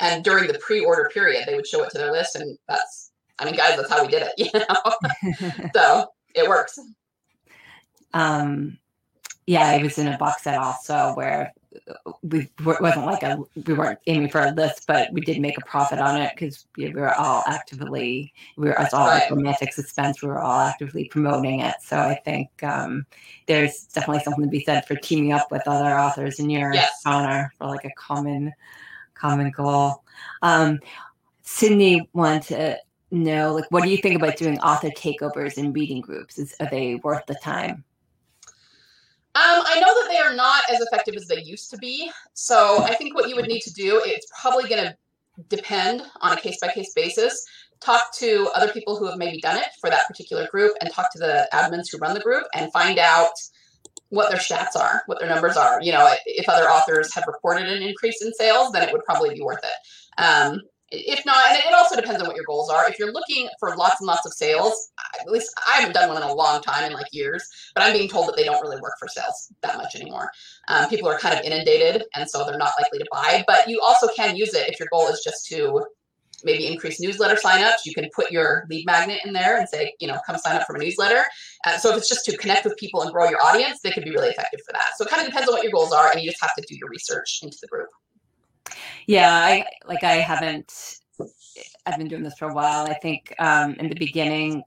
and 0.00 0.22
during 0.22 0.46
the 0.46 0.58
pre-order 0.58 1.10
period 1.14 1.44
they 1.46 1.54
would 1.54 1.66
show 1.66 1.82
it 1.82 1.90
to 1.90 1.98
their 1.98 2.12
list, 2.12 2.36
and 2.36 2.58
that's 2.68 3.09
I 3.40 3.44
mean, 3.46 3.56
guys, 3.56 3.76
that's 3.76 3.90
how 3.90 4.02
we 4.02 4.08
did 4.08 4.22
it, 4.22 4.32
you 4.38 4.50
know. 4.54 5.70
so 5.74 6.12
it 6.34 6.48
works. 6.48 6.78
Um, 8.12 8.78
yeah, 9.46 9.72
it 9.72 9.82
was 9.82 9.98
in 9.98 10.06
a 10.06 10.18
box 10.18 10.42
set 10.42 10.58
also 10.58 11.12
where 11.14 11.52
we 12.22 12.48
wasn't 12.64 13.06
like 13.06 13.22
a 13.22 13.38
we 13.66 13.74
weren't 13.74 13.98
aiming 14.06 14.28
for 14.28 14.40
a 14.40 14.52
list, 14.52 14.86
but 14.86 15.12
we 15.12 15.20
did 15.20 15.40
make 15.40 15.56
a 15.56 15.64
profit 15.64 15.98
on 15.98 16.20
it 16.20 16.32
because 16.34 16.66
we 16.76 16.92
were 16.92 17.14
all 17.14 17.42
actively 17.46 18.32
we 18.56 18.68
were 18.68 18.78
as 18.78 18.92
all 18.92 19.06
right. 19.06 19.22
like 19.22 19.30
romantic 19.30 19.72
suspense. 19.72 20.22
We 20.22 20.28
were 20.28 20.40
all 20.40 20.60
actively 20.60 21.06
promoting 21.06 21.60
it. 21.60 21.76
So 21.82 21.98
I 21.98 22.20
think 22.24 22.48
um, 22.62 23.06
there's 23.46 23.84
definitely 23.84 24.22
something 24.22 24.44
to 24.44 24.50
be 24.50 24.64
said 24.64 24.86
for 24.86 24.96
teaming 24.96 25.32
up 25.32 25.50
with 25.50 25.66
other 25.66 25.98
authors 25.98 26.38
in 26.38 26.50
your 26.50 26.72
yes. 26.72 27.02
honor 27.06 27.52
for 27.58 27.66
like 27.66 27.84
a 27.84 27.92
common 27.96 28.52
common 29.14 29.50
goal. 29.50 30.02
Um, 30.42 30.80
Sydney 31.42 32.08
wanted 32.12 32.78
know 33.10 33.54
like 33.54 33.64
what 33.70 33.82
do 33.82 33.90
you 33.90 33.98
think 33.98 34.16
about 34.16 34.36
doing 34.36 34.58
author 34.60 34.90
takeovers 34.90 35.56
and 35.56 35.74
reading 35.74 36.00
groups? 36.00 36.38
Is 36.38 36.54
are 36.60 36.68
they 36.70 36.96
worth 36.96 37.26
the 37.26 37.34
time? 37.36 37.84
Um, 39.36 39.62
I 39.64 39.78
know 39.78 39.86
that 39.86 40.08
they 40.10 40.18
are 40.18 40.34
not 40.34 40.64
as 40.68 40.80
effective 40.80 41.14
as 41.14 41.26
they 41.26 41.40
used 41.40 41.70
to 41.70 41.78
be. 41.78 42.10
So 42.34 42.82
I 42.82 42.94
think 42.94 43.14
what 43.14 43.28
you 43.28 43.36
would 43.36 43.46
need 43.46 43.60
to 43.60 43.72
do, 43.72 44.02
it's 44.04 44.26
probably 44.40 44.68
going 44.68 44.82
to 44.82 44.96
depend 45.48 46.02
on 46.20 46.36
a 46.36 46.40
case 46.40 46.58
by 46.60 46.68
case 46.68 46.92
basis. 46.94 47.46
Talk 47.78 48.12
to 48.16 48.50
other 48.56 48.72
people 48.72 48.96
who 48.96 49.06
have 49.06 49.18
maybe 49.18 49.40
done 49.40 49.56
it 49.56 49.68
for 49.80 49.88
that 49.88 50.08
particular 50.08 50.48
group 50.48 50.74
and 50.80 50.92
talk 50.92 51.12
to 51.12 51.18
the 51.20 51.48
admins 51.54 51.92
who 51.92 51.98
run 51.98 52.14
the 52.14 52.20
group 52.20 52.44
and 52.54 52.72
find 52.72 52.98
out 52.98 53.30
what 54.08 54.30
their 54.30 54.40
stats 54.40 54.74
are, 54.76 55.02
what 55.06 55.20
their 55.20 55.28
numbers 55.28 55.56
are. 55.56 55.80
You 55.80 55.92
know, 55.92 56.12
if 56.26 56.48
other 56.48 56.68
authors 56.68 57.14
have 57.14 57.24
reported 57.28 57.68
an 57.68 57.82
increase 57.82 58.22
in 58.22 58.34
sales, 58.34 58.72
then 58.72 58.86
it 58.86 58.92
would 58.92 59.04
probably 59.04 59.32
be 59.32 59.42
worth 59.42 59.62
it. 59.62 60.20
Um, 60.20 60.60
if 60.90 61.24
not, 61.24 61.50
and 61.50 61.58
it 61.58 61.72
also 61.74 61.96
depends 61.96 62.20
on 62.20 62.26
what 62.26 62.36
your 62.36 62.44
goals 62.44 62.70
are. 62.70 62.88
If 62.88 62.98
you're 62.98 63.12
looking 63.12 63.48
for 63.58 63.76
lots 63.76 64.00
and 64.00 64.06
lots 64.06 64.26
of 64.26 64.32
sales, 64.32 64.90
at 65.20 65.30
least 65.30 65.52
I 65.66 65.80
haven't 65.80 65.94
done 65.94 66.08
one 66.08 66.22
in 66.22 66.28
a 66.28 66.34
long 66.34 66.62
time, 66.62 66.84
in 66.84 66.92
like 66.92 67.06
years, 67.12 67.44
but 67.74 67.84
I'm 67.84 67.92
being 67.92 68.08
told 68.08 68.28
that 68.28 68.36
they 68.36 68.44
don't 68.44 68.60
really 68.62 68.80
work 68.80 68.94
for 68.98 69.08
sales 69.08 69.52
that 69.62 69.76
much 69.76 69.94
anymore. 69.94 70.30
Um, 70.68 70.88
people 70.88 71.08
are 71.08 71.18
kind 71.18 71.38
of 71.38 71.44
inundated, 71.44 72.04
and 72.14 72.28
so 72.28 72.44
they're 72.44 72.58
not 72.58 72.72
likely 72.80 72.98
to 72.98 73.06
buy. 73.12 73.44
But 73.46 73.68
you 73.68 73.80
also 73.80 74.08
can 74.16 74.36
use 74.36 74.54
it 74.54 74.68
if 74.68 74.78
your 74.78 74.88
goal 74.92 75.08
is 75.08 75.22
just 75.24 75.46
to 75.46 75.84
maybe 76.42 76.66
increase 76.66 77.00
newsletter 77.00 77.36
signups. 77.36 77.84
You 77.84 77.94
can 77.94 78.08
put 78.14 78.30
your 78.30 78.64
lead 78.70 78.86
magnet 78.86 79.20
in 79.24 79.32
there 79.32 79.58
and 79.58 79.68
say, 79.68 79.92
you 80.00 80.08
know, 80.08 80.18
come 80.26 80.38
sign 80.38 80.56
up 80.56 80.66
for 80.66 80.74
a 80.74 80.78
newsletter. 80.78 81.22
Uh, 81.66 81.76
so 81.76 81.90
if 81.90 81.98
it's 81.98 82.08
just 82.08 82.24
to 82.24 82.36
connect 82.36 82.64
with 82.64 82.76
people 82.78 83.02
and 83.02 83.12
grow 83.12 83.28
your 83.28 83.44
audience, 83.44 83.80
they 83.82 83.90
could 83.90 84.04
be 84.04 84.10
really 84.10 84.28
effective 84.28 84.60
for 84.66 84.72
that. 84.72 84.88
So 84.96 85.04
it 85.04 85.10
kind 85.10 85.20
of 85.20 85.28
depends 85.28 85.48
on 85.48 85.54
what 85.54 85.62
your 85.62 85.72
goals 85.72 85.92
are, 85.92 86.10
and 86.10 86.20
you 86.20 86.30
just 86.30 86.40
have 86.40 86.54
to 86.56 86.64
do 86.66 86.74
your 86.76 86.88
research 86.88 87.40
into 87.42 87.58
the 87.60 87.68
group. 87.68 87.88
Yeah, 89.06 89.32
I 89.32 89.64
like 89.86 90.04
I 90.04 90.14
haven't 90.14 91.00
I've 91.86 91.98
been 91.98 92.08
doing 92.08 92.22
this 92.22 92.38
for 92.38 92.48
a 92.48 92.54
while. 92.54 92.86
I 92.86 92.94
think 92.94 93.34
um, 93.38 93.74
in 93.74 93.88
the 93.88 93.94
beginning 93.94 94.62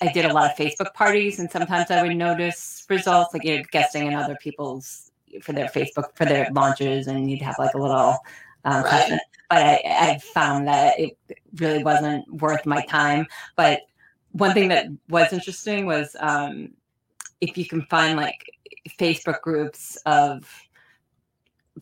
I 0.00 0.12
did 0.12 0.24
a 0.24 0.32
lot 0.32 0.50
of 0.50 0.56
Facebook 0.56 0.94
parties 0.94 1.38
and 1.38 1.50
sometimes 1.50 1.90
I 1.90 2.02
would 2.02 2.16
notice 2.16 2.84
results 2.88 3.32
like 3.32 3.44
you're 3.44 3.62
guessing 3.70 4.08
in 4.08 4.14
other 4.14 4.36
people's 4.36 5.12
for 5.42 5.52
their 5.52 5.68
Facebook 5.68 6.14
for 6.14 6.24
their 6.24 6.48
launches 6.52 7.06
and 7.06 7.30
you'd 7.30 7.42
have 7.42 7.56
like 7.58 7.74
a 7.74 7.78
little 7.78 8.18
um, 8.64 8.82
right. 8.82 9.10
but 9.10 9.20
I, 9.50 9.80
I 9.84 10.18
found 10.18 10.66
that 10.66 10.98
it 10.98 11.16
really 11.56 11.84
wasn't 11.84 12.28
worth 12.32 12.66
my 12.66 12.84
time. 12.86 13.26
But 13.54 13.82
one 14.32 14.52
thing 14.52 14.68
that 14.68 14.86
was 15.08 15.32
interesting 15.32 15.86
was 15.86 16.16
um, 16.18 16.72
if 17.40 17.56
you 17.56 17.64
can 17.64 17.82
find 17.82 18.16
like 18.16 18.50
Facebook 18.98 19.40
groups 19.40 19.96
of 20.04 20.65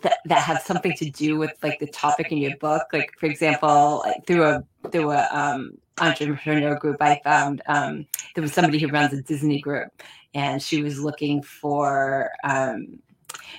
that 0.02 0.18
that 0.26 0.38
have 0.38 0.62
something 0.62 0.92
to 0.94 1.10
do 1.10 1.36
with 1.36 1.52
like 1.62 1.78
the 1.78 1.86
topic 1.86 2.32
in 2.32 2.38
your 2.38 2.56
book. 2.56 2.82
Like 2.92 3.12
for 3.18 3.26
example, 3.26 4.02
like, 4.04 4.26
through 4.26 4.44
a 4.44 4.64
through 4.90 5.12
a 5.12 5.28
um, 5.30 5.78
entrepreneur 6.00 6.74
group, 6.76 6.96
I 7.00 7.20
found 7.22 7.62
um, 7.66 8.06
there 8.34 8.42
was 8.42 8.52
somebody 8.52 8.78
who 8.78 8.88
runs 8.88 9.12
a 9.12 9.22
Disney 9.22 9.60
group, 9.60 10.02
and 10.34 10.62
she 10.62 10.82
was 10.82 11.00
looking 11.00 11.42
for 11.42 12.30
um, 12.42 12.98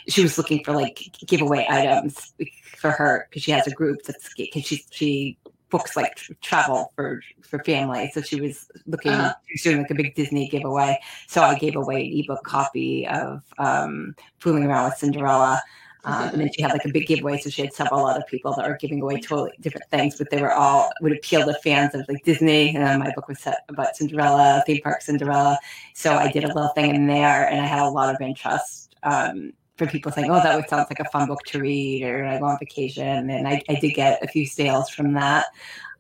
she 0.08 0.22
was 0.22 0.38
looking 0.38 0.64
for 0.64 0.74
like 0.74 1.00
giveaway 1.26 1.66
items 1.70 2.34
for 2.78 2.92
her 2.92 3.28
because 3.30 3.44
she 3.44 3.52
has 3.52 3.68
a 3.68 3.72
group 3.72 4.04
that's 4.04 4.34
because 4.36 4.66
she 4.66 4.84
she 4.92 5.38
books 5.70 5.96
like 5.96 6.18
travel 6.42 6.92
for 6.96 7.22
for 7.42 7.64
family. 7.64 8.10
So 8.14 8.22
she 8.22 8.40
was 8.42 8.70
looking, 8.86 9.12
uh-huh. 9.12 9.34
she 9.48 9.54
was 9.54 9.62
doing 9.62 9.78
like 9.80 9.92
a 9.92 9.96
big 9.96 10.16
Disney 10.16 10.48
giveaway. 10.48 11.00
So 11.28 11.42
I 11.42 11.56
gave 11.58 11.76
away 11.76 12.06
an 12.06 12.20
ebook 12.20 12.44
copy 12.44 13.08
of 13.08 13.42
um, 13.58 14.16
Fooling 14.40 14.66
Around 14.66 14.86
with 14.86 14.98
Cinderella. 14.98 15.62
Um, 16.06 16.30
and 16.30 16.42
then 16.42 16.52
she 16.54 16.62
had 16.62 16.72
like 16.72 16.86
a 16.86 16.90
big 16.90 17.08
giveaway. 17.08 17.40
So 17.40 17.50
she 17.50 17.64
had 17.64 17.74
several 17.74 18.06
other 18.06 18.24
people 18.30 18.54
that 18.54 18.70
were 18.70 18.78
giving 18.78 19.02
away 19.02 19.20
totally 19.20 19.52
different 19.60 19.90
things, 19.90 20.18
but 20.18 20.30
they 20.30 20.40
were 20.40 20.54
all 20.54 20.92
would 21.02 21.12
appeal 21.12 21.44
to 21.46 21.54
fans 21.64 21.96
of 21.96 22.06
like 22.08 22.24
Disney. 22.24 22.76
And 22.76 23.00
my 23.00 23.12
book 23.16 23.28
was 23.28 23.40
set 23.40 23.66
about 23.70 23.96
Cinderella, 23.96 24.64
theme 24.68 24.82
park 24.84 25.02
Cinderella. 25.02 25.58
So 25.96 26.14
I 26.14 26.32
did 26.32 26.44
a 26.44 26.48
little 26.48 26.70
thing 26.70 26.94
in 26.94 27.08
there 27.08 27.50
and 27.50 27.60
I 27.60 27.66
had 27.66 27.82
a 27.82 27.90
lot 27.90 28.14
of 28.14 28.22
interest 28.22 28.96
um, 29.02 29.52
for 29.78 29.88
people 29.88 30.12
saying, 30.12 30.30
oh, 30.30 30.36
that 30.36 30.56
would 30.56 30.70
sounds 30.70 30.88
like 30.92 31.00
a 31.00 31.10
fun 31.10 31.28
book 31.28 31.42
to 31.48 31.60
read 31.60 32.04
or 32.04 32.24
I 32.24 32.38
go 32.38 32.46
on 32.46 32.60
vacation. 32.60 33.32
And 33.32 33.48
I, 33.48 33.64
I 33.68 33.76
did 33.76 33.96
get 33.96 34.24
a 34.24 34.28
few 34.28 34.46
sales 34.46 34.92
from 34.92 35.14
that. 35.14 35.48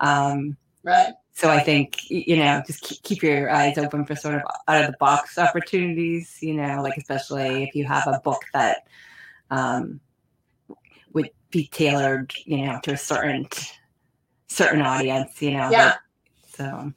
Um, 0.02 0.56
right. 0.84 1.14
So 1.34 1.50
I 1.50 1.60
think, 1.60 2.10
you 2.12 2.38
know, 2.38 2.62
just 2.66 3.02
keep 3.04 3.24
your 3.24 3.50
eyes 3.50 3.78
open 3.80 4.06
for 4.06 4.16
sort 4.16 4.36
of 4.36 4.44
out 4.68 4.86
of 4.86 4.92
the 4.92 4.98
box 5.00 5.38
opportunities, 5.40 6.38
you 6.42 6.54
know, 6.54 6.82
like 6.82 6.96
especially 6.96 7.64
if 7.64 7.76
you 7.76 7.86
have 7.86 8.08
a 8.08 8.22
book 8.24 8.44
that, 8.54 8.88
um, 9.52 10.00
would 11.14 11.30
be 11.52 11.68
tailored, 11.68 12.34
you 12.46 12.66
know, 12.66 12.80
to 12.84 12.94
a 12.94 12.98
certain 12.98 13.48
certain 14.48 14.82
audience, 14.82 15.42
you 15.42 15.52
know. 15.52 15.70
Yeah. 15.70 15.96
so. 16.54 16.94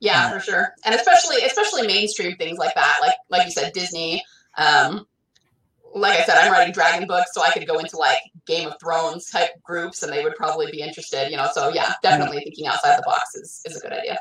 Yeah, 0.00 0.26
uh, 0.26 0.32
for 0.32 0.40
sure, 0.40 0.74
and 0.84 0.96
especially 0.96 1.44
especially 1.44 1.86
mainstream 1.86 2.36
things 2.36 2.58
like 2.58 2.74
that, 2.74 2.96
like 3.00 3.14
like 3.30 3.44
you 3.44 3.52
said, 3.52 3.72
Disney. 3.72 4.20
Um, 4.58 5.06
like 5.94 6.18
I 6.18 6.24
said, 6.24 6.36
I'm 6.38 6.50
writing 6.50 6.72
dragon 6.72 7.06
books, 7.06 7.30
so 7.32 7.42
I 7.42 7.50
could 7.50 7.66
go 7.66 7.78
into 7.78 7.96
like 7.96 8.18
Game 8.46 8.68
of 8.68 8.74
Thrones 8.80 9.30
type 9.30 9.50
groups, 9.62 10.02
and 10.02 10.12
they 10.12 10.24
would 10.24 10.34
probably 10.34 10.70
be 10.70 10.80
interested. 10.80 11.30
You 11.30 11.36
know, 11.36 11.48
so 11.52 11.68
yeah, 11.68 11.92
definitely 12.02 12.38
right. 12.38 12.44
thinking 12.44 12.66
outside 12.66 12.98
the 12.98 13.02
box 13.02 13.34
is 13.36 13.62
is 13.64 13.76
a 13.76 13.80
good 13.80 13.92
idea. 13.92 14.18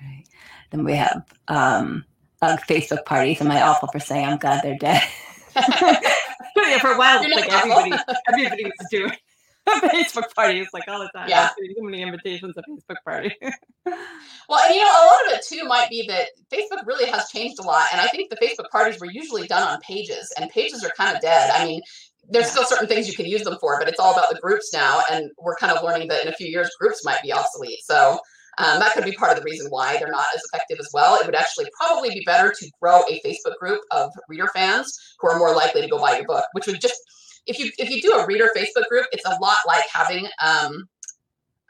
Right. 0.00 0.24
Then 0.70 0.84
we 0.84 0.94
have 0.94 1.24
um, 1.48 2.04
uh, 2.42 2.56
Facebook 2.68 3.04
parties. 3.04 3.40
Am 3.40 3.50
I 3.50 3.62
awful 3.62 3.88
for 3.88 3.98
saying 3.98 4.26
I'm 4.26 4.38
glad 4.38 4.62
they're 4.62 4.78
dead? 4.78 5.02
yeah, 5.56 6.78
for 6.78 6.92
a 6.92 6.98
while, 6.98 7.22
it's 7.22 7.34
like 7.34 7.52
everybody, 7.52 7.92
everybody 8.28 8.64
was 8.64 8.88
doing 8.90 9.12
a 9.66 9.70
Facebook 9.88 10.34
party. 10.34 10.60
It's 10.60 10.72
like 10.72 10.84
all 10.88 11.00
the 11.00 11.10
time. 11.14 11.28
Yeah. 11.28 11.48
So 11.48 11.82
many 11.82 12.02
invitations 12.02 12.54
to 12.54 12.62
Facebook 12.62 12.96
party. 13.04 13.34
well, 13.86 14.60
and 14.64 14.74
you 14.74 14.82
know, 14.82 14.90
a 14.90 15.06
lot 15.06 15.26
of 15.26 15.38
it 15.38 15.44
too 15.46 15.64
might 15.64 15.90
be 15.90 16.06
that 16.08 16.28
Facebook 16.52 16.86
really 16.86 17.10
has 17.10 17.28
changed 17.30 17.58
a 17.58 17.62
lot. 17.62 17.86
And 17.92 18.00
I 18.00 18.06
think 18.08 18.30
the 18.30 18.36
Facebook 18.36 18.70
parties 18.70 19.00
were 19.00 19.10
usually 19.10 19.46
done 19.46 19.66
on 19.66 19.80
pages, 19.80 20.32
and 20.38 20.50
pages 20.50 20.84
are 20.84 20.90
kind 20.96 21.14
of 21.14 21.22
dead. 21.22 21.50
I 21.50 21.64
mean, 21.64 21.80
there's 22.28 22.50
still 22.50 22.64
certain 22.64 22.88
things 22.88 23.08
you 23.08 23.14
can 23.14 23.26
use 23.26 23.42
them 23.42 23.56
for, 23.60 23.78
but 23.78 23.88
it's 23.88 24.00
all 24.00 24.12
about 24.12 24.30
the 24.30 24.40
groups 24.40 24.72
now. 24.72 25.02
And 25.10 25.30
we're 25.38 25.56
kind 25.56 25.76
of 25.76 25.84
learning 25.84 26.08
that 26.08 26.22
in 26.22 26.28
a 26.28 26.36
few 26.36 26.48
years, 26.48 26.70
groups 26.78 27.04
might 27.04 27.22
be 27.22 27.32
obsolete. 27.32 27.80
So 27.84 28.18
um, 28.58 28.78
that 28.78 28.92
could 28.94 29.04
be 29.04 29.12
part 29.12 29.36
of 29.36 29.38
the 29.38 29.44
reason 29.44 29.70
why 29.70 29.98
they're 29.98 30.10
not 30.10 30.26
as 30.34 30.42
effective 30.50 30.78
as 30.80 30.88
well. 30.94 31.20
It 31.20 31.26
would 31.26 31.34
actually 31.34 31.66
probably 31.78 32.10
be 32.10 32.22
better 32.24 32.52
to 32.58 32.70
grow 32.80 33.02
a 33.10 33.20
Facebook 33.20 33.56
group 33.60 33.80
of 33.90 34.10
reader 34.28 34.48
fans 34.54 34.98
who 35.20 35.28
are 35.28 35.38
more 35.38 35.54
likely 35.54 35.82
to 35.82 35.88
go 35.88 35.98
buy 35.98 36.16
your 36.16 36.26
book, 36.26 36.44
which 36.52 36.66
would 36.66 36.80
just 36.80 37.00
if 37.46 37.58
you 37.58 37.70
if 37.78 37.90
you 37.90 38.00
do 38.00 38.12
a 38.12 38.26
reader 38.26 38.50
Facebook 38.56 38.86
group, 38.88 39.06
it's 39.12 39.26
a 39.26 39.36
lot 39.40 39.58
like 39.66 39.84
having 39.92 40.26
um, 40.42 40.88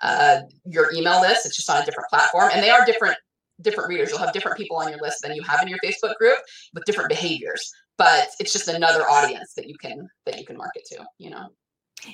uh, 0.01 0.41
your 0.65 0.93
email 0.95 1.21
list. 1.21 1.45
It's 1.47 1.57
just 1.57 1.69
on 1.69 1.83
a 1.83 1.85
different 1.85 2.09
platform, 2.09 2.51
and 2.53 2.63
they 2.63 2.71
are 2.71 2.85
different 2.85 3.17
different 3.63 3.89
readers. 3.89 4.11
You'll 4.11 4.19
have 4.19 4.33
different 4.33 4.57
people 4.57 4.77
on 4.77 4.89
your 4.89 5.01
list 5.01 5.23
than 5.23 5.35
you 5.35 5.43
have 5.43 5.63
in 5.63 5.69
your 5.69 5.79
Facebook 5.85 6.17
group 6.17 6.39
with 6.73 6.85
different 6.85 7.09
behaviors. 7.09 7.73
But 7.97 8.29
it's 8.39 8.53
just 8.53 8.69
another 8.69 9.03
audience 9.03 9.55
that 9.55 9.69
you 9.69 9.77
can 9.77 10.09
that 10.25 10.39
you 10.39 10.47
can 10.47 10.57
market 10.57 10.85
to. 10.93 11.05
You 11.19 11.31
know. 11.31 11.49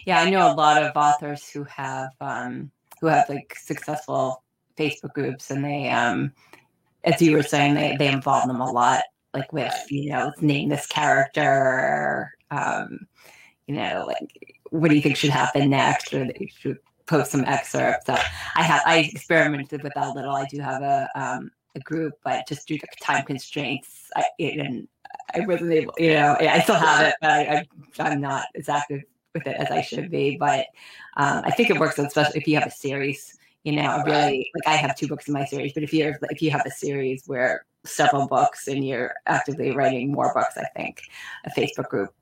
Yeah, 0.06 0.20
I 0.20 0.30
know 0.30 0.50
a 0.50 0.54
lot 0.54 0.82
of 0.82 0.92
authors 0.96 1.48
who 1.48 1.64
have 1.64 2.10
um, 2.20 2.70
who 3.00 3.08
have 3.08 3.28
like 3.28 3.54
successful 3.60 4.41
Facebook 4.76 5.12
groups, 5.14 5.50
and 5.50 5.64
they, 5.64 5.88
um, 5.90 6.32
as 7.04 7.20
you 7.20 7.36
were 7.36 7.42
saying, 7.42 7.74
they 7.74 7.96
they 7.96 8.08
involve 8.08 8.46
them 8.46 8.60
a 8.60 8.70
lot, 8.70 9.02
like 9.34 9.52
with 9.52 9.74
you 9.90 10.10
know, 10.10 10.32
name 10.40 10.68
this 10.68 10.86
character, 10.86 12.32
um, 12.50 13.06
you 13.66 13.74
know, 13.74 14.04
like 14.06 14.58
what 14.70 14.88
do 14.88 14.96
you 14.96 15.02
think 15.02 15.16
should 15.16 15.30
happen 15.30 15.70
next, 15.70 16.14
or 16.14 16.24
they 16.24 16.50
should 16.58 16.78
post 17.06 17.30
some 17.32 17.44
excerpts. 17.44 18.06
So 18.06 18.14
I 18.56 18.62
have 18.62 18.82
I 18.86 18.98
experimented 18.98 19.82
with 19.82 19.92
that 19.94 20.08
a 20.08 20.12
little. 20.12 20.34
I 20.34 20.46
do 20.46 20.60
have 20.60 20.82
a 20.82 21.08
um, 21.14 21.50
a 21.74 21.80
group, 21.80 22.14
but 22.24 22.46
just 22.48 22.68
due 22.68 22.78
to 22.78 22.86
time 23.00 23.24
constraints, 23.24 24.10
I 24.16 24.24
and 24.38 24.88
I 25.34 25.40
wasn't 25.40 25.72
able, 25.72 25.94
you 25.98 26.14
know, 26.14 26.36
I 26.40 26.60
still 26.60 26.76
have 26.76 27.06
it, 27.06 27.14
but 27.20 27.30
I, 27.30 27.66
I 27.98 28.12
am 28.12 28.20
not 28.20 28.46
as 28.54 28.68
active 28.68 29.02
with 29.34 29.46
it 29.46 29.56
as 29.56 29.70
I 29.70 29.80
should 29.80 30.10
be. 30.10 30.36
But 30.36 30.66
um, 31.16 31.42
I 31.44 31.50
think 31.50 31.70
it 31.70 31.78
works, 31.78 31.98
especially 31.98 32.40
if 32.40 32.46
you 32.46 32.56
have 32.58 32.66
a 32.66 32.70
series 32.70 33.38
you 33.64 33.72
know 33.72 34.02
really 34.06 34.50
like 34.54 34.66
i 34.66 34.76
have 34.76 34.96
two 34.96 35.06
books 35.06 35.28
in 35.28 35.34
my 35.34 35.44
series 35.44 35.72
but 35.72 35.82
if 35.82 35.92
you're 35.92 36.18
if 36.30 36.42
you 36.42 36.50
have 36.50 36.64
a 36.66 36.70
series 36.70 37.24
where 37.26 37.64
several 37.84 38.26
books 38.26 38.68
and 38.68 38.86
you're 38.86 39.14
actively 39.26 39.70
writing 39.72 40.12
more 40.12 40.32
books 40.34 40.56
i 40.56 40.64
think 40.76 41.02
a 41.44 41.50
facebook 41.50 41.88
group 41.88 42.12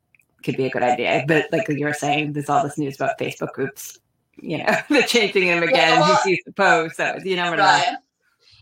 could 0.45 0.57
be 0.57 0.67
a 0.67 0.71
good 0.71 0.83
idea 0.83 1.25
but 1.27 1.47
like 1.53 1.69
you 1.69 1.85
were 1.85 1.93
saying 1.93 2.33
there's 2.33 2.49
all 2.49 2.63
this 2.63 2.79
news 2.79 2.97
about 2.97 3.19
facebook 3.19 3.53
groups 3.53 3.99
you 4.41 4.59
know 4.59 4.77
they're 4.89 5.03
changing 5.03 5.47
them 5.47 5.63
again 5.63 5.77
yeah, 5.77 6.01
well, 6.01 6.15
who 6.17 6.31
sees 6.31 6.41
the 6.47 6.53
post 6.53 6.97
so 6.97 7.17
you 7.25 7.37
never 7.37 7.57
right. 7.57 7.87
know 7.93 7.99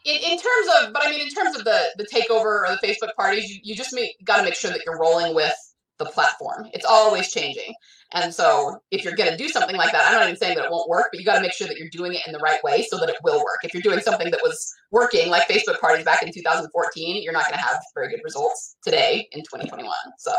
in, 0.04 0.14
in 0.14 0.38
terms 0.38 0.68
of, 0.80 0.92
but 0.92 1.04
I 1.04 1.10
mean, 1.10 1.20
in 1.20 1.28
terms 1.28 1.56
of 1.56 1.64
the 1.64 1.90
the 1.98 2.06
takeover 2.06 2.62
or 2.62 2.78
the 2.80 2.86
Facebook 2.86 3.14
parties, 3.14 3.50
you, 3.50 3.60
you 3.62 3.74
just 3.74 3.94
got 4.24 4.38
to 4.38 4.42
make 4.44 4.54
sure 4.54 4.70
that 4.70 4.80
you're 4.86 4.98
rolling 4.98 5.34
with 5.34 5.52
the 5.98 6.06
platform. 6.06 6.68
It's 6.72 6.84
always 6.84 7.30
changing. 7.32 7.74
And 8.14 8.32
so 8.32 8.80
if 8.90 9.04
you're 9.04 9.14
going 9.14 9.30
to 9.30 9.36
do 9.36 9.48
something 9.48 9.76
like 9.76 9.92
that, 9.92 10.06
I'm 10.06 10.14
not 10.14 10.24
even 10.24 10.36
saying 10.36 10.56
that 10.56 10.64
it 10.64 10.70
won't 10.70 10.88
work, 10.88 11.08
but 11.12 11.20
you 11.20 11.26
got 11.26 11.36
to 11.36 11.42
make 11.42 11.52
sure 11.52 11.66
that 11.66 11.76
you're 11.76 11.90
doing 11.90 12.14
it 12.14 12.22
in 12.26 12.32
the 12.32 12.38
right 12.38 12.62
way 12.64 12.82
so 12.82 12.98
that 12.98 13.08
it 13.08 13.16
will 13.22 13.38
work. 13.38 13.58
If 13.64 13.74
you're 13.74 13.82
doing 13.82 14.00
something 14.00 14.30
that 14.30 14.40
was 14.42 14.72
working 14.90 15.28
like 15.28 15.48
Facebook 15.48 15.78
parties 15.80 16.04
back 16.04 16.22
in 16.22 16.32
2014, 16.32 17.22
you're 17.22 17.32
not 17.32 17.44
going 17.44 17.58
to 17.58 17.64
have 17.64 17.78
very 17.94 18.08
good 18.08 18.20
results 18.24 18.76
today 18.82 19.28
in 19.32 19.40
2021. 19.40 19.92
So 20.18 20.32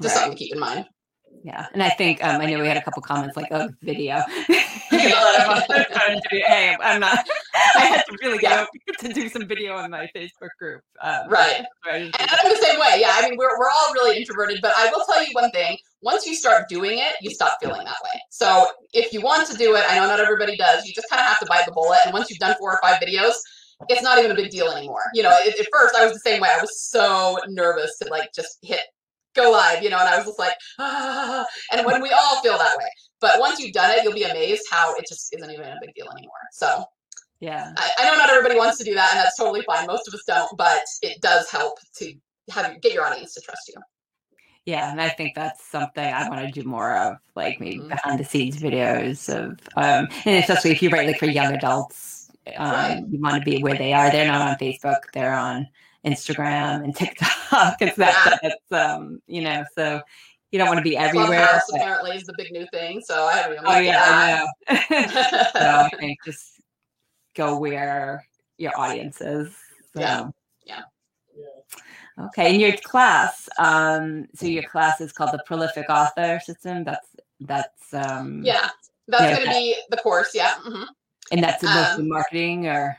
just 0.00 0.14
right. 0.14 0.20
something 0.20 0.38
to 0.38 0.44
keep 0.44 0.54
in 0.54 0.60
mind. 0.60 0.86
Yeah, 1.42 1.66
and 1.72 1.82
I 1.82 1.88
think 1.88 2.22
um, 2.22 2.40
I 2.40 2.46
know 2.46 2.60
we 2.60 2.66
had 2.66 2.76
a 2.76 2.82
couple 2.82 3.00
comments 3.02 3.36
like, 3.36 3.48
"Oh, 3.50 3.70
video." 3.82 4.22
hey, 4.90 6.76
I'm 6.80 7.00
not. 7.00 7.26
I 7.76 7.86
had 7.86 8.02
to 8.02 8.18
really 8.20 8.38
yeah. 8.42 8.66
go 8.86 9.08
to 9.08 9.12
do 9.12 9.28
some 9.28 9.46
video 9.46 9.74
on 9.74 9.90
my 9.90 10.10
Facebook 10.14 10.50
group. 10.58 10.82
Um, 11.00 11.28
right. 11.28 11.64
And 11.90 12.14
I'm 12.14 12.50
the 12.50 12.58
same 12.60 12.78
way. 12.78 12.96
Yeah, 12.98 13.12
I 13.14 13.28
mean, 13.28 13.38
we're 13.38 13.58
we're 13.58 13.70
all 13.70 13.92
really 13.94 14.18
introverted, 14.18 14.58
but 14.60 14.72
I 14.76 14.90
will 14.90 15.04
tell 15.06 15.22
you 15.24 15.30
one 15.32 15.50
thing: 15.52 15.78
once 16.02 16.26
you 16.26 16.34
start 16.34 16.68
doing 16.68 16.98
it, 16.98 17.14
you 17.22 17.30
stop 17.30 17.56
feeling 17.62 17.84
that 17.84 17.96
way. 18.04 18.20
So 18.30 18.66
if 18.92 19.12
you 19.12 19.22
want 19.22 19.48
to 19.50 19.56
do 19.56 19.76
it, 19.76 19.84
I 19.88 19.98
know 19.98 20.06
not 20.06 20.20
everybody 20.20 20.56
does. 20.56 20.84
You 20.84 20.92
just 20.92 21.08
kind 21.08 21.20
of 21.20 21.26
have 21.26 21.38
to 21.40 21.46
bite 21.46 21.64
the 21.64 21.72
bullet, 21.72 22.00
and 22.04 22.12
once 22.12 22.28
you've 22.28 22.38
done 22.38 22.54
four 22.58 22.72
or 22.72 22.80
five 22.82 23.00
videos, 23.00 23.34
it's 23.88 24.02
not 24.02 24.18
even 24.18 24.30
a 24.30 24.34
big 24.34 24.50
deal 24.50 24.70
anymore. 24.70 25.04
You 25.14 25.22
know, 25.22 25.30
at, 25.30 25.58
at, 25.58 25.66
first 25.72 25.94
I 25.94 26.04
was 26.04 26.12
the 26.12 26.20
same 26.20 26.40
way. 26.40 26.50
I 26.50 26.60
was 26.60 26.80
so 26.82 27.38
nervous 27.48 27.96
to 27.98 28.08
like 28.10 28.32
just 28.34 28.58
hit 28.62 28.80
go 29.34 29.50
live, 29.50 29.82
you 29.82 29.90
know, 29.90 29.98
and 29.98 30.08
I 30.08 30.16
was 30.16 30.26
just 30.26 30.38
like, 30.38 30.54
ah, 30.78 31.44
and 31.72 31.86
when 31.86 32.02
we 32.02 32.10
all 32.10 32.40
feel 32.42 32.58
that 32.58 32.76
way. 32.78 32.88
But 33.20 33.38
once 33.38 33.60
you've 33.60 33.72
done 33.72 33.90
it, 33.90 34.02
you'll 34.02 34.14
be 34.14 34.22
amazed 34.22 34.62
how 34.70 34.94
it 34.94 35.06
just 35.06 35.34
isn't 35.34 35.50
even 35.50 35.66
a 35.66 35.78
big 35.80 35.94
deal 35.94 36.08
anymore. 36.10 36.32
So 36.52 36.84
yeah, 37.40 37.72
I, 37.76 37.90
I 37.98 38.04
know 38.06 38.16
not 38.16 38.30
everybody 38.30 38.58
wants 38.58 38.78
to 38.78 38.84
do 38.84 38.94
that, 38.94 39.10
and 39.12 39.20
that's 39.24 39.36
totally 39.36 39.62
fine. 39.62 39.86
Most 39.86 40.08
of 40.08 40.14
us 40.14 40.22
don't, 40.26 40.56
but 40.56 40.82
it 41.02 41.20
does 41.20 41.50
help 41.50 41.78
to 41.96 42.12
have 42.50 42.80
get 42.80 42.92
your 42.92 43.04
audience 43.04 43.34
to 43.34 43.40
trust 43.40 43.68
you. 43.68 43.74
Yeah, 44.66 44.90
and 44.90 45.00
I 45.00 45.08
think 45.08 45.34
that's 45.34 45.64
something 45.64 46.04
I 46.04 46.28
want 46.28 46.46
to 46.46 46.50
do 46.50 46.68
more 46.68 46.94
of, 46.96 47.16
like 47.34 47.58
maybe 47.60 47.78
mm-hmm. 47.78 47.88
behind 47.88 48.20
the 48.20 48.24
scenes 48.24 48.58
videos 48.58 49.28
of, 49.34 49.58
um, 49.76 50.08
and 50.26 50.36
especially 50.36 50.72
if 50.72 50.82
you 50.82 50.90
write 50.90 51.06
like 51.06 51.18
for 51.18 51.26
young 51.26 51.54
adults, 51.54 52.30
um, 52.56 52.70
right. 52.70 53.02
you 53.08 53.18
want 53.20 53.42
to 53.42 53.50
be 53.50 53.62
where 53.62 53.76
they 53.76 53.94
are. 53.94 54.10
They're 54.10 54.30
not 54.30 54.46
on 54.46 54.56
Facebook; 54.56 55.00
they're 55.14 55.34
on 55.34 55.66
Instagram 56.04 56.84
and 56.84 56.94
TikTok. 56.94 57.76
It's 57.80 57.96
that 57.96 58.38
yeah. 58.42 58.50
that's 58.70 58.72
um, 58.72 59.20
you 59.26 59.42
know, 59.42 59.64
so 59.74 60.00
you 60.50 60.58
don't 60.58 60.68
want 60.68 60.78
to 60.78 60.84
be 60.84 60.96
everywhere. 60.96 61.26
Clubhouse 61.26 61.62
but... 61.70 61.80
apparently 61.80 62.16
is 62.16 62.24
the 62.24 62.34
big 62.36 62.50
new 62.52 62.66
thing. 62.72 63.00
So 63.00 63.24
I 63.24 63.36
haven't 63.36 63.58
even 63.58 63.64
Oh 63.66 63.78
yeah, 63.78 64.46
I 64.68 64.74
know. 64.74 64.80
so 65.52 65.60
I 65.60 65.90
think 65.98 66.18
just 66.24 66.60
go 67.34 67.58
where 67.58 68.24
your 68.58 68.78
audience 68.78 69.20
is. 69.20 69.54
So. 69.94 70.00
Yeah. 70.00 70.28
Yeah. 70.64 70.82
Okay, 72.26 72.54
in 72.54 72.60
your 72.60 72.76
class, 72.76 73.48
um, 73.58 74.26
so 74.34 74.46
your 74.46 74.64
class 74.64 75.00
is 75.00 75.12
called 75.12 75.32
the 75.32 75.42
Prolific 75.46 75.88
Author 75.88 76.38
System. 76.44 76.84
That's 76.84 77.08
that's 77.40 77.94
um, 77.94 78.42
yeah, 78.44 78.68
that's 79.08 79.38
going 79.38 79.48
to 79.48 79.52
be 79.52 79.76
the 79.90 79.96
course. 79.96 80.32
Yeah, 80.34 80.54
mm-hmm. 80.66 80.82
and 81.32 81.42
that's 81.42 81.62
mostly 81.62 82.02
um, 82.02 82.08
marketing 82.08 82.66
or 82.66 82.98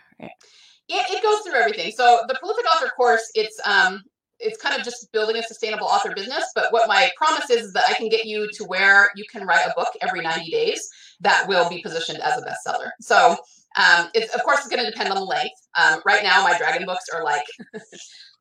it, 0.92 1.18
it 1.18 1.24
goes 1.24 1.42
through 1.42 1.60
everything. 1.60 1.92
So 1.92 2.24
the 2.28 2.36
prolific 2.36 2.66
author 2.76 2.90
course, 2.96 3.32
it's 3.34 3.60
um 3.66 4.04
it's 4.40 4.60
kind 4.62 4.76
of 4.76 4.84
just 4.84 5.12
building 5.12 5.38
a 5.38 5.44
sustainable 5.44 5.86
author 5.86 6.14
business. 6.16 6.44
But 6.56 6.74
what 6.74 6.88
my 6.88 7.12
promise 7.16 7.50
is, 7.52 7.68
is 7.68 7.74
that 7.74 7.84
I 7.88 7.94
can 7.94 8.10
get 8.10 8.26
you 8.26 8.50
to 8.54 8.64
where 8.66 9.12
you 9.16 9.24
can 9.32 9.46
write 9.46 9.68
a 9.68 9.74
book 9.78 9.90
every 10.02 10.22
90 10.22 10.50
days 10.50 10.90
that 11.20 11.48
will 11.48 11.70
be 11.70 11.80
positioned 11.82 12.20
as 12.22 12.42
a 12.42 12.46
bestseller. 12.46 12.90
So 13.02 13.38
um, 13.78 14.08
it's 14.16 14.34
of 14.34 14.44
course 14.44 14.60
it's 14.60 14.68
going 14.68 14.84
to 14.84 14.90
depend 14.90 15.10
on 15.10 15.16
the 15.16 15.24
length. 15.24 15.56
Um, 15.80 16.02
right 16.06 16.24
now, 16.24 16.44
my 16.44 16.58
dragon 16.58 16.86
books 16.86 17.06
are 17.14 17.24
like 17.24 17.46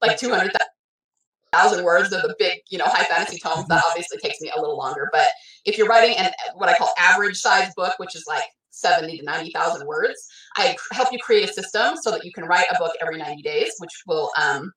like 0.03 0.18
200,000 0.18 1.84
words. 1.84 2.11
They're 2.11 2.22
the 2.22 2.34
big, 2.38 2.61
you 2.70 2.78
know, 2.78 2.86
high 2.86 3.05
fantasy 3.05 3.38
tomes. 3.38 3.68
That 3.68 3.84
obviously 3.86 4.18
takes 4.18 4.40
me 4.40 4.51
a 4.57 4.61
little 4.61 4.78
longer. 4.78 5.09
But 5.12 5.28
if 5.66 5.76
you're 5.76 5.86
writing 5.86 6.16
an 6.16 6.32
what 6.55 6.68
I 6.68 6.76
call 6.76 6.92
average 6.98 7.36
size 7.36 7.72
book, 7.76 7.94
which 7.98 8.16
is 8.16 8.24
like 8.26 8.44
70 8.80 9.18
to 9.18 9.24
90,000 9.24 9.86
words. 9.86 10.26
I 10.56 10.76
help 10.92 11.12
you 11.12 11.18
create 11.18 11.48
a 11.48 11.52
system 11.52 11.96
so 11.96 12.10
that 12.10 12.24
you 12.24 12.32
can 12.32 12.44
write 12.44 12.66
a 12.70 12.78
book 12.78 12.92
every 13.00 13.18
90 13.18 13.42
days, 13.42 13.72
which 13.78 14.02
will 14.06 14.30
um, 14.36 14.72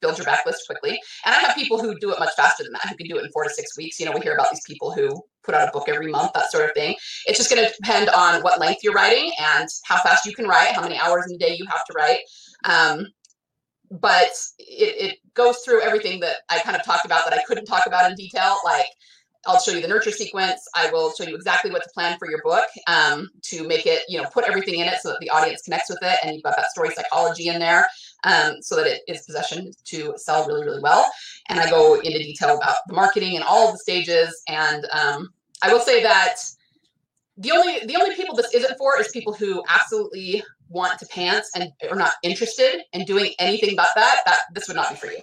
build 0.00 0.18
your 0.18 0.26
backlist 0.26 0.66
quickly. 0.66 1.00
And 1.24 1.34
I 1.34 1.38
have 1.38 1.54
people 1.54 1.80
who 1.80 1.98
do 1.98 2.12
it 2.12 2.18
much 2.18 2.34
faster 2.36 2.62
than 2.62 2.72
that, 2.72 2.88
who 2.88 2.96
can 2.96 3.06
do 3.06 3.18
it 3.18 3.24
in 3.24 3.30
four 3.32 3.44
to 3.44 3.50
six 3.50 3.76
weeks. 3.76 3.98
You 3.98 4.06
know, 4.06 4.12
we 4.12 4.20
hear 4.20 4.34
about 4.34 4.50
these 4.50 4.64
people 4.66 4.92
who 4.92 5.22
put 5.42 5.54
out 5.54 5.68
a 5.68 5.72
book 5.72 5.88
every 5.88 6.10
month, 6.10 6.32
that 6.34 6.50
sort 6.50 6.68
of 6.68 6.74
thing. 6.74 6.94
It's 7.26 7.38
just 7.38 7.50
going 7.50 7.64
to 7.64 7.72
depend 7.80 8.08
on 8.10 8.42
what 8.42 8.60
length 8.60 8.82
you're 8.82 8.92
writing 8.92 9.32
and 9.38 9.68
how 9.84 10.00
fast 10.02 10.26
you 10.26 10.34
can 10.34 10.46
write, 10.46 10.74
how 10.74 10.82
many 10.82 10.98
hours 10.98 11.26
in 11.28 11.34
a 11.34 11.38
day 11.38 11.56
you 11.58 11.66
have 11.66 11.84
to 11.86 11.92
write. 11.94 12.20
Um, 12.64 13.06
but 13.90 14.30
it, 14.58 15.10
it 15.10 15.18
goes 15.34 15.58
through 15.58 15.82
everything 15.82 16.20
that 16.20 16.36
I 16.48 16.60
kind 16.60 16.76
of 16.76 16.84
talked 16.84 17.04
about 17.04 17.24
that 17.24 17.36
I 17.36 17.42
couldn't 17.42 17.66
talk 17.66 17.86
about 17.86 18.08
in 18.08 18.16
detail, 18.16 18.56
like 18.64 18.86
I'll 19.46 19.60
show 19.60 19.72
you 19.72 19.80
the 19.80 19.88
nurture 19.88 20.10
sequence. 20.10 20.68
I 20.74 20.90
will 20.90 21.12
show 21.12 21.24
you 21.24 21.34
exactly 21.34 21.70
what 21.70 21.82
to 21.82 21.88
plan 21.90 22.18
for 22.18 22.30
your 22.30 22.42
book 22.42 22.66
um, 22.86 23.30
to 23.42 23.66
make 23.66 23.86
it, 23.86 24.02
you 24.08 24.20
know, 24.20 24.28
put 24.28 24.44
everything 24.44 24.80
in 24.80 24.86
it 24.86 25.00
so 25.00 25.10
that 25.10 25.20
the 25.20 25.30
audience 25.30 25.62
connects 25.62 25.88
with 25.88 25.98
it. 26.02 26.18
And 26.22 26.34
you've 26.34 26.42
got 26.42 26.56
that 26.56 26.70
story 26.70 26.90
psychology 26.90 27.48
in 27.48 27.58
there 27.58 27.86
um, 28.24 28.56
so 28.60 28.76
that 28.76 28.86
it 28.86 29.00
is 29.08 29.24
positioned 29.24 29.74
to 29.86 30.12
sell 30.16 30.46
really, 30.46 30.64
really 30.64 30.80
well. 30.82 31.10
And 31.48 31.58
I 31.58 31.70
go 31.70 31.94
into 31.94 32.18
detail 32.18 32.56
about 32.56 32.76
the 32.86 32.94
marketing 32.94 33.36
and 33.36 33.44
all 33.44 33.68
of 33.68 33.72
the 33.72 33.78
stages. 33.78 34.42
And 34.46 34.86
um, 34.92 35.30
I 35.62 35.72
will 35.72 35.80
say 35.80 36.02
that 36.02 36.36
the 37.38 37.52
only 37.52 37.80
the 37.86 37.96
only 37.96 38.14
people 38.14 38.34
this 38.34 38.52
isn't 38.54 38.76
for 38.76 39.00
is 39.00 39.08
people 39.08 39.32
who 39.32 39.62
absolutely 39.70 40.42
want 40.68 40.98
to 40.98 41.06
pants 41.06 41.50
and 41.54 41.72
are 41.90 41.96
not 41.96 42.12
interested 42.22 42.82
in 42.92 43.06
doing 43.06 43.32
anything 43.38 43.74
but 43.74 43.88
that. 43.96 44.20
That 44.26 44.40
this 44.52 44.68
would 44.68 44.76
not 44.76 44.90
be 44.90 44.96
for 44.96 45.06
you. 45.06 45.20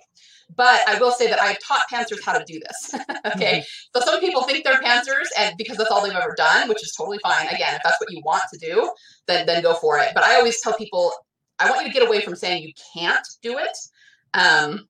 But 0.55 0.81
I 0.87 0.99
will 0.99 1.11
say 1.11 1.27
that 1.27 1.39
I 1.39 1.47
have 1.47 1.59
taught 1.59 1.81
pantsers 1.91 2.23
how 2.23 2.37
to 2.37 2.43
do 2.45 2.59
this. 2.59 2.93
okay. 3.35 3.59
Mm-hmm. 3.59 3.99
So 3.99 4.05
some 4.05 4.19
people 4.19 4.43
think 4.43 4.63
they're 4.63 4.79
pantsers 4.79 5.27
and 5.37 5.55
because 5.57 5.77
that's 5.77 5.91
all 5.91 6.01
they've 6.01 6.15
ever 6.15 6.33
done, 6.37 6.69
which 6.69 6.81
is 6.81 6.93
totally 6.97 7.19
fine. 7.21 7.47
Again, 7.47 7.75
if 7.75 7.81
that's 7.83 7.99
what 7.99 8.11
you 8.11 8.21
want 8.23 8.43
to 8.53 8.59
do, 8.59 8.89
then 9.27 9.45
then 9.45 9.61
go 9.61 9.73
for 9.75 9.99
it. 9.99 10.11
But 10.13 10.23
I 10.23 10.35
always 10.35 10.61
tell 10.61 10.73
people, 10.73 11.11
I 11.59 11.69
want 11.69 11.81
you 11.85 11.91
to 11.91 11.93
get 11.93 12.07
away 12.07 12.21
from 12.21 12.35
saying 12.35 12.63
you 12.63 12.73
can't 12.93 13.27
do 13.41 13.57
it. 13.57 13.77
Um, 14.33 14.87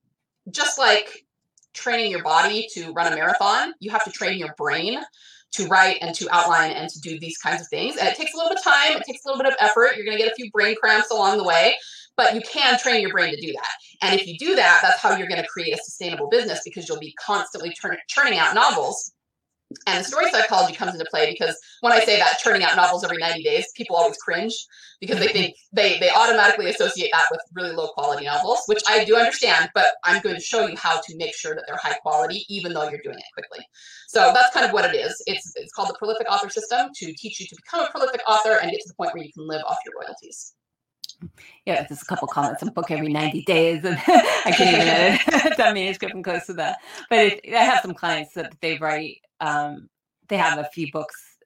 just 0.52 0.78
like 0.78 1.26
training 1.74 2.12
your 2.12 2.24
body 2.24 2.68
to 2.74 2.92
run 2.94 3.12
a 3.12 3.16
marathon, 3.16 3.74
you 3.80 3.92
have 3.92 4.04
to 4.06 4.12
train 4.12 4.38
your 4.38 4.54
brain 4.58 5.00
to 5.54 5.68
write 5.68 5.98
and 6.02 6.14
to 6.16 6.28
outline 6.32 6.72
and 6.72 6.90
to 6.90 7.00
do 7.00 7.20
these 7.20 7.38
kinds 7.38 7.62
of 7.62 7.68
things. 7.68 7.98
And 7.98 8.08
it 8.08 8.16
takes 8.16 8.34
a 8.34 8.38
little 8.38 8.50
bit 8.50 8.60
of 8.60 8.64
time, 8.64 8.98
it 8.98 9.04
takes 9.04 9.24
a 9.26 9.28
little 9.28 9.42
bit 9.42 9.52
of 9.52 9.58
effort. 9.60 9.96
You're 9.96 10.06
going 10.06 10.18
to 10.18 10.24
get 10.24 10.32
a 10.32 10.36
few 10.36 10.52
brain 10.52 10.76
cramps 10.76 11.10
along 11.12 11.38
the 11.38 11.44
way, 11.44 11.76
but 12.18 12.34
you 12.34 12.42
can 12.42 12.78
train 12.80 13.02
your 13.02 13.12
brain 13.12 13.34
to 13.34 13.40
do 13.40 13.54
that. 13.54 13.70
And 14.02 14.20
if 14.20 14.28
you 14.28 14.38
do 14.38 14.56
that, 14.56 14.80
that's 14.82 15.00
how 15.00 15.16
you're 15.16 15.28
going 15.28 15.42
to 15.42 15.48
create 15.48 15.74
a 15.74 15.78
sustainable 15.78 16.28
business 16.30 16.62
because 16.66 16.90
you'll 16.90 17.00
be 17.00 17.14
constantly 17.24 17.74
turn, 17.74 17.96
churning 18.10 18.40
out 18.40 18.56
novels. 18.56 19.14
And 19.86 20.00
the 20.00 20.08
story 20.08 20.32
psychology 20.32 20.74
comes 20.74 20.94
into 20.94 21.06
play 21.12 21.30
because 21.30 21.56
when 21.82 21.92
I 21.92 22.00
say 22.00 22.18
that 22.18 22.40
churning 22.40 22.64
out 22.64 22.78
novels 22.78 23.04
every 23.04 23.18
90 23.18 23.44
days, 23.44 23.66
people 23.76 23.98
always 23.98 24.16
cringe 24.16 24.54
because 25.02 25.20
they 25.20 25.28
think 25.28 25.56
they 25.74 26.00
they 26.00 26.10
automatically 26.10 26.70
associate 26.70 27.10
that 27.12 27.26
with 27.30 27.42
really 27.54 27.76
low 27.76 27.90
quality 27.90 28.26
novels, 28.26 28.62
which 28.68 28.82
I 28.88 29.04
do 29.04 29.18
understand, 29.18 29.70
but 29.76 29.88
I'm 30.06 30.22
going 30.22 30.36
to 30.36 30.42
show 30.42 30.68
you 30.68 30.78
how 30.78 31.02
to 31.02 31.18
make 31.18 31.36
sure 31.36 31.54
that 31.54 31.66
they're 31.68 31.78
high 31.84 31.98
quality, 31.98 32.46
even 32.48 32.72
though 32.72 32.90
you're 32.90 33.02
doing 33.04 33.18
it 33.18 33.26
quickly. 33.34 33.60
So 34.08 34.32
that's 34.34 34.54
kind 34.54 34.66
of 34.66 34.72
what 34.72 34.86
it 34.86 34.98
is. 34.98 35.22
It's 35.28 35.52
it's 35.58 35.74
called 35.74 35.90
the 35.90 35.96
prolific 36.00 36.32
author 36.32 36.50
system 36.50 36.88
to 36.96 37.14
teach 37.18 37.42
you 37.42 37.46
to 37.48 37.56
become 37.58 37.86
a 37.86 37.92
prolific 37.92 38.22
author 38.26 38.60
and 38.62 38.72
get 38.72 38.80
to 38.80 38.88
the 38.88 38.96
point 38.96 39.14
where 39.14 39.24
you 39.26 39.34
can 39.34 39.46
live 39.46 39.64
off 39.68 39.80
your 39.86 39.96
royalties 40.02 40.54
yeah, 41.66 41.86
there's 41.88 42.02
a 42.02 42.06
couple 42.06 42.28
comments 42.28 42.64
on 42.64 42.70
book 42.70 42.92
every 42.92 43.12
90 43.12 43.44
days, 43.44 43.84
and 43.84 43.98
I 44.08 44.54
can't 44.56 44.76
even 44.76 44.88
edit 44.88 45.22
that 45.58 45.74
manuscript 45.74 46.14
and 46.14 46.24
close 46.24 46.46
to 46.48 46.54
that. 46.54 46.78
But 47.10 47.20
it, 47.20 47.54
I 47.54 47.64
have 47.64 47.82
some 47.82 47.94
clients 47.94 48.34
that 48.34 48.54
they 48.62 48.78
write, 48.78 49.22
um, 49.40 49.90
they 50.28 50.38
have 50.38 50.60
a 50.60 50.70
few 50.74 50.92
books 50.92 51.38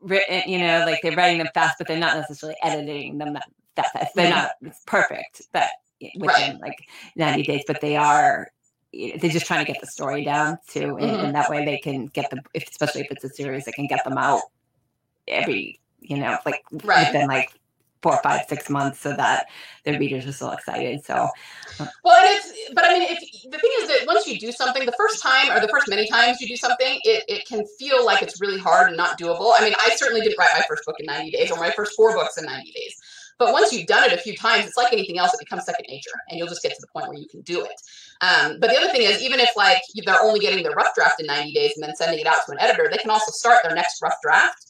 written, 0.00 0.42
you 0.46 0.58
know, 0.58 0.84
like 0.86 1.00
they're 1.02 1.16
writing 1.16 1.38
them 1.38 1.48
fast, 1.54 1.76
but 1.78 1.88
they're 1.88 1.98
not 1.98 2.16
necessarily 2.16 2.56
editing 2.62 3.18
them 3.18 3.34
that, 3.34 3.50
that 3.74 3.92
fast. 3.92 4.14
They're 4.14 4.30
not 4.30 4.50
perfect, 4.86 5.42
but 5.52 5.68
within 6.00 6.20
right. 6.26 6.60
like 6.60 6.78
90 7.16 7.42
days, 7.42 7.64
but 7.66 7.80
they 7.80 7.96
are 7.96 8.48
they're 8.92 9.30
just 9.30 9.46
trying 9.46 9.64
to 9.64 9.70
get 9.70 9.80
the 9.80 9.86
story 9.86 10.24
down 10.24 10.58
too, 10.68 10.96
and, 10.96 11.10
mm-hmm. 11.10 11.24
and 11.26 11.34
that 11.34 11.50
way 11.50 11.64
they 11.64 11.76
can 11.76 12.06
get 12.06 12.30
the, 12.30 12.40
especially 12.54 13.02
if 13.02 13.08
it's 13.10 13.24
a 13.24 13.28
series, 13.28 13.64
they 13.64 13.72
can 13.72 13.86
get 13.86 14.02
them 14.04 14.16
out 14.16 14.40
every, 15.28 15.78
you 16.00 16.16
know, 16.16 16.38
like 16.46 16.62
right. 16.84 17.12
within 17.12 17.26
like 17.26 17.50
four, 18.06 18.20
five, 18.22 18.46
six 18.48 18.70
months 18.70 19.00
so 19.00 19.16
that 19.16 19.48
the 19.82 19.98
readers 19.98 20.24
are 20.26 20.32
still 20.32 20.52
excited. 20.52 21.04
So, 21.04 21.28
well, 22.04 22.24
and 22.24 22.36
it's, 22.36 22.72
but 22.72 22.84
I 22.84 22.92
mean, 22.92 23.02
if 23.02 23.18
the 23.50 23.58
thing 23.58 23.70
is 23.80 23.88
that 23.88 24.06
once 24.06 24.28
you 24.28 24.38
do 24.38 24.52
something, 24.52 24.86
the 24.86 24.94
first 24.96 25.20
time 25.20 25.50
or 25.50 25.58
the 25.58 25.66
first 25.66 25.88
many 25.88 26.06
times 26.06 26.40
you 26.40 26.46
do 26.46 26.54
something, 26.54 27.00
it, 27.02 27.24
it 27.26 27.48
can 27.48 27.64
feel 27.80 28.06
like 28.06 28.22
it's 28.22 28.40
really 28.40 28.60
hard 28.60 28.86
and 28.86 28.96
not 28.96 29.18
doable. 29.18 29.54
I 29.58 29.64
mean, 29.64 29.74
I 29.80 29.90
certainly 29.96 30.20
didn't 30.20 30.38
write 30.38 30.50
my 30.54 30.62
first 30.68 30.84
book 30.86 30.94
in 31.00 31.06
90 31.06 31.32
days 31.32 31.50
or 31.50 31.58
my 31.58 31.72
first 31.72 31.96
four 31.96 32.14
books 32.14 32.38
in 32.38 32.44
90 32.44 32.70
days. 32.70 32.94
But 33.38 33.52
once 33.52 33.72
you've 33.72 33.88
done 33.88 34.08
it 34.08 34.12
a 34.12 34.18
few 34.18 34.36
times, 34.36 34.66
it's 34.66 34.76
like 34.76 34.92
anything 34.92 35.18
else, 35.18 35.34
it 35.34 35.40
becomes 35.40 35.64
second 35.64 35.86
nature 35.88 36.12
and 36.30 36.38
you'll 36.38 36.46
just 36.46 36.62
get 36.62 36.74
to 36.76 36.80
the 36.80 36.86
point 36.86 37.08
where 37.08 37.18
you 37.18 37.26
can 37.26 37.40
do 37.40 37.64
it. 37.64 37.74
Um, 38.20 38.58
but 38.60 38.70
the 38.70 38.76
other 38.76 38.88
thing 38.92 39.02
is, 39.02 39.20
even 39.20 39.40
if 39.40 39.50
like 39.56 39.82
they're 40.06 40.22
only 40.22 40.38
getting 40.38 40.62
their 40.62 40.72
rough 40.76 40.94
draft 40.94 41.20
in 41.20 41.26
90 41.26 41.52
days 41.52 41.72
and 41.74 41.82
then 41.82 41.96
sending 41.96 42.20
it 42.20 42.26
out 42.28 42.46
to 42.46 42.52
an 42.52 42.60
editor, 42.60 42.88
they 42.88 42.98
can 42.98 43.10
also 43.10 43.32
start 43.32 43.64
their 43.64 43.74
next 43.74 44.00
rough 44.00 44.16
draft 44.22 44.65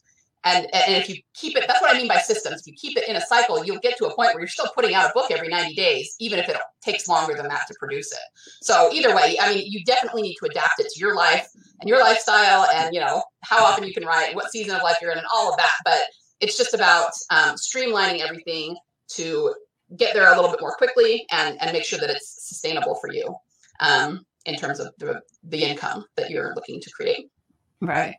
And, 0.46 0.72
and 0.72 0.94
if 0.94 1.08
you 1.08 1.16
keep 1.34 1.56
it, 1.56 1.64
that's 1.66 1.82
what 1.82 1.92
I 1.92 1.98
mean 1.98 2.06
by 2.06 2.18
systems. 2.18 2.60
If 2.60 2.68
you 2.68 2.74
keep 2.74 2.96
it 2.96 3.08
in 3.08 3.16
a 3.16 3.20
cycle, 3.20 3.64
you'll 3.64 3.80
get 3.80 3.98
to 3.98 4.06
a 4.06 4.14
point 4.14 4.32
where 4.32 4.38
you're 4.38 4.46
still 4.46 4.70
putting 4.76 4.94
out 4.94 5.10
a 5.10 5.12
book 5.12 5.32
every 5.32 5.48
90 5.48 5.74
days, 5.74 6.14
even 6.20 6.38
if 6.38 6.48
it 6.48 6.56
takes 6.84 7.08
longer 7.08 7.34
than 7.34 7.48
that 7.48 7.66
to 7.66 7.74
produce 7.80 8.12
it. 8.12 8.18
So 8.62 8.92
either 8.92 9.12
way, 9.14 9.36
I 9.40 9.52
mean, 9.52 9.64
you 9.66 9.82
definitely 9.82 10.22
need 10.22 10.36
to 10.36 10.46
adapt 10.48 10.78
it 10.78 10.86
to 10.88 11.00
your 11.00 11.16
life 11.16 11.48
and 11.80 11.88
your 11.88 11.98
lifestyle 11.98 12.64
and, 12.72 12.94
you 12.94 13.00
know, 13.00 13.24
how 13.42 13.64
often 13.64 13.82
you 13.82 13.92
can 13.92 14.04
write, 14.04 14.36
what 14.36 14.52
season 14.52 14.76
of 14.76 14.84
life 14.84 14.98
you're 15.02 15.10
in 15.10 15.18
and 15.18 15.26
all 15.34 15.50
of 15.50 15.56
that. 15.56 15.78
But 15.84 15.98
it's 16.38 16.56
just 16.56 16.74
about 16.74 17.10
um, 17.30 17.56
streamlining 17.56 18.20
everything 18.20 18.76
to 19.14 19.52
get 19.96 20.14
there 20.14 20.32
a 20.32 20.36
little 20.36 20.52
bit 20.52 20.60
more 20.60 20.76
quickly 20.76 21.26
and, 21.32 21.60
and 21.60 21.72
make 21.72 21.84
sure 21.84 21.98
that 21.98 22.10
it's 22.10 22.46
sustainable 22.46 22.94
for 22.94 23.12
you 23.12 23.34
um, 23.80 24.24
in 24.44 24.54
terms 24.54 24.78
of 24.78 24.94
the, 24.98 25.20
the 25.42 25.64
income 25.64 26.04
that 26.14 26.30
you're 26.30 26.54
looking 26.54 26.80
to 26.82 26.90
create. 26.90 27.32
Right. 27.80 28.14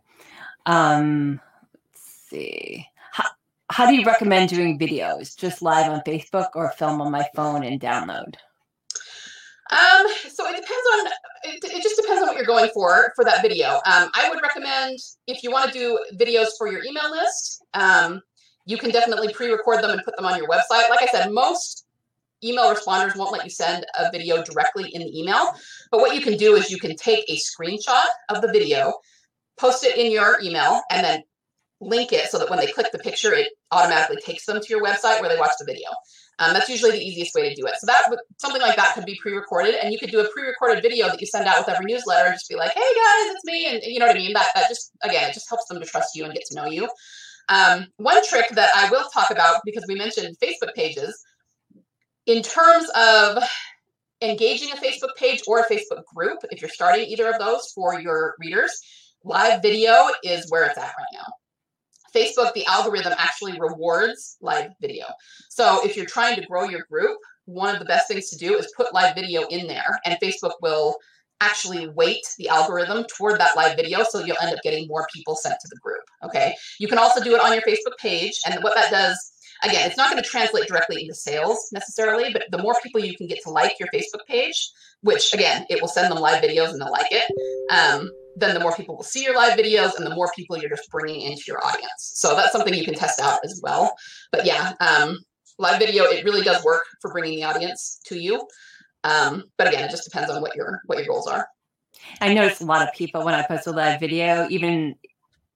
Um, 0.65 1.39
see. 2.29 2.85
How, 3.11 3.25
how 3.69 3.87
do 3.87 3.95
you 3.95 4.05
recommend 4.05 4.49
doing 4.49 4.79
videos? 4.79 5.35
Just 5.37 5.61
live 5.61 5.91
on 5.91 6.01
Facebook 6.01 6.49
or 6.55 6.71
film 6.71 7.01
on 7.01 7.11
my 7.11 7.25
phone 7.35 7.63
and 7.63 7.79
download? 7.79 8.35
Um, 9.69 10.07
so 10.29 10.47
it 10.47 10.55
depends 10.55 10.87
on 10.93 11.07
it, 11.43 11.63
it 11.63 11.83
just 11.83 11.99
depends 12.01 12.21
on 12.21 12.27
what 12.29 12.37
you're 12.37 12.45
going 12.45 12.69
for 12.73 13.11
for 13.15 13.25
that 13.25 13.41
video. 13.41 13.75
Um, 13.85 14.09
I 14.13 14.29
would 14.29 14.41
recommend 14.41 14.97
if 15.27 15.43
you 15.43 15.51
want 15.51 15.71
to 15.71 15.77
do 15.77 15.99
videos 16.13 16.47
for 16.57 16.71
your 16.71 16.83
email 16.85 17.11
list, 17.11 17.65
um, 17.73 18.21
you 18.65 18.77
can 18.77 18.91
definitely 18.91 19.33
pre-record 19.33 19.83
them 19.83 19.91
and 19.91 20.01
put 20.03 20.15
them 20.15 20.25
on 20.25 20.37
your 20.37 20.47
website. 20.47 20.89
Like 20.89 21.01
I 21.01 21.07
said, 21.11 21.31
most 21.31 21.85
email 22.43 22.73
responders 22.73 23.17
won't 23.17 23.31
let 23.31 23.43
you 23.43 23.49
send 23.49 23.85
a 23.99 24.11
video 24.11 24.43
directly 24.43 24.89
in 24.93 25.01
the 25.01 25.19
email. 25.19 25.53
But 25.91 25.99
what 25.99 26.15
you 26.15 26.21
can 26.21 26.37
do 26.37 26.55
is 26.55 26.69
you 26.69 26.77
can 26.77 26.95
take 26.95 27.25
a 27.29 27.35
screenshot 27.35 28.05
of 28.29 28.41
the 28.41 28.51
video, 28.51 28.93
post 29.57 29.83
it 29.83 29.97
in 29.97 30.11
your 30.11 30.39
email, 30.41 30.81
and 30.91 31.03
then 31.03 31.23
link 31.79 32.11
it 32.11 32.29
so 32.29 32.39
that 32.39 32.49
when 32.49 32.59
they 32.59 32.67
click 32.67 32.91
the 32.91 32.99
picture, 32.99 33.33
it 33.33 33.49
automatically 33.71 34.17
takes 34.17 34.45
them 34.45 34.59
to 34.59 34.67
your 34.69 34.83
website 34.83 35.21
where 35.21 35.29
they 35.29 35.39
watch 35.39 35.51
the 35.59 35.65
video. 35.65 35.89
Um, 36.39 36.53
that's 36.53 36.69
usually 36.69 36.91
the 36.91 37.03
easiest 37.03 37.33
way 37.35 37.49
to 37.49 37.55
do 37.55 37.65
it. 37.67 37.73
So 37.79 37.87
that 37.87 38.05
something 38.37 38.61
like 38.61 38.75
that 38.75 38.93
could 38.93 39.05
be 39.05 39.17
pre-recorded, 39.21 39.75
and 39.75 39.91
you 39.91 39.99
could 39.99 40.11
do 40.11 40.19
a 40.19 40.29
pre-recorded 40.29 40.81
video 40.81 41.07
that 41.07 41.19
you 41.19 41.27
send 41.27 41.47
out 41.47 41.59
with 41.59 41.69
every 41.69 41.85
newsletter, 41.85 42.27
and 42.27 42.35
just 42.35 42.49
be 42.49 42.55
like, 42.55 42.71
"Hey 42.73 42.79
guys, 42.79 43.33
it's 43.33 43.45
me," 43.45 43.65
and 43.67 43.83
you 43.83 43.99
know 43.99 44.05
what 44.07 44.15
I 44.15 44.19
mean. 44.19 44.33
That 44.33 44.51
that 44.53 44.69
just 44.69 44.91
again, 45.01 45.29
it 45.29 45.33
just 45.33 45.49
helps 45.49 45.65
them 45.65 45.79
to 45.79 45.85
trust 45.85 46.15
you 46.15 46.25
and 46.25 46.33
get 46.33 46.45
to 46.45 46.55
know 46.55 46.65
you. 46.65 46.87
Um, 47.49 47.87
one 47.97 48.23
trick 48.27 48.49
that 48.51 48.69
I 48.75 48.89
will 48.89 49.07
talk 49.13 49.31
about 49.31 49.61
because 49.65 49.85
we 49.87 49.95
mentioned 49.95 50.35
Facebook 50.43 50.73
pages, 50.75 51.23
in 52.27 52.43
terms 52.43 52.89
of 52.95 53.41
engaging 54.21 54.71
a 54.71 54.75
Facebook 54.75 55.15
page 55.17 55.41
or 55.47 55.59
a 55.59 55.69
Facebook 55.69 56.03
group, 56.13 56.39
if 56.51 56.61
you're 56.61 56.69
starting 56.69 57.07
either 57.07 57.29
of 57.29 57.39
those 57.39 57.71
for 57.73 57.99
your 57.99 58.35
readers, 58.39 58.79
live 59.23 59.61
video 59.61 60.09
is 60.23 60.49
where 60.49 60.65
it's 60.65 60.77
at 60.77 60.83
right 60.83 61.07
now. 61.13 61.25
Facebook, 62.15 62.53
the 62.53 62.65
algorithm 62.67 63.13
actually 63.17 63.59
rewards 63.59 64.37
live 64.41 64.71
video. 64.81 65.05
So 65.49 65.85
if 65.85 65.95
you're 65.95 66.05
trying 66.05 66.35
to 66.35 66.45
grow 66.45 66.63
your 66.65 66.85
group, 66.89 67.17
one 67.45 67.73
of 67.73 67.79
the 67.79 67.85
best 67.85 68.07
things 68.07 68.29
to 68.29 68.37
do 68.37 68.57
is 68.57 68.71
put 68.75 68.93
live 68.93 69.15
video 69.15 69.47
in 69.47 69.67
there, 69.67 69.99
and 70.05 70.17
Facebook 70.21 70.53
will 70.61 70.97
actually 71.41 71.87
weight 71.89 72.25
the 72.37 72.49
algorithm 72.49 73.05
toward 73.05 73.39
that 73.39 73.55
live 73.55 73.75
video 73.75 74.03
so 74.03 74.23
you'll 74.23 74.37
end 74.41 74.55
up 74.55 74.61
getting 74.63 74.87
more 74.87 75.07
people 75.13 75.35
sent 75.35 75.55
to 75.59 75.67
the 75.69 75.77
group. 75.77 76.03
Okay. 76.23 76.55
You 76.79 76.87
can 76.87 76.97
also 76.97 77.23
do 77.23 77.35
it 77.35 77.41
on 77.41 77.53
your 77.53 77.61
Facebook 77.61 77.97
page. 77.99 78.39
And 78.45 78.63
what 78.63 78.75
that 78.75 78.89
does, 78.89 79.33
again, 79.63 79.87
it's 79.87 79.97
not 79.97 80.09
going 80.09 80.21
to 80.21 80.27
translate 80.27 80.67
directly 80.67 81.01
into 81.01 81.13
sales 81.13 81.69
necessarily, 81.71 82.31
but 82.33 82.45
the 82.51 82.57
more 82.57 82.75
people 82.81 83.01
you 83.01 83.15
can 83.15 83.27
get 83.27 83.39
to 83.43 83.49
like 83.49 83.79
your 83.79 83.89
Facebook 83.93 84.25
page, 84.27 84.71
which 85.01 85.33
again, 85.33 85.65
it 85.69 85.79
will 85.79 85.87
send 85.87 86.11
them 86.11 86.19
live 86.19 86.43
videos 86.43 86.69
and 86.69 86.81
they'll 86.81 86.91
like 86.91 87.11
it. 87.11 87.31
Um, 87.71 88.09
then 88.39 88.53
the 88.53 88.59
more 88.59 88.73
people 88.75 88.95
will 88.95 89.03
see 89.03 89.23
your 89.23 89.35
live 89.35 89.57
videos 89.57 89.97
and 89.97 90.05
the 90.05 90.13
more 90.13 90.31
people 90.35 90.57
you're 90.57 90.69
just 90.69 90.89
bringing 90.91 91.21
into 91.21 91.43
your 91.47 91.65
audience. 91.65 92.11
So 92.15 92.35
that's 92.35 92.51
something 92.51 92.73
you 92.73 92.85
can 92.85 92.93
test 92.93 93.19
out 93.19 93.39
as 93.43 93.59
well. 93.63 93.95
But 94.31 94.45
yeah, 94.45 94.73
um, 94.79 95.19
live 95.57 95.79
video, 95.79 96.03
it 96.03 96.23
really 96.23 96.41
does 96.41 96.63
work 96.63 96.83
for 97.01 97.11
bringing 97.11 97.39
the 97.39 97.45
audience 97.45 97.99
to 98.05 98.17
you. 98.17 98.47
Um, 99.03 99.45
but 99.57 99.67
again, 99.67 99.83
it 99.83 99.91
just 99.91 100.05
depends 100.05 100.29
on 100.29 100.41
what 100.41 100.55
your 100.55 100.81
what 100.85 100.97
your 100.97 101.07
goals 101.07 101.27
are. 101.27 101.47
I 102.21 102.33
notice 102.33 102.61
a 102.61 102.65
lot 102.65 102.87
of 102.87 102.93
people 102.93 103.23
when 103.25 103.33
I 103.33 103.41
post 103.43 103.67
a 103.67 103.71
live 103.71 103.99
video, 103.99 104.47
even 104.49 104.95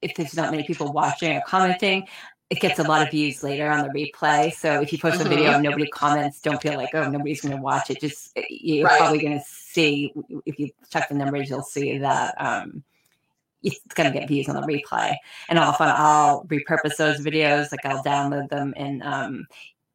if 0.01 0.15
there's 0.15 0.35
not 0.35 0.51
many 0.51 0.63
people 0.63 0.91
watching 0.91 1.35
or 1.35 1.41
commenting, 1.45 2.07
it 2.49 2.59
gets 2.59 2.79
a 2.79 2.83
lot 2.83 3.01
of 3.01 3.11
views 3.11 3.43
later 3.43 3.69
on 3.69 3.87
the 3.87 3.93
replay. 3.93 4.51
So 4.51 4.81
if 4.81 4.91
you 4.91 4.99
post 4.99 5.21
a 5.21 5.23
video 5.23 5.45
mm-hmm. 5.45 5.55
and 5.55 5.63
nobody 5.63 5.87
comments, 5.87 6.41
don't 6.41 6.61
feel 6.61 6.75
like, 6.75 6.93
oh, 6.93 7.09
nobody's 7.09 7.41
going 7.41 7.55
to 7.55 7.61
watch 7.61 7.89
it. 7.89 8.01
Just 8.01 8.31
eh, 8.35 8.43
you're 8.49 8.87
right. 8.87 8.99
probably 8.99 9.19
going 9.19 9.37
to 9.37 9.45
see, 9.73 10.13
if 10.45 10.59
you 10.59 10.69
check 10.89 11.09
the 11.09 11.15
numbers, 11.15 11.49
you'll 11.49 11.63
see 11.63 11.97
that 11.97 12.35
um, 12.39 12.83
it's 13.63 13.79
going 13.93 14.11
to 14.11 14.17
get 14.17 14.27
views 14.27 14.49
on 14.49 14.55
the 14.55 14.61
replay. 14.61 15.15
And 15.49 15.59
often 15.59 15.89
I'll 15.89 16.45
repurpose 16.45 16.97
those 16.97 17.19
videos, 17.19 17.71
like 17.71 17.85
I'll 17.85 18.03
download 18.03 18.49
them 18.49 18.73
and 18.77 19.03
um, 19.03 19.45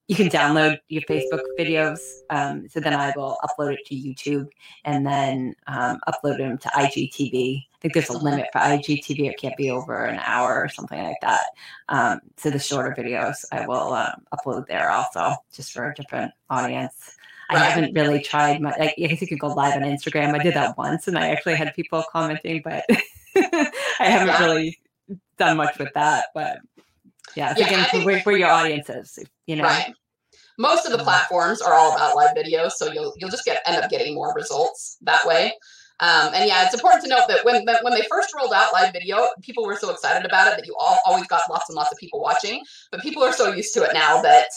you 0.09 0.15
can 0.15 0.29
download 0.29 0.79
your 0.89 1.03
Facebook 1.03 1.43
videos. 1.59 1.99
Um, 2.31 2.69
so 2.69 2.79
then 2.79 2.95
I 2.95 3.13
will 3.17 3.37
upload 3.43 3.75
it 3.75 3.85
to 3.87 3.95
YouTube 3.95 4.49
and 4.85 5.05
then 5.05 5.55
um, 5.67 5.99
upload 6.07 6.39
them 6.39 6.59
to 6.59 6.69
IGTV. 6.69 7.59
I 7.59 7.79
think 7.81 7.93
there's 7.93 8.09
a 8.09 8.17
limit 8.17 8.47
for 8.53 8.61
IGTV. 8.61 9.29
It 9.29 9.39
can't 9.39 9.57
be 9.57 9.71
over 9.71 10.05
an 10.05 10.21
hour 10.25 10.63
or 10.63 10.69
something 10.69 11.03
like 11.03 11.21
that. 11.23 11.47
Um, 11.89 12.21
so 12.37 12.51
the 12.51 12.59
shorter 12.59 12.95
videos 12.97 13.45
I 13.51 13.67
will 13.67 13.95
um, 13.95 14.23
upload 14.33 14.69
there 14.69 14.91
also, 14.91 15.35
just 15.53 15.73
for 15.73 15.91
a 15.91 15.95
different 15.95 16.33
audience. 16.51 17.17
I 17.51 17.59
haven't 17.59 17.95
really 17.95 18.21
tried 18.21 18.61
my. 18.61 18.71
Like, 18.71 18.95
I 18.99 19.07
guess 19.07 19.21
you 19.21 19.27
could 19.27 19.39
go 19.39 19.49
live 19.49 19.77
on 19.77 19.83
Instagram. 19.83 20.35
I 20.35 20.43
did 20.43 20.55
that 20.55 20.77
once, 20.77 21.07
and 21.07 21.19
I 21.19 21.29
actually 21.29 21.55
had 21.55 21.73
people 21.75 22.05
commenting, 22.11 22.63
but 22.65 22.85
I 23.37 23.71
haven't 24.01 24.41
really 24.45 24.79
done 25.39 25.57
much 25.57 25.79
with 25.79 25.93
that. 25.95 26.27
But 26.35 26.59
yeah, 27.37 27.55
yeah 27.57 27.67
again, 27.67 27.89
for 27.91 28.05
where, 28.05 28.21
where, 28.21 28.37
your 28.37 28.51
audience 28.51 28.91
is, 28.91 29.19
you 29.47 29.57
know. 29.57 29.65
Right. 29.65 29.93
Most 30.59 30.87
of 30.87 30.93
the 30.93 30.99
platforms 30.99 31.61
are 31.61 31.75
all 31.75 31.95
about 31.95 32.17
live 32.17 32.35
video, 32.35 32.69
so 32.69 32.91
you'll 32.91 33.13
you'll 33.19 33.31
just 33.31 33.45
get 33.45 33.63
end 33.67 33.83
up 33.83 33.91
getting 33.91 34.15
more 34.15 34.33
results 34.35 34.97
that 35.03 35.27
way. 35.27 35.53
Um, 36.01 36.35
and 36.35 36.47
yeah, 36.47 36.65
it's 36.65 36.75
important 36.75 37.03
to 37.05 37.09
note 37.09 37.27
that 37.29 37.45
when 37.45 37.65
when 37.83 37.95
they 37.95 38.07
first 38.11 38.35
rolled 38.35 38.53
out 38.53 38.73
live 38.73 38.93
video, 38.93 39.29
people 39.43 39.65
were 39.65 39.77
so 39.77 39.91
excited 39.91 40.27
about 40.27 40.49
it 40.49 40.57
that 40.57 40.67
you 40.67 40.75
all, 40.79 40.99
always 41.07 41.27
got 41.27 41.43
lots 41.49 41.69
and 41.69 41.77
lots 41.77 41.93
of 41.93 41.99
people 41.99 42.21
watching. 42.21 42.63
But 42.91 43.01
people 43.01 43.23
are 43.23 43.33
so 43.33 43.53
used 43.53 43.73
to 43.75 43.83
it 43.85 43.95
now 43.95 44.21
that 44.23 44.49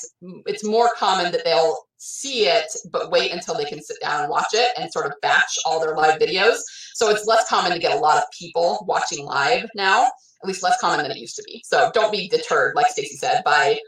it's 0.48 0.64
more 0.66 0.90
common 0.98 1.32
that 1.32 1.46
they'll 1.46 1.78
see 2.00 2.48
it 2.48 2.72
but 2.92 3.12
wait 3.12 3.32
until 3.32 3.54
they 3.56 3.66
can 3.66 3.82
sit 3.82 3.98
down 4.02 4.22
and 4.22 4.30
watch 4.30 4.48
it 4.54 4.72
and 4.78 4.92
sort 4.92 5.06
of 5.06 5.14
batch 5.22 5.60
all 5.66 5.80
their 5.80 5.96
live 5.96 6.20
videos. 6.20 6.58
So 6.96 7.10
it's 7.10 7.28
less 7.28 7.48
common 7.48 7.72
to 7.72 7.80
get 7.80 7.96
a 7.96 8.00
lot 8.00 8.18
of 8.18 8.24
people 8.38 8.84
watching 8.88 9.26
live 9.26 9.70
now, 9.76 10.06
at 10.06 10.48
least 10.48 10.64
less 10.64 10.80
common 10.80 11.00
than 11.04 11.12
it 11.12 11.18
used 11.18 11.36
to 11.36 11.44
be. 11.44 11.62
So 11.66 11.92
don't 11.94 12.12
be 12.12 12.30
deterred, 12.30 12.76
like 12.76 12.88
Stacy 12.88 13.18
said, 13.18 13.44
by 13.44 13.80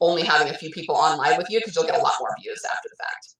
only 0.00 0.22
having 0.22 0.52
a 0.52 0.56
few 0.56 0.70
people 0.70 0.94
on 0.94 1.18
live 1.18 1.38
with 1.38 1.48
you 1.50 1.58
because 1.58 1.74
you'll 1.74 1.86
get 1.86 1.98
a 1.98 2.02
lot 2.02 2.14
more 2.20 2.34
views 2.40 2.62
after 2.64 2.88
the 2.88 2.96
fact. 2.96 3.34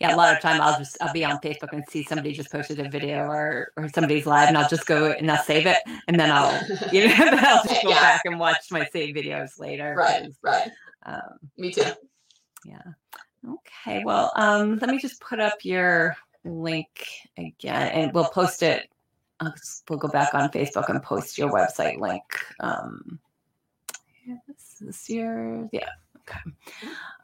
Yeah, 0.00 0.14
a 0.14 0.16
lot 0.16 0.34
of 0.34 0.42
time 0.42 0.60
I'll 0.60 0.78
just 0.78 0.96
I'll 1.00 1.12
be 1.12 1.24
on 1.24 1.38
Facebook 1.38 1.72
and 1.72 1.82
see 1.88 2.02
somebody 2.02 2.32
just 2.32 2.50
posted 2.50 2.80
a 2.80 2.88
video 2.88 3.26
or 3.26 3.72
or 3.76 3.88
somebody's 3.88 4.26
live 4.26 4.48
and 4.48 4.58
I'll 4.58 4.68
just 4.68 4.86
go 4.86 5.12
and 5.12 5.30
I'll 5.30 5.42
save 5.42 5.66
it 5.66 5.78
and 6.06 6.20
then 6.20 6.30
I'll 6.30 6.60
you 6.92 7.08
know 7.08 7.14
I'll 7.18 7.64
just 7.64 7.82
go 7.82 7.90
yeah. 7.90 8.00
back 8.00 8.22
and 8.24 8.38
watch 8.38 8.66
my 8.70 8.86
saved 8.92 9.16
videos 9.16 9.58
later. 9.58 9.94
Right, 9.96 10.28
right. 10.42 10.70
Um, 11.06 11.38
Me 11.56 11.72
too. 11.72 11.92
Yeah. 12.66 12.82
Okay. 13.48 14.02
Well, 14.04 14.32
um, 14.36 14.78
let 14.78 14.90
me 14.90 14.98
just 14.98 15.20
put 15.20 15.40
up 15.40 15.64
your 15.64 16.16
link 16.44 17.06
again, 17.36 17.88
and 17.88 18.12
we'll 18.12 18.28
post 18.28 18.62
it. 18.62 18.88
we'll 19.88 19.98
go 19.98 20.08
back 20.08 20.34
on 20.34 20.50
Facebook 20.50 20.88
and 20.88 21.02
post 21.02 21.38
your 21.38 21.50
website 21.50 21.98
link. 21.98 22.24
Um, 22.60 23.20
this 24.80 25.08
year. 25.08 25.68
Yeah. 25.72 25.88
Okay. 26.28 26.40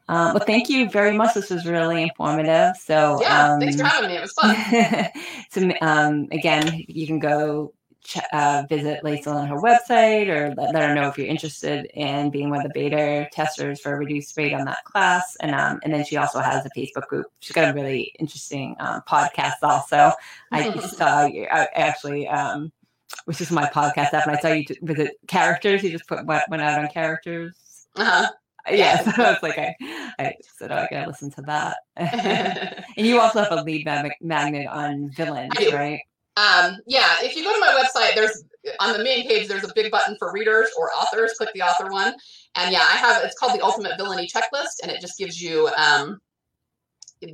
Um, 0.07 0.33
well, 0.33 0.43
thank 0.45 0.69
you 0.69 0.89
very 0.89 1.15
much. 1.15 1.33
This 1.33 1.49
was 1.49 1.65
really 1.65 2.03
informative. 2.03 2.75
So 2.77 3.19
yeah, 3.21 3.53
um, 3.53 3.59
thanks 3.59 3.77
for 3.77 3.83
having 3.83 4.09
me. 4.09 4.17
It 4.17 4.21
was 4.21 4.33
fun. 4.33 4.55
so 5.49 5.71
um, 5.81 6.27
again, 6.31 6.83
you 6.87 7.07
can 7.07 7.19
go 7.19 7.73
ch- 8.03 8.19
uh, 8.31 8.63
visit 8.69 9.03
Laisel 9.03 9.33
on 9.33 9.47
her 9.47 9.57
website 9.57 10.27
or 10.27 10.53
let, 10.55 10.73
let, 10.73 10.89
her 10.89 10.95
know 10.95 11.07
if 11.07 11.17
you're 11.17 11.27
interested 11.27 11.85
in 11.93 12.29
being 12.29 12.49
one 12.49 12.59
of 12.59 12.71
the 12.71 12.73
beta 12.73 13.27
testers 13.31 13.79
for 13.79 13.93
a 13.93 13.97
reduced 13.97 14.37
rate 14.37 14.53
on 14.53 14.65
that 14.65 14.83
class. 14.85 15.35
And 15.41 15.55
um, 15.55 15.79
and 15.83 15.93
then 15.93 16.05
she 16.05 16.17
also 16.17 16.39
has 16.39 16.65
a 16.65 16.69
Facebook 16.77 17.07
group. 17.07 17.27
She's 17.39 17.53
got 17.53 17.69
a 17.69 17.73
really 17.73 18.13
interesting 18.19 18.75
um, 18.79 19.01
podcast 19.07 19.63
also. 19.63 20.11
I 20.51 20.77
saw 20.79 21.25
you 21.25 21.47
I 21.51 21.67
actually. 21.75 22.27
Um, 22.27 22.71
which 23.25 23.39
is 23.41 23.51
my 23.51 23.65
podcast 23.67 24.11
app, 24.13 24.25
and 24.25 24.35
I 24.35 24.39
saw 24.39 24.47
you 24.47 24.65
with 24.81 24.99
it 24.99 25.17
characters. 25.27 25.83
You 25.83 25.91
just 25.91 26.07
put 26.07 26.25
went, 26.25 26.43
went 26.49 26.63
out 26.63 26.79
on 26.79 26.89
characters. 26.89 27.85
Uh-huh. 27.95 28.27
Yeah, 28.69 29.01
so 29.15 29.23
I 29.23 29.29
was 29.31 29.43
like, 29.43 29.57
I, 29.57 29.75
I 30.19 30.33
said, 30.57 30.71
oh, 30.71 30.77
I 30.77 30.87
gotta 30.89 31.07
listen 31.07 31.31
to 31.31 31.41
that. 31.43 31.77
and 32.97 33.05
you 33.05 33.19
also 33.19 33.43
have 33.43 33.51
a 33.51 33.61
lead 33.61 33.85
mag- 33.85 34.15
magnet 34.21 34.67
on 34.67 35.11
villains, 35.11 35.53
right? 35.71 36.01
Um, 36.35 36.77
yeah, 36.87 37.15
if 37.21 37.35
you 37.35 37.43
go 37.43 37.53
to 37.53 37.59
my 37.59 37.83
website, 37.83 38.15
there's 38.15 38.43
on 38.79 38.97
the 38.97 39.03
main 39.03 39.27
page, 39.27 39.47
there's 39.47 39.63
a 39.63 39.73
big 39.73 39.91
button 39.91 40.15
for 40.17 40.31
readers 40.31 40.69
or 40.77 40.89
authors. 40.91 41.33
Click 41.37 41.49
the 41.53 41.61
author 41.61 41.91
one, 41.91 42.13
and 42.55 42.71
yeah, 42.71 42.79
I 42.79 42.95
have 42.95 43.23
it's 43.23 43.37
called 43.37 43.53
the 43.57 43.63
Ultimate 43.63 43.97
Villainy 43.97 44.27
Checklist, 44.27 44.81
and 44.81 44.91
it 44.91 45.01
just 45.01 45.17
gives 45.17 45.41
you 45.41 45.69
um, 45.77 46.19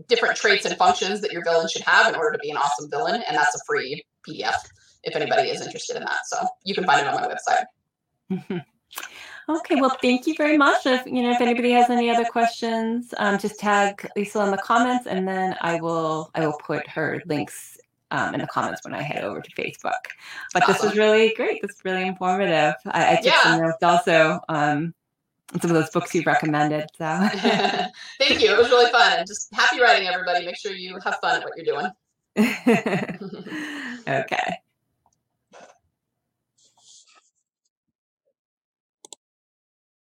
different 0.08 0.36
traits 0.36 0.66
and 0.66 0.78
functions 0.78 1.22
that 1.22 1.32
your 1.32 1.44
villain 1.44 1.68
should 1.70 1.84
have 1.84 2.08
in 2.08 2.16
order 2.16 2.32
to 2.34 2.40
be 2.40 2.50
an 2.50 2.58
awesome 2.58 2.90
villain, 2.90 3.24
and 3.28 3.38
that's 3.38 3.56
a 3.56 3.60
free 3.66 4.04
PDF 4.28 4.58
if 5.04 5.16
anybody 5.16 5.50
is 5.50 5.62
interested 5.62 5.96
in 5.96 6.04
that. 6.04 6.26
So 6.26 6.46
you 6.64 6.76
can 6.76 6.86
find 6.86 7.02
it 7.02 7.08
on 7.08 7.22
my 7.22 7.28
website. 7.28 8.66
Okay, 9.50 9.82
well, 9.82 9.98
thank 10.00 10.28
you 10.28 10.36
very 10.38 10.60
much. 10.60 10.86
If 10.86 11.08
you 11.08 11.24
know, 11.24 11.32
if 11.32 11.42
anybody 11.42 11.72
has 11.72 11.90
any 11.90 12.12
other 12.12 12.24
questions, 12.24 13.16
um, 13.18 13.40
just 13.40 13.60
tag 13.60 14.08
Lisa 14.16 14.44
in 14.44 14.52
the 14.52 14.58
comments, 14.58 15.08
and 15.08 15.28
then 15.28 15.56
I 15.62 15.82
will 15.82 16.30
I 16.36 16.46
will 16.46 16.60
put 16.64 16.88
her 16.88 17.20
links 17.26 17.79
um, 18.12 18.34
in 18.34 18.42
the 18.42 18.48
comments 18.48 18.82
when 18.84 18.94
I 18.94 19.02
head 19.02 19.24
over 19.24 19.42
to 19.42 19.52
Facebook. 19.52 19.94
But 20.54 20.66
this 20.68 20.82
was 20.82 20.98
really 20.98 21.34
great. 21.36 21.62
This 21.62 21.76
is 21.76 21.82
really 21.84 22.08
informative. 22.08 22.76
I, 22.86 23.14
I 23.14 23.16
took 23.18 23.26
yeah. 23.26 23.44
some 23.44 23.62
notes 23.62 23.84
also. 23.84 24.40
Um, 24.50 24.94
some 25.62 25.72
of 25.72 25.76
those 25.76 25.90
books 25.90 26.14
you 26.14 26.24
recommended. 26.26 26.88
So 26.98 27.06
thank 28.20 28.42
you. 28.42 28.52
It 28.52 28.58
was 28.58 28.70
really 28.70 28.92
fun. 28.92 29.26
Just 29.26 29.54
happy 29.54 29.82
writing, 29.82 30.08
everybody. 30.08 30.46
Make 30.46 30.58
sure 30.58 30.72
you 30.72 31.00
have 31.04 31.18
fun 31.22 31.42
at 31.42 31.48
what 31.48 31.58
you're 31.58 31.66
doing. 31.66 31.92
okay. 34.08 34.54